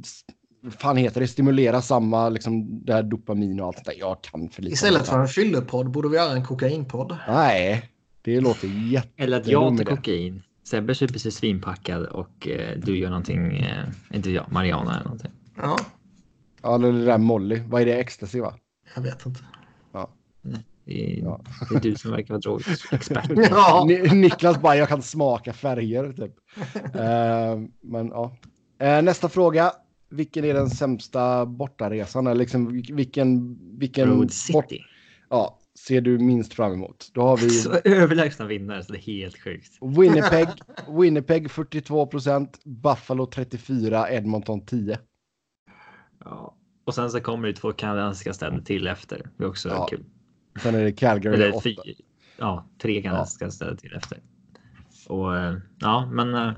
Fan 0.70 0.96
heter 0.96 1.20
det 1.20 1.28
stimulera 1.28 1.82
samma 1.82 2.28
liksom 2.28 2.84
det 2.84 2.92
här 2.92 3.02
dopamin 3.02 3.60
och 3.60 3.66
allt 3.66 3.76
det 3.84 3.90
där. 3.90 3.98
Jag 3.98 4.22
kan 4.22 4.48
för 4.48 4.62
lite. 4.62 4.74
Istället 4.74 5.06
för 5.06 5.20
en 5.20 5.28
fyllepodd 5.28 5.90
borde 5.90 6.08
vi 6.08 6.16
göra 6.16 6.32
en 6.32 6.44
kokainpodd. 6.44 7.16
Nej, 7.28 7.90
det 8.22 8.40
låter 8.40 8.68
jätte. 8.92 9.08
eller 9.22 9.40
att 9.40 9.46
jag 9.46 9.76
tar 9.76 9.84
kokain. 9.84 10.42
Sebbe 10.64 10.94
super 10.94 11.18
sig 11.18 11.32
svinpackad 11.32 12.06
och 12.06 12.48
eh, 12.48 12.78
du 12.78 12.98
gör 12.98 13.08
någonting, 13.10 13.56
eh, 13.56 13.84
inte 14.12 14.30
jag, 14.30 14.52
Mariana 14.52 14.92
eller 14.94 15.04
någonting. 15.04 15.30
Ja, 15.56 15.76
Ja, 16.62 16.74
eller 16.74 16.92
det 16.92 17.04
där 17.04 17.18
Molly. 17.18 17.60
Vad 17.68 17.82
är 17.82 17.86
det? 17.86 17.94
Ecstasy 18.00 18.40
va? 18.40 18.54
jag 18.94 19.02
vet 19.02 19.26
inte. 19.26 19.40
Det 20.84 21.12
är, 21.18 21.22
Ja. 21.22 21.40
det 21.70 21.76
är 21.76 21.80
du 21.80 21.94
som 21.94 22.10
verkar 22.10 22.34
vara 22.34 22.40
drogexpert. 22.40 23.30
Ja, 23.50 23.84
Ni- 23.88 24.14
Niklas 24.14 24.60
bara, 24.60 24.76
jag 24.76 24.88
kan 24.88 25.02
smaka 25.02 25.52
färger 25.52 26.12
typ. 26.12 26.32
Eh, 26.94 27.58
men 27.80 28.08
ja. 28.08 28.36
Eh, 28.78 29.02
nästa 29.02 29.28
fråga. 29.28 29.72
Vilken 30.10 30.44
är 30.44 30.54
den 30.54 30.70
sämsta 30.70 31.46
bortaresan? 31.46 32.26
Eller 32.26 32.38
liksom, 32.38 32.72
vil- 32.72 32.94
vilken, 32.94 33.58
vilken 33.78 34.08
Road 34.08 34.32
City. 34.32 34.80
ja, 35.30 35.58
ser 35.86 36.00
du 36.00 36.18
minst 36.18 36.54
fram 36.54 36.72
emot? 36.72 37.10
Då 37.14 37.20
har 37.22 37.36
vi 37.36 37.50
Så 37.50 37.72
överlägsna 37.84 38.44
vinnare 38.46 38.84
så 38.84 38.92
det 38.92 38.98
är 38.98 39.02
helt 39.02 39.38
sjukt. 39.38 39.72
Winnipeg, 39.80 40.48
Winnipeg 41.00 41.50
42 41.50 42.06
procent, 42.06 42.60
Buffalo 42.64 43.26
34, 43.26 44.10
Edmonton 44.10 44.66
10. 44.66 44.98
Ja. 46.24 46.54
Och 46.84 46.94
sen 46.94 47.10
så 47.10 47.20
kommer 47.20 47.48
det 47.48 47.54
två 47.54 47.72
kanadensiska 47.72 48.32
städer 48.32 48.60
till 48.60 48.86
efter. 48.86 49.30
Det 49.36 49.44
är 49.44 49.48
också 49.48 49.68
Ja, 49.68 49.86
kul. 49.86 50.04
Sen 50.62 50.74
är 50.74 50.84
det 50.84 50.92
Calgary 50.92 51.34
Eller 51.34 51.52
8. 51.54 51.60
fy, 51.64 51.76
ja, 52.38 52.66
tre 52.82 53.02
kanadensiska 53.02 53.50
städer 53.50 53.76
till 53.76 53.94
efter. 53.94 54.18
Och 55.08 55.36
eh, 55.36 55.56
ja, 55.78 56.06
men 56.12 56.34
eh, 56.34 56.52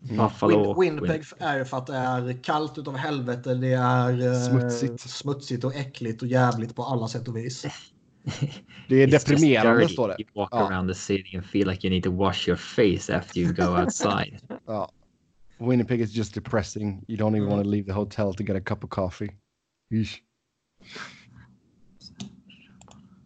Buffalo. 0.00 0.74
Win- 0.74 0.80
Winnipeg 0.80 1.22
är 1.38 1.64
för 1.64 1.76
att 1.78 1.86
det 1.86 1.96
är 1.96 2.42
kallt 2.42 2.78
utav 2.78 2.96
helvete. 2.96 3.54
Det 3.54 3.72
är 3.72 4.26
eh, 4.32 4.40
Smutsigt. 4.50 5.00
smutsigt 5.00 5.64
och 5.64 5.74
äckligt 5.74 6.22
och 6.22 6.28
jävligt 6.28 6.76
på 6.76 6.82
alla 6.84 7.08
sätt 7.08 7.28
och 7.28 7.36
vis. 7.36 7.66
Det 8.88 8.96
är 8.96 9.06
It's 9.06 9.10
deprimerande 9.10 9.88
står 9.88 10.08
det. 10.08 10.14
You 10.18 10.28
walk 10.34 10.48
Ja. 10.52 10.68
around 10.68 10.88
the 10.90 10.94
city 10.94 11.36
and 11.36 11.46
feel 11.46 11.68
like 11.68 11.86
you 11.86 11.94
need 11.94 12.04
to 12.04 12.10
wash 12.16 12.48
your 12.48 12.56
face 12.56 13.16
after 13.16 13.40
you 13.40 13.52
go 13.54 13.80
outside. 13.82 14.38
Ja. 14.66 14.90
Winnipeg 15.58 16.00
is 16.00 16.16
just 16.16 16.34
depressing. 16.34 17.04
You 17.08 17.18
don't 17.18 17.36
even 17.36 17.48
want 17.48 17.62
to 17.62 17.68
leave 17.68 17.86
the 17.86 17.92
hotel 17.92 18.34
to 18.34 18.42
get 18.42 18.56
a 18.56 18.60
cup 18.60 18.84
of 18.84 18.90
coffee. 18.90 19.30
Ish. 19.90 20.20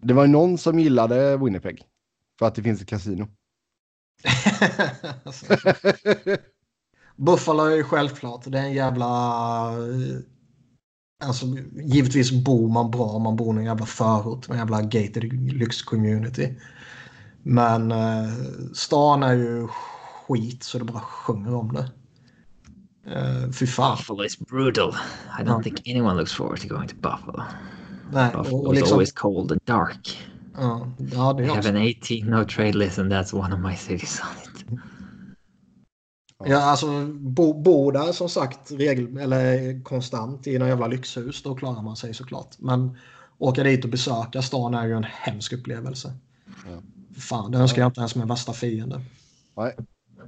Det 0.01 0.15
var 0.15 0.27
någon 0.27 0.59
som 0.59 0.79
gillade 0.79 1.37
Winnipeg. 1.37 1.83
För 2.39 2.47
att 2.47 2.55
det 2.55 2.63
finns 2.63 2.81
ett 2.83 2.89
kasino. 2.89 3.29
Buffalo 7.17 7.65
är 7.65 7.77
ju 7.77 7.85
självklart. 7.85 8.43
Det 8.45 8.59
är 8.59 8.63
en 8.63 8.73
jävla... 8.73 9.07
eh, 9.73 10.21
Alltså, 11.25 11.47
givetvis 11.75 12.33
bor 12.45 12.69
man 12.69 12.91
bra 12.91 13.05
om 13.05 13.23
man 13.23 13.37
bor 13.37 13.57
i 13.57 13.59
en 13.59 13.65
jävla 13.65 13.87
förort 13.87 14.49
en 14.49 14.57
jävla 14.57 14.83
gated 14.83 15.25
lyx-community. 15.53 16.55
Men 17.43 17.93
eh, 17.93 18.29
stan 18.75 19.23
är 19.23 19.35
ju 19.35 19.69
skit 19.69 20.63
så 20.63 20.79
det 20.79 20.85
bara 20.85 21.01
sjunger 21.01 21.55
om 21.55 21.73
det. 21.73 21.91
Eh, 23.11 23.51
fy 23.53 23.67
fan. 23.67 23.97
Buffalo 23.97 24.25
is 24.25 24.39
brutal. 24.39 24.89
I 25.41 25.43
don't 25.43 25.49
Ja. 25.49 25.63
think 25.63 25.89
anyone 25.89 26.17
looks 26.17 26.33
forward 26.33 26.61
to 26.61 26.69
going 26.69 26.89
to 26.89 26.95
Buffalo. 26.97 27.43
Nej, 28.13 28.33
Buffalo 28.33 28.57
och, 28.57 28.67
och 28.67 28.75
is 28.75 28.81
liksom, 28.81 28.95
always 28.95 29.13
cold 29.13 29.53
and 29.53 29.61
dark. 29.65 30.19
ja, 30.57 30.87
ja, 31.13 31.33
det 31.33 31.43
I 31.43 31.47
är 31.47 31.49
have 31.49 31.59
också. 31.59 31.69
an 31.71 31.77
18 31.77 32.31
no 32.31 32.45
trade 32.45 32.73
list 32.73 32.99
and 32.99 33.13
that's 33.13 33.35
one 33.35 33.55
of 33.55 33.61
my 33.61 33.77
cities 33.77 34.21
on 34.21 34.43
it. 34.43 34.81
Ja, 36.45 36.59
alltså 36.63 37.07
bo, 37.07 37.63
bo 37.63 37.91
där 37.91 38.13
som 38.13 38.29
sagt 38.29 38.71
regel, 38.73 39.17
eller 39.19 39.83
konstant 39.85 40.47
i 40.47 40.59
någon 40.59 40.69
jävla 40.69 40.87
lyxhus, 40.87 41.43
då 41.43 41.55
klarar 41.55 41.83
man 41.83 41.97
sig 41.97 42.15
såklart. 42.15 42.57
Men 42.59 42.97
åka 43.39 43.63
dit 43.63 43.85
och 43.85 43.91
besöka 43.91 44.43
stan 44.43 44.75
är 44.75 44.87
ju 44.87 44.93
en 44.97 45.05
hemsk 45.05 45.53
upplevelse. 45.53 46.13
Ja. 46.47 46.83
Fan, 47.21 47.51
det 47.51 47.59
önskar 47.59 47.83
jag 47.83 47.89
inte 47.89 48.01
ens 48.01 48.15
min 48.15 48.29
värsta 48.29 48.53
fiende. 48.53 49.01
Nej. 49.57 49.77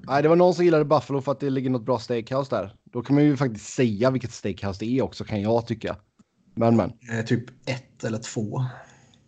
Nej, 0.06 0.22
det 0.22 0.28
var 0.28 0.36
någon 0.36 0.54
som 0.54 0.64
gillade 0.64 0.84
Buffalo 0.84 1.20
för 1.20 1.32
att 1.32 1.40
det 1.40 1.50
ligger 1.50 1.70
något 1.70 1.84
bra 1.84 1.98
steakhouse 1.98 2.56
där. 2.56 2.74
Då 2.84 3.02
kan 3.02 3.14
man 3.14 3.24
ju 3.24 3.36
faktiskt 3.36 3.74
säga 3.74 4.10
vilket 4.10 4.32
steakhouse 4.32 4.84
det 4.84 4.98
är 4.98 5.02
också 5.02 5.24
kan 5.24 5.42
jag 5.42 5.66
tycka. 5.66 5.96
Men 6.54 6.76
men. 6.76 6.92
Eh, 7.12 7.24
typ 7.24 7.44
ett 7.68 8.04
eller 8.04 8.18
två. 8.18 8.64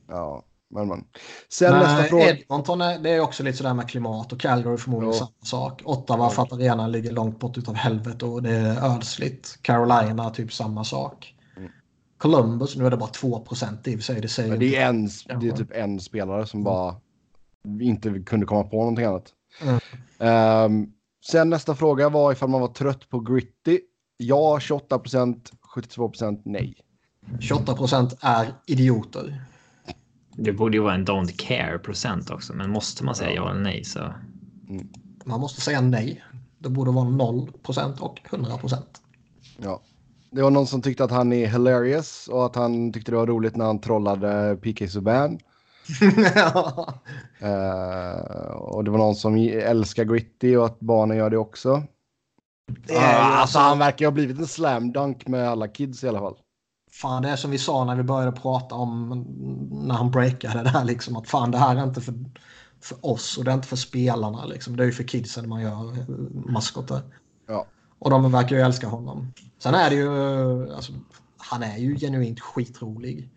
Ja, 0.09 0.45
men 0.71 0.89
men. 0.89 1.05
Sen 1.49 1.73
nästa 1.73 1.97
Men 1.97 2.05
fråga. 2.05 2.31
Edmonton 2.31 2.81
är, 2.81 2.99
det 2.99 3.11
är 3.11 3.21
också 3.21 3.43
lite 3.43 3.59
sådär 3.59 3.75
med 3.75 3.89
klimat 3.89 4.33
och 4.33 4.41
Calgary 4.41 4.77
förmodligen 4.77 5.15
Ja. 5.15 5.19
samma 5.19 5.45
sak. 5.69 5.83
Ottawa 5.85 6.31
för 6.31 6.43
att 6.43 6.53
arenan 6.53 6.93
ligger 6.93 7.13
långt 7.13 7.41
bort 7.41 7.59
utav 7.59 7.75
helvete 7.75 8.25
och 8.25 8.43
det 8.43 8.51
är 8.51 8.97
ödsligt. 8.97 9.59
Carolina 9.63 10.31
typ 10.31 10.53
samma 10.53 10.85
sak. 10.85 11.35
Mm. 11.57 11.71
Columbus, 12.19 12.77
nu 12.77 12.87
är 12.87 12.91
det 12.91 12.97
bara 12.97 13.11
2 13.11 13.29
i 13.29 13.41
och 13.41 13.49
för 13.49 13.99
sig. 14.01 14.21
Det 14.21 14.29
säger 14.29 14.57
det 14.57 14.77
är, 14.77 14.89
en, 14.89 15.09
Ja. 15.29 15.35
det 15.37 15.49
är 15.49 15.53
typ 15.53 15.73
en 15.73 16.01
spelare 16.01 16.47
som 16.47 16.65
bara 16.65 16.97
inte 17.81 18.23
kunde 18.27 18.47
komma 18.47 18.63
på 18.65 18.77
någonting 18.77 19.05
annat. 19.05 19.33
Mm. 19.61 19.81
Ehm, 20.19 20.87
sen 21.27 21.51
nästa 21.51 21.75
fråga 21.75 22.09
var 22.09 22.33
ifall 22.33 22.49
man 22.49 22.61
var 22.61 22.69
trött 22.69 23.09
på 23.09 23.21
gritty. 23.21 23.81
Ja, 24.17 24.61
28 24.61 24.99
procent, 24.99 25.53
72 25.75 26.09
procent 26.09 26.43
nej. 26.45 26.77
28% 27.41 28.17
är 28.21 28.55
idioter. 28.67 29.45
Det 30.37 30.53
borde 30.53 30.77
ju 30.77 30.83
vara 30.83 30.95
en 30.95 31.07
don't 31.07 31.37
care 31.37 31.79
procent 31.79 32.31
också, 32.31 32.55
men 32.55 32.71
måste 32.71 33.05
man 33.05 33.15
säga 33.15 33.35
ja 33.35 33.51
eller 33.51 33.61
nej 33.61 33.85
så. 33.85 34.15
Man 35.25 35.41
måste 35.41 35.61
säga 35.61 35.81
nej. 35.81 36.25
Det 36.59 36.69
borde 36.69 36.91
vara 36.91 37.09
0% 37.09 38.01
och 38.01 38.21
100% 38.31 38.77
Ja. 39.59 39.81
Det 40.31 40.43
var 40.43 40.51
någon 40.51 40.67
som 40.67 40.83
tyckte 40.83 41.05
att 41.05 41.11
han 41.11 41.33
är 41.33 41.47
hilarious 41.47 42.29
och 42.29 42.47
att 42.47 42.57
han 42.57 42.93
tyckte 42.93 43.13
det 43.13 43.17
var 43.17 43.27
roligt 43.27 43.57
när 43.57 43.65
han 43.65 43.81
trollade 43.81 44.57
PK 44.57 44.89
Subban. 44.89 45.39
Eh, 47.41 48.53
och 48.53 48.85
det 48.85 48.91
var 48.91 48.99
någon 48.99 49.15
som 49.15 49.37
älskar 49.53 50.05
gritty 50.05 50.57
och 50.57 50.67
att 50.67 50.81
barnen 50.81 51.17
gör 51.17 51.31
det 51.31 51.39
också. 51.39 51.83
Det 52.87 52.97
ah, 52.97 53.01
alltså, 53.01 53.41
alltså- 53.41 53.59
han 53.59 53.79
verkar 53.79 53.99
ju 54.05 54.07
ha 54.07 54.13
blivit 54.13 54.39
en 54.39 54.47
slam 54.47 54.93
dunk 54.93 55.27
med 55.29 55.49
alla 55.49 55.69
kids 55.69 56.05
i 56.05 56.09
alla 56.09 56.19
fall. 56.19 56.37
fan 56.93 57.23
det 57.23 57.29
är 57.29 57.37
som 57.37 57.51
vi 57.51 57.59
sa 57.59 57.85
när 57.85 57.97
vi 57.97 58.03
började 58.03 58.33
prata 58.41 58.75
om 58.75 59.25
när 59.71 59.95
han 59.95 60.11
breakade 60.11 60.63
det 60.63 60.69
här 60.69 60.85
liksom 60.85 61.17
att 61.17 61.29
fan 61.29 61.51
det 61.51 61.59
här 61.59 61.77
är 61.77 61.83
inte 61.85 62.01
för, 62.01 62.15
för 62.81 63.07
oss 63.07 63.39
och 63.39 63.45
det 63.45 63.51
är 63.51 63.55
inte 63.55 63.69
för 63.69 63.77
spelarna 63.77 64.45
liksom. 64.47 64.77
Det 64.77 64.83
är 64.83 64.87
ju 64.87 64.93
för 64.93 65.05
kidsen 65.05 65.49
man 65.49 65.63
gör 65.63 65.97
maskotar. 66.53 67.03
Ja. 67.49 67.67
Och 67.99 68.11
de 68.11 68.33
verkar 68.33 68.57
ju 68.57 68.63
älska 68.63 68.87
honom. 68.87 69.33
Sen 69.59 69.75
är 69.75 69.91
det 69.91 69.97
ju, 69.97 70.75
alltså, 70.75 70.93
han 71.39 71.63
är 71.63 71.77
ju 71.77 71.97
genuint 71.97 72.41
skitrolig. 72.41 73.31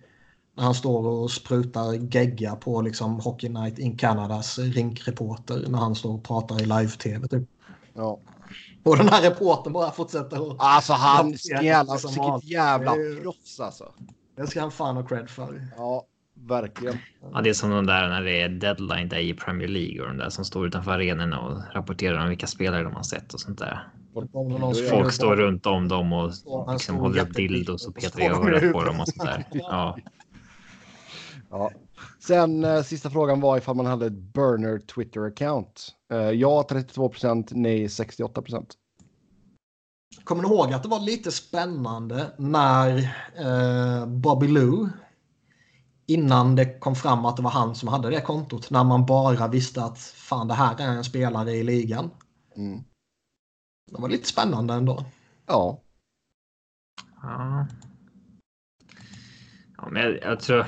När 0.56 0.64
han 0.64 0.76
står 0.76 1.08
och 1.08 1.32
sprutar 1.32 1.94
gegga 2.16 2.56
på 2.56 2.82
liksom 2.82 3.20
Hockey 3.20 3.50
Night 3.50 3.80
in 3.80 3.98
Canadas 3.98 4.60
rinkreporter 4.60 5.64
när 5.68 5.80
han 5.80 5.96
står 5.96 6.14
och 6.14 6.24
pratar 6.24 6.62
i 6.62 6.66
live-tv 6.66 7.28
typ. 7.28 7.50
Ja. 7.94 8.20
Och 8.84 8.98
den 8.98 9.10
här 9.10 9.22
reportern 9.22 9.74
bara 9.74 9.92
fortsätter 9.92 10.52
att... 10.52 10.56
Alltså 10.60 10.94
han, 10.94 11.34
jävla, 11.62 11.94
vilket 11.94 12.50
jävla 12.50 12.92
proffs 13.22 13.60
alltså. 13.60 13.94
Det 14.36 14.48
ska 14.48 14.62
han 14.62 14.72
fan 14.72 14.96
ha 14.96 15.04
cred 15.04 15.30
för. 15.30 15.68
Ja, 15.78 16.06
verkligen. 16.34 16.98
Ja, 17.34 17.42
det 17.42 17.50
är 17.50 17.54
som 17.54 17.70
de 17.70 17.86
där 17.86 18.08
när 18.08 18.22
det 18.22 18.42
är 18.42 18.50
deadline 18.50 19.10
day 19.10 19.30
i 19.30 19.34
Premier 19.34 19.68
League 19.68 20.02
och 20.02 20.08
de 20.08 20.18
där 20.18 20.30
som 20.30 20.46
står 20.46 20.68
utanför 20.68 20.92
arenorna 20.92 21.40
och 21.40 21.76
rapporterar 21.76 22.24
om 22.24 22.30
vilka 22.30 22.48
spelare 22.48 22.84
de 22.84 22.94
har 22.94 23.04
sett 23.04 23.34
och 23.34 23.40
sånt 23.40 23.60
där. 23.60 23.88
Folk 24.90 25.14
står 25.14 25.36
runt 25.36 25.66
om 25.66 25.88
dem 25.88 26.14
och 26.14 26.32
liksom 26.74 26.96
håller 26.96 27.22
upp 27.22 27.34
dildos 27.34 27.88
och 27.88 27.96
petar 27.96 28.22
i 28.22 28.28
örat 28.28 28.74
på 28.74 28.84
dem 28.84 29.00
och 29.00 29.08
sånt 29.08 29.30
där. 29.30 29.46
Ja. 29.52 29.98
Ja. 31.58 31.72
Sen 32.20 32.64
eh, 32.64 32.82
sista 32.84 33.10
frågan 33.10 33.42
var 33.42 33.58
ifall 33.58 33.76
man 33.76 33.86
hade 33.86 34.06
ett 34.06 34.14
burner 34.14 34.80
Twitter-account. 34.80 35.92
Eh, 36.12 36.18
ja 36.18 36.66
32% 36.70 37.48
nej 37.52 37.90
68 37.90 38.44
Kommer 40.24 40.44
ni 40.44 40.50
ihåg 40.50 40.74
att 40.74 40.84
det 40.84 40.90
var 40.90 41.00
lite 41.00 41.32
spännande 41.32 42.34
när 42.38 42.98
eh, 43.36 44.06
Bobby 44.06 44.48
Lou 44.48 44.90
innan 46.06 46.56
det 46.56 46.80
kom 46.80 46.96
fram 46.96 47.26
att 47.26 47.38
det 47.38 47.44
var 47.44 47.52
han 47.52 47.76
som 47.76 47.88
hade 47.88 48.10
det 48.10 48.22
kontot 48.22 48.72
när 48.72 48.84
man 48.84 49.06
bara 49.06 49.48
visste 49.48 49.84
att 49.84 50.00
fan 50.00 50.48
det 50.48 50.54
här 50.54 50.82
är 50.82 50.88
en 50.88 51.04
spelare 51.04 51.52
i 51.52 51.64
ligan. 51.64 52.12
Mm. 52.56 52.84
Det 53.92 54.02
var 54.02 54.10
lite 54.10 54.28
spännande 54.28 54.74
ändå. 54.74 55.06
Ja. 55.46 55.82
Ja. 57.22 57.68
ja 59.78 59.90
men 59.92 60.02
jag, 60.02 60.24
jag 60.24 60.40
tror 60.40 60.66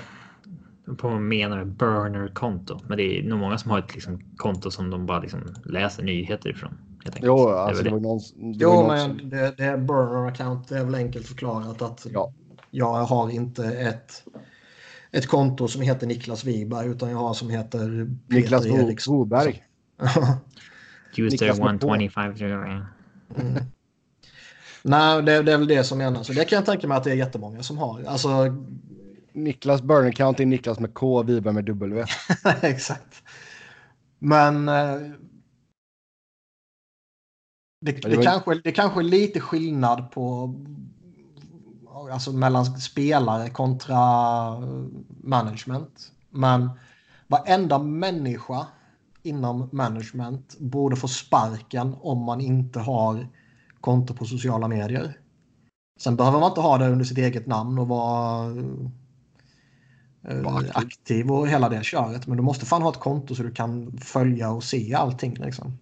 på 0.98 1.08
vad 1.08 1.12
man 1.14 1.28
menar 1.28 1.58
med 1.58 1.68
burner-konto. 1.68 2.80
Men 2.88 2.98
det 2.98 3.20
är 3.20 3.24
nog 3.24 3.40
många 3.40 3.58
som 3.58 3.72
har 3.72 3.80
ett 3.80 3.94
liksom, 3.94 4.22
konto 4.38 4.72
som 4.72 4.90
de 4.90 5.06
bara 5.06 5.20
liksom, 5.20 5.40
läser 5.66 6.04
nyheter 6.04 6.50
ifrån. 6.50 6.78
Jo, 7.22 7.48
Det 7.48 7.52
är 7.54 7.58
alltså 7.58 7.84
det 7.84 7.90
det. 7.90 7.94
var 7.96 8.02
någon, 8.02 8.20
det 8.20 8.58
Jo, 8.64 8.88
men 8.88 9.00
som, 9.20 9.30
det, 9.30 9.58
det 9.58 9.64
är 9.64 9.78
burner 9.78 10.28
account. 10.28 10.68
Det 10.70 10.78
är 10.78 10.84
väl 10.84 10.96
enkelt 10.96 11.28
förklarat 11.28 11.82
att 11.82 12.08
Ja. 12.12 12.34
jag 12.72 12.94
har 13.04 13.30
inte 13.30 13.66
ett, 13.66 14.24
ett 15.12 15.28
konto 15.28 15.68
som 15.68 15.82
heter 15.82 16.08
Niklas 16.08 16.44
Wiberg 16.46 16.88
utan 16.88 17.10
jag 17.10 17.18
har 17.18 17.34
som 17.34 17.50
heter 17.50 18.10
Niklas 18.28 18.64
Peter 18.64 18.88
Eriksson. 18.88 19.30
Niklas 21.18 21.60
med 21.60 21.82
K. 21.82 21.88
125. 21.88 22.34
Mm. 23.38 23.64
Nej, 24.84 25.24
det, 25.24 25.44
det 25.44 25.54
är 25.54 25.58
väl 25.58 25.68
det 25.68 25.84
som 25.84 25.98
menas. 25.98 26.28
Så 26.28 26.34
det 26.34 26.46
kan 26.46 26.56
jag 26.56 26.66
tänka 26.66 26.88
mig 26.88 26.98
att 26.98 27.04
det 27.04 27.12
är 27.12 27.16
jättemånga 27.16 27.64
som 27.64 27.78
har. 27.78 28.04
Alltså, 28.04 28.28
Niklas 29.38 29.82
burner 29.82 30.10
account 30.10 30.40
är 30.40 30.46
Niklas 30.46 30.80
med 30.80 30.94
K, 30.94 31.24
Wiberg 31.24 31.54
med 31.54 31.66
W. 31.66 32.06
exakt. 32.62 33.24
Men 34.20 34.70
eh, 34.70 35.00
det, 37.82 37.92
det 37.92 38.10
det, 38.10 38.24
kanske, 38.24 38.56
det 38.64 38.72
kanske 38.72 39.02
är 39.02 39.04
lite 39.04 39.40
skillnad 39.40 40.12
på 40.12 40.56
alltså 42.12 42.32
mellan 42.32 42.66
spelare 42.66 43.50
kontra 43.50 44.00
management. 45.24 46.12
Men 46.30 46.70
varenda 47.28 47.80
människa 47.80 48.68
inom 49.24 49.70
management 49.72 50.60
borde 50.60 50.96
få 50.96 51.08
sparken 51.08 51.96
om 52.02 52.24
man 52.24 52.42
inte 52.42 52.80
har 52.80 53.28
konto 53.82 54.14
på 54.14 54.26
sociala 54.26 54.68
medier. 54.68 55.20
Sen 56.00 56.16
behöver 56.16 56.40
man 56.40 56.52
inte 56.52 56.62
ha 56.62 56.78
det 56.78 56.90
under 56.90 57.06
sitt 57.06 57.18
eget 57.18 57.48
namn 57.48 57.80
och 57.80 57.88
vara 57.88 58.46
eh, 58.46 58.54
Vara 58.54 59.07
aktiv. 60.28 60.72
aktiv 60.76 61.32
och 61.32 61.48
hela 61.48 61.70
det 61.70 61.84
köret. 61.84 62.28
Men 62.28 62.38
du 62.38 62.44
måste 62.44 62.66
fan 62.66 62.82
ha 62.82 62.90
ett 62.92 63.00
konto 63.00 63.36
så 63.36 63.44
du 63.44 63.52
kan 63.52 63.98
följa 63.98 64.52
och 64.52 64.64
se 64.64 64.94
allting. 64.94 65.34
Liksom. 65.34 65.78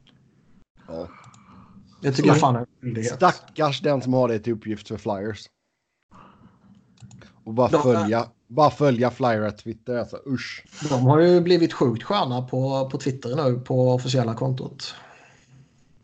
Ja. 0.88 1.08
Det 2.02 2.12
tycker 2.12 2.30
jag 2.30 2.40
fan 2.40 2.56
är 2.56 2.60
en 2.60 2.66
skyldighet. 2.82 3.14
Stackars 3.16 3.82
den 3.82 4.02
som 4.02 4.14
har 4.14 4.28
det 4.28 4.40
till 4.40 4.54
uppgift 4.54 4.88
för 4.88 4.98
Flyers. 4.98 5.46
Och 7.44 7.54
bara 7.54 7.68
De- 7.68 7.82
följa, 7.84 8.26
bara 8.48 8.70
följa 8.70 9.12
Flyer 9.12 9.52
Twitter. 9.52 9.98
Alltså, 9.98 10.18
usch. 10.28 10.66
De 10.90 11.02
har 11.06 11.20
ju 11.20 11.42
blivit 11.42 11.74
sjukt 11.74 12.04
sköna 12.04 12.42
på, 12.42 12.90
på 12.90 12.98
Twitter 12.98 13.36
nu 13.36 13.60
på 13.60 13.92
officiella 13.94 14.34
kontot. 14.34 14.96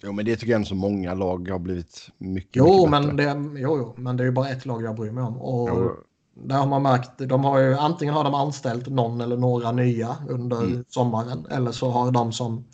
Jo, 0.04 0.12
men 0.12 0.26
det 0.26 0.36
tycker 0.36 0.52
jag 0.52 0.56
ändå 0.56 0.68
så 0.68 0.76
många 0.76 1.14
lag 1.14 1.50
har 1.50 1.60
blivit 1.60 2.10
mycket, 2.18 2.56
Jo, 2.56 2.66
mycket 2.76 2.90
men 2.90 3.16
bättre. 3.16 3.34
det, 3.34 3.60
jo, 3.60 3.78
jo, 3.78 3.94
men 3.98 4.18
det 4.18 4.24
är 4.24 4.26
ju 4.26 4.32
bara 4.32 4.50
ett 4.50 4.66
lag 4.66 4.84
jag 4.84 4.96
bryr 4.96 5.12
mig 5.12 5.24
om. 5.24 5.38
Och 5.42 5.70
Jo. 5.70 5.96
Där 6.34 6.58
har 6.58 6.68
man 6.68 6.82
märkt, 6.84 7.12
de 7.18 7.44
har 7.44 7.60
ju 7.60 7.76
antingen 7.76 8.14
har 8.14 8.24
de 8.24 8.34
anställt 8.34 8.88
någon 8.88 9.22
eller 9.22 9.38
några 9.38 9.72
nya 9.72 10.18
under 10.30 10.58
Mm. 10.64 10.86
sommaren 10.88 11.46
eller 11.46 11.72
så 11.72 11.90
har 11.90 12.12
de 12.12 12.32
som 12.32 12.66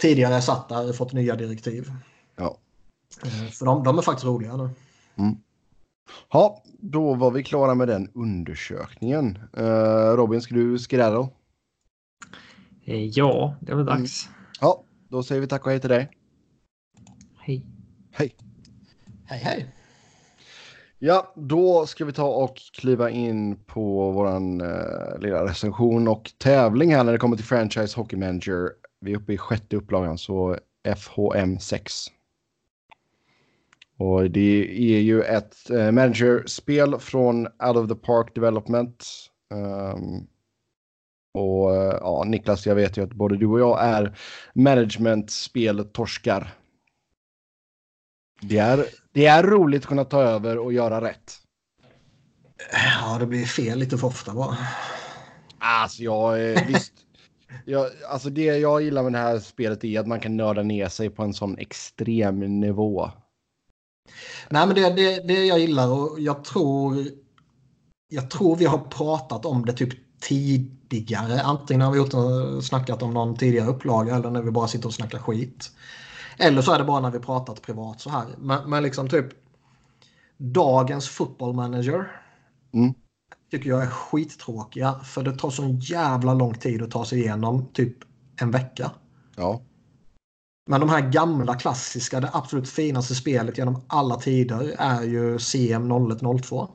tidigare 0.00 0.40
satt 0.42 0.68
där 0.68 0.92
fått 0.92 1.12
nya 1.12 1.36
direktiv. 1.36 1.92
Ja. 2.36 2.56
Eh, 3.24 3.50
För 3.50 3.66
de, 3.66 3.84
de 3.84 3.98
är 3.98 4.02
faktiskt 4.02 4.26
roliga 4.26 4.56
nu. 4.56 4.70
Ja, 6.32 6.62
då 6.80 7.14
var 7.14 7.30
vi 7.30 7.42
klara 7.44 7.74
med 7.74 7.88
den 7.88 8.10
undersökningen. 8.14 9.38
Uh, 9.58 10.16
Robin, 10.16 10.40
ska 10.42 10.54
du 10.54 10.78
skedaddle? 10.78 11.28
Eh, 12.84 13.04
Ja, 13.04 13.54
det 13.60 13.72
är 13.72 13.76
väl 13.76 13.86
dags. 13.86 14.28
Ja, 14.60 14.82
då 15.08 15.22
säger 15.22 15.40
vi 15.40 15.46
tack 15.46 15.64
och 15.64 15.70
hej 15.70 15.80
till 15.80 15.90
dig. 15.90 16.10
Hej. 17.38 17.66
Hej! 18.12 18.34
Hej 19.24 19.38
hej! 19.38 19.74
Ja, 21.02 21.32
då 21.36 21.86
ska 21.86 22.04
vi 22.04 22.12
ta 22.12 22.28
och 22.28 22.56
kliva 22.56 23.10
in 23.10 23.64
på 23.64 24.10
våran 24.10 24.60
eh, 24.60 25.18
lilla 25.18 25.44
recension 25.44 26.08
och 26.08 26.30
tävling 26.38 26.94
här 26.94 27.04
när 27.04 27.12
det 27.12 27.18
kommer 27.18 27.36
till 27.36 27.44
Franchise 27.44 27.96
Hockey 27.96 28.16
Manager. 28.16 28.70
Vi 29.00 29.12
är 29.12 29.16
uppe 29.16 29.32
i 29.32 29.38
sjätte 29.38 29.76
upplagan, 29.76 30.18
så 30.18 30.58
FHM 30.96 31.58
6. 31.58 31.92
Och 33.98 34.30
det 34.30 34.80
är 34.96 35.00
ju 35.00 35.22
ett 35.22 35.70
eh, 35.70 35.90
managerspel 35.90 36.98
från 36.98 37.46
Out 37.46 37.76
of 37.76 37.88
the 37.88 37.94
Park 37.94 38.34
Development. 38.34 39.06
Um, 39.54 40.26
och 41.34 41.76
eh, 41.76 41.98
ja, 42.00 42.24
Niklas, 42.26 42.66
jag 42.66 42.74
vet 42.74 42.96
ju 42.96 43.04
att 43.04 43.12
både 43.12 43.36
du 43.36 43.46
och 43.46 43.60
jag 43.60 43.84
är 43.84 44.18
management-speltorskar. 44.54 46.59
Det 48.40 48.58
är, 48.58 48.86
det 49.12 49.26
är 49.26 49.42
roligt 49.42 49.82
att 49.82 49.88
kunna 49.88 50.04
ta 50.04 50.22
över 50.22 50.58
och 50.58 50.72
göra 50.72 51.00
rätt. 51.00 51.32
Ja, 52.72 53.18
det 53.18 53.26
blir 53.26 53.44
fel 53.44 53.78
lite 53.78 53.98
för 53.98 54.06
ofta 54.06 54.34
bara. 54.34 54.56
Alltså 55.58 56.02
jag, 56.02 56.36
visst. 56.66 56.92
Jag, 57.64 57.86
alltså 58.08 58.30
det 58.30 58.44
jag 58.44 58.82
gillar 58.82 59.02
med 59.02 59.12
det 59.12 59.18
här 59.18 59.38
spelet 59.38 59.84
är 59.84 60.00
att 60.00 60.06
man 60.06 60.20
kan 60.20 60.36
nörda 60.36 60.62
ner 60.62 60.88
sig 60.88 61.10
på 61.10 61.22
en 61.22 61.34
sån 61.34 61.58
extrem 61.58 62.60
nivå. 62.60 63.10
Nej, 64.48 64.66
men 64.66 64.74
det, 64.74 64.90
det, 64.90 65.28
det 65.28 65.46
jag 65.46 65.58
gillar 65.58 65.88
och 65.88 66.20
jag 66.20 66.44
tror 66.44 67.06
jag 68.08 68.30
tror 68.30 68.56
vi 68.56 68.64
har 68.64 68.78
pratat 68.78 69.46
om 69.46 69.64
det 69.64 69.72
typ 69.72 70.20
tidigare. 70.20 71.42
Antingen 71.42 71.80
har 71.80 71.92
vi 71.92 71.98
gjort, 71.98 72.64
snackat 72.64 73.02
om 73.02 73.14
någon 73.14 73.36
tidigare 73.36 73.68
upplaga 73.68 74.16
eller 74.16 74.30
när 74.30 74.42
vi 74.42 74.50
bara 74.50 74.68
sitter 74.68 74.86
och 74.86 74.94
snackar 74.94 75.18
skit. 75.18 75.70
Eller 76.40 76.62
så 76.62 76.72
är 76.72 76.78
det 76.78 76.84
bara 76.84 77.00
när 77.00 77.10
vi 77.10 77.18
pratat 77.18 77.62
privat 77.62 78.00
så 78.00 78.10
här. 78.10 78.26
Men, 78.38 78.70
men 78.70 78.82
liksom 78.82 79.08
typ 79.08 79.26
dagens 80.36 81.08
football 81.08 81.54
manager 81.54 82.20
Mm. 82.72 82.94
tycker 83.50 83.70
jag 83.70 83.82
är 83.82 83.86
skittråkiga. 83.86 84.94
För 85.04 85.22
det 85.22 85.32
tar 85.36 85.50
sån 85.50 85.78
jävla 85.78 86.34
lång 86.34 86.54
tid 86.54 86.82
att 86.82 86.90
ta 86.90 87.04
sig 87.04 87.18
igenom 87.20 87.66
typ 87.72 87.96
en 88.40 88.50
vecka. 88.50 88.90
Ja, 89.36 89.60
Men 90.70 90.80
de 90.80 90.88
här 90.88 91.10
gamla 91.10 91.54
klassiska, 91.54 92.20
det 92.20 92.30
absolut 92.32 92.68
finaste 92.68 93.14
spelet 93.14 93.58
genom 93.58 93.82
alla 93.86 94.16
tider 94.16 94.74
är 94.78 95.02
ju 95.02 95.38
CM 95.38 95.88
0102. 95.88 96.68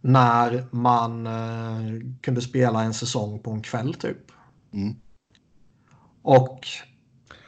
När 0.00 0.66
man 0.70 1.26
eh, 1.26 2.00
kunde 2.20 2.40
spela 2.40 2.82
en 2.82 2.94
säsong 2.94 3.38
på 3.38 3.50
en 3.50 3.62
kväll 3.62 3.94
typ. 3.94 4.32
Mm. 4.72 4.94
Och 6.22 6.66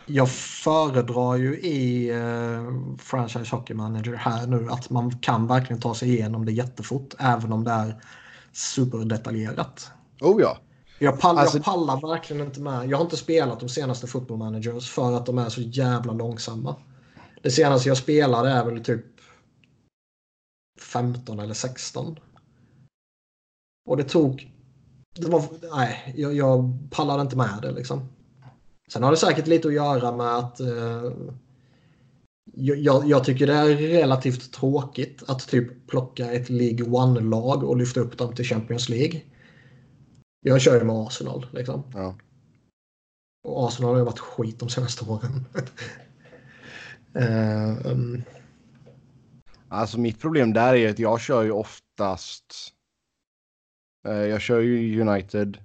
jag 0.06 0.30
föredrar 0.30 1.36
ju 1.36 1.60
i 1.60 2.10
eh, 2.10 2.96
Franchise 2.98 3.56
Hockey 3.56 3.74
Manager 3.74 4.14
här 4.14 4.46
nu 4.46 4.68
att 4.70 4.90
man 4.90 5.18
kan 5.18 5.46
verkligen 5.46 5.80
ta 5.80 5.94
sig 5.94 6.08
igenom 6.14 6.44
det 6.46 6.52
jättefort 6.52 7.14
även 7.18 7.52
om 7.52 7.64
det 7.64 7.70
är 7.70 8.02
superdetaljerat. 8.52 9.90
oh 10.20 10.40
ja. 10.40 10.58
Jag, 10.98 11.20
pall, 11.20 11.38
Alltså- 11.38 11.56
jag 11.56 11.64
pallar 11.64 12.08
verkligen 12.08 12.46
inte 12.46 12.60
med. 12.60 12.88
Jag 12.88 12.96
har 12.96 13.04
inte 13.04 13.16
spelat 13.16 13.60
de 13.60 13.68
senaste 13.68 14.06
football 14.06 14.38
managers 14.38 14.90
för 14.90 15.12
att 15.16 15.26
de 15.26 15.38
är 15.38 15.48
så 15.48 15.60
jävla 15.60 16.12
långsamma. 16.12 16.76
Det 17.42 17.50
senaste 17.50 17.88
jag 17.88 17.98
spelade 17.98 18.50
är 18.50 18.64
väl 18.64 18.84
typ 18.84 19.04
15 20.80 21.40
eller 21.40 21.54
16. 21.54 22.18
Och 23.90 23.96
det 23.96 24.04
tog... 24.04 24.50
Det 25.16 25.28
var, 25.28 25.44
nej, 25.76 26.14
jag, 26.16 26.34
jag 26.34 26.88
pallade 26.90 27.22
inte 27.22 27.36
med 27.36 27.58
det 27.62 27.72
liksom. 27.72 28.08
Sen 28.88 29.02
har 29.02 29.10
det 29.10 29.16
säkert 29.16 29.46
lite 29.46 29.68
att 29.68 29.74
göra 29.74 30.16
med 30.16 30.36
att 30.36 30.60
eh, 30.60 31.12
jag, 32.52 33.08
jag, 33.08 33.24
tycker 33.24 33.46
det 33.46 33.52
är 33.52 33.76
relativt 33.76 34.52
tråkigt 34.52 35.22
att 35.28 35.48
typ 35.48 35.86
plocka 35.86 36.32
ett 36.32 36.50
League 36.50 36.86
One-lag 36.86 37.64
och 37.64 37.76
lyfta 37.76 38.00
upp 38.00 38.18
dem 38.18 38.34
till 38.34 38.44
Champions 38.44 38.88
League. 38.88 39.20
Jag 40.40 40.60
kör 40.60 40.78
ju 40.78 40.84
med 40.84 40.96
Arsenal 40.96 41.46
liksom. 41.52 41.82
Ja. 41.94 42.16
Och 43.44 43.68
Arsenal 43.68 43.90
har 43.90 43.98
ju 43.98 44.04
varit 44.04 44.18
skit 44.18 44.58
de 44.58 44.68
senaste 44.68 45.04
åren. 45.04 45.44
uh, 47.16 47.86
um. 47.92 48.22
Alltså 49.68 50.00
mitt 50.00 50.20
problem 50.20 50.52
där 50.52 50.74
är 50.74 50.90
att 50.90 50.98
jag 50.98 51.20
kör 51.20 51.42
ju 51.42 51.50
oftast. 51.50 52.72
Uh, 54.08 54.14
jag 54.14 54.40
kör 54.40 54.60
ju 54.60 55.00
United 55.00 55.58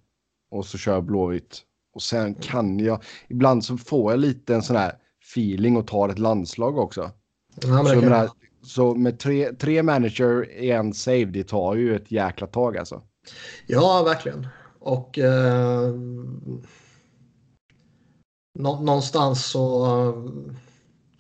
och 0.51 0.65
så 0.65 0.77
kör 0.77 0.93
jag 0.93 1.03
Blåvitt. 1.03 1.65
Och 1.93 2.01
sen 2.01 2.33
kan 2.33 2.79
jag, 2.79 3.03
ibland 3.27 3.65
så 3.65 3.77
får 3.77 4.11
jag 4.11 4.19
lite 4.19 4.55
en 4.55 4.61
sån 4.61 4.75
här 4.75 4.93
feeling 5.31 5.77
och 5.77 5.87
tar 5.87 6.09
ett 6.09 6.19
landslag 6.19 6.77
också. 6.77 7.11
Ja, 7.61 7.85
så, 7.85 7.95
menar, 7.95 8.29
så, 8.61 8.95
med 8.95 9.19
tre, 9.19 9.53
tre 9.53 9.83
manager 9.83 10.51
i 10.51 10.71
en 10.71 10.93
save, 10.93 11.25
det 11.25 11.43
tar 11.43 11.75
ju 11.75 11.95
ett 11.95 12.11
jäkla 12.11 12.47
tag 12.47 12.77
alltså. 12.77 13.01
Ja, 13.67 14.03
verkligen. 14.03 14.47
Och 14.79 15.19
eh, 15.19 15.93
nå, 18.59 18.79
någonstans 18.79 19.45
så... 19.45 19.87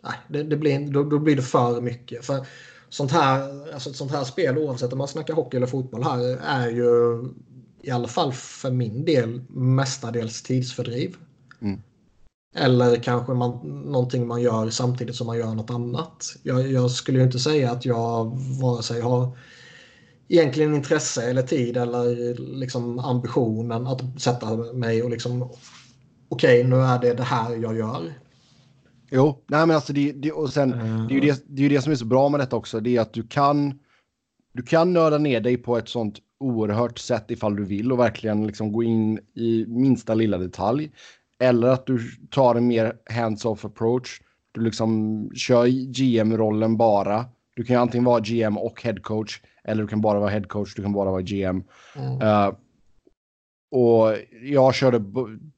Nej, 0.03 0.13
det, 0.27 0.43
det 0.43 0.57
blir, 0.57 0.91
då, 0.91 1.03
då, 1.03 1.19
blir 1.19 1.35
det 1.35 1.41
för 1.41 1.81
mycket. 1.81 2.25
För 2.25 2.45
sånt 2.89 3.11
här, 3.11 3.73
alltså 3.73 3.89
ett 3.89 3.95
sånt 3.95 4.11
här 4.11 4.23
spel, 4.23 4.57
oavsett 4.57 4.91
om 4.91 4.97
man 4.97 5.07
snackar 5.07 5.33
hockey 5.33 5.57
eller 5.57 5.67
fotboll 5.67 6.03
här, 6.03 6.37
är 6.43 6.69
ju 6.69 7.23
i 7.81 7.91
alla 7.91 8.07
fall 8.07 8.33
för 8.33 8.71
min 8.71 9.05
del 9.05 9.41
mestadels 9.49 10.41
tidsfördriv. 10.41 11.15
Mm. 11.61 11.81
Eller 12.55 12.95
kanske 12.95 13.33
man, 13.33 13.51
någonting 13.85 14.27
man 14.27 14.41
gör 14.41 14.69
samtidigt 14.69 15.15
som 15.15 15.27
man 15.27 15.37
gör 15.37 15.55
något 15.55 15.69
annat. 15.69 16.35
Jag, 16.43 16.71
jag 16.71 16.91
skulle 16.91 17.17
ju 17.19 17.25
inte 17.25 17.39
säga 17.39 17.71
att 17.71 17.85
jag 17.85 18.39
vare 18.61 18.83
sig 18.83 19.01
har 19.01 19.37
egentligen 20.27 20.75
intresse 20.75 21.29
eller 21.29 21.41
tid 21.41 21.77
eller 21.77 22.35
liksom 22.37 22.99
ambitionen 22.99 23.87
att 23.87 24.21
sätta 24.21 24.55
mig 24.55 25.03
och 25.03 25.09
liksom 25.09 25.41
okej, 26.29 26.59
okay, 26.59 26.63
nu 26.63 26.75
är 26.75 26.99
det 26.99 27.13
det 27.13 27.23
här 27.23 27.55
jag 27.55 27.77
gör. 27.77 28.13
Jo, 29.11 29.43
nej 29.47 29.67
men 29.67 29.75
alltså 29.75 29.93
det, 29.93 30.11
det 30.11 30.31
och 30.31 30.53
sen, 30.53 30.73
mm. 30.73 31.07
det 31.07 31.13
är 31.13 31.15
ju 31.15 31.21
det, 31.21 31.43
det, 31.47 31.65
är 31.65 31.69
det 31.69 31.81
som 31.81 31.91
är 31.91 31.95
så 31.95 32.05
bra 32.05 32.29
med 32.29 32.39
detta 32.39 32.55
också, 32.55 32.79
det 32.79 32.97
är 32.97 33.01
att 33.01 33.13
du 33.13 33.27
kan 33.27 33.79
du 34.53 34.63
kan 34.63 34.93
nörda 34.93 35.17
ner 35.17 35.41
dig 35.41 35.57
på 35.57 35.77
ett 35.77 35.89
sånt 35.89 36.19
oerhört 36.39 36.99
sätt 36.99 37.31
ifall 37.31 37.55
du 37.55 37.65
vill 37.65 37.91
och 37.91 37.99
verkligen 37.99 38.47
liksom 38.47 38.71
gå 38.71 38.83
in 38.83 39.19
i 39.33 39.65
minsta 39.67 40.13
lilla 40.13 40.37
detalj. 40.37 40.91
Eller 41.39 41.67
att 41.67 41.85
du 41.85 42.11
tar 42.31 42.55
en 42.55 42.67
mer 42.67 42.93
hands-off 43.09 43.65
approach. 43.65 44.21
Du 44.51 44.61
liksom 44.61 45.29
kör 45.35 45.67
GM-rollen 45.67 46.77
bara. 46.77 47.25
Du 47.55 47.63
kan 47.63 47.77
antingen 47.77 48.05
vara 48.05 48.19
GM 48.19 48.57
och 48.57 48.83
head 48.83 48.97
coach. 49.01 49.41
Eller 49.63 49.81
du 49.81 49.87
kan 49.87 50.01
bara 50.01 50.19
vara 50.19 50.29
head 50.29 50.43
coach, 50.43 50.75
du 50.75 50.81
kan 50.81 50.93
bara 50.93 51.11
vara 51.11 51.21
GM. 51.21 51.63
Mm. 51.95 52.21
Uh, 52.21 52.53
och 53.71 54.15
jag 54.41 54.75
körde 54.75 55.03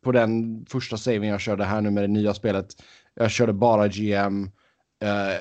på 0.02 0.12
den 0.12 0.66
första 0.70 0.98
saven 0.98 1.30
jag 1.30 1.42
körde 1.42 1.66
här 1.66 1.82
nu 1.82 1.92
med 1.92 2.04
det 2.04 2.08
nya 2.08 2.34
spelet. 2.34 2.68
Jag 3.14 3.32
körde 3.32 3.54
bara 3.54 3.88
GM. 3.88 4.44
Uh, 5.04 5.10
eh, 5.10 5.38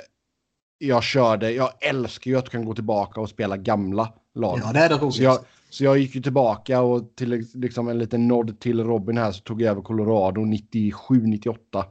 jag 0.79 1.03
körde, 1.03 1.51
jag 1.51 1.71
älskar 1.81 2.31
ju 2.31 2.37
att 2.37 2.45
du 2.45 2.51
kan 2.51 2.65
gå 2.65 2.75
tillbaka 2.75 3.21
och 3.21 3.29
spela 3.29 3.57
gamla 3.57 4.13
lag. 4.35 4.59
Ja, 4.63 4.73
det 4.73 4.81
är 4.81 4.89
det 4.89 4.97
roligt. 4.97 5.15
Så 5.15 5.23
jag, 5.23 5.39
så 5.71 5.85
jag 5.85 5.99
gick 5.99 6.15
ju 6.15 6.23
tillbaka 6.23 6.81
och 6.81 7.17
till 7.17 7.47
liksom 7.55 7.89
en 7.89 7.99
liten 7.99 8.29
nod 8.29 8.61
till 8.61 8.85
Robin 8.85 9.19
här 9.19 9.33
så 9.33 9.43
tog 9.43 9.63
jag 9.63 9.71
över 9.71 9.83
Colorado 9.83 10.41
97-98. 10.41 11.85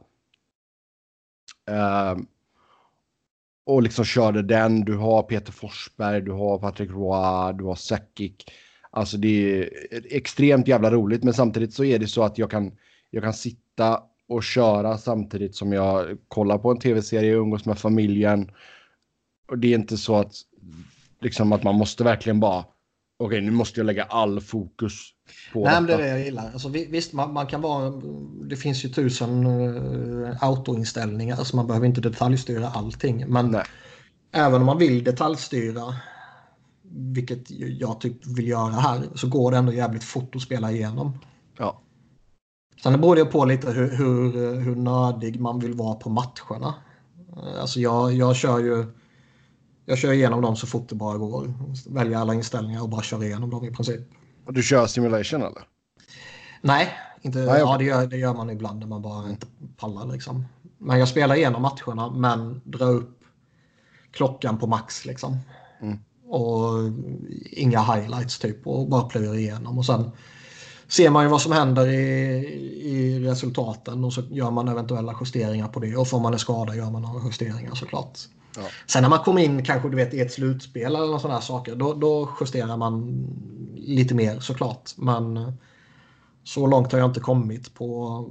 Uh, 1.69 2.23
och 3.65 3.83
liksom 3.83 4.05
körde 4.05 4.41
den. 4.41 4.85
Du 4.85 4.97
har 4.97 5.23
Peter 5.23 5.51
Forsberg, 5.51 6.21
du 6.21 6.31
har 6.31 6.59
Patrick 6.59 6.89
Roy, 6.89 7.53
du 7.53 7.63
har 7.63 7.75
Sakic. 7.75 8.33
Alltså 8.91 9.17
det 9.17 9.59
är 9.59 9.69
extremt 10.09 10.67
jävla 10.67 10.91
roligt 10.91 11.23
men 11.23 11.33
samtidigt 11.33 11.73
så 11.73 11.83
är 11.83 11.99
det 11.99 12.07
så 12.07 12.23
att 12.23 12.37
jag 12.37 12.51
kan, 12.51 12.71
jag 13.09 13.23
kan 13.23 13.33
sitta 13.33 14.03
och 14.29 14.43
köra 14.43 14.97
samtidigt 14.97 15.55
som 15.55 15.73
jag 15.73 16.17
kollar 16.27 16.57
på 16.57 16.71
en 16.71 16.79
tv-serie, 16.79 17.33
umgås 17.33 17.65
med 17.65 17.79
familjen. 17.79 18.51
Och 19.47 19.57
det 19.57 19.67
är 19.67 19.75
inte 19.75 19.97
så 19.97 20.15
att 20.15 20.33
liksom 21.21 21.51
att 21.51 21.63
man 21.63 21.75
måste 21.75 22.03
verkligen 22.03 22.39
bara 22.39 22.65
okej, 23.19 23.41
nu 23.41 23.51
måste 23.51 23.79
jag 23.79 23.85
lägga 23.85 24.03
all 24.03 24.41
fokus 24.41 24.93
på 25.53 25.63
Nej, 25.65 25.81
det 25.81 25.93
är 25.93 25.97
det 25.97 26.07
jag 26.07 26.25
gillar. 26.25 26.51
Alltså, 26.53 26.69
visst, 26.69 27.13
man, 27.13 27.33
man, 27.33 27.47
kan 27.47 27.61
vara... 27.61 28.01
Det 28.43 28.55
finns 28.55 28.85
ju 28.85 28.89
tusen 28.89 29.45
uh, 29.45 30.43
autoinställningar 30.43 31.35
så 31.35 31.55
man 31.55 31.67
behöver 31.67 31.87
inte 31.87 32.01
detaljstyra 32.01 32.67
allting. 32.67 33.25
Men 33.27 33.51
Nej. 33.51 33.63
även 34.31 34.61
om 34.61 34.65
man 34.65 34.77
vill 34.77 35.03
detaljstyra, 35.03 35.95
vilket 36.91 37.51
jag 37.51 38.01
typ 38.01 38.25
vill 38.25 38.47
göra 38.47 38.71
här, 38.71 39.01
så 39.15 39.27
går 39.27 39.51
det 39.51 39.57
ändå 39.57 39.73
jävligt 39.73 40.03
fort 40.03 40.35
att 40.35 40.41
spela 40.41 40.71
igenom. 40.71 41.19
Ja. 41.57 41.81
Sen 42.83 43.01
beror 43.01 43.15
det 43.15 43.25
på 43.25 43.45
lite 43.45 43.71
hur, 43.71 43.97
hur, 43.97 44.55
hur 44.59 44.75
nördig 44.75 45.39
man 45.39 45.59
vill 45.59 45.73
vara 45.73 45.95
på 45.95 46.09
matcherna. 46.09 46.73
Alltså 47.61 47.79
jag, 47.79 48.13
jag 48.13 48.35
kör 48.35 48.59
ju 48.59 48.85
jag 49.89 49.97
kör 49.97 50.13
igenom 50.13 50.41
dem 50.41 50.55
så 50.55 50.67
fort 50.67 50.89
det 50.89 50.95
bara 50.95 51.17
går. 51.17 51.53
Väljer 51.87 52.17
alla 52.17 52.33
inställningar 52.33 52.81
och 52.81 52.89
bara 52.89 53.01
kör 53.01 53.23
igenom 53.23 53.49
dem 53.49 53.65
i 53.65 53.71
princip. 53.71 54.01
Och 54.45 54.53
du 54.53 54.63
kör 54.63 54.87
simulation 54.87 55.41
eller? 55.41 55.63
Nej, 56.61 56.89
inte, 57.21 57.39
Nej 57.39 57.59
ja, 57.59 57.77
det, 57.77 57.83
gör, 57.83 58.07
det 58.07 58.17
gör 58.17 58.33
man 58.33 58.49
ibland 58.49 58.79
när 58.79 58.87
man 58.87 59.01
bara 59.01 59.29
inte 59.29 59.47
pallar. 59.77 60.05
Liksom. 60.13 60.45
Men 60.77 60.99
jag 60.99 61.07
spelar 61.07 61.35
igenom 61.35 61.61
matcherna 61.61 62.09
men 62.09 62.61
drar 62.63 62.89
upp 62.89 63.19
klockan 64.11 64.57
på 64.57 64.67
max. 64.67 65.05
Liksom. 65.05 65.37
Mm. 65.81 65.97
Och 66.27 66.73
inga 67.51 67.81
highlights 67.81 68.39
typ 68.39 68.67
och 68.67 68.89
bara 68.89 69.03
plöjer 69.03 69.35
igenom. 69.35 69.77
Och 69.77 69.85
sen 69.85 70.11
ser 70.87 71.09
man 71.09 71.23
ju 71.23 71.29
vad 71.29 71.41
som 71.41 71.51
händer 71.51 71.87
i, 71.87 71.99
i 72.81 73.19
resultaten 73.19 74.03
och 74.03 74.13
så 74.13 74.21
gör 74.21 74.51
man 74.51 74.67
eventuella 74.67 75.15
justeringar 75.21 75.67
på 75.67 75.79
det. 75.79 75.95
Och 75.95 76.07
får 76.07 76.19
man 76.19 76.33
en 76.33 76.39
skada 76.39 76.75
gör 76.75 76.91
man 76.91 77.01
några 77.01 77.25
justeringar 77.25 77.75
såklart. 77.75 78.19
Ja. 78.55 78.63
Sen 78.87 79.01
när 79.01 79.09
man 79.09 79.19
kommer 79.19 79.41
in 79.41 79.65
kanske 79.65 79.89
du 79.89 79.95
vet, 79.95 80.13
i 80.13 80.19
ett 80.19 80.33
slutspel 80.33 80.95
eller 80.95 81.17
sådana 81.17 81.33
här 81.33 81.45
saker 81.45 81.75
då, 81.75 81.93
då 81.93 82.29
justerar 82.41 82.77
man 82.77 83.27
lite 83.75 84.15
mer 84.15 84.39
såklart. 84.39 84.91
Men 84.97 85.53
så 86.43 86.67
långt 86.67 86.91
har 86.91 86.99
jag 86.99 87.09
inte 87.09 87.19
kommit 87.19 87.73
på 87.73 88.25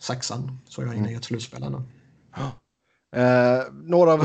sexan 0.00 0.58
så 0.68 0.82
jag 0.82 0.90
är 0.90 0.94
inne 0.94 1.12
i 1.12 1.14
ett 1.14 1.24
slutspel 1.24 1.62
ännu. 1.62 1.82
Eh, 3.16 3.62
några 3.72 4.12
av 4.12 4.18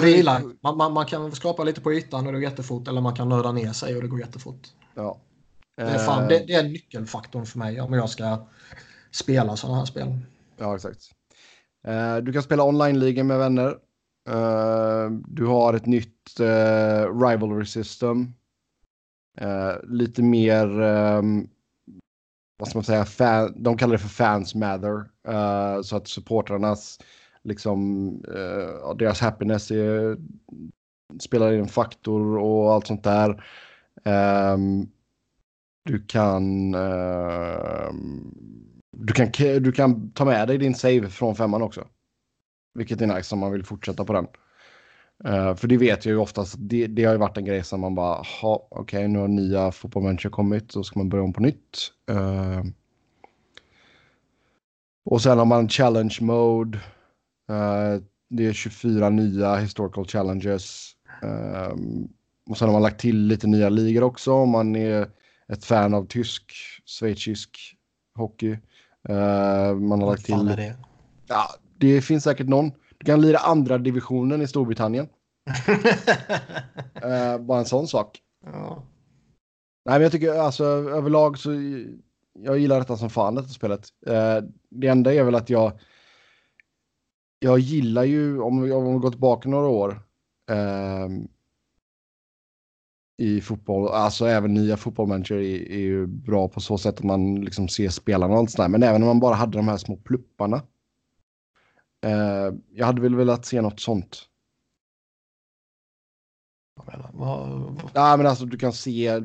man, 0.61 0.77
man, 0.77 0.93
man, 0.93 1.05
kan 1.05 1.31
skrapa 1.31 1.63
lite 1.63 1.81
på 1.81 1.93
ytan 1.93 2.27
och 2.27 2.33
det 2.33 2.39
går 2.39 2.49
jättefort 2.49 2.87
eller 2.87 3.01
man 3.01 3.15
kan 3.15 3.29
nörda 3.29 3.51
ner 3.51 3.73
sig 3.73 3.95
och 3.95 4.01
det 4.01 4.07
går 4.07 4.19
jättefort. 4.19 4.67
Ja. 4.95 5.17
Det, 5.77 5.83
är 5.83 5.97
fan, 5.97 6.27
det, 6.27 6.43
det 6.47 6.53
är 6.53 6.63
nyckelfaktorn 6.63 7.45
för 7.45 7.59
mig 7.59 7.81
om 7.81 7.93
jag 7.93 8.09
ska 8.09 8.47
spela 9.11 9.55
sådana 9.55 9.77
här 9.77 9.85
spel. 9.85 10.19
Ja, 10.57 10.75
exakt. 10.75 11.01
Eh, 11.87 12.17
du 12.17 12.33
kan 12.33 12.43
spela 12.43 12.63
online-ligor 12.63 13.23
med 13.23 13.37
vänner. 13.37 13.77
Uh, 14.29 15.11
du 15.27 15.45
har 15.45 15.73
ett 15.73 15.85
nytt 15.85 16.39
uh, 16.39 17.19
rivalry 17.19 17.65
system. 17.65 18.33
Uh, 19.41 19.75
lite 19.83 20.23
mer, 20.23 20.81
um, 20.81 21.49
vad 22.57 22.67
ska 22.67 22.77
man 22.77 22.83
säga, 22.83 23.05
fan, 23.05 23.63
de 23.63 23.77
kallar 23.77 23.91
det 23.91 23.99
för 23.99 24.09
fans 24.09 24.55
matter. 24.55 25.09
så 25.83 25.95
att 25.95 26.07
supportrarnas, 26.07 26.99
liksom, 27.43 28.11
deras 28.95 29.21
happiness 29.21 29.71
är, 29.71 30.17
spelar 31.19 31.53
in 31.53 31.59
en 31.59 31.67
faktor 31.67 32.37
och 32.37 32.73
allt 32.73 32.87
sånt 32.87 33.03
där. 33.03 33.43
Um, 34.05 34.91
du 35.83 36.05
kan, 36.05 36.75
ehm, 36.75 38.33
du 38.97 39.13
kan, 39.13 39.31
du 39.63 39.71
kan 39.71 40.11
ta 40.11 40.25
med 40.25 40.47
dig 40.47 40.57
din 40.57 40.75
save 40.75 41.09
från 41.09 41.35
femman 41.35 41.61
också. 41.61 41.87
Vilket 42.73 43.01
är 43.01 43.07
nice 43.07 43.35
om 43.35 43.39
man 43.39 43.51
vill 43.51 43.65
fortsätta 43.65 44.05
på 44.05 44.13
den. 44.13 44.27
Uh, 45.27 45.55
för 45.55 45.67
det 45.67 45.77
vet 45.77 46.05
jag 46.05 46.13
ju 46.13 46.17
oftast, 46.17 46.55
det, 46.57 46.87
det 46.87 47.03
har 47.03 47.11
ju 47.11 47.19
varit 47.19 47.37
en 47.37 47.45
grej 47.45 47.63
som 47.63 47.81
man 47.81 47.95
bara, 47.95 48.23
okej 48.41 48.67
okay, 48.69 49.07
nu 49.07 49.19
har 49.19 49.27
nya 49.27 49.71
fotbollmänniskor 49.71 50.29
kommit, 50.29 50.71
så 50.71 50.83
ska 50.83 50.99
man 50.99 51.09
börja 51.09 51.23
om 51.23 51.33
på 51.33 51.41
nytt. 51.41 51.91
Uh, 52.11 52.63
och 55.05 55.21
sen 55.21 55.37
har 55.37 55.45
man 55.45 55.69
challenge 55.69 56.17
mode. 56.21 56.77
Uh, 57.51 58.03
det 58.29 58.47
är 58.47 58.53
24 58.53 59.09
nya 59.09 59.55
historical 59.55 60.07
challenges. 60.07 60.91
och 62.49 62.57
sen 62.57 62.67
har 62.67 62.73
man 62.73 62.81
lagt 62.81 62.99
till 62.99 63.27
lite 63.27 63.47
nya 63.47 63.69
ligor 63.69 64.03
också 64.03 64.33
om 64.33 64.49
man 64.49 64.75
är 64.75 65.09
ett 65.47 65.65
fan 65.65 65.93
av 65.93 66.05
tysk, 66.07 66.53
schweizisk 66.85 67.75
hockey. 68.15 68.57
man 69.79 70.01
har 70.01 70.07
lagt 70.07 70.25
till... 70.25 70.47
Är 70.47 70.57
det? 70.57 70.75
Ja, 71.27 71.49
det 71.81 72.01
finns 72.01 72.23
säkert 72.23 72.47
någon. 72.47 72.71
Du 72.97 73.05
kan 73.05 73.21
lira 73.21 73.37
andra 73.37 73.77
divisionen 73.77 74.41
i 74.41 74.47
Storbritannien. 74.47 75.07
uh, 77.05 77.37
bara 77.45 77.59
en 77.59 77.65
sån 77.65 77.87
sak. 77.87 78.19
Ja. 78.45 78.83
Nej, 79.85 79.95
men 79.95 80.01
jag 80.01 80.11
tycker 80.11 80.33
alltså 80.33 80.63
överlag 80.65 81.37
så 81.37 81.49
jag 82.39 82.59
gillar 82.59 82.79
detta 82.79 82.97
som 82.97 83.09
fan, 83.09 83.35
detta 83.35 83.47
spelet. 83.47 83.87
Uh, 84.07 84.49
det 84.69 84.87
enda 84.87 85.13
är 85.13 85.23
väl 85.23 85.35
att 85.35 85.49
jag 85.49 85.79
jag 87.39 87.59
gillar 87.59 88.03
ju, 88.03 88.41
om 88.41 88.61
vi, 88.61 88.71
om 88.71 88.93
vi 88.93 88.99
går 88.99 89.11
tillbaka 89.11 89.49
några 89.49 89.67
år, 89.67 89.91
uh, 90.51 91.25
i 93.17 93.41
fotboll, 93.41 93.87
alltså 93.87 94.25
även 94.25 94.53
nya 94.53 94.77
fotbollmanager 94.77 95.35
är, 95.35 95.71
är 95.71 95.79
ju 95.79 96.07
bra 96.07 96.47
på 96.47 96.59
så 96.61 96.77
sätt 96.77 96.97
att 96.97 97.03
man 97.03 97.35
liksom 97.35 97.67
ser 97.67 97.89
spelarna 97.89 98.33
och 98.33 98.39
allt 98.39 98.51
sådär. 98.51 98.69
Men 98.69 98.83
även 98.83 99.01
om 99.01 99.07
man 99.07 99.19
bara 99.19 99.35
hade 99.35 99.57
de 99.57 99.67
här 99.67 99.77
små 99.77 99.95
plupparna. 99.95 100.61
Uh, 102.05 102.57
jag 102.71 102.85
hade 102.85 103.01
väl 103.01 103.15
velat 103.15 103.45
se 103.45 103.61
något 103.61 103.79
sånt. 103.79 104.27
Ja, 107.93 108.17
men 108.17 108.27
alltså 108.27 108.45
du 108.45 108.57
kan 108.57 108.73
se. 108.73 109.19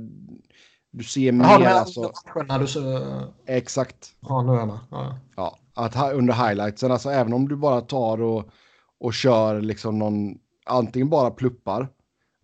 Du 0.90 1.04
ser 1.04 1.32
mer 1.32 1.44
Jaha, 1.44 1.70
alltså. 1.70 2.12
När 2.48 2.58
du 2.58 2.66
så... 2.66 3.00
Exakt. 3.46 4.16
Ja, 4.20 4.42
nu 4.42 4.52
är 4.52 4.56
jag 4.56 4.66
med. 4.68 4.78
Ja. 4.90 5.18
Ja, 5.36 5.58
att 5.74 6.12
under 6.14 6.34
highlightsen, 6.48 6.92
alltså 6.92 7.10
även 7.10 7.32
om 7.32 7.48
du 7.48 7.56
bara 7.56 7.80
tar 7.80 8.22
och, 8.22 8.50
och 8.98 9.14
kör 9.14 9.60
liksom 9.60 9.98
någon, 9.98 10.38
antingen 10.66 11.08
bara 11.08 11.30
pluppar 11.30 11.88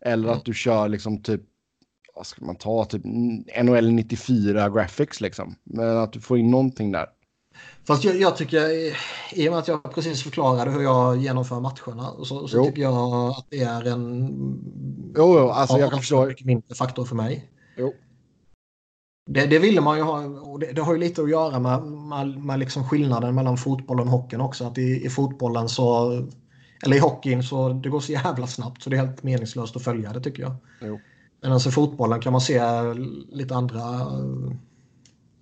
eller 0.00 0.28
Mm. 0.28 0.38
att 0.38 0.44
du 0.44 0.54
kör 0.54 0.88
liksom 0.88 1.22
typ, 1.22 1.40
vad 2.14 2.26
ska 2.26 2.44
man 2.44 2.56
ta, 2.56 2.84
typ 2.84 3.02
NHL 3.62 3.90
94 3.92 4.70
graphics 4.70 5.20
liksom. 5.20 5.54
Men 5.64 5.96
att 5.96 6.12
du 6.12 6.20
får 6.20 6.38
in 6.38 6.50
någonting 6.50 6.92
där. 6.92 7.06
Fast 7.86 8.04
jag, 8.04 8.20
jag 8.20 8.36
tycker, 8.36 8.68
i 9.32 9.48
och 9.48 9.52
med 9.52 9.58
att 9.58 9.68
jag 9.68 9.94
precis 9.94 10.22
förklarade 10.22 10.70
hur 10.70 10.82
jag 10.82 11.16
genomför 11.16 11.60
matcherna, 11.60 12.24
så, 12.24 12.48
så 12.48 12.64
tycker 12.64 12.82
jag 12.82 13.30
att 13.30 13.46
det 13.50 13.60
är 13.60 13.86
en... 13.86 14.28
Jo, 15.16 15.38
jo, 15.38 15.48
alltså 15.48 15.76
jag 15.76 15.86
ja, 15.86 15.90
kan 15.90 15.98
förstå. 15.98 16.26
mycket 16.26 16.46
mindre 16.46 16.74
faktor 16.74 17.04
för 17.04 17.16
mig. 17.16 17.50
Jo. 17.76 17.94
Det, 19.30 19.46
det 19.46 19.58
ville 19.58 19.80
man 19.80 19.96
ju 19.96 20.02
ha 20.02 20.24
och 20.24 20.58
det, 20.58 20.72
det 20.72 20.82
har 20.82 20.92
ju 20.92 20.98
lite 20.98 21.22
att 21.22 21.30
göra 21.30 21.58
med, 21.58 21.82
med, 21.82 22.44
med 22.44 22.58
liksom 22.58 22.88
skillnaden 22.88 23.34
mellan 23.34 23.56
fotbollen 23.56 24.08
och 24.08 24.12
hockeyn 24.12 24.40
också. 24.40 24.64
Att 24.64 24.78
i, 24.78 25.06
i 25.06 25.08
fotbollen 25.08 25.68
så, 25.68 26.12
eller 26.84 26.96
i 26.96 27.00
hockeyn 27.00 27.42
så 27.42 27.68
det 27.68 27.88
går 27.88 28.00
så 28.00 28.12
jävla 28.12 28.46
snabbt 28.46 28.82
så 28.82 28.90
det 28.90 28.96
är 28.96 29.00
helt 29.06 29.22
meningslöst 29.22 29.76
att 29.76 29.84
följa 29.84 30.12
det 30.12 30.20
tycker 30.20 30.42
jag. 30.42 30.54
Jo. 30.80 31.00
Men 31.40 31.52
alltså 31.52 31.68
i 31.68 31.72
fotbollen 31.72 32.20
kan 32.20 32.32
man 32.32 32.40
se 32.40 32.60
lite 33.28 33.54
andra 33.54 33.80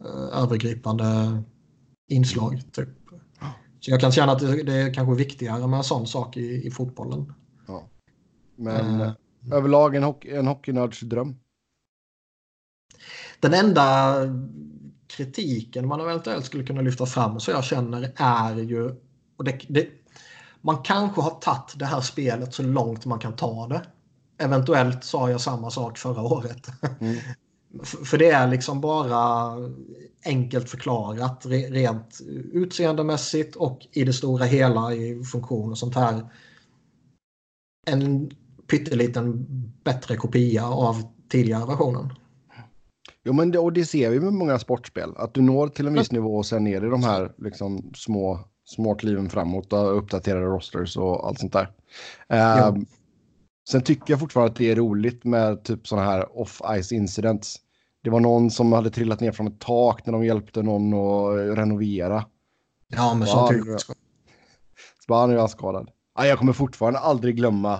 eh, 0.01 0.43
övergripande 0.43 1.43
inslag. 2.11 2.63
Typ. 2.73 2.89
Så 3.81 3.91
jag 3.91 4.01
kan 4.01 4.13
känna 4.13 4.33
att 4.33 4.39
det, 4.39 4.63
det 4.63 4.75
är 4.75 4.95
kanske 4.95 5.15
viktigare 5.15 5.67
med 5.67 5.77
en 5.77 5.85
sån 5.85 6.07
sak 6.07 6.37
i, 6.37 6.67
i 6.67 6.71
fotbollen. 6.71 7.35
Men 8.57 9.15
Eh, 9.47 9.57
överlag 9.57 9.95
en, 9.95 10.03
hockey, 10.03 10.31
en 10.31 10.47
hockeynörds 10.47 11.01
dröm. 11.01 11.37
Den 13.41 13.55
enda 13.55 14.15
kritiken 15.07 15.89
man 15.89 16.01
eventuellt 16.01 16.45
skulle 16.45 16.65
kunna 16.65 16.81
lyfta 16.81 17.07
fram 17.07 17.41
så 17.41 17.51
jag 17.51 17.65
känner 17.65 18.13
är 18.17 18.55
ju... 18.57 18.91
Och 19.37 19.45
det, 19.45 19.61
det, 19.69 19.89
man 20.61 20.83
kanske 20.83 21.21
har 21.21 21.31
tagit 21.31 21.79
det 21.79 21.87
här 21.87 22.01
spelet 22.01 22.55
så 22.55 22.63
långt 22.63 23.07
man 23.07 23.19
kan 23.19 23.37
ta 23.37 23.67
det. 23.67 23.83
Eventuellt 24.39 25.05
sa 25.05 25.31
jag 25.31 25.41
samma 25.41 25.71
sak 25.71 25.99
förra 25.99 26.23
året. 26.23 26.67
Mm. 27.01 27.17
För 27.83 28.19
det 28.19 28.31
är 28.31 28.49
liksom 28.49 28.81
bara 28.81 29.55
enkelt 30.25 30.71
förklarat 30.71 31.47
re- 31.47 31.71
rent 31.73 32.19
utseendemässigt 32.53 33.57
och 33.57 33.87
i 33.93 34.05
det 34.05 34.13
stora 34.13 34.45
hela 34.45 34.95
i 34.95 35.25
funktion 35.25 35.71
och 35.71 35.79
sånt 35.79 35.95
här. 35.95 36.27
En 37.87 38.31
pytteliten 38.71 39.47
bättre 39.85 40.17
kopia 40.17 40.67
av 40.67 41.03
tidigare 41.29 41.67
versionen. 41.67 42.13
Jo, 43.25 43.33
men 43.33 43.51
det, 43.51 43.59
och 43.59 43.73
det 43.73 43.85
ser 43.85 44.11
vi 44.11 44.21
med 44.21 44.33
många 44.33 44.59
sportspel. 44.59 45.13
Att 45.17 45.35
du 45.35 45.41
når 45.41 45.69
till 45.69 45.87
en 45.87 45.95
viss 45.95 46.13
nivå 46.13 46.37
och 46.37 46.47
sen 46.47 46.67
är 46.67 46.81
det 46.81 46.91
de 46.91 47.03
här 47.03 47.33
liksom, 47.39 47.93
små, 47.97 48.41
små 48.65 48.95
kliven 48.95 49.31
framåt 49.31 49.73
och 49.73 49.99
uppdaterade 49.99 50.47
rosters 50.47 50.97
och 50.97 51.27
allt 51.27 51.39
sånt 51.39 51.53
där. 51.53 51.71
Ja. 52.29 52.77
Sen 53.71 53.83
tycker 53.83 54.13
jag 54.13 54.21
fortfarande 54.21 54.51
att 54.51 54.59
det 54.59 54.71
är 54.71 54.77
roligt 54.77 55.25
med 55.25 55.65
typ 55.65 55.87
sådana 55.87 56.07
här 56.11 56.27
off-ice 56.35 56.95
incidents. 56.95 57.57
Det 58.03 58.11
var 58.11 58.21
någon 58.21 58.51
som 58.51 58.73
hade 58.73 58.91
trillat 58.91 59.21
ner 59.21 59.33
från 59.33 59.47
ett 59.47 59.61
tak 59.61 60.07
när 60.07 60.13
de 60.13 60.25
hjälpte 60.25 60.63
någon 60.63 60.95
att 60.95 61.59
renovera. 61.59 62.25
Ja, 62.89 63.15
men 63.15 63.29
sånt 63.29 63.51
är 63.51 63.55
ju 63.55 63.79
Så 63.79 63.95
bara, 65.09 65.21
han 65.21 65.31
är 65.31 65.47
skadad. 65.47 65.91
Ja, 66.17 66.27
jag 66.27 66.39
kommer 66.39 66.53
fortfarande 66.53 66.99
aldrig 66.99 67.37
glömma. 67.37 67.75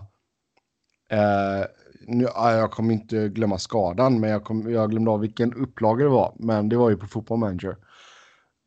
Eh, 1.11 1.67
nu, 2.07 2.25
ja, 2.35 2.53
jag 2.53 2.71
kommer 2.71 2.95
inte 2.95 3.29
glömma 3.29 3.59
skadan, 3.59 4.21
men 4.21 4.31
jag, 4.31 4.45
kom, 4.45 4.73
jag 4.73 4.91
glömde 4.91 5.11
av 5.11 5.21
vilken 5.21 5.55
upplaga 5.55 6.05
det 6.05 6.11
var. 6.11 6.35
Men 6.39 6.69
det 6.69 6.77
var 6.77 6.91
ju 6.91 6.97
på 6.97 7.07
Football 7.07 7.39
Manager. 7.39 7.77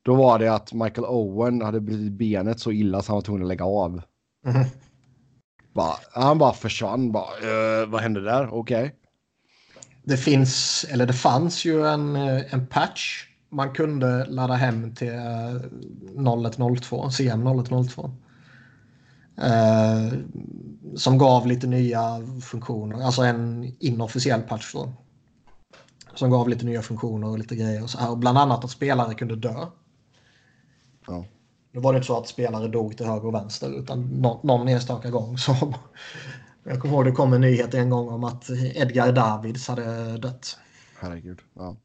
Då 0.01 0.15
var 0.15 0.39
det 0.39 0.47
att 0.53 0.73
Michael 0.73 1.05
Owen 1.05 1.61
hade 1.61 1.79
brutit 1.79 2.11
benet 2.11 2.59
så 2.59 2.71
illa 2.71 3.01
så 3.01 3.11
han 3.11 3.15
var 3.15 3.21
tvungen 3.21 3.43
att 3.43 3.47
lägga 3.47 3.65
av. 3.65 4.01
Mhm. 4.45 4.65
Bara, 5.73 5.95
han 6.11 6.37
bara 6.37 6.53
försvann. 6.53 7.11
Bara, 7.11 7.23
eh, 7.23 7.87
vad 7.87 8.01
hände 8.01 8.21
där? 8.21 8.53
Okej. 8.53 8.95
Det 10.03 10.17
finns, 10.17 10.85
eller 10.89 11.05
det 11.05 11.13
fanns 11.13 11.65
ju 11.65 11.87
en, 11.87 12.15
eh, 12.15 12.53
en 12.53 12.67
patch 12.67 13.27
man 13.49 13.73
kunde 13.73 14.25
ladda 14.25 14.53
hem 14.53 14.95
till 14.95 15.13
eh, 15.13 15.55
0102, 16.17 17.09
CM 17.09 17.43
0102. 17.43 18.11
Eh, 19.37 20.13
som 20.95 21.17
gav 21.17 21.47
lite 21.47 21.67
nya 21.67 22.01
funktioner, 22.41 23.01
alltså 23.01 23.21
en 23.21 23.75
inofficiell 23.79 24.41
patch 24.41 24.73
då. 24.73 24.93
Som 26.15 26.29
gav 26.29 26.49
lite 26.49 26.65
nya 26.65 26.81
funktioner 26.81 27.27
och 27.27 27.39
lite 27.39 27.55
grejer 27.55 27.83
och 27.83 27.89
så 27.89 27.97
här. 27.97 28.11
Och 28.11 28.17
bland 28.17 28.37
annat 28.37 28.63
att 28.63 28.71
spelare 28.71 29.13
kunde 29.13 29.35
dö. 29.35 29.65
Ja. 31.07 31.25
Nu 31.73 31.79
var 31.81 31.93
det 31.93 31.97
inte 31.97 32.07
så 32.07 32.17
att 32.17 32.27
spelare 32.27 32.67
dog 32.67 32.97
till 32.97 33.05
höger 33.05 33.25
och 33.27 33.33
vänster 33.33 33.79
utan 33.79 34.01
nå- 34.01 34.39
någon 34.43 34.67
enstaka 34.67 35.09
gång 35.09 35.37
så 35.37 35.73
jag 36.63 36.79
kommer 36.79 36.93
ihåg 36.93 37.05
det 37.05 37.11
kom 37.11 37.33
en 37.33 37.41
nyhet 37.41 37.73
en 37.73 37.89
gång 37.89 38.09
om 38.09 38.23
att 38.23 38.49
Edgar 38.75 39.11
Davids 39.11 39.67
hade 39.67 40.17
dött. 40.17 40.57
Herregud. 40.99 41.39
Ja. 41.53 41.75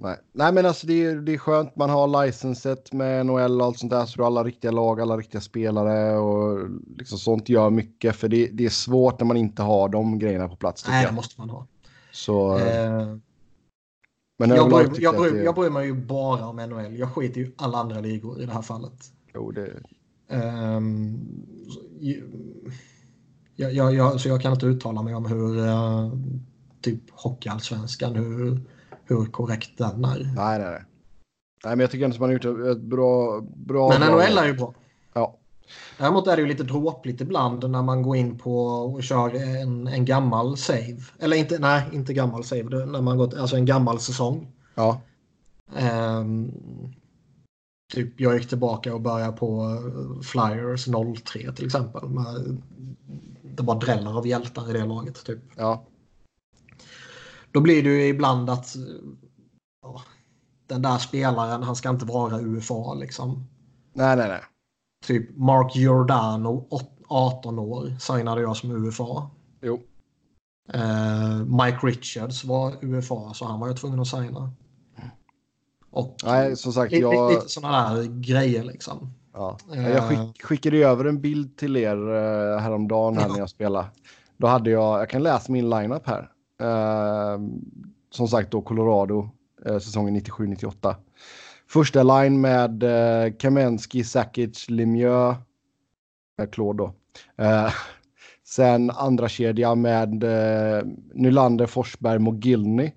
Nej. 0.00 0.16
Nej, 0.32 0.52
men 0.52 0.66
alltså 0.66 0.86
det 0.86 1.04
är, 1.04 1.16
det 1.16 1.34
är 1.34 1.38
skönt. 1.38 1.76
Man 1.76 1.90
har 1.90 2.26
licenset 2.26 2.92
med 2.92 3.26
NHL 3.26 3.60
och 3.60 3.66
allt 3.66 3.78
sånt 3.78 3.92
där. 3.92 4.06
Så 4.06 4.16
du 4.16 4.22
har 4.22 4.26
alla 4.26 4.44
riktiga 4.44 4.70
lag, 4.70 5.00
alla 5.00 5.16
riktiga 5.16 5.40
spelare 5.40 6.16
och 6.18 6.68
liksom 6.98 7.18
sånt 7.18 7.48
gör 7.48 7.70
mycket. 7.70 8.16
För 8.16 8.28
det, 8.28 8.46
det 8.46 8.64
är 8.64 8.70
svårt 8.70 9.20
när 9.20 9.26
man 9.26 9.36
inte 9.36 9.62
har 9.62 9.88
de 9.88 10.18
grejerna 10.18 10.48
på 10.48 10.56
plats. 10.56 10.84
Nej, 10.88 11.06
det 11.06 11.12
måste 11.12 11.40
man 11.40 11.50
ha. 11.50 11.66
Så, 12.12 12.58
Eh, 12.58 13.16
men 14.38 14.48
jag, 14.50 14.68
bryr, 14.70 15.02
jag, 15.02 15.16
bryr, 15.16 15.32
det- 15.32 15.42
jag 15.44 15.54
bryr 15.54 15.70
mig 15.70 15.86
ju 15.86 15.94
bara 15.94 16.46
om 16.46 16.56
NHL. 16.56 16.98
Jag 16.98 17.08
skiter 17.14 17.40
ju 17.40 17.46
i 17.46 17.52
alla 17.56 17.78
andra 17.78 18.00
ligor 18.00 18.40
i 18.42 18.46
det 18.46 18.52
här 18.52 18.62
fallet. 18.62 19.12
Jo, 19.34 19.50
det, 19.50 19.70
så- 21.68 21.80
ju- 22.00 22.28
jag, 23.56 23.72
jag, 23.72 23.94
jag, 23.94 24.20
så 24.20 24.28
jag 24.28 24.42
kan 24.42 24.52
inte 24.52 24.66
uttala 24.66 25.02
mig 25.02 25.14
om 25.14 25.26
hur 25.26 25.58
eh, 25.66 26.12
typ 26.80 27.00
hockeyallsvenskan, 27.10 28.14
hur, 28.14 28.60
hur 29.04 29.24
korrekt 29.26 29.78
den 29.78 30.04
är. 30.04 30.32
nej, 30.36 30.58
nej, 30.58 30.70
nej. 30.70 30.84
Nej, 31.64 31.76
men 31.76 31.80
jag 31.80 31.90
tycker 31.90 32.04
ändå 32.04 32.14
att 32.14 32.20
man 32.20 32.28
har 32.28 32.34
gjort 32.34 32.76
ett- 32.76 32.82
bra... 32.82 33.40
bra 33.56 33.88
Men 33.88 34.12
NHL 34.12 34.38
är 34.38 34.46
ju 34.46 34.52
bra. 34.54 34.74
Däremot 35.98 36.26
är 36.26 36.36
det 36.36 36.42
ju 36.42 36.48
lite 36.48 36.62
dråpligt 36.62 37.20
ibland 37.20 37.70
när 37.70 37.82
man 37.82 38.02
går 38.02 38.16
in 38.16 38.38
på 38.38 38.66
och 38.66 39.02
kör 39.02 39.34
en, 39.34 39.86
en 39.86 40.04
gammal 40.04 40.56
save. 40.56 41.02
Eller 41.18 41.36
inte, 41.36 41.58
nej, 41.58 41.82
inte 41.92 42.14
gammal 42.14 42.44
save. 42.44 42.86
När 42.86 43.00
man 43.02 43.18
gått, 43.18 43.34
alltså 43.34 43.56
en 43.56 43.66
gammal 43.66 44.00
säsong. 44.00 44.52
ja. 44.74 45.00
Ehm, 45.76 46.52
typ 47.92 48.20
jag 48.20 48.38
gick 48.38 48.48
tillbaka 48.48 48.94
och 48.94 49.00
började 49.00 49.32
på 49.32 49.64
eh, 49.64 50.20
Flyers 50.22 50.84
03 51.24 51.52
till 51.52 51.66
exempel. 51.66 52.08
Med, 52.08 52.56
det 53.42 53.62
var 53.62 53.80
dräller 53.80 54.18
av 54.18 54.26
hjältar 54.26 54.70
i 54.70 54.72
det 54.72 54.84
laget. 54.84 55.24
Typ. 55.24 55.38
ja. 55.56 55.84
Då 57.52 57.60
blir 57.60 57.82
det 57.82 57.88
ju 57.88 58.08
ibland 58.08 58.50
att 58.50 58.76
ja, 59.82 60.02
den 60.66 60.82
där 60.82 60.98
spelaren, 60.98 61.62
han 61.62 61.76
ska 61.76 61.90
inte 61.90 62.04
vara 62.04 62.40
UFA 62.40 62.94
liksom. 62.94 63.46
Nej, 63.92 64.16
nej, 64.16 64.28
nej. 64.28 64.40
Typ 65.06 65.36
Mark 65.36 65.76
Giordano, 65.76 66.66
åt- 66.70 66.94
18 67.08 67.58
år, 67.58 67.96
signade 68.00 68.40
jag 68.40 68.56
som 68.56 68.70
UFA. 68.70 69.30
Jo. 69.60 69.80
Eh, 70.72 71.36
Mike 71.44 71.86
Richards 71.86 72.44
var 72.44 72.84
UFA 72.84 73.34
så 73.34 73.44
han 73.44 73.60
var 73.60 73.68
jag 73.68 73.76
tvungen 73.76 74.00
att 74.00 74.08
signa. 74.08 74.52
Och 75.90 76.16
Nej, 76.24 76.56
som 76.56 76.72
sagt, 76.72 76.92
lite, 76.92 77.02
jag... 77.02 77.32
lite 77.32 77.48
sådana 77.48 77.94
där 77.94 78.04
grejer 78.04 78.64
liksom. 78.64 79.12
Ja. 79.32 79.58
Eh. 79.74 79.90
Jag 79.90 80.08
skick, 80.08 80.42
skickade 80.42 80.76
ju 80.76 80.84
över 80.84 81.04
en 81.04 81.20
bild 81.20 81.56
till 81.56 81.76
er 81.76 81.96
uh, 81.96 82.58
häromdagen 82.58 83.18
här 83.18 83.28
när 83.28 83.38
jag 83.38 83.50
spelade. 83.50 83.86
Då 84.36 84.46
hade 84.46 84.70
jag, 84.70 85.00
jag 85.00 85.10
kan 85.10 85.22
läsa 85.22 85.52
min 85.52 85.70
lineup 85.70 86.06
här. 86.06 86.30
Eh, 86.60 87.40
som 88.10 88.28
sagt 88.28 88.50
då 88.50 88.62
Colorado, 88.62 89.30
eh, 89.66 89.78
säsongen 89.78 90.16
97-98. 90.20 90.94
Första 91.70 92.02
line 92.02 92.40
med 92.40 92.82
uh, 92.82 93.32
Kamensky, 93.38 94.04
Sakic, 94.04 94.70
Lemieux, 94.70 95.36
uh, 96.42 96.46
Claude 96.52 96.78
då. 96.82 96.94
Eh, 97.44 97.72
Sen 98.44 98.90
andra 98.90 99.28
kedja 99.28 99.74
med 99.74 100.24
eh, 100.24 100.82
Nylander, 101.14 101.66
Forsberg, 101.66 102.18
Mogilny. 102.18 102.92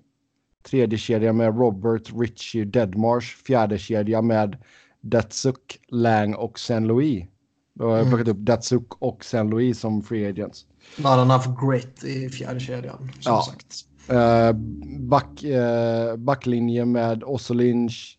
Tredje 0.62 0.98
kedja 0.98 1.32
med 1.32 1.58
Robert, 1.58 2.02
Richie, 2.20 2.64
Deadmarsh. 2.64 3.26
Fjärde 3.46 3.78
kedja 3.78 4.22
med 4.22 4.56
Datsuk, 5.00 5.78
Lang 5.88 6.34
och 6.34 6.58
Saint 6.58 6.86
Louis. 6.86 7.24
Då 7.74 7.84
har 7.84 7.90
jag 7.96 8.00
Mm. 8.00 8.10
plockat 8.10 8.28
upp 8.28 8.38
Datsuk 8.38 8.86
och 8.98 9.24
Saint 9.24 9.50
Louis 9.50 9.80
som 9.80 10.02
free 10.02 10.26
agents. 10.26 10.66
Not 10.98 11.18
enough 11.18 11.66
grit 11.66 12.04
i 12.04 12.28
fjärde 12.28 12.60
kedjan. 12.60 13.10
Som 13.20 13.32
Ja. 13.32 13.42
sagt. 13.42 13.74
Eh, 14.08 14.52
back, 15.00 15.42
eh, 15.44 16.16
backlinje 16.16 16.84
med 16.84 17.24
Ossolinch, 17.24 18.18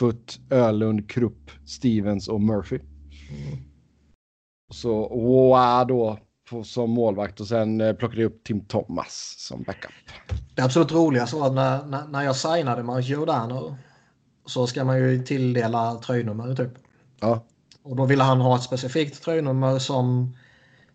Foot, 0.00 0.40
Ölund, 0.50 1.10
Krupp, 1.10 1.50
Stevens 1.66 2.28
och 2.28 2.40
Murphy. 2.40 2.76
Mm. 2.76 3.58
Så 4.72 5.06
Oa 5.10 5.84
då 5.84 6.18
på, 6.50 6.64
som 6.64 6.90
målvakt 6.90 7.40
och 7.40 7.46
sen 7.46 7.80
eh, 7.80 7.92
plockade 7.92 8.22
jag 8.22 8.28
upp 8.28 8.44
Tim 8.44 8.64
Thomas 8.64 9.34
som 9.38 9.62
backup. 9.62 9.92
Det 10.54 10.62
absolut 10.62 10.92
roligaste 10.92 11.36
var 11.36 11.46
att 11.46 11.54
när, 11.54 11.86
när, 11.86 12.06
när 12.06 12.22
jag 12.22 12.36
signade 12.36 12.82
med 12.82 13.00
Giordano 13.00 13.76
så 14.46 14.66
ska 14.66 14.84
man 14.84 14.98
ju 14.98 15.22
tilldela 15.24 15.94
tröjnummer 15.94 16.54
typ. 16.54 16.72
Ja, 17.20 17.44
Och 17.82 17.96
då 17.96 18.04
ville 18.04 18.22
han 18.22 18.40
ha 18.40 18.56
ett 18.56 18.62
specifikt 18.62 19.22
tröjnummer 19.22 19.78
som 19.78 20.36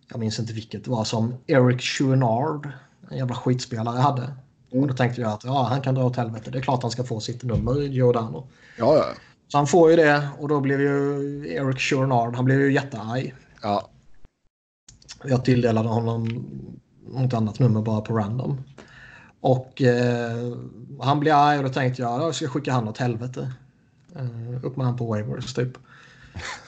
jag 0.08 0.20
minns 0.20 0.38
inte 0.38 0.52
vilket 0.52 0.84
det 0.84 0.90
var 0.90 1.04
som 1.04 1.34
Eric 1.46 1.80
Chouinard, 1.80 2.68
en 3.10 3.18
jävla 3.18 3.34
skitspelare, 3.34 3.98
hade. 3.98 4.32
Och 4.80 4.88
då 4.88 4.94
tänkte 4.94 5.20
jag 5.20 5.32
att 5.32 5.44
ja, 5.44 5.62
han 5.70 5.82
kan 5.82 5.94
dra 5.94 6.04
åt 6.04 6.16
helvete. 6.16 6.50
Det 6.50 6.58
är 6.58 6.62
klart 6.62 6.82
han 6.82 6.90
ska 6.90 7.04
få 7.04 7.20
sitt 7.20 7.42
nummer, 7.42 7.80
Giordano. 7.80 8.46
ja, 8.78 8.96
ja. 8.96 9.04
Så 9.48 9.58
han 9.58 9.66
får 9.66 9.90
ju 9.90 9.96
det 9.96 10.28
och 10.38 10.48
då 10.48 10.60
blev 10.60 10.80
ju 10.80 10.90
Eric 11.54 11.78
Chouinard, 11.78 12.34
han 12.34 12.44
blev 12.44 12.60
ju 12.60 12.72
jättearg. 12.72 13.34
ja. 13.62 13.88
Jag 15.24 15.44
tilldelade 15.44 15.88
honom 15.88 16.46
något 17.08 17.34
annat 17.34 17.58
nummer 17.58 17.82
bara 17.82 18.00
på 18.00 18.14
random. 18.14 18.60
Och 19.40 19.82
eh, 19.82 20.56
han 21.00 21.20
blev 21.20 21.34
arg 21.34 21.58
och 21.58 21.64
då 21.64 21.70
tänkte 21.70 22.02
jag 22.02 22.22
jag 22.22 22.34
ska 22.34 22.48
skicka 22.48 22.72
han 22.72 22.88
åt 22.88 22.98
helvete. 22.98 23.52
Eh, 24.16 24.64
upp 24.64 24.76
med 24.76 24.86
han 24.86 24.96
på 24.96 25.06
waivers 25.06 25.54
typ. 25.54 25.78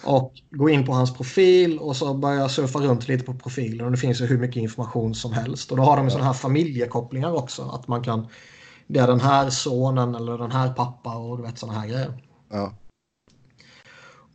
Och 0.04 0.32
gå 0.50 0.68
in 0.70 0.86
på 0.86 0.92
hans 0.92 1.14
profil 1.14 1.78
och 1.78 1.96
så 1.96 2.14
börja 2.14 2.40
jag 2.40 2.50
surfa 2.50 2.78
runt 2.78 3.08
lite 3.08 3.24
på 3.24 3.34
profilen 3.34 3.86
och 3.86 3.92
det 3.92 3.98
finns 3.98 4.20
ju 4.20 4.26
hur 4.26 4.38
mycket 4.38 4.62
information 4.62 5.14
som 5.14 5.32
helst. 5.32 5.70
Och 5.70 5.76
då 5.76 5.82
har 5.82 5.96
de 5.96 6.04
ju 6.04 6.10
sådana 6.10 6.26
här 6.26 6.34
familjekopplingar 6.34 7.32
också. 7.32 7.62
Att 7.62 7.88
man 7.88 8.02
kan, 8.02 8.28
det 8.86 9.00
är 9.00 9.06
den 9.06 9.20
här 9.20 9.50
sonen 9.50 10.14
eller 10.14 10.38
den 10.38 10.52
här 10.52 10.72
pappa 10.72 11.16
och 11.16 11.36
du 11.36 11.42
vet 11.42 11.58
sådana 11.58 11.78
här 11.80 11.88
grejer. 11.88 12.22
ja. 12.50 12.72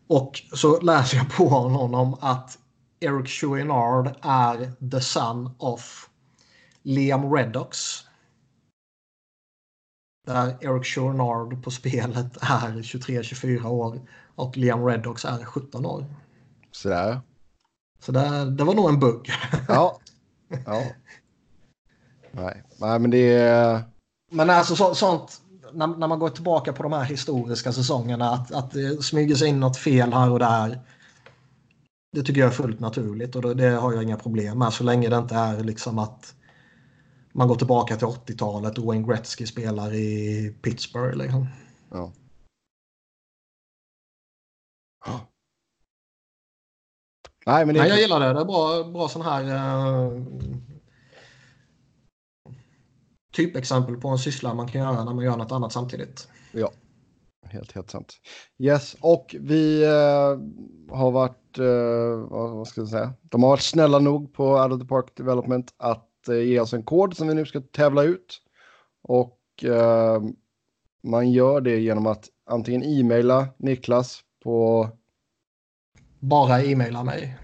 Och 0.08 0.42
så 0.54 0.80
läser 0.80 1.18
jag 1.18 1.32
på 1.32 1.48
honom 1.48 2.18
att 2.22 2.58
Eric 3.00 3.28
Chouinard 3.28 4.16
är 4.22 4.90
the 4.92 5.02
son 5.02 5.56
of 5.58 6.10
Liam 6.84 7.34
Reddox. 7.34 7.78
Där 10.28 10.58
Eric 10.62 10.86
Chouinard 10.86 11.64
på 11.64 11.72
spelet 11.72 12.38
är 12.38 12.82
23-24 12.82 13.66
år 13.66 14.02
och 14.36 14.58
Liam 14.58 14.86
Reddox 14.86 15.26
är 15.26 15.46
17 15.46 15.86
år. 15.86 16.06
Sådär. 16.72 17.22
Så 18.00 18.12
det, 18.12 18.52
det 18.52 18.64
var 18.64 18.74
nog 18.74 18.90
en 18.90 19.00
bugg. 19.00 19.30
Ja. 19.68 20.00
ja. 20.66 20.84
Nej. 22.32 22.64
Nej, 22.78 23.00
men 23.00 23.12
det 23.12 23.34
är... 23.34 23.84
Men 24.32 24.50
alltså 24.50 24.76
så, 24.76 24.96
sånt, 24.96 25.42
när, 25.74 25.88
när 25.88 26.08
man 26.08 26.20
går 26.20 26.30
tillbaka 26.30 26.74
på 26.74 26.84
de 26.84 26.94
här 26.94 27.04
historiska 27.04 27.74
säsongerna, 27.74 28.30
att, 28.30 28.52
att 28.52 28.72
det 28.72 29.04
smyger 29.04 29.36
sig 29.36 29.48
in 29.48 29.60
något 29.60 29.78
fel 29.78 30.14
här 30.14 30.32
och 30.32 30.40
där. 30.40 30.80
Det 32.12 32.24
tycker 32.24 32.42
jag 32.42 32.48
är 32.48 32.54
fullt 32.54 32.80
naturligt 32.80 33.36
och 33.36 33.42
det, 33.42 33.54
det 33.54 33.70
har 33.70 33.94
jag 33.94 34.04
inga 34.04 34.18
problem 34.18 34.60
med 34.60 34.74
så 34.74 34.84
länge 34.84 35.10
det 35.10 35.18
inte 35.18 35.36
är 35.36 35.64
liksom 35.64 36.00
att 36.00 36.36
man 37.34 37.48
går 37.48 37.56
tillbaka 37.56 37.96
till 37.96 38.08
80-talet 38.08 38.78
och 38.78 38.86
Wayne 38.86 39.08
Gretzky 39.08 39.46
spelar 39.46 39.94
i 39.94 40.56
Pittsburgh. 40.62 41.18
Liksom. 41.18 41.48
Ja. 41.92 42.12
Nej, 47.46 47.66
men 47.66 47.76
det 47.76 47.82
Nej, 47.82 47.90
jag 47.90 48.00
gillar 48.00 48.20
det. 48.20 48.34
Det 48.34 48.40
är 48.40 48.46
bra, 48.46 48.84
bra 48.84 49.08
sån 49.08 49.22
här 49.22 49.44
uh, 49.44 50.24
typexempel 53.34 53.96
på 53.98 54.08
en 54.08 54.18
syssla 54.18 54.54
man 54.54 54.68
kan 54.68 54.82
göra 54.82 55.04
när 55.04 55.14
man 55.14 55.26
gör 55.26 55.38
något 55.38 55.52
annat 55.52 55.72
samtidigt. 55.72 56.28
Ja, 56.52 56.72
helt, 57.46 57.72
helt 57.72 57.92
sant. 57.92 58.14
Yes, 58.60 58.96
och 59.02 59.36
vi 59.40 59.84
eh, 59.84 60.40
har 60.96 61.12
varit, 61.12 61.58
eh, 61.60 62.30
vad, 62.30 62.52
vad 62.52 62.68
ska 62.68 62.82
jag 62.82 62.90
säga, 62.90 63.14
de 63.22 63.44
har 63.44 63.50
varit 63.50 63.62
snälla 63.62 64.00
nog 64.00 64.34
på 64.34 64.44
Out 64.44 64.72
of 64.72 64.82
the 64.82 64.88
Park 64.88 65.16
Development 65.16 65.74
att 65.78 66.10
ge 66.28 66.60
oss 66.60 66.74
en 66.74 66.84
kod 66.84 67.18
som 67.18 67.28
vi 67.28 67.34
nu 67.34 67.46
ska 67.46 67.62
tävla 67.62 68.04
ut. 68.04 68.40
Och 69.04 69.40
man 71.04 71.32
gör 71.32 71.62
det 71.62 71.80
genom 71.80 72.08
att 72.08 72.30
antingen 72.50 72.84
e-maila 72.84 73.48
Niklas 73.58 74.24
på, 74.44 74.90
Bara 76.20 76.62
e-maila 76.64 77.04
mig. 77.04 77.38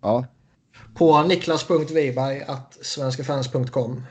ja, 0.00 0.26
På 0.94 1.22
niklas.wiberg.svenskafans.com. 1.22 4.02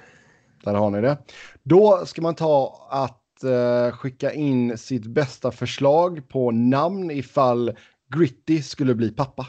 där 0.63 0.73
har 0.73 0.89
ni 0.89 1.01
det. 1.01 1.18
Då 1.63 2.05
ska 2.05 2.22
man 2.22 2.35
ta 2.35 2.88
att 2.91 3.43
eh, 3.43 3.91
skicka 3.91 4.34
in 4.34 4.77
sitt 4.77 5.05
bästa 5.05 5.51
förslag 5.51 6.30
på 6.30 6.51
namn 6.51 7.11
ifall 7.11 7.77
Gritty 8.15 8.61
skulle 8.61 8.95
bli 8.95 9.11
pappa. 9.11 9.47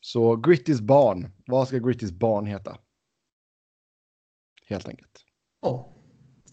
Så 0.00 0.36
Grittys 0.36 0.80
barn, 0.80 1.30
vad 1.46 1.68
ska 1.68 1.78
Grittys 1.78 2.12
barn 2.12 2.46
heta? 2.46 2.78
Helt 4.66 4.88
enkelt. 4.88 5.24
Ja. 5.62 5.92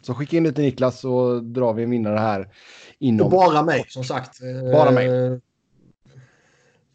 Så 0.06 0.14
skicka 0.14 0.38
in 0.38 0.44
det 0.44 0.52
till 0.52 0.64
Niklas 0.64 1.00
så 1.00 1.40
drar 1.40 1.74
vi 1.74 1.84
en 1.84 1.90
vinnare 1.90 2.18
här 2.20 2.42
Och 2.42 2.48
inom... 3.00 3.30
bara 3.32 3.64
mig 3.64 3.86
som 3.88 4.04
sagt. 4.04 4.42
Eh, 4.42 4.72
Bara 4.72 4.92
mig. 4.92 5.10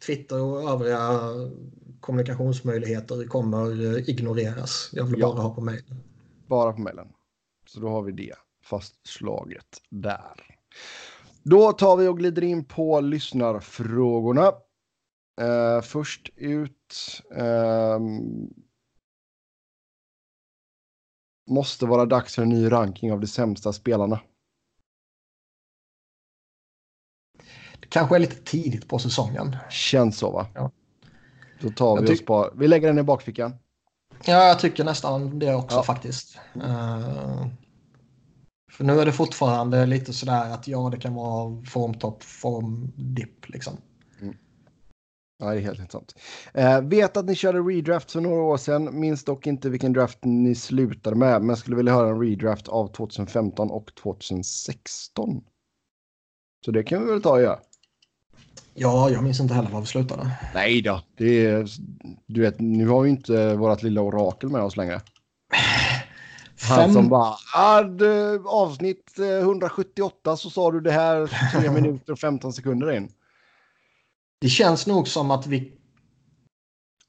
Twitter 0.05 0.41
och 0.41 0.69
övriga 0.71 1.09
kommunikationsmöjligheter 1.99 3.27
kommer 3.27 3.95
eh, 3.97 4.09
ignoreras. 4.09 4.89
Jag 4.93 5.03
vill 5.05 5.19
Ja. 5.19 5.27
bara 5.33 5.41
ha 5.41 5.55
på 5.55 5.61
mig. 5.61 5.79
bara 6.47 6.73
på 6.73 6.81
mejlen. 6.81 7.07
Så 7.65 7.79
då 7.79 7.89
har 7.89 8.01
vi 8.01 8.11
det 8.11 8.33
fastslaget 8.63 9.67
där. 9.89 10.57
Då 11.43 11.71
tar 11.71 11.97
vi 11.97 12.07
och 12.07 12.17
glider 12.17 12.43
in 12.43 12.65
på 12.65 12.99
lyssnarfrågorna. 13.01 14.47
Eh, 15.41 15.81
först 15.81 16.29
ut. 16.35 17.21
ehm, 17.35 18.49
måste 21.49 21.85
vara 21.85 22.05
dags 22.05 22.35
för 22.35 22.41
en 22.41 22.49
ny 22.49 22.71
ranking 22.71 23.11
av 23.11 23.19
de 23.19 23.27
sämsta 23.27 23.73
spelarna. 23.73 24.19
Det 27.79 27.87
kanske 27.89 28.15
är 28.15 28.19
lite 28.19 28.35
tidigt 28.35 28.87
på 28.87 28.99
säsongen. 28.99 29.55
Känns 29.69 30.17
så 30.17 30.31
va? 30.31 30.47
Ja. 30.53 30.71
Då 31.61 31.69
tar 31.69 31.95
Jag 31.97 32.01
vi 32.01 32.13
oss 32.13 32.25
bara. 32.25 32.49
Vi 32.53 32.67
lägger 32.67 32.87
den 32.87 32.99
i 32.99 33.03
bakfickan. 33.03 33.53
Ja, 34.25 34.47
jag 34.47 34.59
tycker 34.59 34.83
nästan 34.83 35.39
det 35.39 35.55
också 35.55 35.77
Ja. 35.77 35.83
faktiskt. 35.83 36.39
Eh, 36.55 37.47
för 38.71 38.83
nu 38.83 38.99
är 38.99 39.05
det 39.05 39.11
fortfarande 39.11 39.85
lite 39.85 40.13
sådär 40.13 40.53
att 40.53 40.67
ja, 40.67 40.89
det 40.89 40.97
kan 40.97 41.13
vara 41.13 41.65
formtopp, 41.65 42.23
formdipp 42.23 43.49
liksom. 43.49 43.77
Ja, 45.41 45.47
det 45.47 45.57
är 45.57 45.61
helt, 45.61 45.79
helt 45.79 45.91
sant. 45.91 46.15
Eh, 46.53 46.81
vet 46.81 47.17
att 47.17 47.25
ni 47.25 47.35
körde 47.35 47.59
redraft 47.59 48.11
för 48.11 48.21
några 48.21 48.41
år 48.41 48.57
sedan. 48.57 48.99
Minns 48.99 49.23
dock 49.23 49.47
inte 49.47 49.69
vilken 49.69 49.93
draft 49.93 50.19
ni 50.21 50.55
slutade 50.55 51.15
med. 51.15 51.41
Men 51.41 51.57
skulle 51.57 51.75
vilja 51.75 51.93
höra 51.93 52.09
en 52.09 52.21
redraft 52.21 52.67
av 52.67 52.87
2015 52.87 53.71
och 53.71 53.95
2016. 53.95 55.43
Så 56.65 56.71
det 56.71 56.83
kan 56.83 57.05
vi 57.05 57.11
väl 57.11 57.21
ta 57.21 57.31
och 57.31 57.41
göra. 57.41 57.59
Ja, 58.73 59.09
jag 59.09 59.23
minns 59.23 59.39
inte 59.39 59.53
heller 59.53 59.69
var 59.69 59.81
vi 59.81 59.87
slutade. 59.87 60.31
Nej 60.53 60.81
då. 60.81 61.01
Det 61.17 61.45
är, 61.45 61.67
du 62.25 62.41
vet, 62.41 62.59
nu 62.59 62.87
har 62.87 63.01
vi 63.01 63.09
inte 63.09 63.55
vårt 63.55 63.83
lilla 63.83 64.01
orakel 64.01 64.49
med 64.49 64.61
oss 64.61 64.77
längre. 64.77 65.01
Han 66.61 66.77
Fem... 66.77 66.93
som 66.93 67.09
bara, 67.09 67.35
ah, 67.55 67.83
avsnitt 68.45 69.19
eh, 69.19 69.39
178 69.39 70.37
så 70.37 70.49
sa 70.49 70.71
du 70.71 70.79
det 70.79 70.91
här 70.91 71.31
3 71.61 71.71
minuter 71.81 72.13
och 72.13 72.19
15 72.19 72.53
sekunder 72.53 72.91
in. 72.91 73.09
Det 74.41 74.49
känns 74.49 74.87
nog 74.87 75.07
som 75.07 75.31
att 75.31 75.47
vi 75.47 75.73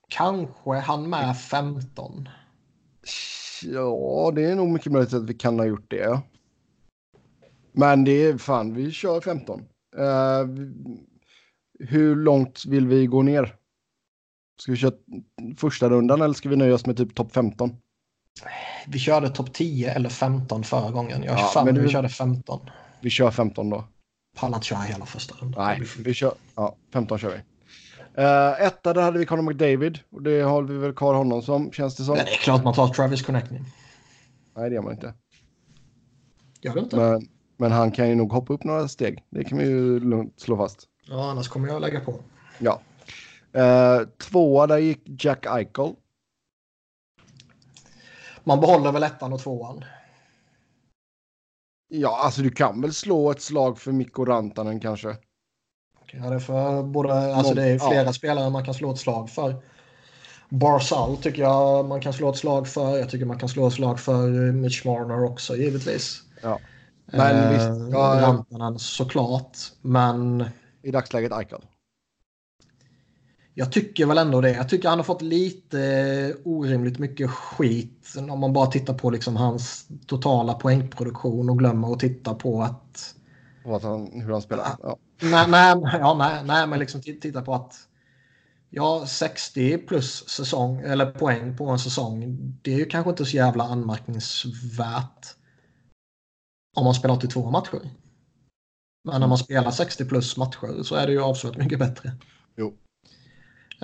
kanske 0.08 0.70
hann 0.78 1.10
med 1.10 1.36
15. 1.40 2.28
Ja, 3.64 4.32
det 4.34 4.44
är 4.44 4.56
nog 4.56 4.68
mycket 4.68 4.92
möjligt 4.92 5.14
att 5.14 5.24
vi 5.30 5.34
kan 5.34 5.58
ha 5.58 5.66
gjort 5.66 5.90
det. 5.90 6.20
Men 7.72 8.04
det 8.04 8.12
är 8.24 8.38
fan, 8.38 8.74
vi 8.74 8.90
kör 8.90 9.20
15. 9.20 9.60
Eh, 9.96 10.44
vi- 10.48 11.06
hur 11.78 12.16
långt 12.16 12.64
vill 12.66 12.86
vi 12.88 13.06
gå 13.06 13.22
ner? 13.22 13.56
Ska 14.62 14.72
vi 14.72 14.78
köra 14.78 14.92
första 15.56 15.88
rundan 15.90 16.22
eller 16.22 16.34
ska 16.34 16.48
vi 16.48 16.56
nöja 16.56 16.74
oss 16.74 16.86
med 16.86 16.96
typ 16.96 17.14
topp 17.14 17.32
15? 17.32 17.76
Vi 18.86 18.98
körde 18.98 19.28
topp 19.30 19.52
10 19.52 19.90
eller 19.94 20.08
15 20.08 20.64
förra 20.64 20.90
gången. 20.90 21.22
Jag 21.22 21.38
Ja, 21.54 21.62
men 21.64 21.74
du- 21.74 21.80
vi 21.80 21.88
körde 21.88 22.08
15. 22.08 22.70
Vi 23.00 23.10
kör 23.10 23.30
15 23.30 23.70
då. 23.70 23.84
Pallar 24.36 24.58
att 24.58 24.64
köra 24.64 24.78
hela 24.78 25.06
första 25.06 25.34
rundan. 25.34 25.64
Nej, 25.66 25.82
vi 25.98 26.14
kör. 26.14 26.34
Ja, 26.54 26.76
15 26.92 27.18
kör 27.18 27.28
vi. 27.30 27.36
Uh, 28.22 28.62
etta, 28.62 28.92
där 28.92 29.02
hade 29.02 29.18
vi 29.18 29.26
Conor 29.26 29.42
McDavid. 29.42 29.98
Och 30.10 30.22
det 30.22 30.40
har 30.40 30.62
vi 30.62 30.78
väl 30.78 30.92
kvar 30.92 31.14
honom 31.14 31.42
som, 31.42 31.72
känns 31.72 31.96
det 31.96 32.04
som. 32.04 32.16
Men 32.16 32.24
det 32.24 32.30
är 32.32 32.36
klart 32.36 32.64
man 32.64 32.74
tar 32.74 32.88
Travis 32.88 33.22
Connecting. 33.22 33.64
Nej, 34.56 34.70
det 34.70 34.74
gör 34.74 34.82
man 34.82 34.92
inte. 34.92 35.14
Gör 36.60 36.74
det 36.74 36.80
inte? 36.80 36.96
Men, 36.96 37.28
men 37.56 37.72
han 37.72 37.92
kan 37.92 38.08
ju 38.08 38.14
nog 38.14 38.32
hoppa 38.32 38.52
upp 38.52 38.64
några 38.64 38.88
steg. 38.88 39.24
Det 39.30 39.44
kan 39.44 39.58
vi 39.58 39.64
ju 39.64 40.00
lugnt 40.00 40.40
slå 40.40 40.56
fast. 40.56 40.88
Ja, 41.08 41.30
annars 41.30 41.48
kommer 41.48 41.68
jag 41.68 41.80
lägga 41.80 42.00
på. 42.00 42.20
Ja. 42.58 42.80
Uh, 43.56 44.08
tvåa, 44.18 44.66
där 44.66 44.78
gick 44.78 45.24
Jack 45.24 45.46
Eichel. 45.46 45.94
Man 48.44 48.60
behåller 48.60 48.92
väl 48.92 49.02
ettan 49.02 49.32
och 49.32 49.40
tvåan. 49.40 49.84
Ja, 51.94 52.20
alltså 52.24 52.42
du 52.42 52.50
kan 52.50 52.80
väl 52.80 52.92
slå 52.92 53.30
ett 53.30 53.42
slag 53.42 53.78
för 53.78 53.92
Mikko 53.92 54.24
Rantanen 54.24 54.80
kanske? 54.80 55.16
Ja, 56.12 56.28
det, 56.28 56.34
är 56.34 56.38
för 56.38 56.82
både, 56.82 57.34
alltså 57.34 57.54
det 57.54 57.62
är 57.62 57.78
flera 57.78 58.04
ja. 58.04 58.12
spelare 58.12 58.50
man 58.50 58.64
kan 58.64 58.74
slå 58.74 58.92
ett 58.92 58.98
slag 58.98 59.30
för. 59.30 59.54
Barzal 60.48 61.16
tycker 61.16 61.42
jag 61.42 61.88
man 61.88 62.00
kan 62.00 62.12
slå 62.12 62.30
ett 62.30 62.36
slag 62.36 62.68
för. 62.68 62.98
Jag 62.98 63.10
tycker 63.10 63.26
man 63.26 63.38
kan 63.38 63.48
slå 63.48 63.66
ett 63.66 63.72
slag 63.74 64.00
för 64.00 64.52
Mitch 64.52 64.84
Marner 64.84 65.24
också 65.24 65.56
givetvis. 65.56 66.22
Ja. 66.42 66.58
Men 67.06 67.36
eh, 67.36 67.50
visst, 67.50 67.92
ja, 67.92 68.18
Rantanen 68.20 68.78
såklart. 68.78 69.58
Men... 69.80 70.44
I 70.82 70.90
dagsläget 70.90 71.32
Eichel. 71.32 71.62
Jag 73.54 73.72
tycker 73.72 74.06
väl 74.06 74.18
ändå 74.18 74.40
det. 74.40 74.50
Jag 74.52 74.68
tycker 74.68 74.88
han 74.88 74.98
har 74.98 75.04
fått 75.04 75.22
lite 75.22 76.36
orimligt 76.44 76.98
mycket 76.98 77.30
skit 77.30 78.14
om 78.30 78.40
man 78.40 78.52
bara 78.52 78.66
tittar 78.66 78.94
på 78.94 79.10
liksom 79.10 79.36
hans 79.36 79.88
totala 80.06 80.54
poängproduktion 80.54 81.50
och 81.50 81.58
glömmer 81.58 81.92
att 81.92 82.00
titta 82.00 82.34
på 82.34 82.62
att... 82.62 83.14
Att 83.64 83.82
han, 83.82 84.20
hur 84.20 84.32
han 84.32 84.42
spelar? 84.42 84.66
Ja. 84.82 84.96
Nej, 85.22 85.46
nej, 85.48 85.74
ja, 85.92 86.14
nej, 86.14 86.44
nej, 86.44 86.66
men 86.66 86.78
liksom 86.78 87.02
titta 87.02 87.42
på 87.42 87.54
att 87.54 87.74
ja, 88.70 89.06
60 89.06 89.78
plus 89.78 90.28
säsong, 90.28 90.80
eller 90.80 91.10
poäng 91.10 91.56
på 91.56 91.66
en 91.66 91.78
säsong. 91.78 92.38
Det 92.62 92.74
är 92.74 92.78
ju 92.78 92.84
kanske 92.84 93.10
inte 93.10 93.24
så 93.24 93.36
jävla 93.36 93.64
anmärkningsvärt 93.64 95.26
om 96.76 96.84
man 96.84 96.94
spelar 96.94 97.14
82 97.14 97.50
matcher. 97.50 97.80
Men 99.04 99.20
när 99.20 99.28
man 99.28 99.38
spelar 99.38 99.70
60 99.70 100.04
plus 100.04 100.36
matcher 100.36 100.82
så 100.82 100.94
är 100.94 101.06
det 101.06 101.12
ju 101.12 101.22
avsevärt 101.22 101.56
mycket 101.56 101.78
bättre. 101.78 102.12
Jo. 102.56 102.74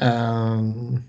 Um... 0.02 1.02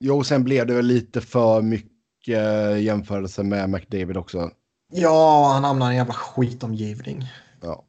Jo, 0.00 0.24
sen 0.24 0.44
blev 0.44 0.66
det 0.66 0.74
väl 0.74 0.86
lite 0.86 1.20
för 1.20 1.62
mycket 1.62 2.80
jämförelse 2.80 3.42
med 3.42 3.70
McDavid 3.70 4.16
också. 4.16 4.50
Ja, 4.92 5.50
han 5.54 5.64
hamnar 5.64 5.86
i 5.86 5.90
en 5.90 5.96
jävla 5.96 6.14
skitomgivning. 6.14 7.28
Ja. 7.60 7.84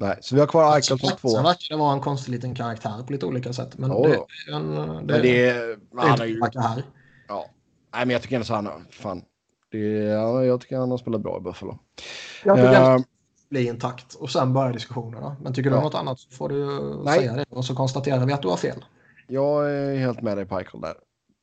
Nej, 0.00 0.18
så 0.20 0.34
vi 0.34 0.40
har 0.40 0.48
kvar 0.48 0.76
Eichel 0.76 0.98
som 0.98 1.16
två. 1.16 1.28
Sen 1.28 1.44
verkar 1.44 1.74
det 1.74 1.76
vara 1.76 1.92
en 1.92 2.00
konstig 2.00 2.32
liten 2.32 2.54
karaktär 2.54 3.02
på 3.06 3.12
lite 3.12 3.26
olika 3.26 3.52
sätt. 3.52 3.78
Men 3.78 3.92
oh. 3.92 4.08
det 4.08 4.14
är 4.14 4.56
en... 4.56 4.76
Det, 5.06 5.12
men 5.12 5.22
det 5.22 5.48
är... 5.48 5.78
Han 5.96 6.20
är 6.20 6.24
ju... 6.24 6.40
här. 6.54 6.82
Ja. 7.28 7.46
Nej, 7.94 8.06
men 8.06 8.10
jag 8.10 8.22
tycker 8.22 8.36
ändå 8.36 8.46
så 8.46 8.54
han. 8.54 8.86
Fan. 8.90 9.22
Det, 9.70 9.78
ja, 9.88 10.44
jag 10.44 10.60
tycker 10.60 10.76
han 10.76 10.90
har 10.90 10.98
spelat 10.98 11.20
bra 11.20 11.38
i 11.38 11.40
Buffalo. 11.40 11.78
Jag 12.44 12.56
tycker 12.56 12.94
uh, 12.94 13.02
bli 13.48 13.66
intakt 13.66 14.14
och 14.14 14.30
sen 14.30 14.52
börjar 14.52 14.72
diskussionerna. 14.72 15.36
Men 15.42 15.54
tycker 15.54 15.70
du 15.70 15.76
ja. 15.76 15.82
något 15.82 15.94
annat 15.94 16.18
så 16.18 16.30
får 16.30 16.48
du 16.48 16.66
Nej. 17.04 17.18
säga 17.18 17.32
det 17.32 17.44
och 17.50 17.64
så 17.64 17.74
konstaterar 17.74 18.26
vi 18.26 18.32
att 18.32 18.42
du 18.42 18.48
har 18.48 18.56
fel. 18.56 18.84
Jag 19.26 19.70
är 19.70 19.98
helt 19.98 20.22
med 20.22 20.36
dig 20.36 20.46
på 20.46 20.58
Eichel 20.58 20.80
där. 20.80 20.94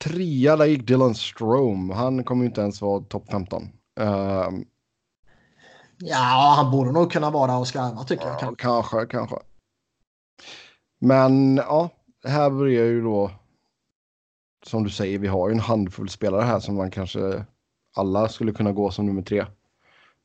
Trea, 0.04 0.56
där 0.56 0.66
gick 0.66 0.88
Dylan 0.88 1.16
Strom. 1.16 1.90
Han 1.90 2.24
kommer 2.24 2.44
ju 2.44 2.50
inte 2.50 2.62
ens 2.62 2.82
vara 2.82 3.02
topp 3.02 3.26
15. 3.32 3.64
Uh, 4.00 4.50
Ja, 6.06 6.54
han 6.58 6.72
borde 6.72 6.92
nog 6.92 7.12
kunna 7.12 7.32
vara 7.32 7.58
och 7.58 7.68
skarva 7.68 8.04
tycker 8.04 8.28
ja, 8.28 8.38
jag. 8.42 8.58
Kanske, 8.58 9.06
kanske. 9.06 9.36
Men 11.00 11.56
ja, 11.56 11.90
här 12.28 12.50
börjar 12.50 12.86
ju 12.86 13.02
då. 13.02 13.32
Som 14.66 14.84
du 14.84 14.90
säger, 14.90 15.20
vi 15.20 15.28
har 15.28 15.50
ju 15.50 15.54
en 15.54 15.60
handfull 15.60 16.10
spelare 16.10 16.42
här 16.42 16.60
som 16.60 16.76
man 16.76 16.92
kanske 16.92 17.46
alla 17.96 18.30
skulle 18.30 18.52
kunna 18.52 18.72
gå 18.72 18.92
som 18.92 19.06
nummer 19.06 19.22
tre. 19.22 19.46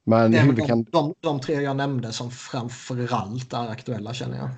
Men 0.09 0.35
hur 0.35 0.53
vi 0.53 0.63
kan... 0.63 0.83
de, 0.83 1.15
de 1.21 1.41
tre 1.41 1.55
jag 1.55 1.77
nämnde 1.77 2.13
som 2.13 2.31
framförallt 2.31 3.53
är 3.53 3.69
aktuella 3.69 4.15
känner 4.15 4.37
jag. 4.37 4.49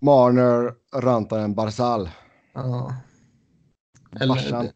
Marner, 0.00 0.72
Rantanen, 1.00 1.54
Barzal. 1.54 2.10
Ja. 2.54 2.94
Eller, 4.20 4.72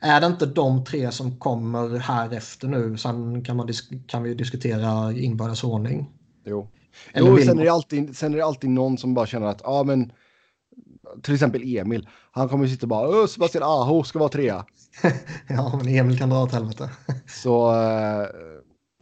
är 0.00 0.20
det 0.20 0.26
inte 0.26 0.46
de 0.46 0.84
tre 0.84 1.12
som 1.12 1.38
kommer 1.38 1.98
här 1.98 2.32
efter 2.32 2.68
nu? 2.68 2.96
Sen 2.96 3.44
kan, 3.44 3.56
man 3.56 3.68
kan 4.06 4.22
vi 4.22 4.34
diskutera 4.34 5.12
inbördes 5.12 5.64
ordning. 5.64 6.10
Jo, 6.44 6.68
jo 7.14 7.38
sen, 7.38 7.58
är 7.58 7.64
det 7.64 7.72
alltid, 7.72 8.16
sen 8.16 8.32
är 8.32 8.36
det 8.36 8.44
alltid 8.44 8.70
någon 8.70 8.98
som 8.98 9.14
bara 9.14 9.26
känner 9.26 9.46
att 9.46 9.60
ja, 9.64 9.82
men 9.82 10.12
till 11.22 11.34
exempel 11.34 11.76
Emil. 11.76 12.08
Han 12.30 12.48
kommer 12.48 12.66
sitta 12.66 12.84
och 12.84 12.88
bara 12.88 13.26
Sebastian 13.26 13.64
Aho 13.64 14.04
ska 14.04 14.18
vara 14.18 14.28
trea. 14.28 14.64
ja, 15.48 15.80
men 15.82 15.88
Emil 15.88 16.18
kan 16.18 16.30
dra 16.30 16.42
åt 16.42 16.52
helvete. 16.52 16.90
Så. 17.26 17.70
Uh, 17.70 18.26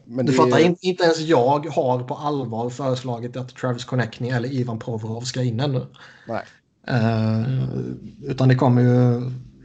men 0.05 0.26
du 0.26 0.32
det... 0.32 0.39
fattar, 0.39 0.59
inte, 0.59 0.86
inte 0.86 1.05
ens 1.05 1.20
jag 1.20 1.66
har 1.66 2.02
på 2.02 2.14
allvar 2.14 2.70
föreslagit 2.70 3.36
att 3.36 3.56
Travis 3.56 3.84
Connectney 3.84 4.30
eller 4.30 4.52
Ivan 4.52 4.78
Provorov 4.78 5.20
ska 5.20 5.43
in 5.43 5.60
ännu. 5.60 5.86
Nej. 6.28 6.43
Uh, 6.90 7.66
utan 8.22 8.48
det 8.48 8.55
kommer 8.55 8.82
ju 8.82 9.20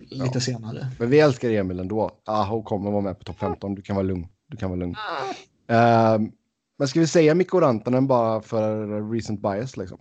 lite 0.09 0.31
ja. 0.33 0.39
senare. 0.39 0.87
Men 0.99 1.09
vi 1.09 1.19
älskar 1.19 1.49
Emil 1.49 1.79
ändå. 1.79 2.11
Aho 2.25 2.63
kommer 2.63 2.91
vara 2.91 3.01
med 3.01 3.19
på 3.19 3.23
topp 3.23 3.39
15. 3.39 3.75
Du 3.75 3.81
kan 3.81 3.95
vara 3.95 4.05
lugn. 4.05 4.27
Du 4.47 4.57
kan 4.57 4.69
vara 4.69 4.79
lugn. 4.79 4.95
Uh, 5.71 6.29
men 6.79 6.87
ska 6.87 6.99
vi 6.99 7.07
säga 7.07 7.35
Mikko 7.35 7.59
Rantanen 7.59 8.07
bara 8.07 8.41
för 8.41 8.87
recent 9.11 9.41
bias 9.41 9.77
liksom? 9.77 9.97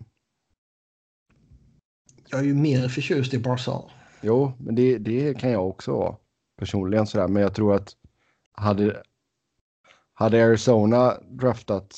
Jag 2.29 2.41
är 2.41 2.45
ju 2.45 2.55
mer 2.55 2.89
förtjust 2.89 3.35
i 3.35 3.39
Barzal. 3.39 3.91
Jo, 4.21 4.53
men 4.59 4.75
det, 4.75 4.99
det 4.99 5.35
kan 5.35 5.51
jag 5.51 5.69
också 5.69 5.93
vara 5.93 6.17
personligen 6.59 7.07
sådär. 7.07 7.29
Men 7.29 7.43
jag 7.43 7.55
tror 7.55 7.75
att 7.75 7.97
hade, 8.53 9.03
hade 10.15 10.45
Arizona 10.45 11.15
draftat 11.29 11.97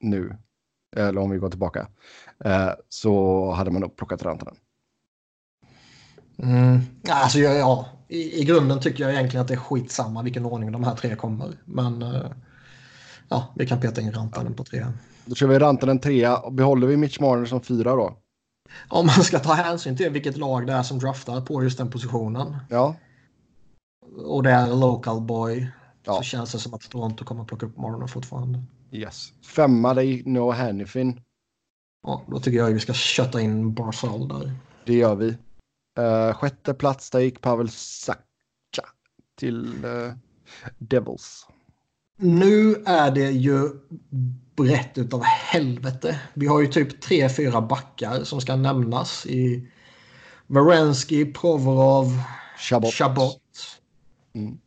nu, 0.00 0.36
eller 0.96 1.20
om 1.20 1.30
vi 1.30 1.38
går 1.38 1.50
tillbaka, 1.50 1.88
eh, 2.44 2.70
så 2.88 3.50
hade 3.50 3.70
man 3.70 3.80
nog 3.80 3.96
plockat 3.96 4.22
Rantanen. 4.22 4.56
Mm. 6.38 6.80
Alltså, 7.08 7.38
ja, 7.38 7.52
ja. 7.52 7.88
I, 8.08 8.40
I, 8.40 8.44
grunden 8.44 8.80
tycker 8.80 9.04
jag 9.04 9.12
egentligen 9.12 9.42
att 9.42 9.48
det 9.48 9.54
är 9.54 9.58
skitsamma 9.58 10.22
vilken 10.22 10.44
ordning 10.44 10.72
de 10.72 10.84
här 10.84 10.94
tre 10.94 11.16
kommer. 11.16 11.58
Men 11.64 12.02
uh, 12.02 12.26
ja, 13.28 13.54
vi 13.56 13.66
kan 13.66 13.80
peta 13.80 14.00
in 14.00 14.12
Rantanen 14.12 14.54
på 14.54 14.64
tre. 14.64 14.86
Då 15.24 15.34
kör 15.34 15.46
vi 15.46 15.58
Rantanen 15.58 15.98
trea 15.98 16.36
och 16.36 16.52
behåller 16.52 16.86
vi 16.86 16.96
Mitch 16.96 17.20
Marner 17.20 17.46
som 17.46 17.62
fyra 17.62 17.96
då? 17.96 18.18
Om 18.88 19.06
man 19.06 19.24
ska 19.24 19.38
ta 19.38 19.52
hänsyn 19.52 19.96
till 19.96 20.10
vilket 20.10 20.36
lag 20.36 20.66
det 20.66 20.72
är 20.72 20.82
som 20.82 20.98
draftar 20.98 21.40
på 21.40 21.62
just 21.62 21.78
den 21.78 21.90
positionen. 21.90 22.56
Ja. 22.68 22.96
Och 24.16 24.42
det 24.42 24.50
är 24.50 24.66
local 24.66 25.20
boy. 25.20 25.70
Ja. 26.04 26.16
Så 26.16 26.22
känns 26.22 26.52
det 26.52 26.58
som 26.58 26.74
att 26.74 26.90
Toronto 26.90 27.24
kommer 27.24 27.44
plocka 27.44 27.66
upp 27.66 27.76
Marner 27.76 28.06
fortfarande. 28.06 28.62
Yes. 28.90 29.32
Femma, 29.42 29.94
det 29.94 30.04
gick 30.04 30.26
Noah 30.26 30.56
Hannifin. 30.56 31.20
Ja, 32.02 32.22
då 32.26 32.40
tycker 32.40 32.58
jag 32.58 32.68
att 32.68 32.74
vi 32.74 32.80
ska 32.80 32.92
kötta 32.92 33.40
in 33.40 33.74
Barzal 33.74 34.28
där. 34.28 34.52
Det 34.84 34.94
gör 34.94 35.14
vi. 35.14 35.36
Uh, 35.98 36.32
sjätte 36.32 36.74
plats, 36.74 37.10
där 37.10 37.20
gick 37.20 37.40
Pavel 37.40 37.68
Saka 37.70 38.20
till 39.38 39.84
uh, 39.84 40.12
Devils. 40.78 41.46
Nu 42.18 42.74
är 42.86 43.10
det 43.10 43.30
ju 43.30 43.70
brett 44.56 44.98
utav 44.98 45.22
helvete. 45.22 46.20
Vi 46.34 46.46
har 46.46 46.60
ju 46.60 46.66
typ 46.66 47.00
tre, 47.00 47.28
fyra 47.28 47.60
backar 47.60 48.24
som 48.24 48.40
ska 48.40 48.56
nämnas 48.56 49.26
i 49.26 49.68
Varensky, 50.46 51.32
Provorov, 51.32 52.22
Chabot. 52.58 52.94
Chabot. 52.94 53.42
Mm. 54.34 54.58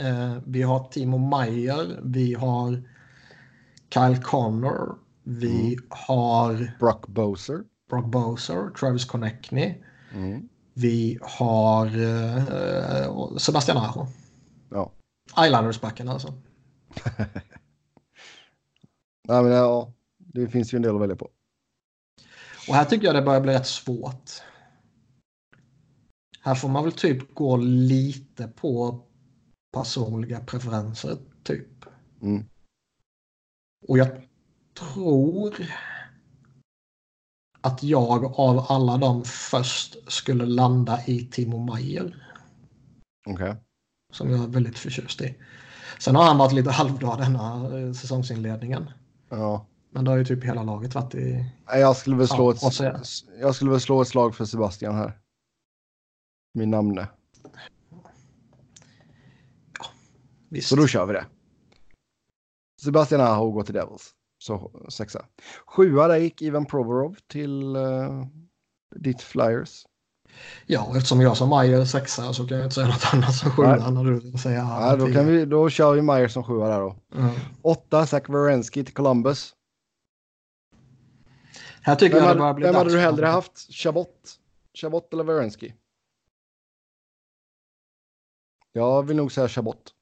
Uh, 0.00 0.38
vi 0.46 0.62
har 0.62 0.88
Timo 0.88 1.18
Meyer, 1.18 2.00
vi 2.04 2.34
har 2.34 2.82
Kyle 3.94 4.22
Connor, 4.22 4.98
vi 5.22 5.72
mm. 5.72 5.84
har 5.88 6.76
Brock 6.80 7.06
Boser. 7.06 7.62
Brock 7.90 8.06
Boser, 8.06 8.70
Travis 8.70 9.04
Connectney. 9.04 9.74
Mm. 10.12 10.48
Vi 10.74 11.18
har 11.22 11.86
eh, 11.86 13.36
Sebastian 13.36 13.76
Aho. 13.76 14.06
Ja. 14.70 14.92
Islanders-backen 15.46 16.08
alltså. 16.08 16.34
Nej, 19.28 19.42
men 19.42 19.52
ja, 19.52 19.92
det 20.18 20.48
finns 20.48 20.74
ju 20.74 20.76
en 20.76 20.82
del 20.82 20.94
att 20.94 21.00
välja 21.00 21.16
på. 21.16 21.30
Och 22.68 22.74
här 22.74 22.84
tycker 22.84 23.06
jag 23.06 23.14
det 23.14 23.22
börjar 23.22 23.40
bli 23.40 23.52
rätt 23.52 23.66
svårt. 23.66 24.30
Här 26.40 26.54
får 26.54 26.68
man 26.68 26.84
väl 26.84 26.92
typ 26.92 27.34
gå 27.34 27.56
lite 27.56 28.48
på 28.48 29.00
personliga 29.72 30.40
preferenser, 30.40 31.16
typ. 31.42 31.84
Mm. 32.22 32.44
Och 33.88 33.98
jag 33.98 34.08
tror 34.74 35.54
att 37.60 37.82
jag 37.82 38.24
av 38.24 38.66
alla 38.68 38.96
dem 38.96 39.24
först 39.24 40.12
skulle 40.12 40.46
landa 40.46 41.00
i 41.06 41.26
Timo 41.26 41.74
Meyer. 41.74 42.28
Okay. 43.26 43.54
Som 44.12 44.30
jag 44.30 44.42
är 44.42 44.46
väldigt 44.46 44.78
förtjust 44.78 45.20
i. 45.20 45.36
Sen 45.98 46.16
har 46.16 46.24
han 46.24 46.38
varit 46.38 46.52
lite 46.52 46.70
halvglad 46.70 47.18
denna 47.18 47.78
eh, 47.78 47.92
säsongsinledningen. 47.92 48.90
Ja. 49.38 49.66
Men 49.90 50.04
då 50.04 50.10
har 50.10 50.18
ju 50.18 50.24
typ 50.24 50.44
hela 50.44 50.62
laget 50.62 50.94
varit 50.94 51.14
i... 51.14 51.44
Jag 51.66 51.96
skulle 51.96 52.16
väl 52.16 52.28
slå, 52.28 52.54
Ja, 52.60 52.68
ett, 52.68 53.06
jag 53.40 53.54
skulle 53.54 53.70
väl 53.70 53.80
slå 53.80 54.02
ett 54.02 54.08
slag 54.08 54.34
för 54.34 54.44
Sebastian 54.44 54.94
här. 54.94 55.18
Min 56.54 56.70
namne. 56.70 57.08
Visst. 60.48 60.68
Så 60.68 60.76
då 60.76 60.86
kör 60.86 61.06
vi 61.06 61.12
det. 61.12 61.26
Sebastian 62.82 63.20
Aho 63.20 63.50
går 63.50 63.62
till 63.62 63.74
Devils. 63.74 64.14
Så 64.38 64.86
sexa. 64.88 65.26
Sjua 65.66 66.08
där 66.08 66.16
gick 66.16 66.42
Ivan 66.42 66.66
Provorov 66.66 67.16
till 67.26 67.76
uh, 67.76 68.26
ditt 68.96 69.22
Flyers. 69.22 69.86
Ja, 70.66 70.96
eftersom 70.96 71.20
jag 71.20 71.36
som 71.36 71.48
Majer 71.48 71.84
sexa 71.84 72.32
så 72.32 72.46
kan 72.46 72.56
jag 72.56 72.66
inte 72.66 72.74
säga 72.74 72.86
något 72.86 73.14
annat 73.14 73.34
som 73.34 73.50
sjua 73.50 73.90
när 73.90 74.04
du 74.04 74.38
säger 74.38 74.58
Ja, 74.58 74.96
då, 74.96 75.12
kan 75.12 75.26
vi, 75.26 75.44
då 75.44 75.70
kör 75.70 75.94
vi 75.94 76.02
Meyer 76.02 76.28
som 76.28 76.44
sjua 76.44 76.68
där 76.68 76.80
då. 76.80 76.96
Mm. 77.14 77.30
Åtta, 77.62 78.06
Zach 78.06 78.28
Werenski 78.28 78.84
till 78.84 78.94
Columbus. 78.94 79.54
Här 81.82 81.96
tycker 81.96 82.16
Vem, 82.16 82.24
jag 82.24 82.36
det 82.36 82.38
börjar 82.38 82.54
bli 82.54 82.66
vem 82.66 82.74
hade 82.74 82.90
du 82.90 82.98
hellre 82.98 83.26
haft? 83.26 83.72
Chabot? 83.72 84.38
Chabot 84.74 85.12
eller 85.12 85.24
Werenski? 85.24 85.74
Jag 88.72 89.02
vill 89.06 89.16
nog 89.16 89.32
säga 89.32 89.48
Chabot. 89.48 89.94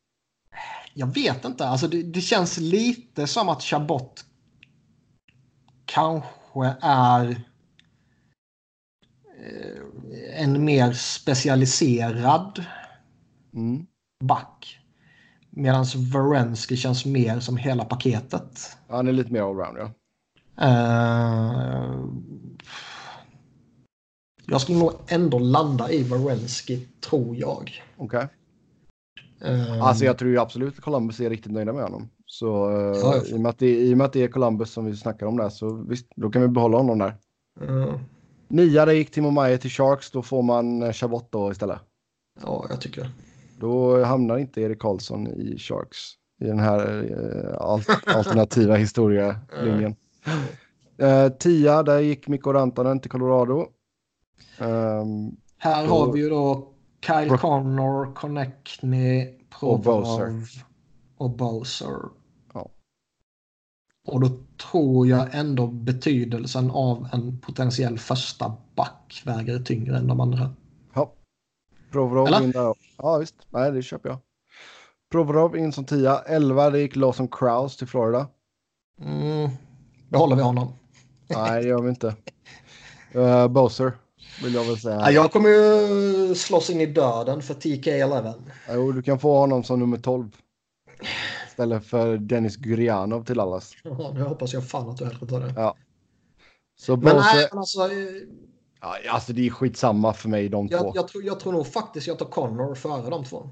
Jag 0.94 1.14
vet 1.14 1.44
inte. 1.44 1.66
Alltså 1.66 1.88
det, 1.88 2.02
det 2.02 2.20
känns 2.20 2.58
lite 2.58 3.26
som 3.26 3.48
att 3.48 3.62
Chabot 3.62 4.24
kanske 5.84 6.76
är 6.80 7.42
en 10.36 10.64
mer 10.64 10.92
specialiserad 10.92 12.64
Mm. 13.54 13.86
back. 14.24 14.78
Medan 15.50 15.84
Werenski 16.12 16.76
känns 16.76 17.04
mer 17.06 17.40
som 17.40 17.56
hela 17.56 17.84
paketet. 17.84 18.76
Han 18.88 19.08
är 19.08 19.12
lite 19.12 19.32
mer 19.32 19.40
allround 19.40 19.78
ja. 19.78 19.90
Eh, 20.66 22.04
jag 24.46 24.60
skulle 24.60 24.78
nog 24.78 24.92
ändå 25.08 25.38
landa 25.38 25.90
i 25.90 26.02
Werenski, 26.02 26.88
tror 27.00 27.36
jag. 27.36 27.82
Okej. 27.96 28.28
Eh, 29.44 29.82
Alltså 29.82 30.04
jag 30.04 30.18
tror 30.18 30.30
ju 30.30 30.38
absolut 30.38 30.74
att 30.78 30.84
Columbus 30.84 31.20
är 31.20 31.30
riktigt 31.30 31.52
nöjda 31.52 31.72
med 31.72 31.82
honom. 31.82 32.08
Så 32.26 32.70
eh, 32.70 32.98
ja. 32.98 33.22
i, 33.26 33.34
och 33.34 33.40
med 33.40 33.50
att 33.50 33.58
det, 33.58 33.80
i 33.80 33.94
och 33.94 33.98
med 33.98 34.04
att 34.04 34.12
det 34.12 34.22
är 34.22 34.28
Columbus 34.28 34.70
som 34.72 34.84
vi 34.84 34.96
snackar 34.96 35.26
om 35.26 35.36
där 35.36 35.48
så 35.48 35.74
visst, 35.88 36.06
då 36.16 36.30
kan 36.30 36.42
vi 36.42 36.48
behålla 36.48 36.76
honom 36.76 36.98
där. 36.98 37.14
Nia, 38.52 38.84
det 38.84 38.94
gick 38.94 39.10
Timo 39.10 39.30
Meyer 39.30 39.56
till 39.56 39.70
Sharks. 39.70 40.10
Då 40.10 40.22
får 40.22 40.42
man 40.42 40.82
eh, 40.82 40.92
Chabot 40.92 41.32
då 41.32 41.50
istället. 41.52 41.78
ja, 42.42 42.66
jag 42.70 42.80
tycker 42.80 43.02
det. 43.02 43.10
Då 43.60 44.04
hamnar 44.04 44.38
inte 44.38 44.60
Erik 44.60 44.78
Karlsson 44.78 45.26
i 45.26 45.58
Sharks 45.58 45.98
i 46.40 46.44
den 46.46 46.58
här 46.58 47.04
eh, 47.10 47.56
al- 47.62 47.82
alternativa 48.16 48.76
historielinjen. 48.76 49.96
Eh, 50.98 51.28
tia, 51.28 51.82
där 51.82 51.98
gick 52.00 52.28
Mikko 52.28 52.52
Rantanen 52.52 53.00
till 53.00 53.10
Colorado. 53.10 53.66
Ehm, 54.58 55.36
Här 55.58 55.86
Då- 55.86 55.90
har 55.94 56.12
vi 56.12 56.20
ju 56.20 56.28
då 56.28 56.68
Kyle 57.06 57.28
Bro- 57.28 57.38
Connor, 57.38 58.14
Connectney, 58.14 59.34
Och 59.60 59.80
Bowser. 59.80 60.16
Provorov 60.16 60.44
och 61.16 61.30
Bowser. 61.30 61.98
Och 64.06 64.20
då 64.20 64.28
tror 64.70 65.06
jag 65.06 65.28
ändå 65.32 65.66
betydelsen 65.66 66.70
av 66.70 67.08
en 67.12 67.40
potentiell 67.40 67.98
första 67.98 68.56
back 68.74 69.22
väger 69.24 69.58
tyngre 69.58 69.96
än 69.98 70.06
de 70.06 70.20
andra. 70.20 70.54
ja. 70.94 71.12
Provorov 71.92 72.26
Eller? 72.26 72.42
in 72.42 72.50
där. 72.50 72.74
Ja, 72.98 73.18
visst. 73.18 73.34
Nej, 73.50 73.72
det 73.72 73.82
köper 73.82 74.08
jag. 74.08 74.18
Provorov 75.10 75.56
in 75.56 75.72
som 75.72 75.84
tia. 75.84 76.18
Elva, 76.18 76.70
det 76.70 76.80
gick 76.80 76.96
Lawson 76.96 77.28
Krause 77.28 77.78
till 77.78 77.86
Florida. 77.86 78.26
Mm. 79.00 79.50
Behåller 80.08 80.36
vi 80.36 80.42
honom. 80.42 80.72
Nej, 81.28 81.62
det 81.62 81.68
gör 81.68 81.82
vi 81.82 81.88
inte. 81.88 82.14
Uh, 83.16 83.48
Bowser 83.48 83.92
vill 84.44 84.54
jag 84.54 84.64
väl 84.64 84.78
säga. 84.78 84.96
Ja, 85.00 85.10
jag 85.10 85.32
kommer 85.32 85.48
ju 85.48 86.34
slåss 86.34 86.70
in 86.70 86.80
i 86.80 86.86
döden 86.86 87.42
för 87.42 87.54
TK11. 87.54 88.34
Jo, 88.72 88.92
du 88.92 89.02
kan 89.02 89.18
få 89.18 89.38
honom 89.38 89.64
som 89.64 89.80
nummer 89.80 89.98
12. 89.98 90.28
Istället 91.52 91.84
för 91.84 92.16
Dennis 92.16 92.56
Gurianov 92.56 93.24
till 93.24 93.36
Dallas. 93.36 93.72
Ja, 93.84 94.12
nu 94.14 94.22
hoppas 94.22 94.52
jag 94.52 94.68
fan 94.68 94.88
att 94.88 94.96
du 94.96 95.04
hellre 95.04 95.26
tar 95.26 95.40
det. 95.40 95.74
Så 96.76 96.96
Men 96.96 97.00
Bowser, 97.00 97.34
nej, 97.34 97.48
men 97.50 97.58
alltså, 97.58 97.80
eh, 97.80 97.88
ja, 98.80 98.96
alltså 99.10 99.32
det 99.32 99.46
är 99.46 99.50
skitsamma 99.50 100.12
för 100.12 100.28
mig 100.28 100.48
de 100.48 100.68
två. 100.68 100.76
jag, 100.76 100.92
jag, 100.94 101.08
tror, 101.08 101.24
jag 101.24 101.40
tror 101.40 101.52
nog 101.52 101.66
faktiskt 101.66 102.06
jag 102.06 102.18
tar 102.18 102.26
Connor 102.26 102.74
före 102.74 103.10
de 103.10 103.24
två. 103.24 103.50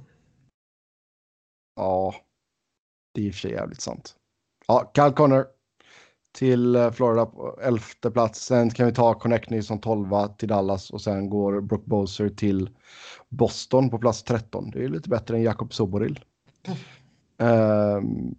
Ja, 1.77 2.15
det 3.15 3.21
är 3.21 3.25
i 3.25 3.31
och 3.31 3.35
för 3.35 3.41
sig 3.41 3.51
jävligt 3.51 3.81
sant. 3.81 4.15
Ja, 4.67 4.93
Kyle 4.95 5.13
Connor 5.13 5.47
till 6.33 6.77
eh, 6.77 6.91
Florida 6.91 7.27
på 7.27 7.61
elfte 7.63 8.11
plats. 8.11 8.45
Sen 8.45 8.71
kan 8.71 8.87
vi 8.87 8.93
ta 8.93 9.15
Connectney 9.15 9.63
som 9.63 9.81
tolva 9.81 10.29
till 10.29 10.49
Dallas 10.49 10.91
och 10.91 11.01
sen 11.01 11.31
går 11.31 11.61
Brock 11.61 11.85
Bowser 11.85 12.29
till 12.29 12.71
Boston 13.29 13.91
på 13.91 13.99
plats 13.99 14.23
13. 14.23 14.71
Det 14.71 14.85
är 14.85 14.89
lite 14.89 15.09
bättre 15.09 15.37
än 15.37 15.43
Jakob 15.43 15.75
Soboril. 15.75 16.25
Um, 17.41 18.35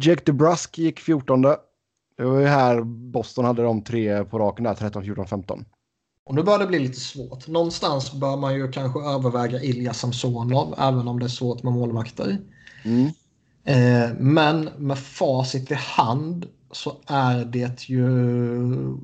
Jake 0.00 0.22
DeBrusk 0.24 0.78
gick 0.78 1.00
14. 1.00 1.42
Det 1.42 2.24
var 2.24 2.40
ju 2.40 2.46
här 2.46 2.82
Boston 2.84 3.44
hade 3.44 3.62
de 3.62 3.82
tre 3.82 4.24
på 4.24 4.38
raken 4.38 4.64
där, 4.64 4.74
13, 4.74 5.04
14, 5.04 5.26
15. 5.26 5.64
Och 6.26 6.34
nu 6.34 6.42
börjar 6.42 6.58
det 6.58 6.66
bli 6.66 6.78
lite 6.78 7.00
svårt. 7.00 7.48
Någonstans 7.48 8.12
bör 8.12 8.36
man 8.36 8.54
ju 8.54 8.72
kanske 8.72 9.00
överväga 9.00 9.62
Ilja 9.62 9.94
Samsonov, 9.94 10.74
även 10.78 11.08
om 11.08 11.18
det 11.18 11.26
är 11.26 11.28
svårt 11.28 11.62
med 11.62 11.72
målvakter. 11.72 12.38
Mm. 12.84 13.06
Eh, 13.64 14.16
men 14.18 14.64
med 14.64 14.98
facit 14.98 15.70
i 15.70 15.74
hand 15.74 16.46
så 16.70 16.96
är 17.06 17.44
det 17.44 17.88
ju... 17.88 18.98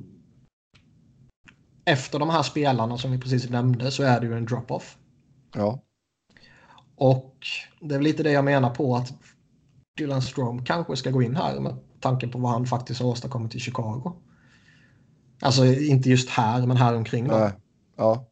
Efter 1.85 2.19
de 2.19 2.31
här 2.31 2.43
spelarna 2.43 2.99
som 2.99 3.13
vi 3.13 3.19
precis 3.19 3.51
nämnde 3.51 3.91
så 3.91 4.03
är 4.03 4.21
det 4.21 4.27
ju 4.27 4.37
en 4.37 4.47
drop-off. 4.47 4.97
Ja, 5.55 5.83
Och 6.97 7.37
det 7.81 7.95
är 7.95 8.01
lite 8.01 8.23
det 8.23 8.33
jag 8.33 8.45
menar 8.45 8.71
på 8.71 8.97
att 8.97 9.13
Dylan 9.97 10.23
Strom 10.23 10.65
kanske 10.65 10.97
ska 10.97 11.11
gå 11.11 11.23
in 11.23 11.37
här 11.37 11.61
med 11.61 11.77
tanke 12.01 12.29
på 12.29 12.39
vad 12.39 12.51
han 12.51 12.67
faktiskt 12.67 13.01
har 13.01 13.09
åstadkommit 13.09 13.55
i 13.55 13.59
Chicago. 13.61 14.13
Alltså 15.43 15.65
inte 15.67 16.11
just 16.11 16.31
här, 16.31 16.67
men 16.67 16.77
här 16.77 16.97
omkring 16.97 17.29
då. 17.29 17.37
nej. 17.39 17.53
ja. 17.97 18.27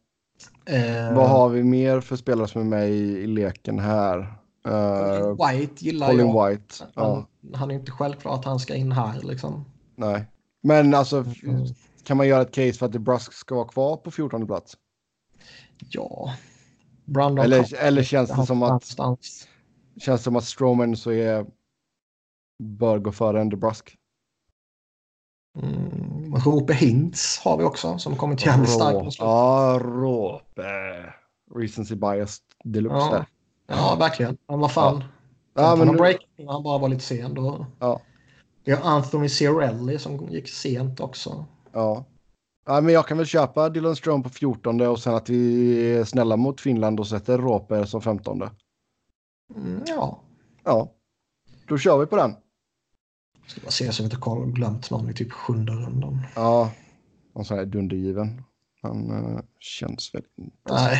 Eh, 0.65 1.15
Vad 1.15 1.29
har 1.29 1.49
vi 1.49 1.63
mer 1.63 2.01
för 2.01 2.15
spelare 2.15 2.47
som 2.47 2.61
är 2.61 2.65
med 2.65 2.89
i, 2.89 2.93
i 3.17 3.27
leken 3.27 3.79
här? 3.79 4.19
Uh, 4.67 5.47
White 5.49 5.85
gillar 5.85 6.07
Colin 6.07 6.27
jag. 6.29 6.49
White. 6.49 6.75
Ja, 6.95 7.27
Han, 7.41 7.53
han 7.53 7.71
är 7.71 7.75
inte 7.75 7.91
självklart 7.91 8.39
att 8.39 8.45
han 8.45 8.59
ska 8.59 8.75
in 8.75 8.91
här 8.91 9.19
liksom. 9.23 9.65
nej. 9.95 10.25
Men 10.63 10.93
alltså, 10.93 11.25
Mm. 11.43 11.65
kan 12.03 12.17
man 12.17 12.27
göra 12.27 12.41
ett 12.41 12.51
case 12.51 12.73
för 12.73 12.85
att 12.85 12.91
DeBrusk 12.91 13.33
ska 13.33 13.55
vara 13.55 13.67
kvar 13.67 13.97
på 13.97 14.11
14 14.11 14.47
plats? 14.47 14.77
Ja. 15.89 16.33
Brandon 17.05 17.45
Eller, 17.45 17.75
eller 17.75 18.03
känns 18.03 18.29
det 18.29 18.35
han 18.35 18.45
som 18.45 18.63
att, 18.63 18.69
någonstans. 18.69 19.47
Känns 19.99 20.21
det 20.21 20.23
som 20.23 20.35
att 20.35 20.43
Stroman 20.43 20.95
så 20.97 21.11
är, 21.11 21.45
bör 22.63 22.99
gå 22.99 23.11
före 23.11 23.41
en 23.41 23.49
DeBrusk? 23.49 23.95
Mm, 25.61 26.35
Rope 26.35 26.73
Hintz 26.73 27.39
har 27.43 27.57
vi 27.57 27.63
också 27.63 27.97
som 27.97 28.15
kommit 28.15 28.45
jävligt 28.45 28.69
starkt 28.69 28.93
på 28.99 29.11
slutet. 29.11 29.19
Ja, 29.19 29.79
Råpe. 29.83 30.63
Recency 31.55 31.95
bias 31.95 32.39
deluxe 32.63 32.97
Ja. 32.97 33.11
där. 33.11 33.25
Ja, 33.67 33.95
verkligen. 33.99 34.37
Men 34.47 34.59
vad 34.59 34.71
fan. 34.71 35.03
Ja, 35.53 35.61
Ja, 35.63 35.75
men 35.75 35.85
men 35.87 35.95
nu- 35.95 36.01
break 36.01 36.17
han 36.47 36.63
bara 36.63 36.77
var 36.77 36.89
lite 36.89 37.03
sen. 37.03 37.33
Då. 37.33 37.65
Ja. 37.79 38.01
Vi 38.63 38.71
har 38.71 38.91
Anthony 38.91 39.29
Cirelli 39.29 39.99
som 39.99 40.27
gick 40.29 40.49
sent 40.49 40.99
också. 40.99 41.45
Ja. 41.71 42.05
ja, 42.65 42.81
men 42.81 42.93
jag 42.93 43.07
kan 43.07 43.17
väl 43.17 43.25
köpa 43.25 43.69
Dylan 43.69 43.95
Strome 43.95 44.23
på 44.23 44.29
14 44.29 44.81
och 44.81 44.99
sen 44.99 45.15
att 45.15 45.29
vi 45.29 45.91
är 45.97 46.03
snälla 46.03 46.37
mot 46.37 46.61
Finland 46.61 46.99
och 46.99 47.07
sätter 47.07 47.37
Råpe 47.37 47.87
som 47.87 48.01
15. 48.01 48.43
Mm, 49.55 49.83
ja, 49.87 50.21
Ja, 50.63 50.93
då 51.67 51.77
kör 51.77 51.97
vi 51.97 52.05
på 52.05 52.15
den. 52.15 52.35
ska 53.47 53.61
bara 53.61 53.71
se 53.71 53.91
så 53.91 54.03
vi 54.03 54.05
inte 54.05 54.29
har 54.29 54.45
glömt 54.45 54.91
någon 54.91 55.09
i 55.09 55.13
typ 55.13 55.31
sjunde 55.31 55.71
rundan. 55.71 56.21
Ja, 56.35 56.71
någon 57.35 57.45
sån 57.45 57.57
här 57.57 57.65
dundergiven. 57.65 58.43
Han 58.81 59.11
uh, 59.11 59.39
känns 59.59 60.15
väl 60.15 60.23
inte. 60.35 60.73
Nej, 60.73 60.99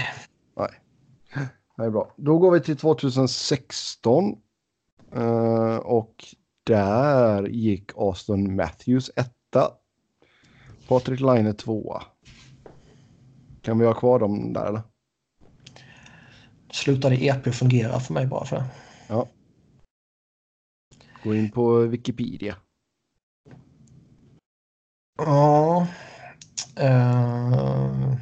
Det 1.77 1.83
är 1.83 1.89
bra. 1.89 2.13
Då 2.17 2.37
går 2.37 2.51
vi 2.51 2.59
till 2.61 2.77
2016. 2.77 4.35
Eh, 5.13 5.75
och 5.75 6.25
där 6.63 7.47
gick 7.47 7.91
Aston 7.95 8.55
Matthews 8.55 9.11
etta. 9.15 9.71
Patrik 10.87 11.19
Laine 11.19 11.53
tvåa. 11.53 12.03
Kan 13.61 13.79
vi 13.79 13.85
ha 13.85 13.93
kvar 13.93 14.19
dem 14.19 14.53
där 14.53 14.65
eller? 14.65 14.81
Slutade 16.71 17.23
EP 17.25 17.55
fungera 17.55 17.99
för 17.99 18.13
mig 18.13 18.25
bara 18.25 18.45
för 18.45 18.55
det. 18.55 18.65
Gå 21.23 21.35
in 21.35 21.51
på 21.51 21.79
Wikipedia. 21.79 22.55
Ja. 25.17 25.87
eh. 26.75 28.13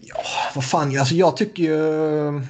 Ja, 0.00 0.22
vad 0.54 0.64
fan. 0.64 0.98
Alltså 0.98 1.14
jag 1.14 1.36
tycker 1.36 1.62
ju... 1.62 2.42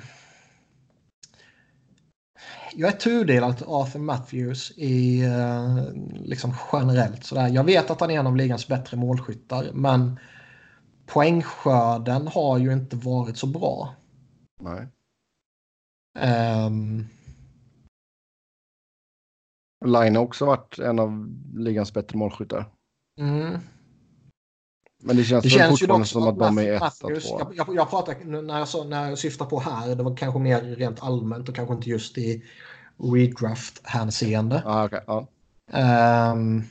jag 2.77 2.93
är 2.93 2.97
tudelad 2.97 3.57
till 3.57 3.67
Arthur 3.67 4.01
Matthews 4.01 4.73
i 4.77 5.25
eh, 5.25 5.77
liksom 6.15 6.55
generellt 6.73 7.25
sådär. 7.25 7.49
Jag 7.49 7.65
vet 7.65 7.91
att 7.91 8.01
han 8.01 8.11
är 8.11 8.19
en 8.19 8.27
av 8.27 8.37
ligans 8.37 8.69
bättre 8.69 8.97
målskyttar, 8.97 9.71
men 9.73 10.19
poängskörden 11.07 12.29
har 12.29 12.59
ju 12.59 12.73
inte 12.73 12.97
varit 12.97 13.37
så 13.37 13.47
bra. 13.47 13.95
Nej. 14.61 14.87
Um, 16.67 17.07
Line 19.85 20.17
har 20.17 20.23
också 20.23 20.47
varit 20.47 20.79
en 20.79 20.99
av 20.99 21.29
ligans 21.55 21.95
bättre 21.95 22.19
målskyttar. 22.19 22.65
mm. 23.19 23.61
Men 25.07 25.17
det 25.17 25.25
känns, 25.25 25.43
Det 25.43 25.51
känns 25.51 25.83
ju 25.83 25.87
fortfarande 25.87 26.05
dock 26.05 26.09
som 26.09 26.29
att 26.29 26.39
de 26.39 26.59
är 26.59 26.73
etta, 26.73 26.85
Matthews, 26.85 27.29
tvåa. 27.29 27.53
jag, 27.55 27.75
jag, 27.75 27.91
pratar, 27.91 28.43
när 28.43 28.59
jag, 28.59 28.69
så, 28.69 28.85
när 28.85 29.09
jag 29.09 29.19
syftar 29.19 29.47
på 29.47 29.61
här, 29.61 29.95
det 29.95 30.03
var 30.03 30.17
kanske 30.17 30.41
mer 30.41 30.63
rent 30.63 31.03
allmänt 31.03 31.49
och 31.49 31.55
kanske 31.55 31.75
inte 31.75 31.91
just 31.91 32.19
i 32.19 32.43
redraft-hänseende. 32.99 34.63
Ah, 34.67 34.85
okay, 34.85 35.01
ja. 35.07 35.27
Ehm, 35.73 36.63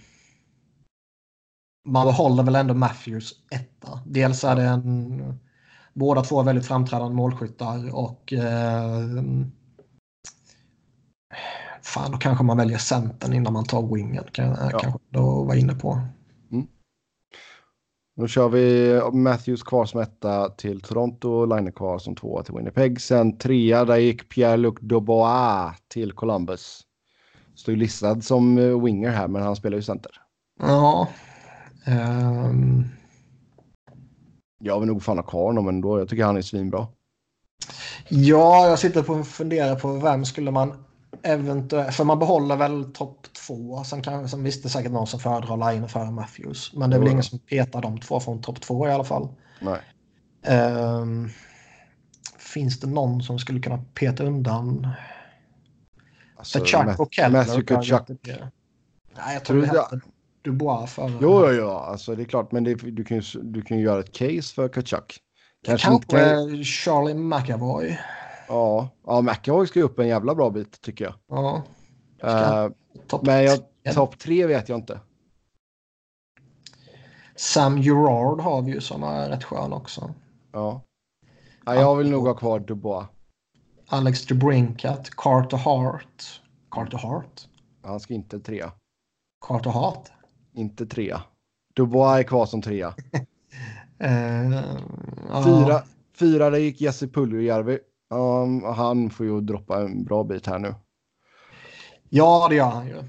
man 1.87 2.05
behåller 2.05 2.43
väl 2.43 2.55
ändå 2.55 2.73
Matthews 2.73 3.33
etta. 3.51 3.99
Dels 4.05 4.43
är 4.43 4.55
det 4.55 4.63
en... 4.63 5.39
Båda 5.93 6.21
två 6.21 6.39
är 6.39 6.43
väldigt 6.43 6.67
framträdande 6.67 7.15
målskyttar 7.15 7.95
och... 7.95 8.33
ehm, 8.33 9.51
fan, 11.81 12.11
då 12.11 12.17
kanske 12.17 12.43
man 12.43 12.57
väljer 12.57 12.77
centern 12.77 13.33
innan 13.33 13.53
man 13.53 13.65
tar 13.65 13.95
wingen. 13.95 14.23
Kan, 14.31 14.45
jag 14.45 14.79
kanske 14.79 14.99
då 15.09 15.43
var 15.43 15.55
inne 15.55 15.75
på. 15.75 16.01
Då 18.17 18.27
kör 18.27 18.49
vi 18.49 19.01
Matthews 19.13 19.63
kvar 19.63 19.85
som 19.85 19.99
etta 20.01 20.49
till 20.49 20.81
Toronto, 20.81 21.45
Line 21.45 21.71
kvar 21.71 21.99
som 21.99 22.15
tvåa 22.15 22.43
till 22.43 22.55
Winnipeg. 22.55 23.01
Sen 23.01 23.37
trea, 23.37 23.85
där 23.85 23.97
gick 23.97 24.29
Pierre-Luc 24.29 24.75
Dubois 24.81 25.75
till 25.87 26.11
Columbus. 26.11 26.81
Står 27.55 27.73
ju 27.73 27.79
listad 27.79 28.21
som 28.21 28.57
eh, 28.57 28.83
winger 28.83 29.09
här, 29.09 29.27
men 29.27 29.41
han 29.41 29.55
spelar 29.55 29.77
ju 29.77 29.81
center. 29.83 30.11
Ja. 30.59 31.07
ehm, 31.85 32.83
Jag 34.59 34.79
vill 34.79 34.87
nog 34.87 35.03
fan 35.03 35.17
ha 35.17 35.23
kvar 35.23 35.43
honom 35.43 35.67
ändå. 35.67 35.99
Jag 35.99 36.09
tycker 36.09 36.23
han 36.23 36.37
är 36.37 36.41
svinbra. 36.41 36.87
Ja, 38.09 38.67
jag 38.67 38.79
sitter 38.79 39.03
på 39.03 39.13
och 39.13 39.27
funderar 39.27 39.75
på 39.75 39.93
vem 39.93 40.25
skulle 40.25 40.51
man 40.51 40.83
eventuellt... 41.23 41.95
För 41.95 42.03
man 42.03 42.19
behåller 42.19 42.55
väl 42.55 42.93
topp 42.93 43.27
två. 43.47 43.83
Sen, 43.83 44.01
kan, 44.01 44.29
sen 44.29 44.43
visst 44.43 44.63
det 44.63 44.67
är 44.67 44.69
säkert 44.69 44.91
någon 44.91 45.07
som 45.07 45.19
föredrar 45.19 45.71
Line 45.71 45.87
före 45.87 46.11
Matthews. 46.11 46.73
Men 46.73 46.89
det 46.89 46.95
är 46.95 46.99
väl 46.99 47.07
Jo. 47.07 47.11
ingen 47.11 47.23
som 47.23 47.39
petar 47.39 47.81
de 47.81 47.99
två 47.99 48.19
från 48.19 48.41
topp 48.41 48.61
två 48.61 48.87
i 48.87 48.91
alla 48.91 49.03
fall. 49.03 49.29
Nej. 49.59 49.79
Ehm, 50.45 51.29
finns 52.37 52.79
det 52.79 52.87
någon 52.87 53.21
som 53.23 53.39
skulle 53.39 53.59
kunna 53.59 53.77
peta 53.93 54.23
undan? 54.23 54.87
Alltså, 56.35 56.65
Chuck 56.65 56.99
och 56.99 57.07
Keller? 57.11 57.37
Matthew 57.39 57.65
kan 57.65 58.05
det. 58.21 58.51
Nej, 59.17 59.33
jag 59.33 59.43
Tror 59.45 59.61
det 59.61 60.01
Dubois 60.43 60.91
före. 60.91 61.11
Jo, 61.21 61.45
jo, 61.45 61.51
jo, 61.51 61.69
alltså 61.69 62.15
det 62.15 62.23
är 62.23 62.25
klart, 62.25 62.51
men 62.51 62.63
det, 62.63 62.75
du, 62.75 63.03
kan 63.03 63.19
ju, 63.19 63.41
du 63.41 63.61
kan 63.61 63.77
ju 63.77 63.83
göra 63.83 63.99
ett 63.99 64.11
case 64.11 64.53
för 64.55 64.67
Kachuk. 64.67 65.19
Kanske 65.65 65.87
Kanske 65.87 66.15
inte... 66.15 66.63
Charlie 66.63 67.13
McAvoy. 67.13 67.99
Ja, 68.47 68.89
ja 69.05 69.21
McAvoy 69.21 69.67
ska 69.67 69.79
ju 69.79 69.85
upp 69.85 69.99
en 69.99 70.07
jävla 70.07 70.35
bra 70.35 70.49
bit 70.49 70.81
tycker 70.81 71.05
jag. 71.05 71.13
Ja. 71.27 71.63
Eh, 72.23 72.69
Topp 73.07 73.25
men 73.25 73.43
jag, 73.43 73.59
topp 73.93 74.19
tre 74.19 74.45
vet 74.45 74.69
jag 74.69 74.77
inte. 74.77 74.99
Sam 77.35 77.77
Gerard 77.77 78.39
har 78.39 78.61
vi 78.61 78.71
ju 78.71 78.81
som 78.81 79.03
är 79.03 79.29
rätt 79.29 79.43
skön 79.43 79.73
också. 79.73 80.13
Ja. 80.51 80.81
ja 81.65 81.75
jag 81.75 81.95
vill 81.95 82.11
nog 82.11 82.27
ha 82.27 82.33
kvar 82.33 82.59
Dubois. 82.59 83.07
Alex 83.87 84.25
DeBrincat, 84.25 85.09
Carter 85.09 85.57
Hart. 85.57 86.41
Carter 86.71 86.97
Hart? 86.97 87.47
Han 87.83 87.99
ska 87.99 88.13
inte 88.13 88.39
trea. 88.39 88.71
Carter 89.47 89.69
Hart? 89.69 90.11
Inte 90.53 90.85
trea. 90.85 91.21
Dubois 91.75 92.19
är 92.19 92.23
kvar 92.23 92.45
som 92.45 92.61
trea. 92.61 92.95
Ja. 93.97 95.43
Fyra, 95.43 95.83
fyra 96.19 96.49
där 96.49 96.57
gick 96.57 96.81
Jesse 96.81 97.07
Puljujärvi. 97.07 97.79
Um, 98.13 98.63
han 98.63 99.09
får 99.09 99.25
ju 99.25 99.41
droppa 99.41 99.81
en 99.81 100.03
bra 100.03 100.23
bit 100.23 100.47
här 100.47 100.59
nu. 100.59 100.75
Ja, 102.09 102.47
det 102.49 102.55
gör 102.55 102.69
han 102.69 102.87
ju. 102.87 103.03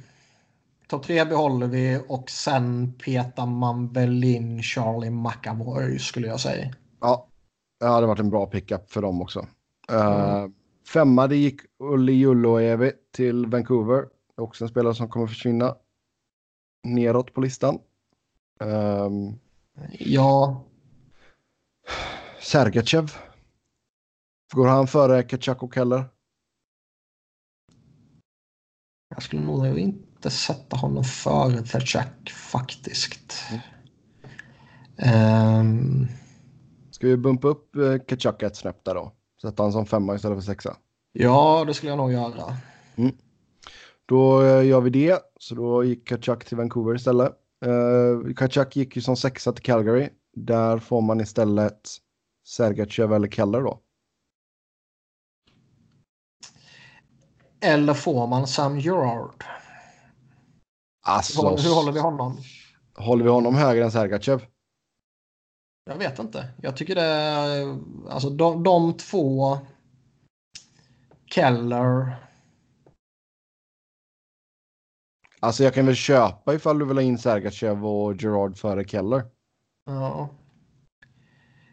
Topp 0.89 1.03
tre 1.03 1.25
behåller 1.25 1.67
vi 1.67 2.01
och 2.09 2.31
sen 2.31 2.93
petar 3.05 3.47
man 3.47 3.93
väl 3.93 4.25
in 4.25 4.63
Charlie 4.63 5.11
McAvoy 5.11 5.99
skulle 5.99 6.27
jag 6.27 6.41
säga. 6.41 6.75
Ja, 7.01 7.29
det 7.81 7.87
hade 7.87 8.07
varit 8.07 8.21
en 8.21 8.31
bra 8.31 8.47
pickup 8.47 8.91
för 8.91 9.03
dem 9.03 9.23
också. 9.23 9.47
Uh, 9.93 10.47
femma, 10.93 11.27
det 11.27 11.37
gick 11.37 11.61
Ulli 11.79 12.13
Julloevi 12.13 12.93
till 13.13 13.47
Vancouver. 13.47 14.05
Också 14.37 14.65
en 14.65 14.69
spelare 14.69 14.95
som 14.95 15.09
kommer 15.09 15.27
försvinna 15.27 15.77
neråt 16.85 17.35
på 17.35 17.41
listan. 17.41 17.79
Um, 18.61 19.39
Ja, 19.99 20.65
Sergachev. 22.41 23.13
Går 24.55 24.67
han 24.67 24.87
före 24.87 25.23
Kachak 25.23 25.63
och 25.63 25.75
Keller? 25.75 26.05
Jag 29.17 29.23
skulle 29.23 29.43
nog 29.43 29.79
inte 29.79 30.31
sätta 30.31 30.77
honom 30.77 31.05
före 31.05 31.63
Tkachuk 31.63 32.31
faktiskt. 32.31 33.43
Ehm, 34.99 36.07
Ska 36.91 37.07
vi 37.07 37.17
bumpa 37.17 37.49
upp 37.49 37.77
eh, 37.77 37.99
Kachak 38.09 38.43
ett 38.43 38.57
snäpp 38.57 38.85
där 38.85 38.95
då? 38.95 39.13
Sätta 39.43 39.63
han 39.63 39.73
som 39.73 39.87
femma 39.87 40.15
istället 40.15 40.39
för 40.39 40.43
sexa. 40.53 40.77
ja, 41.13 41.65
det 41.67 41.75
skulle 41.75 41.93
jag 41.93 41.99
nog 41.99 42.13
göra. 42.13 42.57
Då 44.07 44.43
eh, 44.43 44.67
gör 44.67 44.81
vi 44.81 44.91
det. 44.91 45.21
Så 45.41 45.55
då 45.55 45.85
gick 45.85 46.09
Kachak 46.09 46.45
till 46.45 46.57
Vancouver 46.57 46.95
istället. 46.95 47.33
Uh, 47.67 48.35
Kachak 48.35 48.77
gick 48.77 48.97
ju 48.97 49.03
som 49.03 49.17
sexa 49.17 49.53
till 49.53 49.65
Calgary. 49.65 50.09
Där 50.35 50.79
får 50.79 51.01
man 51.01 51.21
istället 51.21 51.81
Sergachev 52.47 53.13
eller 53.13 53.29
Keller 53.29 53.61
då. 53.61 53.81
Eller 57.61 57.95
får 57.95 58.27
man 58.27 58.47
Sam 58.47 58.79
Gerard? 58.79 59.45
Alltså, 61.07 61.49
Hur, 61.49 61.59
hur 61.59 61.75
håller 61.75 61.93
vi 61.93 62.01
honom? 62.01 62.39
håller 62.95 63.25
vi 63.25 63.31
honom 63.31 63.55
högre 63.55 63.85
än 63.85 63.93
Sergachev? 63.93 64.47
Jag 65.91 65.97
vet 65.97 66.19
inte. 66.19 66.49
Jag 66.63 66.77
tycker 66.77 66.95
det. 66.95 67.79
Alltså 68.11 68.31
de, 68.31 68.63
de 68.63 68.93
två... 68.97 69.59
Keller. 71.31 72.17
Alltså 75.41 75.65
jag 75.65 75.75
kan 75.75 75.87
väl 75.87 75.95
köpa 75.95 76.55
ifall 76.55 76.79
du 76.79 76.85
vill 76.85 76.97
ha 76.97 77.03
in 77.03 77.19
Sergachev 77.19 77.87
och 77.87 78.23
Gerard 78.23 78.57
före 78.57 78.85
Keller. 78.85 79.25
Ja. 79.87 80.29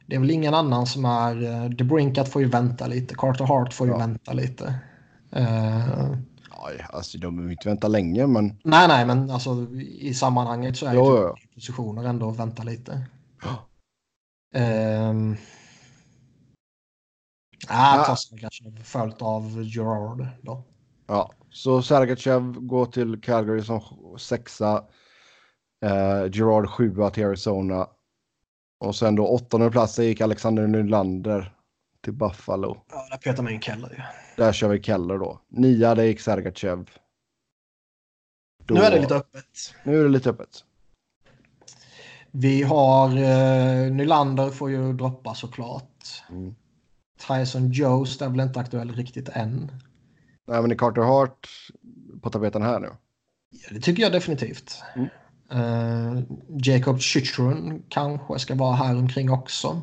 Det 0.07 0.15
är 0.15 0.19
väl 0.19 0.31
ingen 0.31 0.53
annan 0.53 0.85
som 0.87 1.05
är... 1.05 1.43
eh, 1.43 1.71
The 1.77 1.83
Brinkat 1.83 2.29
får 2.29 2.41
ju 2.41 2.47
vänta 2.47 2.87
lite. 2.87 3.15
Carter 3.15 3.45
Hart 3.45 3.73
får 3.73 3.87
ju 3.87 3.93
Ja. 3.93 3.97
vänta 3.99 4.33
lite. 4.33 4.79
Eh, 5.35 6.11
Ja, 6.49 6.69
alltså 6.89 7.17
de 7.17 7.35
behöver 7.35 7.51
inte 7.51 7.69
vänta 7.69 7.87
länge 7.87 8.27
men 8.27 8.59
nej, 8.63 8.87
nej, 8.87 9.05
men 9.05 9.29
alltså 9.31 9.67
i 9.79 10.13
sammanhanget 10.13 10.77
så 10.77 10.85
är 10.85 10.93
Jo, 10.93 11.17
ju 11.17 11.33
typ 11.35 11.53
positioner 11.55 12.03
ändå 12.03 12.29
att 12.29 12.39
vänta 12.39 12.63
lite. 12.63 12.91
Um, 14.55 15.37
Ja. 17.69 18.01
ah, 18.01 18.05
Kostnader 18.05 18.41
kanske 18.41 18.83
följt 18.83 19.21
av 19.21 19.61
Gerard 19.63 20.27
då. 20.41 20.63
ja. 21.07 21.31
Så 21.49 21.81
Sergachev 21.81 22.53
går 22.59 22.85
till 22.85 23.21
Calgary 23.21 23.61
som 23.61 23.81
sexa. 24.19 24.83
Eh, 25.85 26.25
Gerard 26.31 26.69
sjua 26.69 27.09
till 27.09 27.25
Arizona. 27.25 27.87
Och 28.79 28.95
sen 28.95 29.15
då 29.15 29.27
åttonde 29.27 29.71
plats 29.71 29.99
gick 29.99 30.21
Alexander 30.21 30.67
Nylander 30.67 31.52
till 32.03 32.13
Buffalo. 32.13 32.83
Ja, 32.91 33.07
där 33.11 33.17
petar 33.17 33.43
man 33.43 33.53
in 33.53 33.61
Keller 33.61 33.89
ju. 33.89 34.01
Där 34.43 34.53
kör 34.53 34.67
vi 34.69 34.83
Keller 34.83 35.17
då. 35.17 35.39
Nia, 35.49 35.95
där 35.95 36.03
gick 36.03 36.19
Sergachev. 36.19 36.89
Då- 38.65 38.75
Nu 38.75 38.81
är 38.81 38.91
det 38.91 38.99
lite 39.01 39.15
öppet. 39.15 39.73
Nu 39.83 39.99
är 39.99 40.03
det 40.03 40.09
lite 40.09 40.29
öppet. 40.29 40.63
Vi 42.31 42.63
har 42.63 43.07
eh, 43.09 43.91
Nylander 43.91 44.49
får 44.49 44.71
ju 44.71 44.93
droppa 44.93 45.35
såklart. 45.35 46.23
Mm. 46.29 46.55
Tyson 47.27 47.71
Jones 47.71 48.21
är 48.21 48.29
väl 48.29 48.39
inte 48.39 48.59
aktuell 48.59 48.91
riktigt 48.95 49.29
än. 49.29 49.71
Nej, 50.47 50.61
men 50.61 50.71
är 50.71 50.75
Carter 50.75 51.01
Hart 51.01 51.47
på 52.21 52.29
tapeten 52.29 52.61
här 52.61 52.79
nu? 52.79 52.89
Ja, 53.49 53.69
det 53.71 53.79
tycker 53.79 54.03
jag 54.03 54.11
definitivt. 54.11 54.81
Mm. 54.95 55.09
Eh, 55.51 56.23
Jacob 56.49 56.99
Chychrun 56.99 57.83
kanske 57.89 58.39
ska 58.39 58.55
vara 58.55 58.75
här 58.75 58.97
omkring 58.97 59.31
också. 59.31 59.81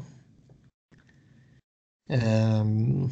Um, 2.11 3.11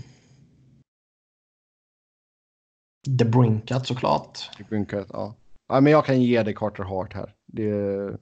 The 3.19 3.25
Brinkat 3.25 3.87
såklart. 3.87 4.51
Inte 4.73 5.01
att- 5.01 5.07
Ja. 5.13 5.35
ja, 5.69 5.81
men 5.81 5.93
jag 5.93 6.05
kan 6.05 6.23
ge 6.23 6.43
dig 6.43 6.55
Carter 6.55 6.83
Hart 6.85 7.15
här. 7.15 7.35
Det 7.47 8.17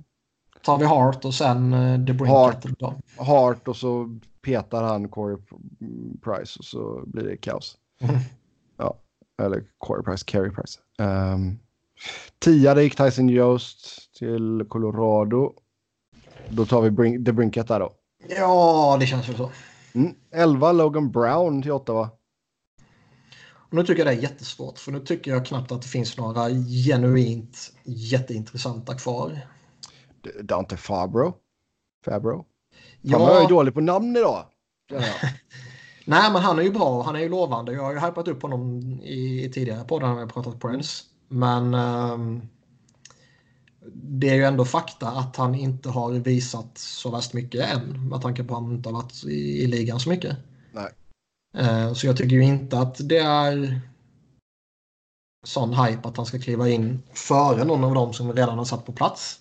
Tar 0.62 0.78
vi 0.78 0.84
Hart 0.84 1.24
och 1.24 1.34
sen 1.34 1.74
uh, 1.74 2.06
The 2.06 2.12
Brinkat. 2.12 2.62
Då. 2.78 2.94
Hart 3.18 3.68
och 3.68 3.76
så 3.76 4.18
petar 4.42 4.82
han 4.82 5.08
Corey 5.08 5.36
Price 6.22 6.58
och 6.58 6.64
så 6.64 7.02
blir 7.06 7.24
det 7.24 7.36
kaos. 7.36 7.78
Mm. 8.00 8.16
Ja. 8.76 8.96
Eller 9.42 9.64
quarter 9.86 10.02
price, 10.02 10.24
carry 10.26 10.50
price. 10.50 10.80
Um, 10.98 11.58
tia 12.38 12.82
gick 12.82 12.96
Tyson 12.96 13.28
Jost 13.28 14.14
till 14.14 14.64
Colorado. 14.68 15.52
Då 16.48 16.66
tar 16.66 16.80
vi 16.82 16.90
Brink, 16.90 17.26
The 17.26 17.32
Brinket 17.32 17.68
där 17.68 17.80
då. 17.80 17.92
Ja, 18.28 18.96
det 19.00 19.06
känns 19.06 19.28
väl 19.28 19.36
så. 19.36 19.50
Mm. 19.96 20.14
11 20.30 20.72
Logan 20.72 21.10
Brown 21.10 21.62
till 21.62 21.72
Ottawa. 21.72 22.10
Och 23.48 23.74
nu 23.74 23.82
tycker 23.82 24.04
jag 24.04 24.06
det 24.06 24.18
är 24.18 24.22
jättesvårt 24.22 24.78
för 24.78 24.92
nu 24.92 25.00
tycker 25.00 25.30
jag 25.30 25.46
knappt 25.46 25.72
att 25.72 25.82
det 25.82 25.88
finns 25.88 26.16
några 26.16 26.48
genuint 26.86 27.72
jätteintressanta 27.84 28.94
kvar. 28.94 29.38
Dante 30.42 30.76
Fabro. 30.76 31.34
Fabro. 32.04 32.46
Ja. 33.00 33.18
Han 33.18 33.26
var 33.26 33.40
ju 33.40 33.46
dålig 33.46 33.74
på 33.74 33.80
namn 33.80 34.16
idag. 34.16 34.44
Nej, 36.04 36.32
men 36.32 36.42
han 36.42 36.58
är 36.58 36.62
ju 36.62 36.70
bra. 36.70 37.02
Han 37.02 37.16
är 37.16 37.20
ju 37.20 37.28
lovande. 37.28 37.72
Jag 37.72 37.82
har 37.82 37.92
ju 37.92 38.00
hypat 38.00 38.28
upp 38.28 38.42
honom 38.42 38.80
i, 39.02 39.44
i 39.44 39.50
tidigare 39.52 39.84
poddar 39.84 40.06
när 40.06 40.14
vi 40.14 40.20
har 40.20 40.28
pratat 40.28 40.60
Preds. 40.60 41.04
Men 41.28 41.74
ehm, 41.74 42.42
det 43.94 44.28
är 44.28 44.34
ju 44.34 44.44
ändå 44.44 44.64
fakta 44.64 45.08
att 45.08 45.36
han 45.36 45.54
inte 45.54 45.88
har 45.88 46.12
visat 46.12 46.78
så 46.78 47.10
värst 47.10 47.32
mycket 47.32 47.70
än. 47.70 48.08
Med 48.08 48.20
tanke 48.20 48.44
på 48.44 48.56
att 48.56 48.62
han 48.62 48.72
inte 48.72 48.88
har 48.88 48.94
varit 48.94 49.24
i, 49.24 49.62
i 49.62 49.66
ligan 49.66 50.00
så 50.00 50.08
mycket. 50.08 50.36
Nej. 50.72 50.92
Eh, 51.54 51.92
så 51.92 52.06
jag 52.06 52.16
tycker 52.16 52.36
ju 52.36 52.44
inte 52.44 52.78
att 52.78 53.08
det 53.08 53.18
är 53.18 53.80
sån 55.44 55.74
hype 55.74 56.08
att 56.08 56.16
han 56.16 56.26
ska 56.26 56.38
kliva 56.38 56.68
in 56.68 57.02
före 57.12 57.64
någon 57.64 57.84
av 57.84 57.94
dem 57.94 58.12
som 58.12 58.32
redan 58.32 58.58
har 58.58 58.64
satt 58.64 58.86
på 58.86 58.92
plats. 58.92 59.40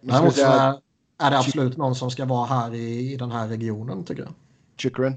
Däremot 0.00 0.34
så 0.34 0.44
är, 0.46 0.80
är 1.18 1.30
det 1.30 1.38
absolut 1.38 1.76
någon 1.76 1.94
som 1.94 2.10
ska 2.10 2.24
vara 2.24 2.46
här 2.46 2.74
i, 2.74 3.12
i 3.12 3.16
den 3.16 3.30
här 3.30 3.48
regionen 3.48 4.04
tycker 4.04 4.22
jag. 4.22 4.32
Chychrun. 4.76 5.16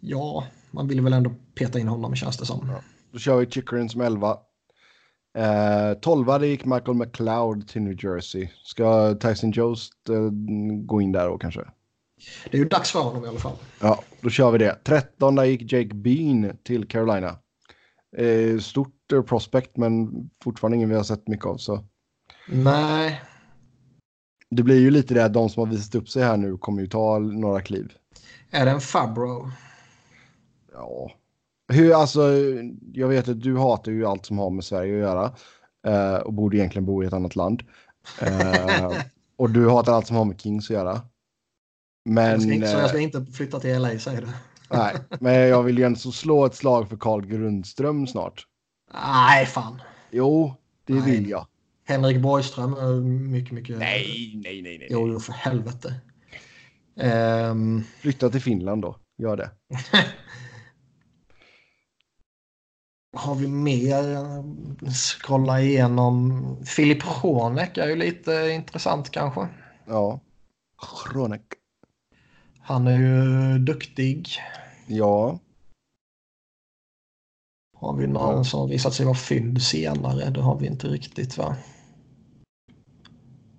Ja, 0.00 0.44
man 0.70 0.88
vill 0.88 1.00
väl 1.00 1.12
ändå 1.12 1.34
peta 1.54 1.78
in 1.78 1.88
honom 1.88 2.16
känns 2.16 2.36
det 2.36 2.46
som. 2.46 2.72
Då 3.12 3.18
kör 3.18 3.36
vi 3.36 3.46
Chychrun 3.46 3.88
som 3.88 4.00
11. 4.00 4.38
Eh, 5.38 5.94
12 6.00 6.26
det 6.40 6.46
gick 6.46 6.64
Michael 6.64 6.96
McLeod 6.96 7.68
till 7.68 7.82
New 7.82 8.04
Jersey. 8.04 8.48
Ska 8.64 9.14
Tyson 9.14 9.50
Jost 9.50 10.08
eh, 10.08 10.30
gå 10.84 11.00
in 11.00 11.12
där 11.12 11.28
då 11.28 11.38
kanske? 11.38 11.60
Det 12.50 12.56
är 12.56 12.58
ju 12.58 12.68
dags 12.68 12.90
för 12.90 13.00
honom 13.00 13.24
i 13.24 13.28
alla 13.28 13.38
fall. 13.38 13.56
Ja, 13.80 14.02
då 14.20 14.30
kör 14.30 14.50
vi 14.50 14.58
det. 14.58 14.78
13 14.84 15.34
där 15.34 15.44
gick 15.44 15.72
Jake 15.72 15.94
Bean 15.94 16.56
till 16.64 16.88
Carolina. 16.88 17.38
Eh, 18.16 18.58
stort 18.58 19.12
eh, 19.12 19.22
prospect 19.22 19.76
men 19.76 20.10
fortfarande 20.44 20.76
ingen 20.76 20.88
vi 20.88 20.94
har 20.94 21.02
sett 21.02 21.28
mycket 21.28 21.46
av. 21.46 21.56
Så. 21.56 21.84
Nej, 22.48 23.20
Det 24.50 24.62
blir 24.62 24.80
ju 24.80 24.90
lite 24.90 25.14
det 25.14 25.24
att 25.24 25.32
de 25.32 25.48
som 25.48 25.60
har 25.60 25.74
visat 25.74 25.94
upp 25.94 26.08
sig 26.08 26.22
här 26.22 26.36
nu 26.36 26.56
kommer 26.56 26.80
ju 26.82 26.86
ta 26.88 27.18
några 27.18 27.60
kliv. 27.60 27.92
är 28.50 28.64
det 28.64 28.70
en 28.70 28.80
Fabro? 28.80 29.50
Ja. 30.72 31.12
Hur, 31.72 31.92
alltså, 31.92 32.32
jag 32.92 33.08
vet 33.08 33.28
att 33.28 33.40
du 33.40 33.56
hatar 33.58 33.92
ju 33.92 34.06
allt 34.06 34.26
som 34.26 34.38
har 34.38 34.50
med 34.50 34.64
Sverige 34.64 34.94
att 34.94 35.00
göra. 35.00 35.32
Eh, 35.86 36.16
och 36.20 36.32
borde 36.32 36.56
egentligen 36.56 36.86
bo 36.86 37.02
i 37.02 37.06
ett 37.06 37.12
annat 37.12 37.36
land. 37.36 37.62
Eh, 38.22 38.92
och 39.36 39.50
du 39.50 39.68
hatar 39.68 39.92
allt 39.92 40.06
som 40.06 40.16
har 40.16 40.24
med 40.24 40.40
Kings 40.40 40.70
att 40.70 40.74
göra. 40.74 41.00
Men, 42.04 42.30
Jag 42.30 42.42
ska 42.42 42.52
inte, 42.52 42.66
så 42.66 42.74
eh, 42.76 42.80
jag 42.80 42.88
ska 42.88 42.98
inte 42.98 43.24
flytta 43.24 43.60
till 43.60 43.82
LA 43.82 43.98
säger 43.98 44.20
du? 44.20 44.28
nej, 44.70 44.94
men 45.20 45.34
jag 45.34 45.62
vill 45.62 45.78
ju 45.78 45.84
ändå 45.84 45.98
slå 45.98 46.46
ett 46.46 46.54
slag 46.54 46.88
för 46.88 46.96
Carl 46.96 47.26
Grundström 47.26 48.06
snart. 48.06 48.46
Nej, 48.94 49.46
fan. 49.46 49.82
Jo, 50.10 50.54
det 50.84 50.92
Nej. 50.92 51.02
vill 51.10 51.28
jag. 51.28 51.46
Henrik 51.84 52.22
Borgström 52.22 52.72
är 52.74 53.00
mycket, 53.30 53.52
mycket... 53.52 53.78
Nej, 53.78 54.32
nej, 54.44 54.62
nej, 54.62 54.78
nej. 54.78 54.88
Jo, 54.90 55.20
för 55.20 55.32
helvete. 55.32 55.94
Ehm, 57.00 57.82
Flytta 58.00 58.30
till 58.30 58.40
Finland 58.40 58.82
då. 58.82 58.96
Gör 59.18 59.36
det. 59.36 59.50
har 63.12 63.34
vi 63.34 63.48
mer? 63.48 64.04
Scrolla 64.90 65.60
igenom. 65.60 66.56
Filip 66.64 67.02
Honeck 67.02 67.78
är 67.78 67.88
ju 67.88 67.96
lite 67.96 68.50
intressant 68.50 69.10
kanske. 69.10 69.48
Ja. 69.86 70.20
Kronek. 71.04 71.42
Han 72.60 72.86
är 72.86 72.98
ju 72.98 73.58
duktig. 73.58 74.28
Ja. 74.86 75.38
Har 77.76 77.96
vi 77.96 78.06
någon 78.06 78.44
som 78.44 78.68
visat 78.68 78.94
sig 78.94 79.06
vara 79.06 79.16
fynd 79.16 79.62
senare? 79.62 80.30
Det 80.30 80.40
har 80.40 80.58
vi 80.58 80.66
inte 80.66 80.86
riktigt 80.86 81.38
va? 81.38 81.56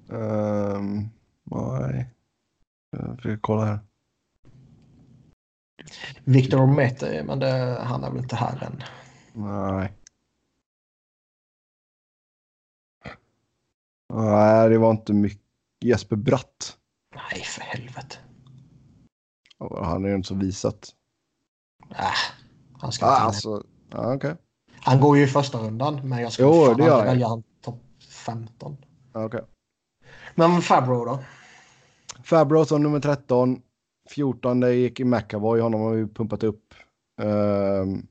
Um, 0.08 1.10
nej. 1.44 2.10
Jag 2.92 3.16
försöker 3.16 3.42
kolla 3.42 3.66
här. 3.66 3.80
Victor 6.24 6.68
Mete, 6.68 7.24
men 7.24 7.40
det, 7.40 7.82
han 7.84 8.04
är 8.04 8.10
väl 8.10 8.20
inte 8.20 8.36
här 8.36 8.64
än. 8.64 8.84
Nej. 9.34 9.94
Nej, 14.14 14.70
det 14.70 14.78
var 14.78 14.92
inte 14.92 15.14
mycket. 15.14 15.42
Jesper 15.84 16.16
Bratt. 16.16 16.78
Nej, 17.16 17.44
för 17.44 17.62
helvete. 17.62 18.16
Han 19.84 20.06
är 20.06 20.10
ju 20.10 20.16
inte 20.16 20.28
så 20.28 20.36
visat. 20.36 20.96
Äh, 21.90 21.98
han, 22.80 22.92
ska 22.92 23.06
Ah, 23.06 23.10
inte 23.10 23.22
in. 23.22 23.26
alltså, 23.26 23.64
ja, 23.90 24.16
okej. 24.16 24.36
han 24.82 25.00
går 25.00 25.18
ju 25.18 25.24
i 25.24 25.28
första 25.28 25.58
rundan, 25.58 26.10
men 26.10 26.22
jag 26.22 26.32
skulle 26.32 26.48
Jo, 26.48 26.66
fan 26.66 26.78
det 26.78 26.86
gör 26.86 27.06
välja 27.06 27.28
han 27.28 27.44
topp 27.62 27.80
15. 28.26 28.78
Ja, 29.14 29.26
okej. 29.26 29.42
Men 30.36 30.62
Fabro 30.62 31.06
då? 31.06 31.20
Fabro 32.24 32.66
som 32.66 32.84
nummer 32.84 33.00
13. 33.00 33.62
14 34.10 34.60
det 34.60 34.74
gick 34.74 35.00
i 35.00 35.04
McAvoy. 35.06 35.62
Honom 35.62 35.82
har 35.82 35.94
vi 35.94 36.08
pumpat 36.08 36.44
upp. 36.44 36.74
Ehm, 37.22 38.08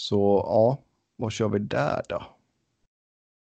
så 0.00 0.42
ja, 0.46 0.78
vad 1.16 1.32
kör 1.32 1.48
vi 1.48 1.58
där 1.58 2.02
då? 2.08 2.22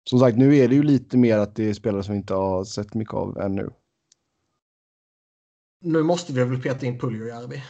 Som 0.09 0.19
sagt, 0.19 0.37
nu 0.37 0.55
är 0.57 0.67
det 0.67 0.75
ju 0.75 0.83
lite 0.83 1.17
mer 1.17 1.37
att 1.37 1.55
det 1.55 1.69
är 1.69 1.73
spelare 1.73 2.03
som 2.03 2.11
vi 2.13 2.17
inte 2.17 2.33
har 2.33 2.63
sett 2.63 2.93
mycket 2.93 3.13
av 3.13 3.37
ännu. 3.37 3.69
Nu 5.81 6.03
måste 6.03 6.33
vi 6.33 6.43
väl 6.43 6.61
peta 6.61 6.85
in 6.85 6.99
Puljujärvi. 6.99 7.63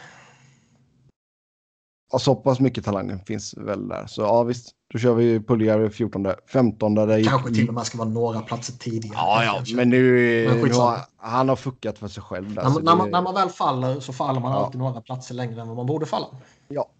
Ja, 2.12 2.18
så 2.18 2.34
pass 2.34 2.60
mycket 2.60 2.84
talang 2.84 3.18
finns 3.26 3.54
väl 3.56 3.88
där. 3.88 4.06
Så 4.06 4.22
ja, 4.22 4.42
visst. 4.42 4.70
Då 4.92 4.98
kör 4.98 5.14
vi 5.14 5.40
Puljärvi 5.40 5.90
14. 5.90 6.26
15 6.52 6.94
där. 6.94 7.24
Kanske 7.24 7.54
till 7.54 7.68
och 7.68 7.74
med 7.74 7.86
ska 7.86 7.98
vara 7.98 8.08
några 8.08 8.40
platser 8.40 8.72
tidigare. 8.78 9.16
Ja, 9.16 9.44
ja, 9.44 9.64
men 9.76 9.90
nu, 9.90 10.48
Men 10.48 10.60
nu 10.60 10.72
har, 10.72 10.98
han 11.16 11.48
har 11.48 11.56
fuckat 11.56 11.98
för 11.98 12.08
sig 12.08 12.22
själv. 12.22 12.54
Där, 12.54 12.62
när, 12.82 12.96
man, 12.96 13.06
det- 13.06 13.12
när 13.12 13.22
man 13.22 13.34
väl 13.34 13.48
faller 13.48 14.00
så 14.00 14.12
faller 14.12 14.40
man 14.40 14.52
Ja. 14.52 14.58
alltid 14.64 14.78
några 14.78 15.00
platser 15.00 15.34
längre 15.34 15.60
än 15.60 15.68
vad 15.68 15.76
man 15.76 15.86
borde 15.86 16.06
falla. 16.06 16.26
Ja. 16.68 16.90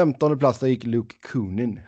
15 0.00 0.38
plats 0.38 0.58
där 0.58 0.66
gick 0.66 0.84
Luke 0.84 1.16
Kunin. 1.22 1.80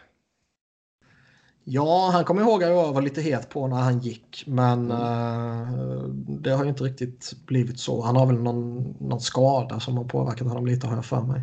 Ja, 1.64 2.10
han 2.12 2.24
kommer 2.24 2.43
ihåg 2.43 2.64
att 2.64 2.70
jag 2.70 2.93
var 2.93 3.02
lite 3.02 3.20
het 3.20 3.48
på 3.51 3.66
när 3.66 3.76
han 3.76 3.98
gick. 3.98 4.44
Men 4.47 4.90
Mm. 4.90 5.01
eh, 5.02 6.02
det 6.40 6.51
har 6.51 6.64
ju 6.64 6.70
inte 6.70 6.85
riktigt 6.85 7.32
blivit 7.47 7.80
så. 7.80 8.02
Han 8.02 8.16
har 8.16 8.26
väl 8.26 8.43
någon, 8.43 8.94
någon 9.01 9.20
skada 9.20 9.80
som 9.80 9.97
har 9.97 10.05
påverkat 10.05 10.48
honom 10.48 10.66
lite 10.66 10.86
har 10.86 10.94
jag 10.94 11.05
för 11.05 11.22
mig. 11.22 11.43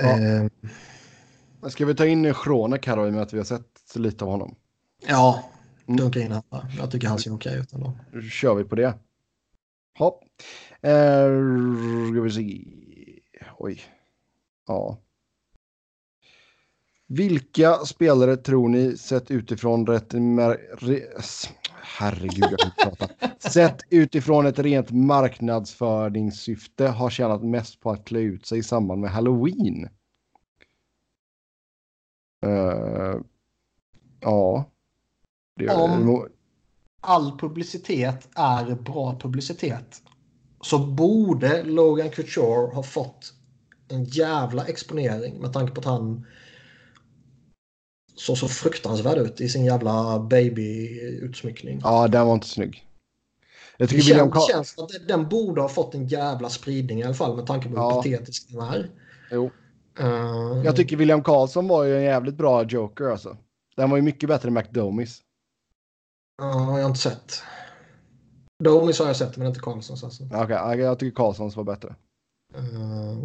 Ja. 0.00 0.18
Eh, 0.20 0.46
Ska 1.70 1.86
vi 1.86 1.94
ta 1.94 2.06
in 2.06 2.34
Schronek 2.34 2.86
här 2.86 2.96
då, 2.96 3.06
i 3.06 3.08
och 3.08 3.12
med 3.12 3.22
att 3.22 3.32
vi 3.32 3.38
har 3.38 3.44
sett 3.44 3.96
lite 3.96 4.24
av 4.24 4.30
honom? 4.30 4.54
ja, 5.08 5.44
Mm. 5.86 5.96
dunka 5.96 6.20
in 6.20 6.32
här. 6.32 6.42
Jag 6.78 6.90
tycker 6.90 7.08
han 7.08 7.18
ser 7.18 7.34
okej 7.34 7.58
ut 7.58 7.72
ändå. 7.72 7.92
Då 8.12 8.20
kör 8.20 8.54
vi 8.54 8.64
på 8.64 8.74
det. 8.74 8.94
Hopp. 9.98 10.24
Eh, 10.82 10.90
ska 12.12 12.20
vi 12.22 12.30
se. 12.30 12.64
Oj. 13.58 13.80
Ja. 14.68 14.98
Vilka 17.06 17.74
spelare 17.74 18.36
tror 18.36 18.68
ni 18.68 18.96
sett 18.96 19.30
utifrån 19.30 19.86
rätt... 19.86 20.14
Herregud, 21.82 22.44
jag 22.50 22.58
kan 22.58 22.68
inte 22.68 22.96
prata. 22.96 23.28
Sett 23.50 23.80
utifrån 23.90 24.46
ett 24.46 24.58
rent 24.58 24.90
marknadsföringssyfte 24.90 26.88
har 26.88 27.10
tjänat 27.10 27.42
mest 27.42 27.80
på 27.80 27.90
att 27.90 28.04
klä 28.04 28.20
ut 28.20 28.46
sig 28.46 28.58
i 28.58 28.62
samband 28.62 29.00
med 29.00 29.10
Halloween? 29.10 29.88
Eh, 32.46 33.16
ja. 34.20 34.64
Det, 35.56 35.68
Om- 35.68 36.28
All 37.00 37.38
publicitet 37.38 38.28
är 38.34 38.74
bra 38.74 39.18
publicitet. 39.20 40.02
Så 40.60 40.78
borde 40.78 41.62
Logan 41.62 42.10
Couture 42.10 42.74
ha 42.74 42.82
fått 42.82 43.34
en 43.88 44.04
jävla 44.04 44.64
exponering 44.66 45.40
med 45.40 45.52
tanke 45.52 45.72
på 45.72 45.80
att 45.80 45.84
han 45.86 46.26
såg 48.14 48.38
så 48.38 48.48
fruktansvärd 48.48 49.18
ut 49.18 49.40
i 49.40 49.48
sin 49.48 49.64
jävla 49.64 50.18
baby-utsmyckning. 50.30 51.80
Ja, 51.82 52.08
den 52.08 52.26
var 52.26 52.34
inte 52.34 52.46
snygg. 52.48 52.84
Jag 53.76 53.88
Det 53.88 53.90
tycker 53.90 54.04
William 54.08 54.32
känns, 54.32 54.46
Karl... 54.46 54.52
känns 54.52 54.78
att 54.78 55.08
den 55.08 55.28
borde 55.28 55.60
ha 55.60 55.68
fått 55.68 55.94
en 55.94 56.06
jävla 56.06 56.48
spridning 56.50 57.00
i 57.00 57.02
alla 57.04 57.14
fall 57.14 57.36
med 57.36 57.46
tanke 57.46 57.68
på 57.68 57.74
hur 57.74 57.82
Ja. 57.82 57.90
patetisk 57.94 58.48
den 58.52 58.60
är. 58.60 58.90
Jo. 59.30 59.50
Eh, 60.00 60.62
Jag 60.64 60.76
tycker 60.76 60.96
William 60.96 61.22
Karlsson 61.22 61.68
var 61.68 61.84
ju 61.84 61.96
en 61.96 62.02
jävligt 62.02 62.34
bra 62.34 62.64
joker 62.64 63.04
alltså. 63.04 63.36
Den 63.76 63.90
var 63.90 63.96
ju 63.96 64.02
mycket 64.02 64.28
bättre 64.28 64.48
än 64.48 64.54
McDomis. 64.54 65.22
Ja, 66.38 66.44
har 66.44 66.78
jag 66.78 66.88
inte 66.90 67.00
sett. 67.00 67.42
Domis 68.64 68.98
har 68.98 69.06
jag 69.06 69.16
sett 69.16 69.36
men 69.36 69.46
inte 69.46 69.60
Karlssons 69.60 70.04
alltså. 70.04 70.24
Okej, 70.24 70.78
jag 70.80 70.98
tycker 70.98 71.16
Karlssons 71.16 71.56
var 71.56 71.64
bättre. 71.64 71.94
Eh, 72.54 73.18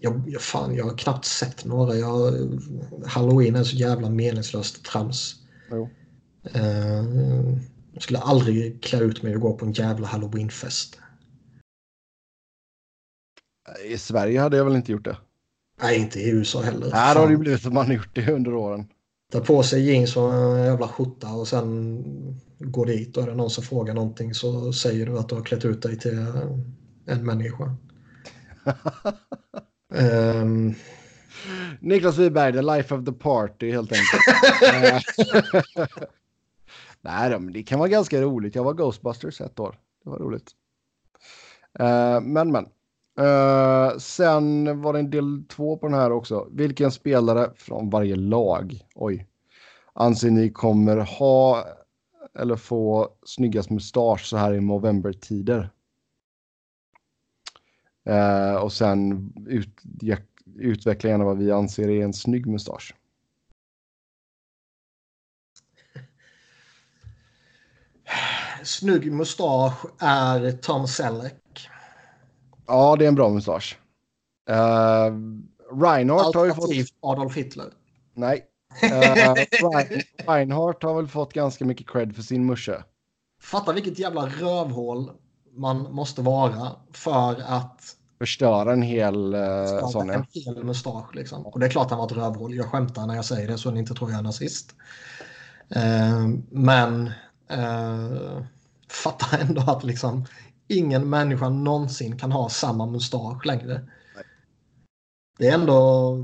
jag, 0.00 0.22
jag, 0.26 0.42
fan, 0.42 0.74
jag 0.74 0.84
har 0.84 0.98
knappt 0.98 1.24
sett 1.24 1.64
några. 1.64 1.94
Jag, 1.94 2.34
Halloween 3.06 3.56
är 3.56 3.64
så 3.64 3.76
jävla 3.76 4.10
meningslöst 4.10 4.84
trams. 4.84 5.34
Jo. 5.70 5.88
Eh, 6.54 7.04
jag 7.92 8.02
skulle 8.02 8.18
aldrig 8.18 8.82
klä 8.82 9.00
ut 9.00 9.22
mig 9.22 9.34
och 9.34 9.40
gå 9.40 9.52
på 9.52 9.64
en 9.64 9.72
jävla 9.72 10.06
halloweenfest. 10.06 10.98
I 13.84 13.98
Sverige 13.98 14.40
hade 14.40 14.56
jag 14.56 14.64
väl 14.64 14.76
inte 14.76 14.92
gjort 14.92 15.04
det. 15.04 15.16
Nej, 15.82 15.98
inte 15.98 16.20
i 16.20 16.30
USA 16.30 16.62
heller. 16.62 16.90
Här 16.90 17.16
har 17.16 17.26
det 17.26 17.32
ju 17.32 17.38
blivit 17.38 17.66
att 17.66 17.72
man 17.72 17.86
har 17.86 17.94
gjort 17.94 18.14
det 18.14 18.32
under 18.32 18.54
åren. 18.54 18.86
Ta 19.32 19.40
på 19.40 19.62
sig 19.62 19.86
jeans 19.86 20.16
och 20.16 20.34
en 20.34 20.64
jävla 20.64 20.88
skjorta 20.88 21.28
och 21.28 21.48
sen 21.48 22.04
gå 22.58 22.84
dit 22.84 23.16
och 23.16 23.22
är 23.22 23.26
det 23.26 23.34
någon 23.34 23.50
som 23.50 23.64
frågar 23.64 23.94
någonting 23.94 24.34
så 24.34 24.72
säger 24.72 25.06
du 25.06 25.18
att 25.18 25.28
du 25.28 25.34
har 25.34 25.42
klätt 25.42 25.64
ut 25.64 25.82
dig 25.82 25.98
till 25.98 26.18
en 27.06 27.26
människa. 27.26 27.76
Ehm, 29.94 30.74
Niklas 31.80 32.18
Wiberg, 32.18 32.54
the 32.54 32.62
life 32.62 32.94
of 32.94 33.04
the 33.04 33.12
party 33.12 33.70
helt 33.70 33.92
enkelt. 33.92 34.22
Nej, 37.00 37.30
men 37.30 37.52
det 37.52 37.62
kan 37.62 37.78
vara 37.78 37.88
ganska 37.88 38.20
roligt. 38.20 38.54
Jag 38.54 38.64
var 38.64 38.74
Ghostbusters 38.74 39.40
ett 39.40 39.60
år. 39.60 39.78
Det 40.04 40.10
var 40.10 40.18
roligt. 40.18 40.50
Eh, 41.78 42.20
men, 42.20 42.52
men. 42.52 42.66
Eh, 43.18 43.98
sen 43.98 44.80
var 44.82 44.92
det 44.92 44.98
en 44.98 45.10
del 45.10 45.44
två 45.48 45.76
på 45.76 45.86
den 45.86 45.98
här 45.98 46.12
också. 46.12 46.48
Vilken 46.50 46.90
spelare 46.90 47.50
från 47.56 47.90
varje 47.90 48.16
lag, 48.16 48.80
oj, 48.94 49.26
anser 49.92 50.30
ni 50.30 50.50
kommer 50.50 50.96
ha 50.96 51.64
eller 52.38 52.56
få 52.56 53.08
snyggast 53.24 53.70
mustasch 53.70 54.26
så 54.26 54.36
här 54.36 54.54
i 54.54 54.60
novembertider? 54.60 55.70
Eh, 58.08 58.54
och 58.54 58.72
sen 58.72 59.32
ut, 59.46 59.82
utveckla 60.56 61.10
gärna 61.10 61.24
vad 61.24 61.38
vi 61.38 61.52
anser 61.52 61.88
är 61.88 62.04
en 62.04 62.12
snygg 62.12 62.46
mustasch. 62.46 62.94
snygg 68.62 69.12
mustasch 69.12 69.86
är 69.98 70.52
Tom 70.52 70.88
Selleck. 70.88 71.68
Ja, 72.66 72.96
det 72.96 73.04
är 73.04 73.08
en 73.08 73.14
bra 73.14 73.28
mustasch. 73.28 73.78
Uh, 74.50 74.56
Reinhardt 75.82 76.34
har 76.34 76.46
ju 76.46 76.54
fått... 76.54 76.70
Adolf 77.00 77.36
Hitler. 77.36 77.72
Nej. 78.14 78.44
Rein... 78.82 80.02
Reinhardt 80.26 80.82
har 80.82 80.94
väl 80.94 81.08
fått 81.08 81.32
ganska 81.32 81.64
mycket 81.64 81.88
cred 81.88 82.14
för 82.14 82.22
sin 82.22 82.46
musche. 82.46 82.84
Fatta 83.40 83.72
vilket 83.72 83.98
jävla 83.98 84.26
rövhål 84.26 85.10
man 85.58 85.92
måste 85.92 86.22
vara 86.22 86.72
för 86.92 87.42
att 87.46 87.94
Förstöra 88.18 88.72
en 88.72 88.82
hel 88.82 89.34
uh, 89.34 89.66
skapa 89.66 89.88
sån. 89.88 90.10
en 90.10 90.24
hel 90.30 90.64
mustasch. 90.64 91.14
Liksom. 91.14 91.46
Och 91.46 91.60
det 91.60 91.66
är 91.66 91.70
klart 91.70 91.90
han 91.90 91.98
var 91.98 92.06
ett 92.06 92.12
rövhål. 92.12 92.54
Jag 92.54 92.66
skämtar 92.66 93.06
när 93.06 93.14
jag 93.14 93.24
säger 93.24 93.48
det 93.48 93.58
så 93.58 93.70
ni 93.70 93.80
inte 93.80 93.94
tror 93.94 94.10
jag 94.10 94.18
är 94.18 94.22
nazist. 94.22 94.74
Eh, 95.68 96.28
men 96.50 97.06
eh, 97.48 98.42
fatta 98.88 99.36
ändå 99.36 99.60
att 99.60 99.84
liksom 99.84 100.26
ingen 100.68 101.10
människa 101.10 101.48
någonsin 101.48 102.18
kan 102.18 102.32
ha 102.32 102.48
samma 102.48 102.86
mustasch 102.86 103.46
längre. 103.46 103.88
Nej. 104.14 104.24
Det 105.38 105.48
är 105.48 105.54
ändå 105.54 106.16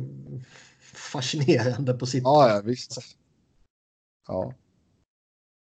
fascinerande 0.95 1.95
på 1.95 2.07
sitt 2.07 2.25
Ja, 2.25 2.49
ja, 2.49 2.61
visst. 2.61 2.99
Ja. 4.29 4.53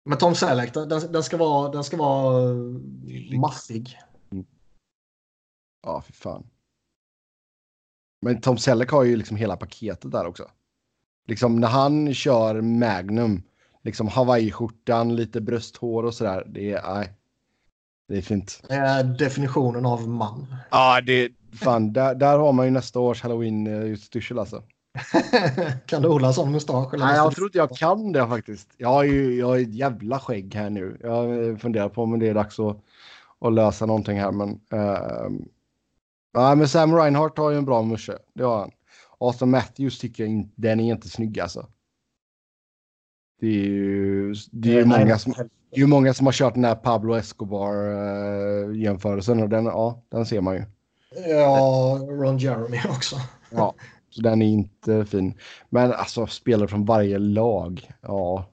Men 0.07 0.17
Tom 0.17 0.35
Selleck, 0.35 0.73
den, 0.73 0.89
den, 0.89 1.23
ska 1.23 1.37
vara, 1.37 1.71
den 1.71 1.83
ska 1.83 1.97
vara 1.97 2.53
massig. 3.41 3.97
Ja, 5.83 6.03
fy 6.07 6.13
fan. 6.13 6.49
Men 8.21 8.41
Tom 8.41 8.57
Selleck 8.57 8.91
har 8.91 9.03
ju 9.03 9.15
liksom 9.15 9.37
hela 9.37 9.57
paketet 9.57 10.11
där 10.11 10.25
också. 10.25 10.51
Liksom 11.27 11.59
när 11.59 11.67
han 11.67 12.13
kör 12.13 12.61
Magnum, 12.61 13.43
liksom 13.83 14.07
Hawaii-skjortan, 14.07 15.15
lite 15.15 15.41
brösthår 15.41 16.03
och 16.03 16.13
sådär. 16.13 16.43
Det 16.47 16.71
är, 16.71 16.93
nej. 16.95 17.13
Det 18.07 18.17
är 18.17 18.21
fint. 18.21 18.63
Det 18.67 18.73
är 18.73 19.03
definitionen 19.03 19.85
av 19.85 20.07
man. 20.07 20.55
Ja, 20.71 21.01
det 21.01 21.31
fan, 21.53 21.93
där, 21.93 22.15
där 22.15 22.37
har 22.37 22.53
man 22.53 22.65
ju 22.65 22.71
nästa 22.71 22.99
års 22.99 23.23
halloween-styrsel 23.23 24.39
alltså. 24.39 24.63
kan 25.85 26.01
du 26.01 26.07
odla 26.07 26.27
en 26.27 26.33
sån 26.33 26.51
mustasch? 26.51 26.93
eller 26.93 27.05
Nej, 27.05 27.15
jag 27.15 27.35
tror 27.35 27.47
inte 27.47 27.57
jag 27.57 27.69
kan 27.69 28.11
det 28.11 28.27
faktiskt. 28.27 28.69
Jag 28.77 28.89
har 28.89 29.03
ju 29.03 29.35
jag 29.35 29.47
har 29.47 29.57
ett 29.57 29.73
jävla 29.73 30.19
skägg 30.19 30.55
här 30.55 30.69
nu. 30.69 30.97
Jag 31.03 31.61
funderar 31.61 31.89
på 31.89 32.03
om 32.03 32.19
det 32.19 32.27
är 32.27 32.33
dags 32.33 32.59
att, 32.59 32.77
att 33.41 33.53
lösa 33.53 33.85
någonting 33.85 34.19
här, 34.19 34.31
men. 34.31 34.49
Uh, 34.73 35.39
ja, 36.33 36.55
men 36.55 36.67
Sam 36.67 36.95
Reinhardt 36.95 37.37
har 37.37 37.51
ju 37.51 37.57
en 37.57 37.65
bra 37.65 37.81
musche. 37.81 38.17
Det 38.33 38.43
har 38.43 38.59
han. 38.59 38.71
Austin 39.19 39.49
Matthews 39.49 39.99
tycker 39.99 40.23
jag 40.23 40.31
inte, 40.31 40.53
den 40.55 40.79
är 40.79 40.93
inte 40.93 41.09
snygg 41.09 41.39
alltså. 41.39 41.67
Det 43.39 43.47
är 43.47 43.51
ju, 43.51 44.35
det 44.51 44.69
är 44.69 44.73
ju 44.73 44.85
Nej, 44.85 44.99
många 44.99 45.17
som, 45.17 45.33
det 45.33 45.75
är 45.75 45.79
ju 45.79 45.87
många 45.87 46.13
som 46.13 46.25
har 46.25 46.33
kört 46.33 46.53
den 46.53 46.65
här 46.65 46.75
Pablo 46.75 47.15
Escobar 47.15 47.75
uh, 47.75 48.77
jämförelsen 48.77 49.43
och 49.43 49.49
den, 49.49 49.65
ja, 49.65 50.03
den 50.09 50.25
ser 50.25 50.41
man 50.41 50.55
ju. 50.55 50.63
Ja, 51.27 51.99
Ron 52.09 52.37
Jeremy 52.37 52.79
också. 52.89 53.15
Ja, 53.49 53.75
så 54.17 54.23
den 54.23 54.41
är 54.41 54.47
inte 54.47 55.05
fin. 55.05 55.33
Men 55.69 55.91
alltså 55.93 56.27
spelare 56.27 56.67
från 56.67 56.85
varje 56.85 57.17
lag. 57.17 57.91
Ja. 58.01 58.45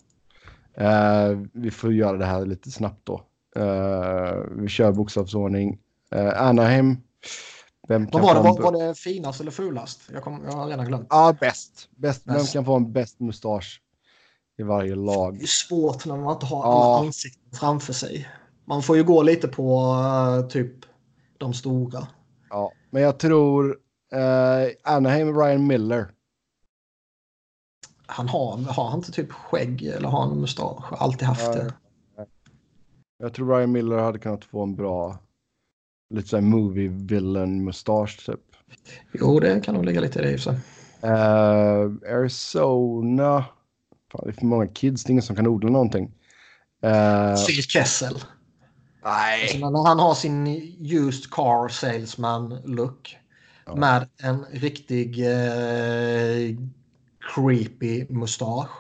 Eh, 0.76 1.38
vi 1.52 1.70
får 1.70 1.92
göra 1.92 2.16
det 2.16 2.24
här 2.24 2.46
lite 2.46 2.70
snabbt 2.70 3.06
då. 3.06 3.22
Eh, 3.56 4.34
vi 4.50 4.68
kör 4.68 4.92
bokstavsordning. 4.92 5.78
Eh, 6.10 6.42
Anaheim. 6.42 6.96
Vem 7.88 8.06
kan 8.06 8.20
Vad 8.22 8.34
var 8.34 8.42
det? 8.42 8.48
Var, 8.62 8.72
var 8.72 8.86
det 8.88 8.94
finast 8.94 9.40
eller 9.40 9.50
fulast? 9.50 10.00
Jag, 10.12 10.22
kom, 10.22 10.42
jag 10.44 10.52
har 10.52 10.66
redan 10.66 10.86
glömt. 10.86 11.06
Ja, 11.10 11.36
bäst. 11.40 11.88
bäst. 11.96 12.22
Vem 12.24 12.44
kan 12.44 12.64
få 12.64 12.76
en 12.76 12.92
bäst 12.92 13.20
mustasch 13.20 13.82
i 14.58 14.62
varje 14.62 14.90
Det 14.90 15.00
lag? 15.00 15.42
är 15.42 15.46
svårt 15.46 16.06
när 16.06 16.16
man 16.16 16.32
inte 16.32 16.46
har 16.46 16.64
alla 16.64 17.06
ansikten 17.06 17.58
framför 17.58 17.92
sig. 17.92 18.28
Man 18.64 18.82
får 18.82 18.96
ju 18.96 19.04
gå 19.04 19.22
lite 19.22 19.48
på 19.48 19.94
eh, 20.40 20.48
typ 20.48 20.72
de 21.38 21.54
stora. 21.54 22.06
Ja, 22.50 22.72
men 22.90 23.02
jag 23.02 23.18
tror 23.18 23.78
eh, 24.14 24.68
Anaheim 24.82 25.38
Ryan 25.38 25.66
Miller. 25.66 26.10
Han 28.06 28.28
har, 28.28 28.56
har 28.56 28.88
han 28.88 28.98
inte 28.98 29.12
typ 29.12 29.32
skägg 29.32 29.82
eller 29.82 30.08
har 30.08 30.20
han 30.20 30.40
mustasch? 30.40 30.92
Alltid 30.92 31.28
haft 31.28 31.52
det. 31.52 31.74
Jag 33.18 33.34
tror 33.34 33.56
Ryan 33.56 33.72
Miller 33.72 33.98
hade 33.98 34.18
kunnat 34.18 34.44
få 34.44 34.62
en 34.62 34.76
bra 34.76 35.18
lite 36.14 36.28
såhär 36.28 36.42
movie 36.42 36.88
villain 36.88 37.64
mustasch 37.64 38.26
typ. 38.26 38.40
Jo, 39.12 39.40
det 39.40 39.60
kan 39.60 39.74
nog 39.74 39.84
ligga 39.84 40.00
lite 40.00 40.18
i 40.18 40.22
det 40.22 40.30
i 40.30 40.38
sig. 40.38 40.58
Eh, 41.02 42.14
Arizona. 42.14 43.44
Fan, 44.12 44.22
det 44.24 44.30
är 44.30 44.32
för 44.32 44.46
många 44.46 44.66
kids, 44.66 45.04
det 45.04 45.10
är 45.10 45.12
ingen 45.12 45.22
som 45.22 45.36
kan 45.36 45.46
odla 45.46 45.70
någonting. 45.70 46.12
Uh, 46.84 47.46
Phil 47.46 47.62
Kessel. 47.62 48.18
nej. 49.04 49.42
Alltså 49.42 49.70
när 49.70 49.88
han 49.88 49.98
har 49.98 50.14
sin 50.14 50.46
used 50.80 51.30
car 51.30 51.68
salesman 51.68 52.60
look. 52.64 53.18
Ja. 53.66 53.74
Med 53.76 54.08
en 54.22 54.44
riktig 54.50 55.20
eh, 55.26 56.56
creepy 57.34 58.06
mustasch. 58.08 58.70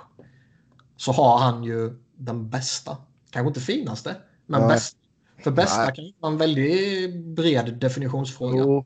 Så 0.96 1.12
har 1.12 1.38
han 1.38 1.64
ju 1.64 1.90
den 2.16 2.50
bästa. 2.50 2.96
Kanske 3.30 3.48
inte 3.48 3.60
finaste, 3.60 4.16
men 4.46 4.60
Nej. 4.60 4.68
bäst. 4.68 4.96
För 5.44 5.50
bästa 5.50 5.84
Nej. 5.84 5.94
kan 5.94 6.12
vara 6.20 6.32
en 6.32 6.38
väldigt 6.38 7.24
bred 7.24 7.78
definitionsfråga. 7.80 8.58
Jo. 8.58 8.84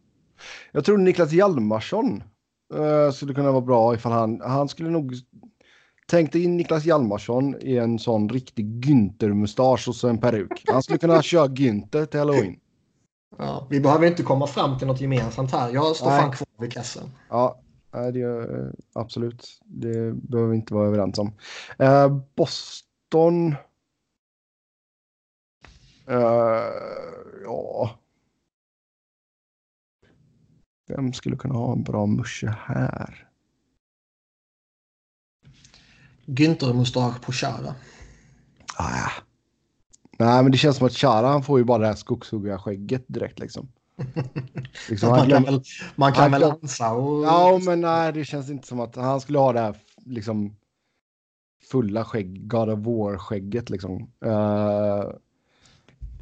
Jag 0.73 0.85
tror 0.85 0.99
Niklas 0.99 1.33
Hjalmarsson 1.33 2.23
eh, 2.75 3.12
skulle 3.12 3.35
kunna 3.35 3.53
vara 3.53 3.61
bra 3.61 3.95
ifall 3.95 4.12
han, 4.12 4.41
han 4.41 4.69
skulle 4.69 4.91
nog 4.91 5.15
Tänk 6.11 6.33
dig 6.33 6.47
Niklas 6.47 6.85
Hjalmarsson 6.85 7.55
i 7.61 7.77
en 7.77 7.99
sån 7.99 8.29
riktig 8.29 8.85
Günther-mustasch 8.85 9.89
och 9.89 9.95
så 9.95 10.09
en 10.09 10.19
peruk. 10.19 10.65
Han 10.66 10.83
skulle 10.83 10.99
kunna 10.99 11.23
köra 11.33 11.47
Günther 11.47 12.07
till 12.07 12.20
halloween. 12.20 12.57
Ja, 13.39 13.66
vi 13.70 13.81
behöver 13.81 14.06
inte 14.06 14.23
komma 14.23 14.47
fram 14.47 14.78
till 14.78 14.86
något 14.86 15.01
gemensamt 15.01 15.52
här. 15.52 15.70
Jag 15.70 15.97
står 15.97 16.10
Nej. 16.10 16.20
fan 16.20 16.32
kvar 16.32 16.48
vid 16.59 16.73
Kessel. 16.73 17.10
Ja, 17.28 17.60
det 17.90 18.20
är 18.20 18.66
eh, 18.66 18.73
absolut. 18.93 19.60
Det 19.65 20.12
behöver 20.12 20.51
vi 20.51 20.56
inte 20.56 20.74
vara 20.74 20.86
överens 20.86 21.19
om. 21.19 21.32
Eh, 21.78 22.09
Boston. 22.35 23.56
Eh, 26.06 26.16
ja. 27.44 27.90
Vem 30.89 31.12
skulle 31.12 31.36
kunna 31.36 31.55
ha 31.55 31.73
en 31.73 31.82
bra 31.82 32.06
musche 32.06 32.55
här? 32.59 33.28
Günther-mustasch 36.27 37.20
på 37.23 37.32
Chara. 37.32 37.74
Ah. 38.78 39.28
Nej, 40.19 40.43
men 40.43 40.53
det 40.53 40.59
känns 40.59 40.77
som 40.77 40.86
att 40.86 40.93
Chara 40.93 41.27
han 41.27 41.43
får 41.43 41.59
ju 41.59 41.65
bara 41.65 41.78
det 41.78 41.86
här 41.86 41.95
skogshuggarskägget 41.95 43.05
direkt 43.07 43.39
liksom. 43.39 43.69
liksom 44.89 45.09
Man 45.09 45.31
kan 45.31 45.43
väl, 45.43 45.62
man 45.97 46.12
kan 46.12 46.31
väl 46.31 46.43
glöm- 46.43 46.59
ansa 46.62 46.93
och... 46.93 47.24
Ja, 47.24 47.61
men 47.62 47.81
nej, 47.81 48.12
det 48.12 48.24
känns 48.24 48.51
inte 48.51 48.66
som 48.66 48.81
att 48.81 48.97
han 48.97 49.20
skulle 49.20 49.39
ha 49.39 49.53
det 49.53 49.61
här 49.61 49.77
liksom 50.05 50.57
fulla 51.70 52.05
skägg, 52.05 52.49
God 52.49 52.69
of 52.69 52.78
War-skägget 52.78 53.70
liksom. 53.70 54.11
Uh, 54.27 55.11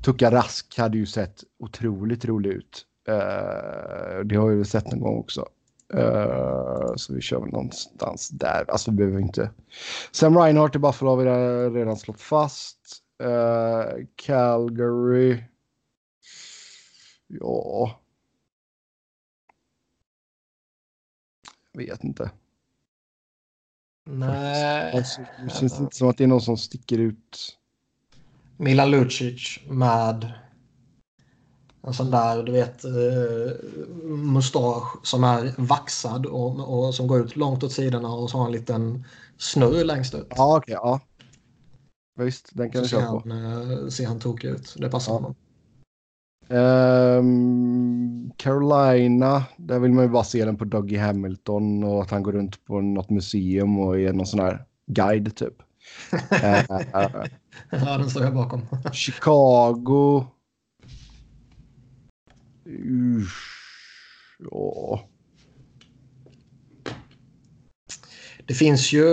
Tucka 0.02 0.31
Rask 0.31 0.78
hade 0.78 0.98
ju 0.98 1.06
sett 1.06 1.44
otroligt 1.59 2.24
rolig 2.24 2.51
ut. 2.51 2.86
Uh, 3.09 4.24
det 4.24 4.36
har 4.36 4.48
vi 4.48 4.64
sett 4.64 4.90
någon 4.90 5.01
gång 5.01 5.18
också. 5.18 5.47
Uh, 5.94 6.94
så 6.97 7.14
vi 7.14 7.20
kör 7.20 7.40
väl 7.40 7.52
någonstans 7.52 8.28
där. 8.28 8.70
Alltså 8.70 8.90
vi 8.90 8.97
behöver 8.97 9.20
inte. 9.20 9.51
Sam 10.12 10.39
Reinhardt 10.39 10.77
i 10.77 10.78
Buffalo 10.78 11.10
har 11.10 11.16
vi 11.16 11.24
redan 11.81 11.97
slått 11.97 12.20
fast. 12.20 13.02
Uh, 13.22 14.05
Calgary. 14.16 15.44
Ja. 17.26 18.01
Vet 21.72 22.05
inte. 22.05 22.30
Nej. 24.05 24.97
Alltså, 24.97 25.20
det 25.44 25.51
känns 25.51 25.80
inte 25.80 25.97
som 25.97 26.09
att 26.09 26.18
det 26.18 26.24
är 26.24 26.28
någon 26.28 26.40
som 26.40 26.56
sticker 26.56 26.98
ut. 26.98 27.59
Milan 28.56 28.90
Lucic 28.90 29.59
med 29.66 30.32
en 31.82 31.94
sån 31.94 32.10
där, 32.10 32.43
du 32.43 32.52
vet, 32.52 32.84
eh, 32.84 32.90
mustasch 34.05 35.06
som 35.06 35.24
är 35.24 35.55
vaxad 35.56 36.26
och, 36.26 36.86
och 36.86 36.94
som 36.94 37.06
går 37.06 37.20
ut 37.20 37.36
långt 37.36 37.62
åt 37.62 37.72
sidorna 37.72 38.09
och 38.09 38.30
så 38.30 38.38
har 38.38 38.47
en 38.47 38.52
liten 38.52 39.05
snurr 39.38 39.84
längst 39.84 40.14
ut. 40.14 40.26
Ja, 40.30 40.56
okej. 40.56 40.76
Okay, 40.76 40.90
ja. 40.90 41.01
Visst, 42.16 42.51
den 42.52 42.70
kan 42.70 42.82
du 42.82 42.88
köra 42.88 43.06
på. 43.06 43.30
Eh, 43.30 43.88
ser 43.88 44.06
han 44.06 44.20
tokig 44.20 44.48
ut. 44.48 44.74
Det 44.78 44.88
passar 44.90 45.12
ja. 45.12 45.16
honom. 45.16 45.34
Um, 46.48 48.30
Carolina, 48.36 49.44
där 49.56 49.78
vill 49.78 49.93
man 49.93 50.05
ju 50.05 50.10
bara 50.10 50.24
se 50.24 50.44
den 50.44 50.56
på 50.56 50.64
Dougie 50.64 51.01
Hamilton 51.01 51.84
och 51.84 52.02
att 52.02 52.10
han 52.10 52.22
går 52.22 52.32
runt 52.32 52.64
på 52.64 52.80
något 52.80 53.10
museum 53.10 53.78
och 53.78 54.01
är 54.01 54.12
någon 54.12 54.26
sån 54.26 54.40
här 54.40 54.64
guide 54.86 55.36
typ. 55.36 55.62
uh, 56.12 56.18
ja, 57.70 57.98
den 57.98 58.10
står 58.10 58.22
jag 58.22 58.34
bakom. 58.34 58.66
Chicago. 58.93 60.26
Usch. 62.66 63.56
Ja. 64.51 65.09
Det 68.47 68.55
finns 68.55 68.93
ju 68.93 69.06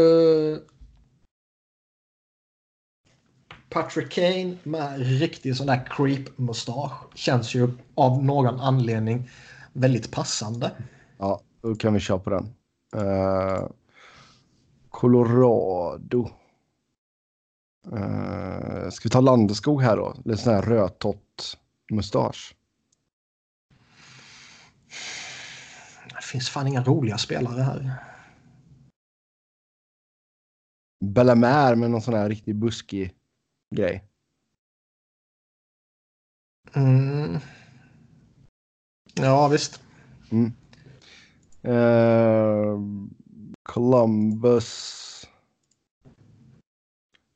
Patrick 3.73 4.11
Kane 4.11 4.57
med 4.63 4.99
riktig 4.99 5.55
sån 5.55 5.67
där 5.67 5.87
creep-mustasch 5.89 7.15
känns 7.15 7.55
ju 7.55 7.71
av 7.95 8.23
någon 8.23 8.59
anledning 8.59 9.29
väldigt 9.73 10.11
passande. 10.11 10.71
Ja, 11.17 11.41
då 11.61 11.75
kan 11.75 11.93
vi 11.93 11.99
köra 11.99 12.19
på 12.19 12.29
den. 12.29 12.53
Uh, 12.95 13.67
Colorado. 14.89 16.29
Uh, 17.93 18.89
ska 18.89 19.03
vi 19.03 19.09
ta 19.09 19.21
Landeskog 19.21 19.81
här 19.81 19.97
då? 19.97 20.15
Lite 20.25 20.41
sån 20.41 20.53
här 20.53 20.61
rödtott 20.61 21.57
mustasch. 21.91 22.55
Det 26.15 26.23
finns 26.23 26.49
fan 26.49 26.67
inga 26.67 26.83
roliga 26.83 27.17
spelare 27.17 27.61
här. 27.61 27.93
Bellamare 31.05 31.75
med 31.75 31.91
någon 31.91 32.01
sån 32.01 32.13
här 32.13 32.29
riktigt 32.29 32.55
buskig 32.55 33.13
grej. 33.75 34.03
Mm. 36.75 37.39
Ja, 39.13 39.47
visst. 39.47 39.81
Mm. 40.31 40.53
Uh, 41.67 42.79
Columbus. 43.63 44.99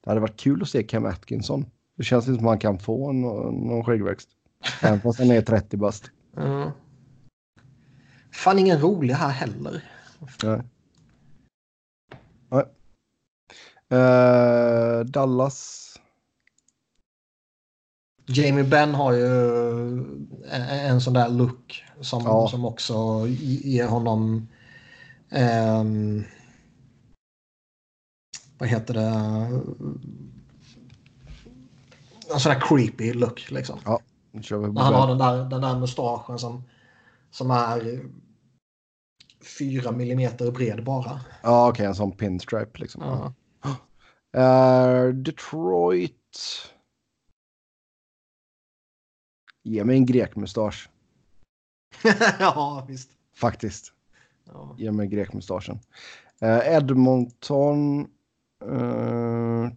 Det 0.03 0.09
hade 0.09 0.21
varit 0.21 0.39
kul 0.39 0.61
att 0.61 0.69
se 0.69 0.83
Cam 0.83 1.05
Atkinson. 1.05 1.65
Det 1.95 2.03
känns 2.03 2.27
inte 2.27 2.37
som 2.37 2.47
han 2.47 2.59
kan 2.59 2.79
få 2.79 3.11
någon, 3.11 3.67
någon 3.67 3.83
skäggväxt. 3.83 4.29
Även 4.81 5.01
fast 5.01 5.19
han 5.19 5.31
är 5.31 5.41
30 5.41 5.77
bast. 5.77 6.11
Mm. 6.37 6.71
Fan 8.31 8.59
ingen 8.59 8.79
rolig 8.79 9.13
här 9.13 9.29
heller. 9.29 9.83
Nej. 10.43 10.61
Nej. 12.49 12.63
Uh, 13.93 15.05
Dallas. 15.05 15.86
Jamie 18.29 18.63
Benn 18.63 18.95
har 18.95 19.13
ju 19.13 19.25
en 20.51 21.01
sån 21.01 21.13
där 21.13 21.29
look 21.29 21.83
som, 22.01 22.23
ja. 22.25 22.47
som 22.47 22.65
också 22.65 23.25
ger 23.27 23.87
honom 23.87 24.47
um, 25.31 26.23
vad 28.57 28.69
heter 28.69 28.93
det? 28.93 29.01
En 32.33 32.39
sån 32.39 32.53
där 32.53 32.59
creepy 32.61 33.13
look 33.13 33.51
liksom. 33.51 33.79
Ja, 33.85 33.99
han 34.75 34.93
har 34.93 35.07
den 35.07 35.17
där, 35.17 35.49
den 35.49 35.61
där 35.61 35.79
mustaschen 35.79 36.39
som, 36.39 36.63
som 37.31 37.51
är 37.51 38.05
fyra 39.59 39.91
millimeter 39.91 40.51
bred 40.51 40.83
bara. 40.83 41.21
Ja, 41.43 41.69
okej, 41.69 41.71
okay, 41.71 41.85
en 41.85 41.95
sån 41.95 42.11
pinstripe 42.11 42.79
liksom. 42.79 43.01
Ja. 43.03 43.33
Uh, 44.37 45.13
Detroit. 45.13 46.13
Ge 49.67 49.83
mig 49.83 49.97
en 49.97 50.05
grekmustasch. 50.05 50.89
ja, 52.39 52.85
visst. 52.87 53.09
Faktiskt. 53.35 53.93
Ja. 54.45 54.75
Ge 54.77 54.91
mig 54.91 55.07
grekmustaschen. 55.07 55.79
Uh, 56.43 56.73
Edmonton. 56.73 58.07
Uh, 58.65 59.69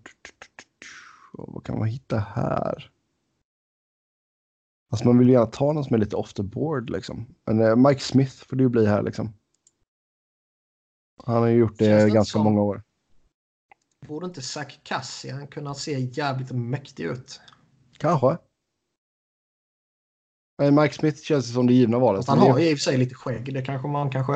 vad 1.32 1.64
kan 1.64 1.78
man 1.78 1.88
hitta 1.88 2.18
här? 2.18 2.90
Alltså 4.90 5.06
man 5.06 5.18
vill 5.18 5.28
gärna 5.28 5.46
ta 5.46 5.72
någon 5.72 5.84
som 5.84 5.94
är 5.94 5.98
lite 5.98 6.16
off 6.16 6.34
the 6.34 6.42
board 6.42 6.90
liksom. 6.90 7.26
Men 7.44 7.60
uh, 7.60 7.76
Mike 7.76 8.00
Smith 8.00 8.44
får 8.48 8.56
det 8.56 8.62
ju 8.62 8.68
bli 8.68 8.86
här 8.86 9.02
liksom. 9.02 9.34
Han 11.24 11.36
har 11.36 11.46
ju 11.46 11.58
gjort 11.58 11.78
det, 11.78 12.04
det 12.04 12.10
ganska 12.10 12.32
som... 12.32 12.44
många 12.44 12.62
år. 12.62 12.82
Borde 14.06 14.26
inte 14.26 14.42
Zack 14.42 14.80
Cassian 14.82 15.46
kunna 15.46 15.74
se 15.74 16.00
jävligt 16.00 16.52
mäktig 16.52 17.04
ut? 17.04 17.40
Kanske. 17.98 18.38
Mike 20.60 20.94
Smith 20.94 21.22
känns 21.22 21.52
som 21.52 21.66
det 21.66 21.72
givna 21.72 21.98
valet. 21.98 22.28
han 22.28 22.38
har 22.38 22.60
i 22.60 22.74
och 22.74 22.78
för 22.78 22.82
sig 22.82 22.98
lite 22.98 23.14
skägg. 23.14 23.54
Det 23.54 23.62
kanske 23.62 23.88
man 23.88 24.10
kanske... 24.10 24.32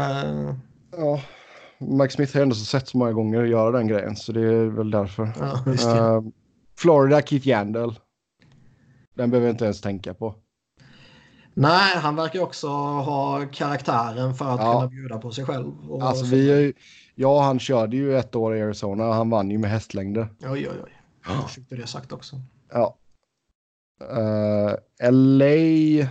Ja. 0.96 1.20
Mike 1.78 2.14
Smith 2.14 2.34
har 2.34 2.42
ändå 2.42 2.54
sett 2.54 2.88
så 2.88 2.98
många 2.98 3.12
gånger 3.12 3.44
göra 3.44 3.70
den 3.70 3.88
grejen. 3.88 4.16
Så 4.16 4.32
det 4.32 4.40
är 4.40 4.64
väl 4.64 4.90
därför. 4.90 5.32
Ja, 5.40 6.16
uh, 6.16 6.22
Florida, 6.78 7.22
Keith 7.22 7.48
Yandel. 7.48 7.98
Den 9.14 9.30
behöver 9.30 9.46
jag 9.46 9.54
inte 9.54 9.64
ens 9.64 9.80
tänka 9.80 10.14
på. 10.14 10.34
Nej, 11.54 11.96
han 11.96 12.16
verkar 12.16 12.40
också 12.40 12.68
ha 12.68 13.46
karaktären 13.52 14.34
för 14.34 14.44
att 14.44 14.60
ja. 14.60 14.72
kunna 14.72 14.88
bjuda 14.88 15.18
på 15.18 15.30
sig 15.30 15.44
själv. 15.44 15.72
alltså 16.02 16.24
vi 16.24 16.72
ja, 17.14 17.42
han 17.42 17.58
körde 17.58 17.96
ju 17.96 18.18
ett 18.18 18.34
år 18.34 18.56
i 18.56 18.62
Arizona. 18.62 19.12
Han 19.12 19.30
vann 19.30 19.50
ju 19.50 19.58
med 19.58 19.70
hästlängder. 19.70 20.28
Oj, 20.40 20.50
oj, 20.50 20.68
oj. 20.84 21.00
Jag 21.28 21.50
fick 21.50 21.70
det 21.70 21.86
sagt 21.86 22.12
också. 22.12 22.36
Ja. 22.72 22.96
Uh, 24.12 24.74
eh, 25.00 25.12
LA. 25.12 25.44
Uh, 25.44 26.08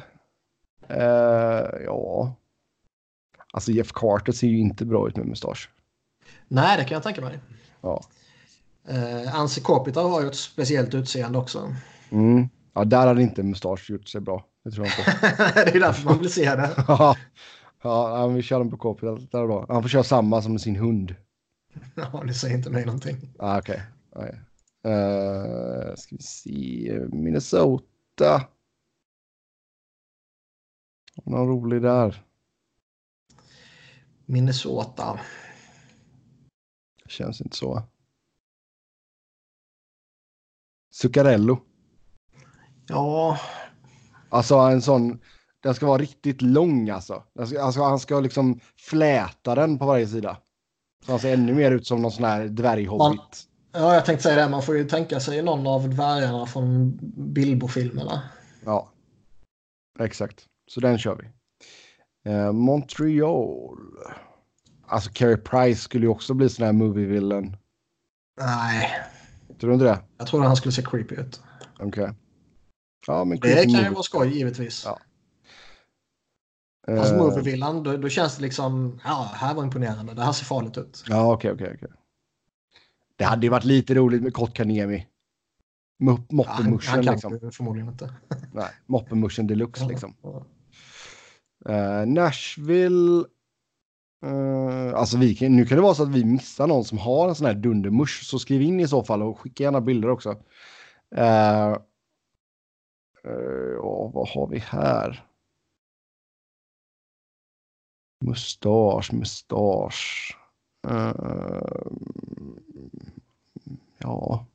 eh, 0.90 1.84
ja. 1.86 2.36
Alltså 3.54 3.72
Jeff 3.72 3.92
Carter 3.92 4.32
ser 4.32 4.48
ju 4.48 4.60
inte 4.60 4.86
bra 4.86 5.08
ut 5.08 5.18
med 5.18 5.26
mustasch. 5.26 5.70
Nej, 6.48 6.78
det 6.78 6.84
kan 6.84 6.96
jag 6.96 7.04
tänka 7.04 7.22
mig. 7.22 7.40
Ja. 7.82 8.02
Uh, 8.92 9.36
Anse 9.36 9.62
Kopitar 9.62 10.04
har 10.04 10.22
ju 10.22 10.28
ett 10.28 10.36
speciellt 10.36 10.94
utseende 10.94 11.38
också. 11.38 11.76
Mm. 12.12 12.50
Ja, 12.74 12.84
där 12.84 13.08
hade 13.08 13.22
inte 13.22 13.44
mustasch 13.44 13.90
gjort 13.90 14.08
sig 14.08 14.22
bra. 14.22 14.46
Det 14.64 14.72
tror 14.72 14.88
jag 14.88 15.00
inte. 15.00 15.54
det 15.72 15.76
är 15.76 15.80
därför 15.80 16.06
man 16.06 16.20
vill 16.20 16.34
se 16.34 16.56
det. 16.56 16.70
ja, 17.84 18.28
vi 18.28 18.42
kör 18.42 18.60
den 18.60 18.72
på 18.72 18.78
Kopitar 18.78 19.48
då. 19.48 19.66
Han 19.70 19.82
får 19.82 19.90
köra 19.90 20.04
samma 20.04 20.42
som 20.42 20.60
sin 20.60 20.76
hund. 20.76 21.16
Ja, 21.96 22.24
det 22.28 22.34
säger 22.34 22.56
inte 22.56 22.70
mig 22.70 22.86
någonting. 22.86 23.18
Ah, 23.40 23.60
Okej. 23.60 23.82
Okay. 24.12 24.32
Uh, 24.88 25.96
ska 25.96 26.16
vi 26.16 26.24
se. 26.24 27.00
Minnesota. 27.12 28.48
Någon 31.24 31.48
rolig 31.48 31.82
där. 31.82 32.26
Minnesota. 34.26 35.20
Känns 37.08 37.42
inte 37.42 37.58
så. 37.58 37.84
Zuccarello. 40.92 41.62
Ja. 42.88 43.40
Alltså 44.30 44.56
en 44.56 44.82
sån. 44.82 45.20
Den 45.60 45.76
ska 45.76 45.86
vara 45.86 45.98
riktigt 45.98 46.42
lång 46.42 46.90
alltså. 46.90 47.24
Ska, 47.48 47.62
alltså 47.62 47.82
han 47.82 48.00
ska 48.00 48.20
liksom 48.20 48.60
fläta 48.76 49.56
den 49.56 49.80
på 49.80 49.86
varje 49.86 50.08
sida. 50.08 50.38
Så 51.06 51.12
han 51.12 51.20
ser 51.20 51.34
ännu 51.34 51.54
mer 51.54 51.72
ut 51.72 51.88
som 51.88 52.02
någon 52.02 52.12
sån 52.12 52.26
här 52.26 52.48
dvärghobbit. 52.48 53.50
Ja, 53.74 53.94
jag 53.94 54.06
tänkte 54.06 54.24
säga 54.24 54.44
det. 54.44 54.50
Man 54.50 54.64
får 54.64 54.78
ju 54.78 54.84
tänka 54.84 55.20
sig 55.20 55.42
någon 55.42 55.68
av 55.68 55.90
dvärgarna 55.90 56.46
från 56.46 57.00
Bilbo-filmerna. 57.34 58.22
Ja, 58.66 58.92
exakt. 60.00 60.46
Så 60.68 60.80
den 60.80 60.98
kör 60.98 61.16
vi. 61.16 61.30
Eh, 62.32 62.52
Montreal. 62.52 63.78
Alltså 64.88 65.10
Carey 65.14 65.38
Price 65.38 65.82
skulle 65.82 66.06
ju 66.06 66.10
också 66.10 66.34
bli 66.34 66.50
sån 66.50 66.66
här 66.66 66.74
movie 66.74 67.06
villain. 67.06 67.58
Nej. 68.40 68.90
Tror 69.60 69.70
du 69.70 69.74
inte 69.74 69.86
det? 69.86 70.00
Jag 70.18 70.28
trodde 70.28 70.48
han 70.48 70.56
skulle 70.56 70.72
se 70.72 70.82
creepy 70.82 71.16
ut. 71.16 71.42
Okej. 71.80 71.88
Okay. 71.88 72.14
Ja, 73.08 73.24
men 73.24 73.40
det 73.40 73.64
kan 73.64 73.84
ju 73.84 73.90
vara 73.90 74.04
skoj 74.04 74.38
givetvis. 74.38 74.84
Ja. 74.86 75.00
Alltså 76.88 77.16
Eh, 77.16 77.22
Movievillan, 77.22 77.84
då, 77.84 77.98
då 77.98 78.10
känns 78.10 78.36
det 78.36 78.42
liksom, 78.42 79.00
ja, 79.04 79.32
här 79.34 79.54
var 79.54 79.64
imponerande. 79.64 80.14
Det 80.14 80.24
här 80.24 80.32
ser 80.32 80.46
farligt 80.46 80.78
ut. 80.78 81.04
Ja, 81.08 81.34
okej, 81.34 81.52
okej, 81.52 81.72
okej. 81.76 81.90
Det 83.16 83.24
hade 83.24 83.46
ju 83.46 83.50
varit 83.50 83.64
lite 83.64 83.94
roligt 83.94 84.24
med 84.24 84.34
Kotkaniemi. 84.34 85.08
Ja, 85.98 86.18
Moppemuschen 86.30 87.04
kan 87.04 87.14
liksom. 87.14 87.52
förmodligen 87.52 87.90
inte. 87.90 88.14
Nej, 88.54 88.70
moppemuschen 88.86 89.48
deluxe 89.48 89.88
liksom. 89.88 90.16
Ja. 90.22 90.46
Eh, 91.66 92.06
Nashville. 92.06 93.26
eh, 94.26 94.94
alltså 94.96 95.18
vi 95.18 95.36
kan, 95.36 95.56
nu 95.56 95.66
kan 95.66 95.78
det 95.78 95.82
vara 95.84 95.96
så 95.96 96.04
att 96.04 96.10
vi 96.10 96.26
missar 96.26 96.68
någon 96.68 96.84
som 96.86 96.98
har 96.98 97.30
en 97.30 97.36
sån 97.36 97.48
här 97.48 97.54
dundermusch. 97.54 98.24
Så 98.24 98.40
skriv 98.40 98.62
in 98.62 98.80
i 98.80 98.88
så 98.88 99.04
fall 99.04 99.22
och 99.22 99.40
skicka 99.40 99.64
gärna 99.64 99.82
bilder 99.82 100.10
också. 100.10 100.32
Eh, 101.16 101.78
ja, 103.76 104.12
vad 104.14 104.30
har 104.30 104.48
vi 104.48 104.60
här? 104.60 105.26
Mustasch, 108.26 109.14
mustasch. 109.14 110.38
Eh, 110.88 111.14
ja. 113.98 114.46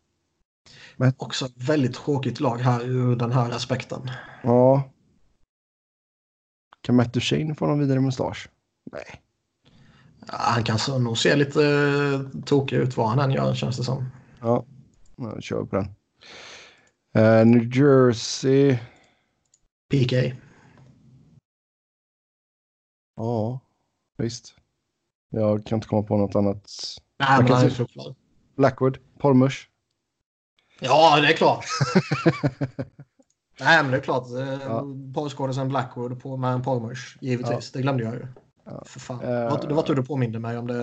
Också 1.16 1.48
väldigt 1.54 1.94
tråkigt 1.94 2.40
lag 2.40 2.58
här 2.58 2.84
ur 2.84 3.16
den 3.16 3.32
här 3.32 3.50
aspekten. 3.50 4.10
Ja. 4.42 4.90
Kan 6.80 6.96
Matt 6.96 7.12
Duchene 7.12 7.54
få 7.54 7.66
någon 7.66 7.78
vidare 7.78 8.00
mustasch? 8.00 8.48
Nej. 8.92 9.22
Ja, 10.26 10.34
han 10.38 10.64
kan 10.64 10.78
så, 10.78 10.98
nog 10.98 11.18
se 11.18 11.36
lite 11.36 11.60
uh, 11.60 12.42
tokig 12.44 12.76
ut 12.76 12.96
vad 12.96 13.08
han 13.08 13.18
än 13.18 13.30
gör 13.30 13.54
känns 13.54 13.76
det 13.76 13.84
som. 13.84 14.10
Ja, 14.40 14.64
jag 15.16 15.42
kör 15.42 15.64
på 15.64 15.76
den. 15.76 15.94
Eh, 17.14 17.46
New 17.46 17.76
Jersey. 17.76 18.78
PK. 19.90 20.16
Ja, 23.16 23.60
visst. 24.16 24.57
Jag 25.30 25.66
kan 25.66 25.76
inte 25.76 25.88
komma 25.88 26.02
på 26.02 26.16
något 26.16 26.34
annat. 26.36 26.70
Nej, 27.18 27.60
se- 27.60 27.70
fruktlös. 27.70 28.16
Blackwood, 28.56 28.98
Pormush. 29.18 29.56
Ja, 30.80 31.20
det 31.20 31.28
är 31.32 31.36
klart. 31.36 31.64
Nej, 33.60 33.82
men 33.82 33.90
det 33.90 33.96
är 33.96 34.00
klart. 34.00 34.24
Ja. 34.30 34.56
Ja. 34.64 34.84
Porrskådisen 35.14 35.68
Blackwood 35.68 36.22
på, 36.22 36.36
med 36.36 36.52
en 36.52 36.62
porrmush. 36.62 37.16
Givetvis. 37.20 37.72
Det 37.72 37.82
glömde 37.82 38.04
jag 38.04 38.14
ju. 38.14 38.26
Ja. 38.64 38.82
För 38.86 39.00
fan. 39.00 39.20
Eh. 39.20 39.28
Det, 39.30 39.48
var, 39.50 39.68
det 39.68 39.74
var 39.74 39.82
tur 39.82 39.94
du 39.94 40.02
påminde 40.02 40.38
mig 40.38 40.58
om 40.58 40.66
det. 40.66 40.82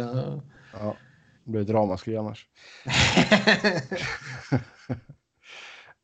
ja, 0.74 0.96
det 1.44 1.52
blir 1.52 1.62
ett 1.62 1.70
ramaskri 1.70 2.18
annars. 2.18 2.48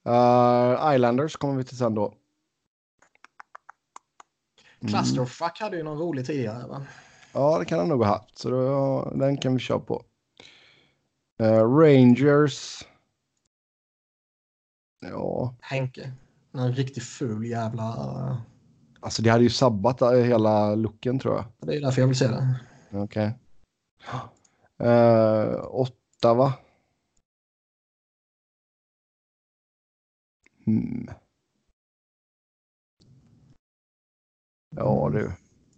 Eh, 0.06 0.94
Islanders 0.96 1.36
kommer 1.36 1.56
vi 1.56 1.64
till 1.64 1.78
sen 1.78 1.96
då. 1.96 2.06
Mm. 4.80 4.94
Clusterfuck 4.94 5.60
hade 5.60 5.78
ju 5.78 5.84
någon 5.84 5.98
rolig 5.98 6.26
tidigare. 6.26 6.68
Va? 6.68 6.86
Ja, 7.34 7.60
det 7.60 7.66
kan 7.66 7.80
han 7.80 7.88
nog 7.88 8.04
ha 8.04 8.08
haft. 8.08 8.38
Så 8.38 8.50
då, 8.50 9.12
den 9.16 9.38
kan 9.38 9.54
vi 9.54 9.60
köra 9.60 9.80
på. 9.80 10.04
Eh, 11.40 11.78
Rangers. 11.78 12.88
Ja, 15.00 15.56
Henke. 15.62 16.12
En 16.54 16.74
riktigt 16.74 17.04
ful 17.04 17.46
jävla... 17.46 17.86
alltså 19.00 19.22
det 19.22 19.30
hade 19.30 19.44
ju 19.44 19.50
sabbat 19.50 20.02
eh, 20.02 20.12
hela 20.12 20.76
looken 20.76 21.20
tror 21.20 21.36
jag. 21.36 21.46
Det 21.60 21.76
är 21.76 21.82
därför 21.82 22.02
jag 22.02 22.08
vill 22.08 22.18
se 22.18 22.28
det. 22.28 22.60
Okej. 22.92 23.34
Uh, 24.84 25.66
Ottawa. 25.66 26.54
Hmm. 30.66 31.08
Ja 34.76 35.10
du. 35.14 35.32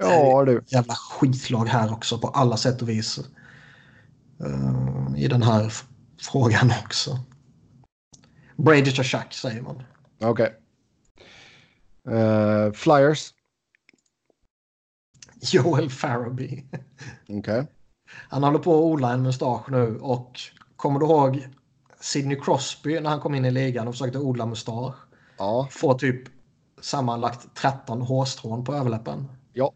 Ja 0.09 0.45
du. 0.45 0.63
Jävla 0.67 0.95
skitlag 0.95 1.65
här 1.65 1.93
också 1.93 2.19
på 2.19 2.27
alla 2.27 2.57
sätt 2.57 2.81
och 2.81 2.89
vis. 2.89 3.19
Eh, 4.45 5.23
I 5.23 5.27
den 5.27 5.43
här 5.43 5.73
frågan 6.21 6.71
också. 6.85 7.19
Brady 8.57 8.91
Tachak 8.91 9.34
säger 9.34 9.61
man. 9.61 9.84
Okej. 10.21 10.59
Eh, 12.09 12.71
Flyers. 12.71 13.34
Joel 15.51 15.89
Farabee. 15.89 16.63
Okej. 17.30 17.67
Han 18.30 18.43
håller 18.43 18.59
på 18.59 18.73
att 18.73 18.84
odla 18.84 19.13
en 19.13 19.23
mustasch 19.23 19.69
nu 19.69 19.99
och 19.99 20.39
kommer 20.75 20.99
du 20.99 21.05
ihåg 21.05 21.47
Sidney 21.99 22.39
Crosby 22.39 22.99
när 22.99 23.09
han 23.09 23.19
kom 23.19 23.35
in 23.35 23.45
i 23.45 23.51
ligan 23.51 23.88
och 23.88 23.93
försökte 23.93 24.19
odla 24.19 24.45
mustasch? 24.45 24.95
Ja. 25.38 25.67
Får 25.71 25.93
typ 25.93 26.23
sammanlagt 26.81 27.55
13 27.55 28.01
hårstrån 28.01 28.63
på 28.63 28.73
överläppen. 28.73 29.31
Ja. 29.53 29.73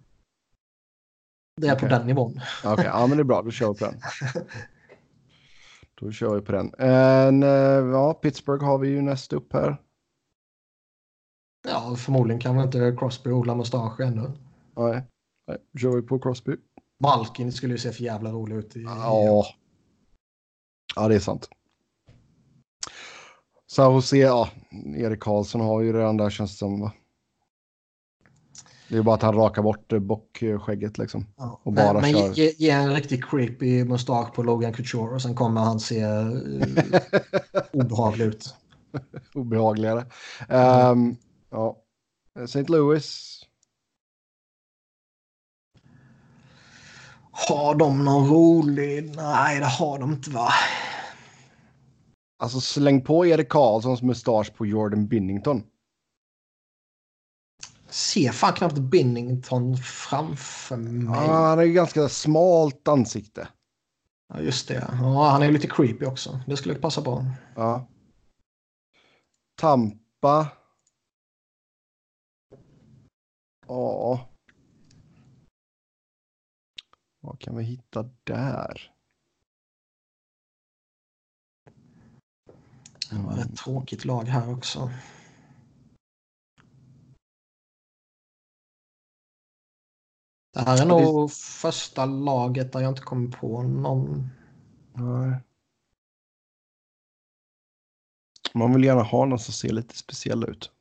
Det 1.58 1.68
är 1.68 1.76
på 1.76 1.86
Okej. 1.86 1.90
den 1.90 2.08
nivån. 2.08 2.42
Okej, 2.66 2.86
ja 2.86 3.08
men 3.08 3.18
det 3.18 3.22
är 3.22 3.26
bra. 3.26 3.42
Då 3.42 3.52
kör 3.52 3.74
vi 3.74 3.80
på 3.80 3.86
den. 3.86 4.00
Då 6.02 6.12
kör 6.12 6.36
vi 6.36 6.42
på 6.42 6.52
den. 6.52 6.74
En, 6.78 7.44
eh, 7.44 7.50
ja, 7.92 8.14
Pittsburgh 8.14 8.66
har 8.66 8.78
vi 8.78 8.88
ju 8.90 9.02
näst 9.02 9.34
upp 9.34 9.54
här. 9.54 9.82
Ja, 11.68 11.96
förmodligen 11.96 12.42
kan 12.42 12.56
väl 12.56 12.66
inte 12.66 12.96
Crosby 13.00 13.32
odla 13.32 13.56
mustasch 13.56 14.00
ännu. 14.00 14.32
Nej, 14.78 15.04
Nej 15.48 15.58
kör 15.82 15.96
vi 15.96 16.02
på 16.02 16.20
Crosby. 16.20 16.56
Malkin 17.00 17.52
skulle 17.52 17.74
ju 17.74 17.78
se 17.78 17.92
för 17.92 18.04
jävla 18.04 18.32
rolig 18.32 18.56
ut. 18.56 18.76
I, 18.76 18.84
Ja. 18.84 19.46
Ja, 20.96 21.08
det 21.08 21.16
är 21.16 21.20
sant. 21.20 21.50
San 23.72 23.94
Jose, 23.94 24.18
ja, 24.18 24.50
Erik 24.96 25.20
Karlsson 25.20 25.62
har 25.62 25.82
ju 25.82 25.94
redan 25.94 26.18
där 26.18 26.30
känns 26.30 26.52
det 26.52 26.58
som. 26.58 26.82
Va? 26.82 26.92
Det 28.90 28.98
är 28.98 29.02
bara 29.02 29.16
att 29.16 29.22
han 29.22 29.36
rakar 29.36 29.62
bort 29.62 29.94
eh, 29.94 30.00
bockskägget 30.00 30.98
liksom. 30.98 31.26
Ja. 31.38 31.62
Och 31.64 31.74
bara 31.74 31.94
men 31.94 32.02
men 32.02 32.14
kör. 32.14 32.34
ge, 32.34 32.54
ge 32.58 32.70
en 32.70 32.94
riktigt 32.94 33.30
creepy 33.30 33.84
mustasch 33.84 34.34
på 34.34 34.44
Logan 34.44 34.74
Couture 34.74 35.16
och 35.16 35.22
sen 35.22 35.36
kommer 35.36 35.62
han 35.62 35.80
se 35.80 36.06
uh, 36.06 36.42
obehaglig 37.74 38.26
ut. 38.26 38.56
Obehagligare. 39.34 40.06
Ehm, 40.50 41.16
ja. 41.50 41.78
St. 42.44 42.64
Louis. 42.68 43.34
Har 47.32 47.76
de 47.76 48.06
någon 48.06 48.30
rolig? 48.30 49.16
Nej, 49.16 49.60
det 49.60 49.66
har 49.66 50.00
de 50.00 50.12
inte 50.12 50.30
va? 50.30 50.50
Alltså 52.40 52.60
släng 52.60 53.02
på 53.02 53.26
Erik 53.26 53.50
Karlssons 53.50 54.02
mustasch 54.02 54.54
på 54.54 54.66
Jordan 54.66 55.08
Binnington. 55.08 55.64
Ser 57.90 58.32
fan 58.32 58.54
knappt 58.54 58.78
Binnington 58.78 59.78
framför 59.78 60.78
mig. 60.78 61.06
Ja, 61.16 61.48
han 61.48 61.58
har 61.58 61.66
ju 61.66 61.74
ganska 61.74 62.10
smalt 62.10 62.88
ansikte. 62.88 63.48
Ja, 64.34 64.42
just 64.42 64.68
det. 64.68 64.88
Ja, 64.92 65.30
han 65.30 65.44
är 65.44 65.52
lite 65.52 65.68
creepy 65.68 66.06
också. 66.06 66.40
Det 66.48 66.58
skulle 66.58 66.76
passa 66.76 67.02
bra. 67.02 67.26
Ja. 67.56 67.88
Tampa. 69.56 70.48
Ja. 73.68 74.30
Vad 77.20 77.40
kan 77.40 77.56
vi 77.58 77.64
hitta 77.64 78.10
där? 78.24 78.94
Det 83.10 83.16
var 83.16 83.38
ett 83.38 83.58
tråkigt 83.58 84.06
lag 84.06 84.24
här 84.24 84.54
också. 84.54 84.92
Det 90.58 90.64
här 90.64 90.82
är 90.82 90.86
nog 90.86 91.32
första 91.32 92.06
laget 92.06 92.72
där 92.74 92.80
jag 92.80 92.92
inte 92.92 93.02
kommer 93.02 93.32
på 93.32 93.62
någon. 93.64 94.30
Nej. 94.94 95.40
Man 98.54 98.74
vill 98.74 98.84
gärna 98.84 99.04
ha 99.04 99.26
någon 99.26 99.40
som 99.40 99.54
ser 99.54 99.70
lite 99.70 99.98
speciell 99.98 100.44
ut. 100.44 100.72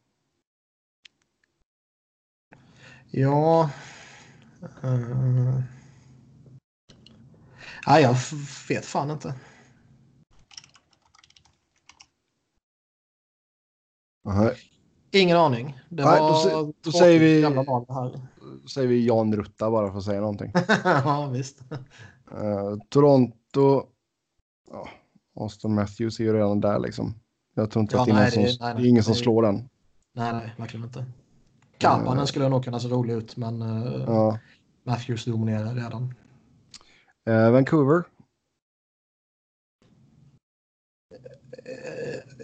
Ja. 3.10 3.70
Uh... 4.84 5.60
Nej, 7.86 8.02
jag 8.02 8.16
vet 8.68 8.84
fan 8.84 9.10
inte. 9.10 9.34
Nej. 14.24 14.56
Ingen 15.22 15.36
aning. 15.36 15.78
Det 15.88 16.04
Nej, 16.04 16.20
då 16.20 16.72
då 16.82 16.92
säger 16.92 17.20
vi-. 17.20 17.42
Då 18.62 18.68
säger 18.68 18.88
vi 18.88 19.06
Jan 19.06 19.36
Rutta 19.36 19.70
bara 19.70 19.90
för 19.90 19.98
att 19.98 20.04
säga 20.04 20.20
någonting. 20.20 20.52
ja, 20.84 21.30
visst. 21.32 21.60
Eh, 22.32 22.76
Toronto. 22.88 23.82
Ja, 24.70 24.88
Austin 25.40 25.74
Matthews 25.74 26.20
är 26.20 26.24
ju 26.24 26.32
redan 26.34 26.60
där 26.60 26.78
liksom. 26.78 27.14
Jag 27.54 27.70
tror 27.70 27.80
inte 27.82 27.96
Ja, 27.96 28.00
att 28.02 28.06
det 28.06 28.12
är, 28.12 28.14
nej, 28.14 28.30
som, 28.30 28.42
det- 28.42 28.48
nej, 28.48 28.56
det 28.60 28.66
är 28.66 28.74
nej, 28.74 28.88
ingen 28.88 29.02
som 29.04 29.14
slår 29.14 29.42
den. 29.42 29.68
Nej, 30.14 30.32
nej, 30.32 30.54
verkligen 30.56 30.86
inte. 30.86 31.04
Kapanen 31.78 32.26
skulle 32.26 32.48
nog 32.48 32.64
kunna 32.64 32.80
se 32.80 32.88
rolig 32.88 33.14
ut, 33.14 33.36
men 33.36 33.62
uh. 33.62 34.36
Matthews 34.84 35.24
dominerar 35.24 35.74
redan. 35.74 36.14
Eh, 37.28 37.50
Vancouver. 37.50 38.02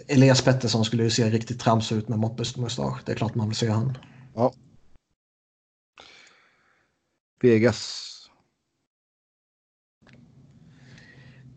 Elias 0.07 0.41
Pettersson 0.41 0.85
skulle 0.85 1.03
ju 1.03 1.09
se 1.09 1.29
riktigt 1.29 1.59
trams 1.59 1.91
ut 1.91 2.07
med 2.07 2.19
moppesmustasch. 2.19 3.01
Det 3.05 3.11
är 3.11 3.15
klart 3.15 3.35
man 3.35 3.47
vill 3.47 3.57
se 3.57 3.69
han. 3.69 3.97
Vegas. 7.41 8.09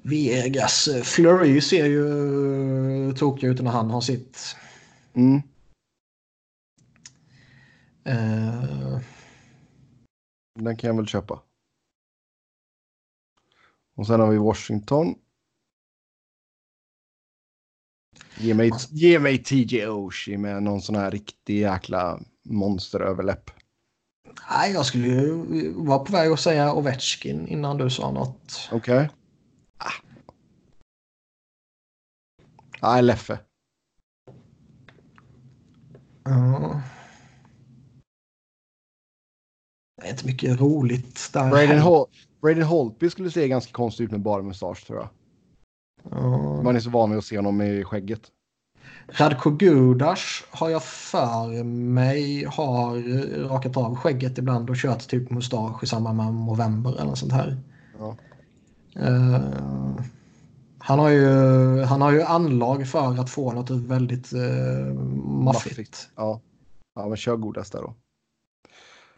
Vegas. 0.03 0.89
Flurry 1.05 1.61
ser 1.61 1.87
ju 1.87 3.15
tokig 3.15 3.47
ut 3.47 3.63
när 3.63 3.71
han 3.71 3.91
har 3.91 4.01
sitt. 4.01 4.57
Mm. 5.15 5.43
Uh... 8.09 9.01
Den 10.55 10.77
kan 10.77 10.89
jag 10.89 10.97
väl 10.97 11.07
köpa. 11.07 11.43
Och 13.95 14.07
sen 14.07 14.21
har 14.21 14.31
vi 14.31 14.39
Washington. 14.39 15.15
Ge 18.39 18.55
mig, 18.55 18.71
ge 18.91 19.19
mig 19.19 19.39
TJ 19.39 19.87
Oshie 19.87 20.39
med 20.39 20.63
någon 20.63 20.83
sån 20.83 20.95
här 20.95 21.11
riktig 21.11 21.61
jäkla 21.61 22.21
monsteröverläpp. 22.45 23.51
Nej, 24.51 24.73
jag 24.73 24.87
skulle 24.87 25.09
ju 25.09 25.73
vara 25.73 25.99
på 25.99 26.13
väg 26.13 26.33
att 26.33 26.41
säga 26.41 26.73
Ovechkin 26.73 27.49
innan 27.49 27.77
du 27.77 27.91
sa 27.91 28.11
något. 28.11 28.69
Okej. 28.73 28.97
Okay. 28.97 29.09
Ah. 29.79 29.93
Nej, 32.83 33.03
Leffe. 33.03 33.39
Ja. 36.25 36.81
Det 40.03 40.07
är 40.07 40.11
inte 40.11 40.27
mycket 40.27 40.61
roligt 40.61 41.31
där. 41.33 41.51
Braden, 41.51 41.79
Hol 41.79 42.07
Braden 42.43 42.63
Holtby 42.63 43.11
skulle 43.11 43.31
se 43.31 43.49
ganska 43.49 43.73
konstig 43.73 44.05
ut 44.05 44.11
med 44.11 44.21
bara 44.21 44.43
mustasch 44.43 44.87
tror 44.87 44.99
jag. 44.99 45.09
Ja. 46.11 46.63
Man 46.63 46.77
är 46.77 46.81
så 46.81 46.91
van 46.91 47.11
vid 47.11 47.19
att 47.19 47.25
se 47.25 47.37
honom 47.37 47.63
i 47.63 47.85
skägget. 47.85 48.21
Radko 49.09 49.51
Gudas 49.51 50.45
har 50.51 50.69
jag 50.69 50.83
för 50.83 51.65
mig 51.65 52.45
har 52.45 52.99
rakat 53.49 53.77
av 53.77 53.97
skägget 53.97 54.39
ibland 54.39 54.71
och 54.71 54.77
kört 54.77 55.09
typ 55.09 55.31
mustasch 55.31 55.83
i 55.83 55.87
samband 55.87 56.17
med 56.17 56.35
november 56.35 57.01
eller 57.01 57.15
sånt 57.15 57.33
här. 57.33 57.59
Ja. 57.99 58.17
Uh, 58.99 59.41
han, 60.79 60.99
har 60.99 61.09
ju, 61.09 61.29
han 61.83 62.03
har 62.03 62.13
ju 62.13 62.23
anlag 62.23 62.89
för 62.89 63.21
att 63.21 63.31
få 63.31 63.53
något 63.53 63.71
väldigt 63.71 64.33
uh, 64.33 64.95
maffigt. 65.25 65.65
maffigt. 65.67 66.09
Ja. 66.17 66.41
ja, 66.95 67.09
men 67.09 67.17
kör 67.17 67.37
Gudas 67.37 67.71
där 67.71 67.83
då. 67.83 67.95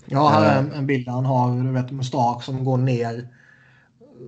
Ja, 0.07 0.29
här 0.29 0.45
är 0.45 0.59
en, 0.59 0.73
en 0.73 0.87
bild 0.87 1.07
där 1.07 1.13
han 1.13 1.27
har 1.27 1.63
du 1.63 1.73
vet, 1.73 1.91
mustasch 1.91 2.45
som 2.45 2.65
går 2.65 2.79
ner 2.79 3.29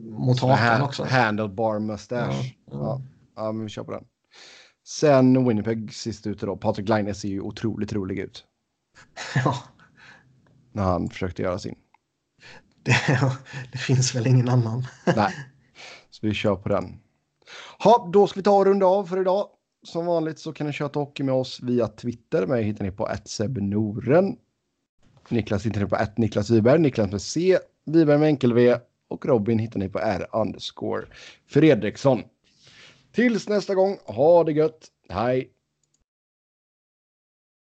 mot 0.03 0.41
hakan 0.41 0.83
också. 0.83 1.05
Handlebar 1.05 1.79
mustache. 1.79 2.55
Ja, 2.71 2.73
ja. 2.73 3.03
ja, 3.37 3.53
men 3.53 3.65
vi 3.65 3.69
kör 3.69 3.85
på 3.85 3.93
den. 3.93 4.05
Sen 4.87 5.49
Winnipeg 5.49 5.95
sist 5.95 6.27
ute 6.27 6.47
då. 6.47 6.57
Patrik 6.57 6.89
Laine 6.89 7.15
ser 7.15 7.29
ju 7.29 7.41
otroligt 7.41 7.93
rolig 7.93 8.19
ut. 8.19 8.45
Ja. 9.35 9.57
När 10.73 10.83
han 10.83 11.09
försökte 11.09 11.43
göra 11.43 11.59
sin. 11.59 11.75
Det, 12.83 12.97
det 13.73 13.79
finns 13.79 14.15
väl 14.15 14.27
ingen 14.27 14.49
annan. 14.49 14.87
Nej, 15.17 15.35
så 16.11 16.27
vi 16.27 16.35
kör 16.35 16.57
på 16.57 16.69
den. 16.69 17.01
Ha, 17.79 18.11
då 18.12 18.27
ska 18.27 18.41
vi 18.41 18.45
ta 18.45 18.57
och 18.57 18.67
runda 18.67 18.87
av 18.87 19.05
för 19.05 19.21
idag. 19.21 19.49
Som 19.83 20.07
vanligt 20.07 20.39
så 20.39 20.53
kan 20.53 20.67
ni 20.67 20.73
köra 20.73 20.91
hockey 20.95 21.23
med 21.23 21.35
oss 21.35 21.61
via 21.62 21.89
Twitter. 21.89 22.47
Mig 22.47 22.65
hittar 22.65 22.85
ni 22.85 22.91
på 22.91 23.09
Noren. 23.61 24.37
Niklas 25.29 25.67
hittar 25.67 25.81
ni 25.81 25.87
på 25.87 26.07
Niklas 26.17 26.51
Wiberg, 26.51 26.79
Niklas 26.79 27.11
med 27.11 27.23
C, 27.23 27.59
Wiberg 27.87 28.19
med 28.19 28.29
enkel 28.29 28.55
V 28.55 28.77
och 29.11 29.27
Robin 29.27 29.59
hittar 29.59 29.81
ni 29.81 29.89
på 29.89 29.99
R 29.99 30.27
underscore 30.32 31.07
Fredriksson. 31.47 32.23
Tills 33.12 33.49
nästa 33.49 33.74
gång, 33.74 33.99
ha 34.05 34.45
det 34.45 34.53
gött, 34.53 34.89
hej! 35.09 35.51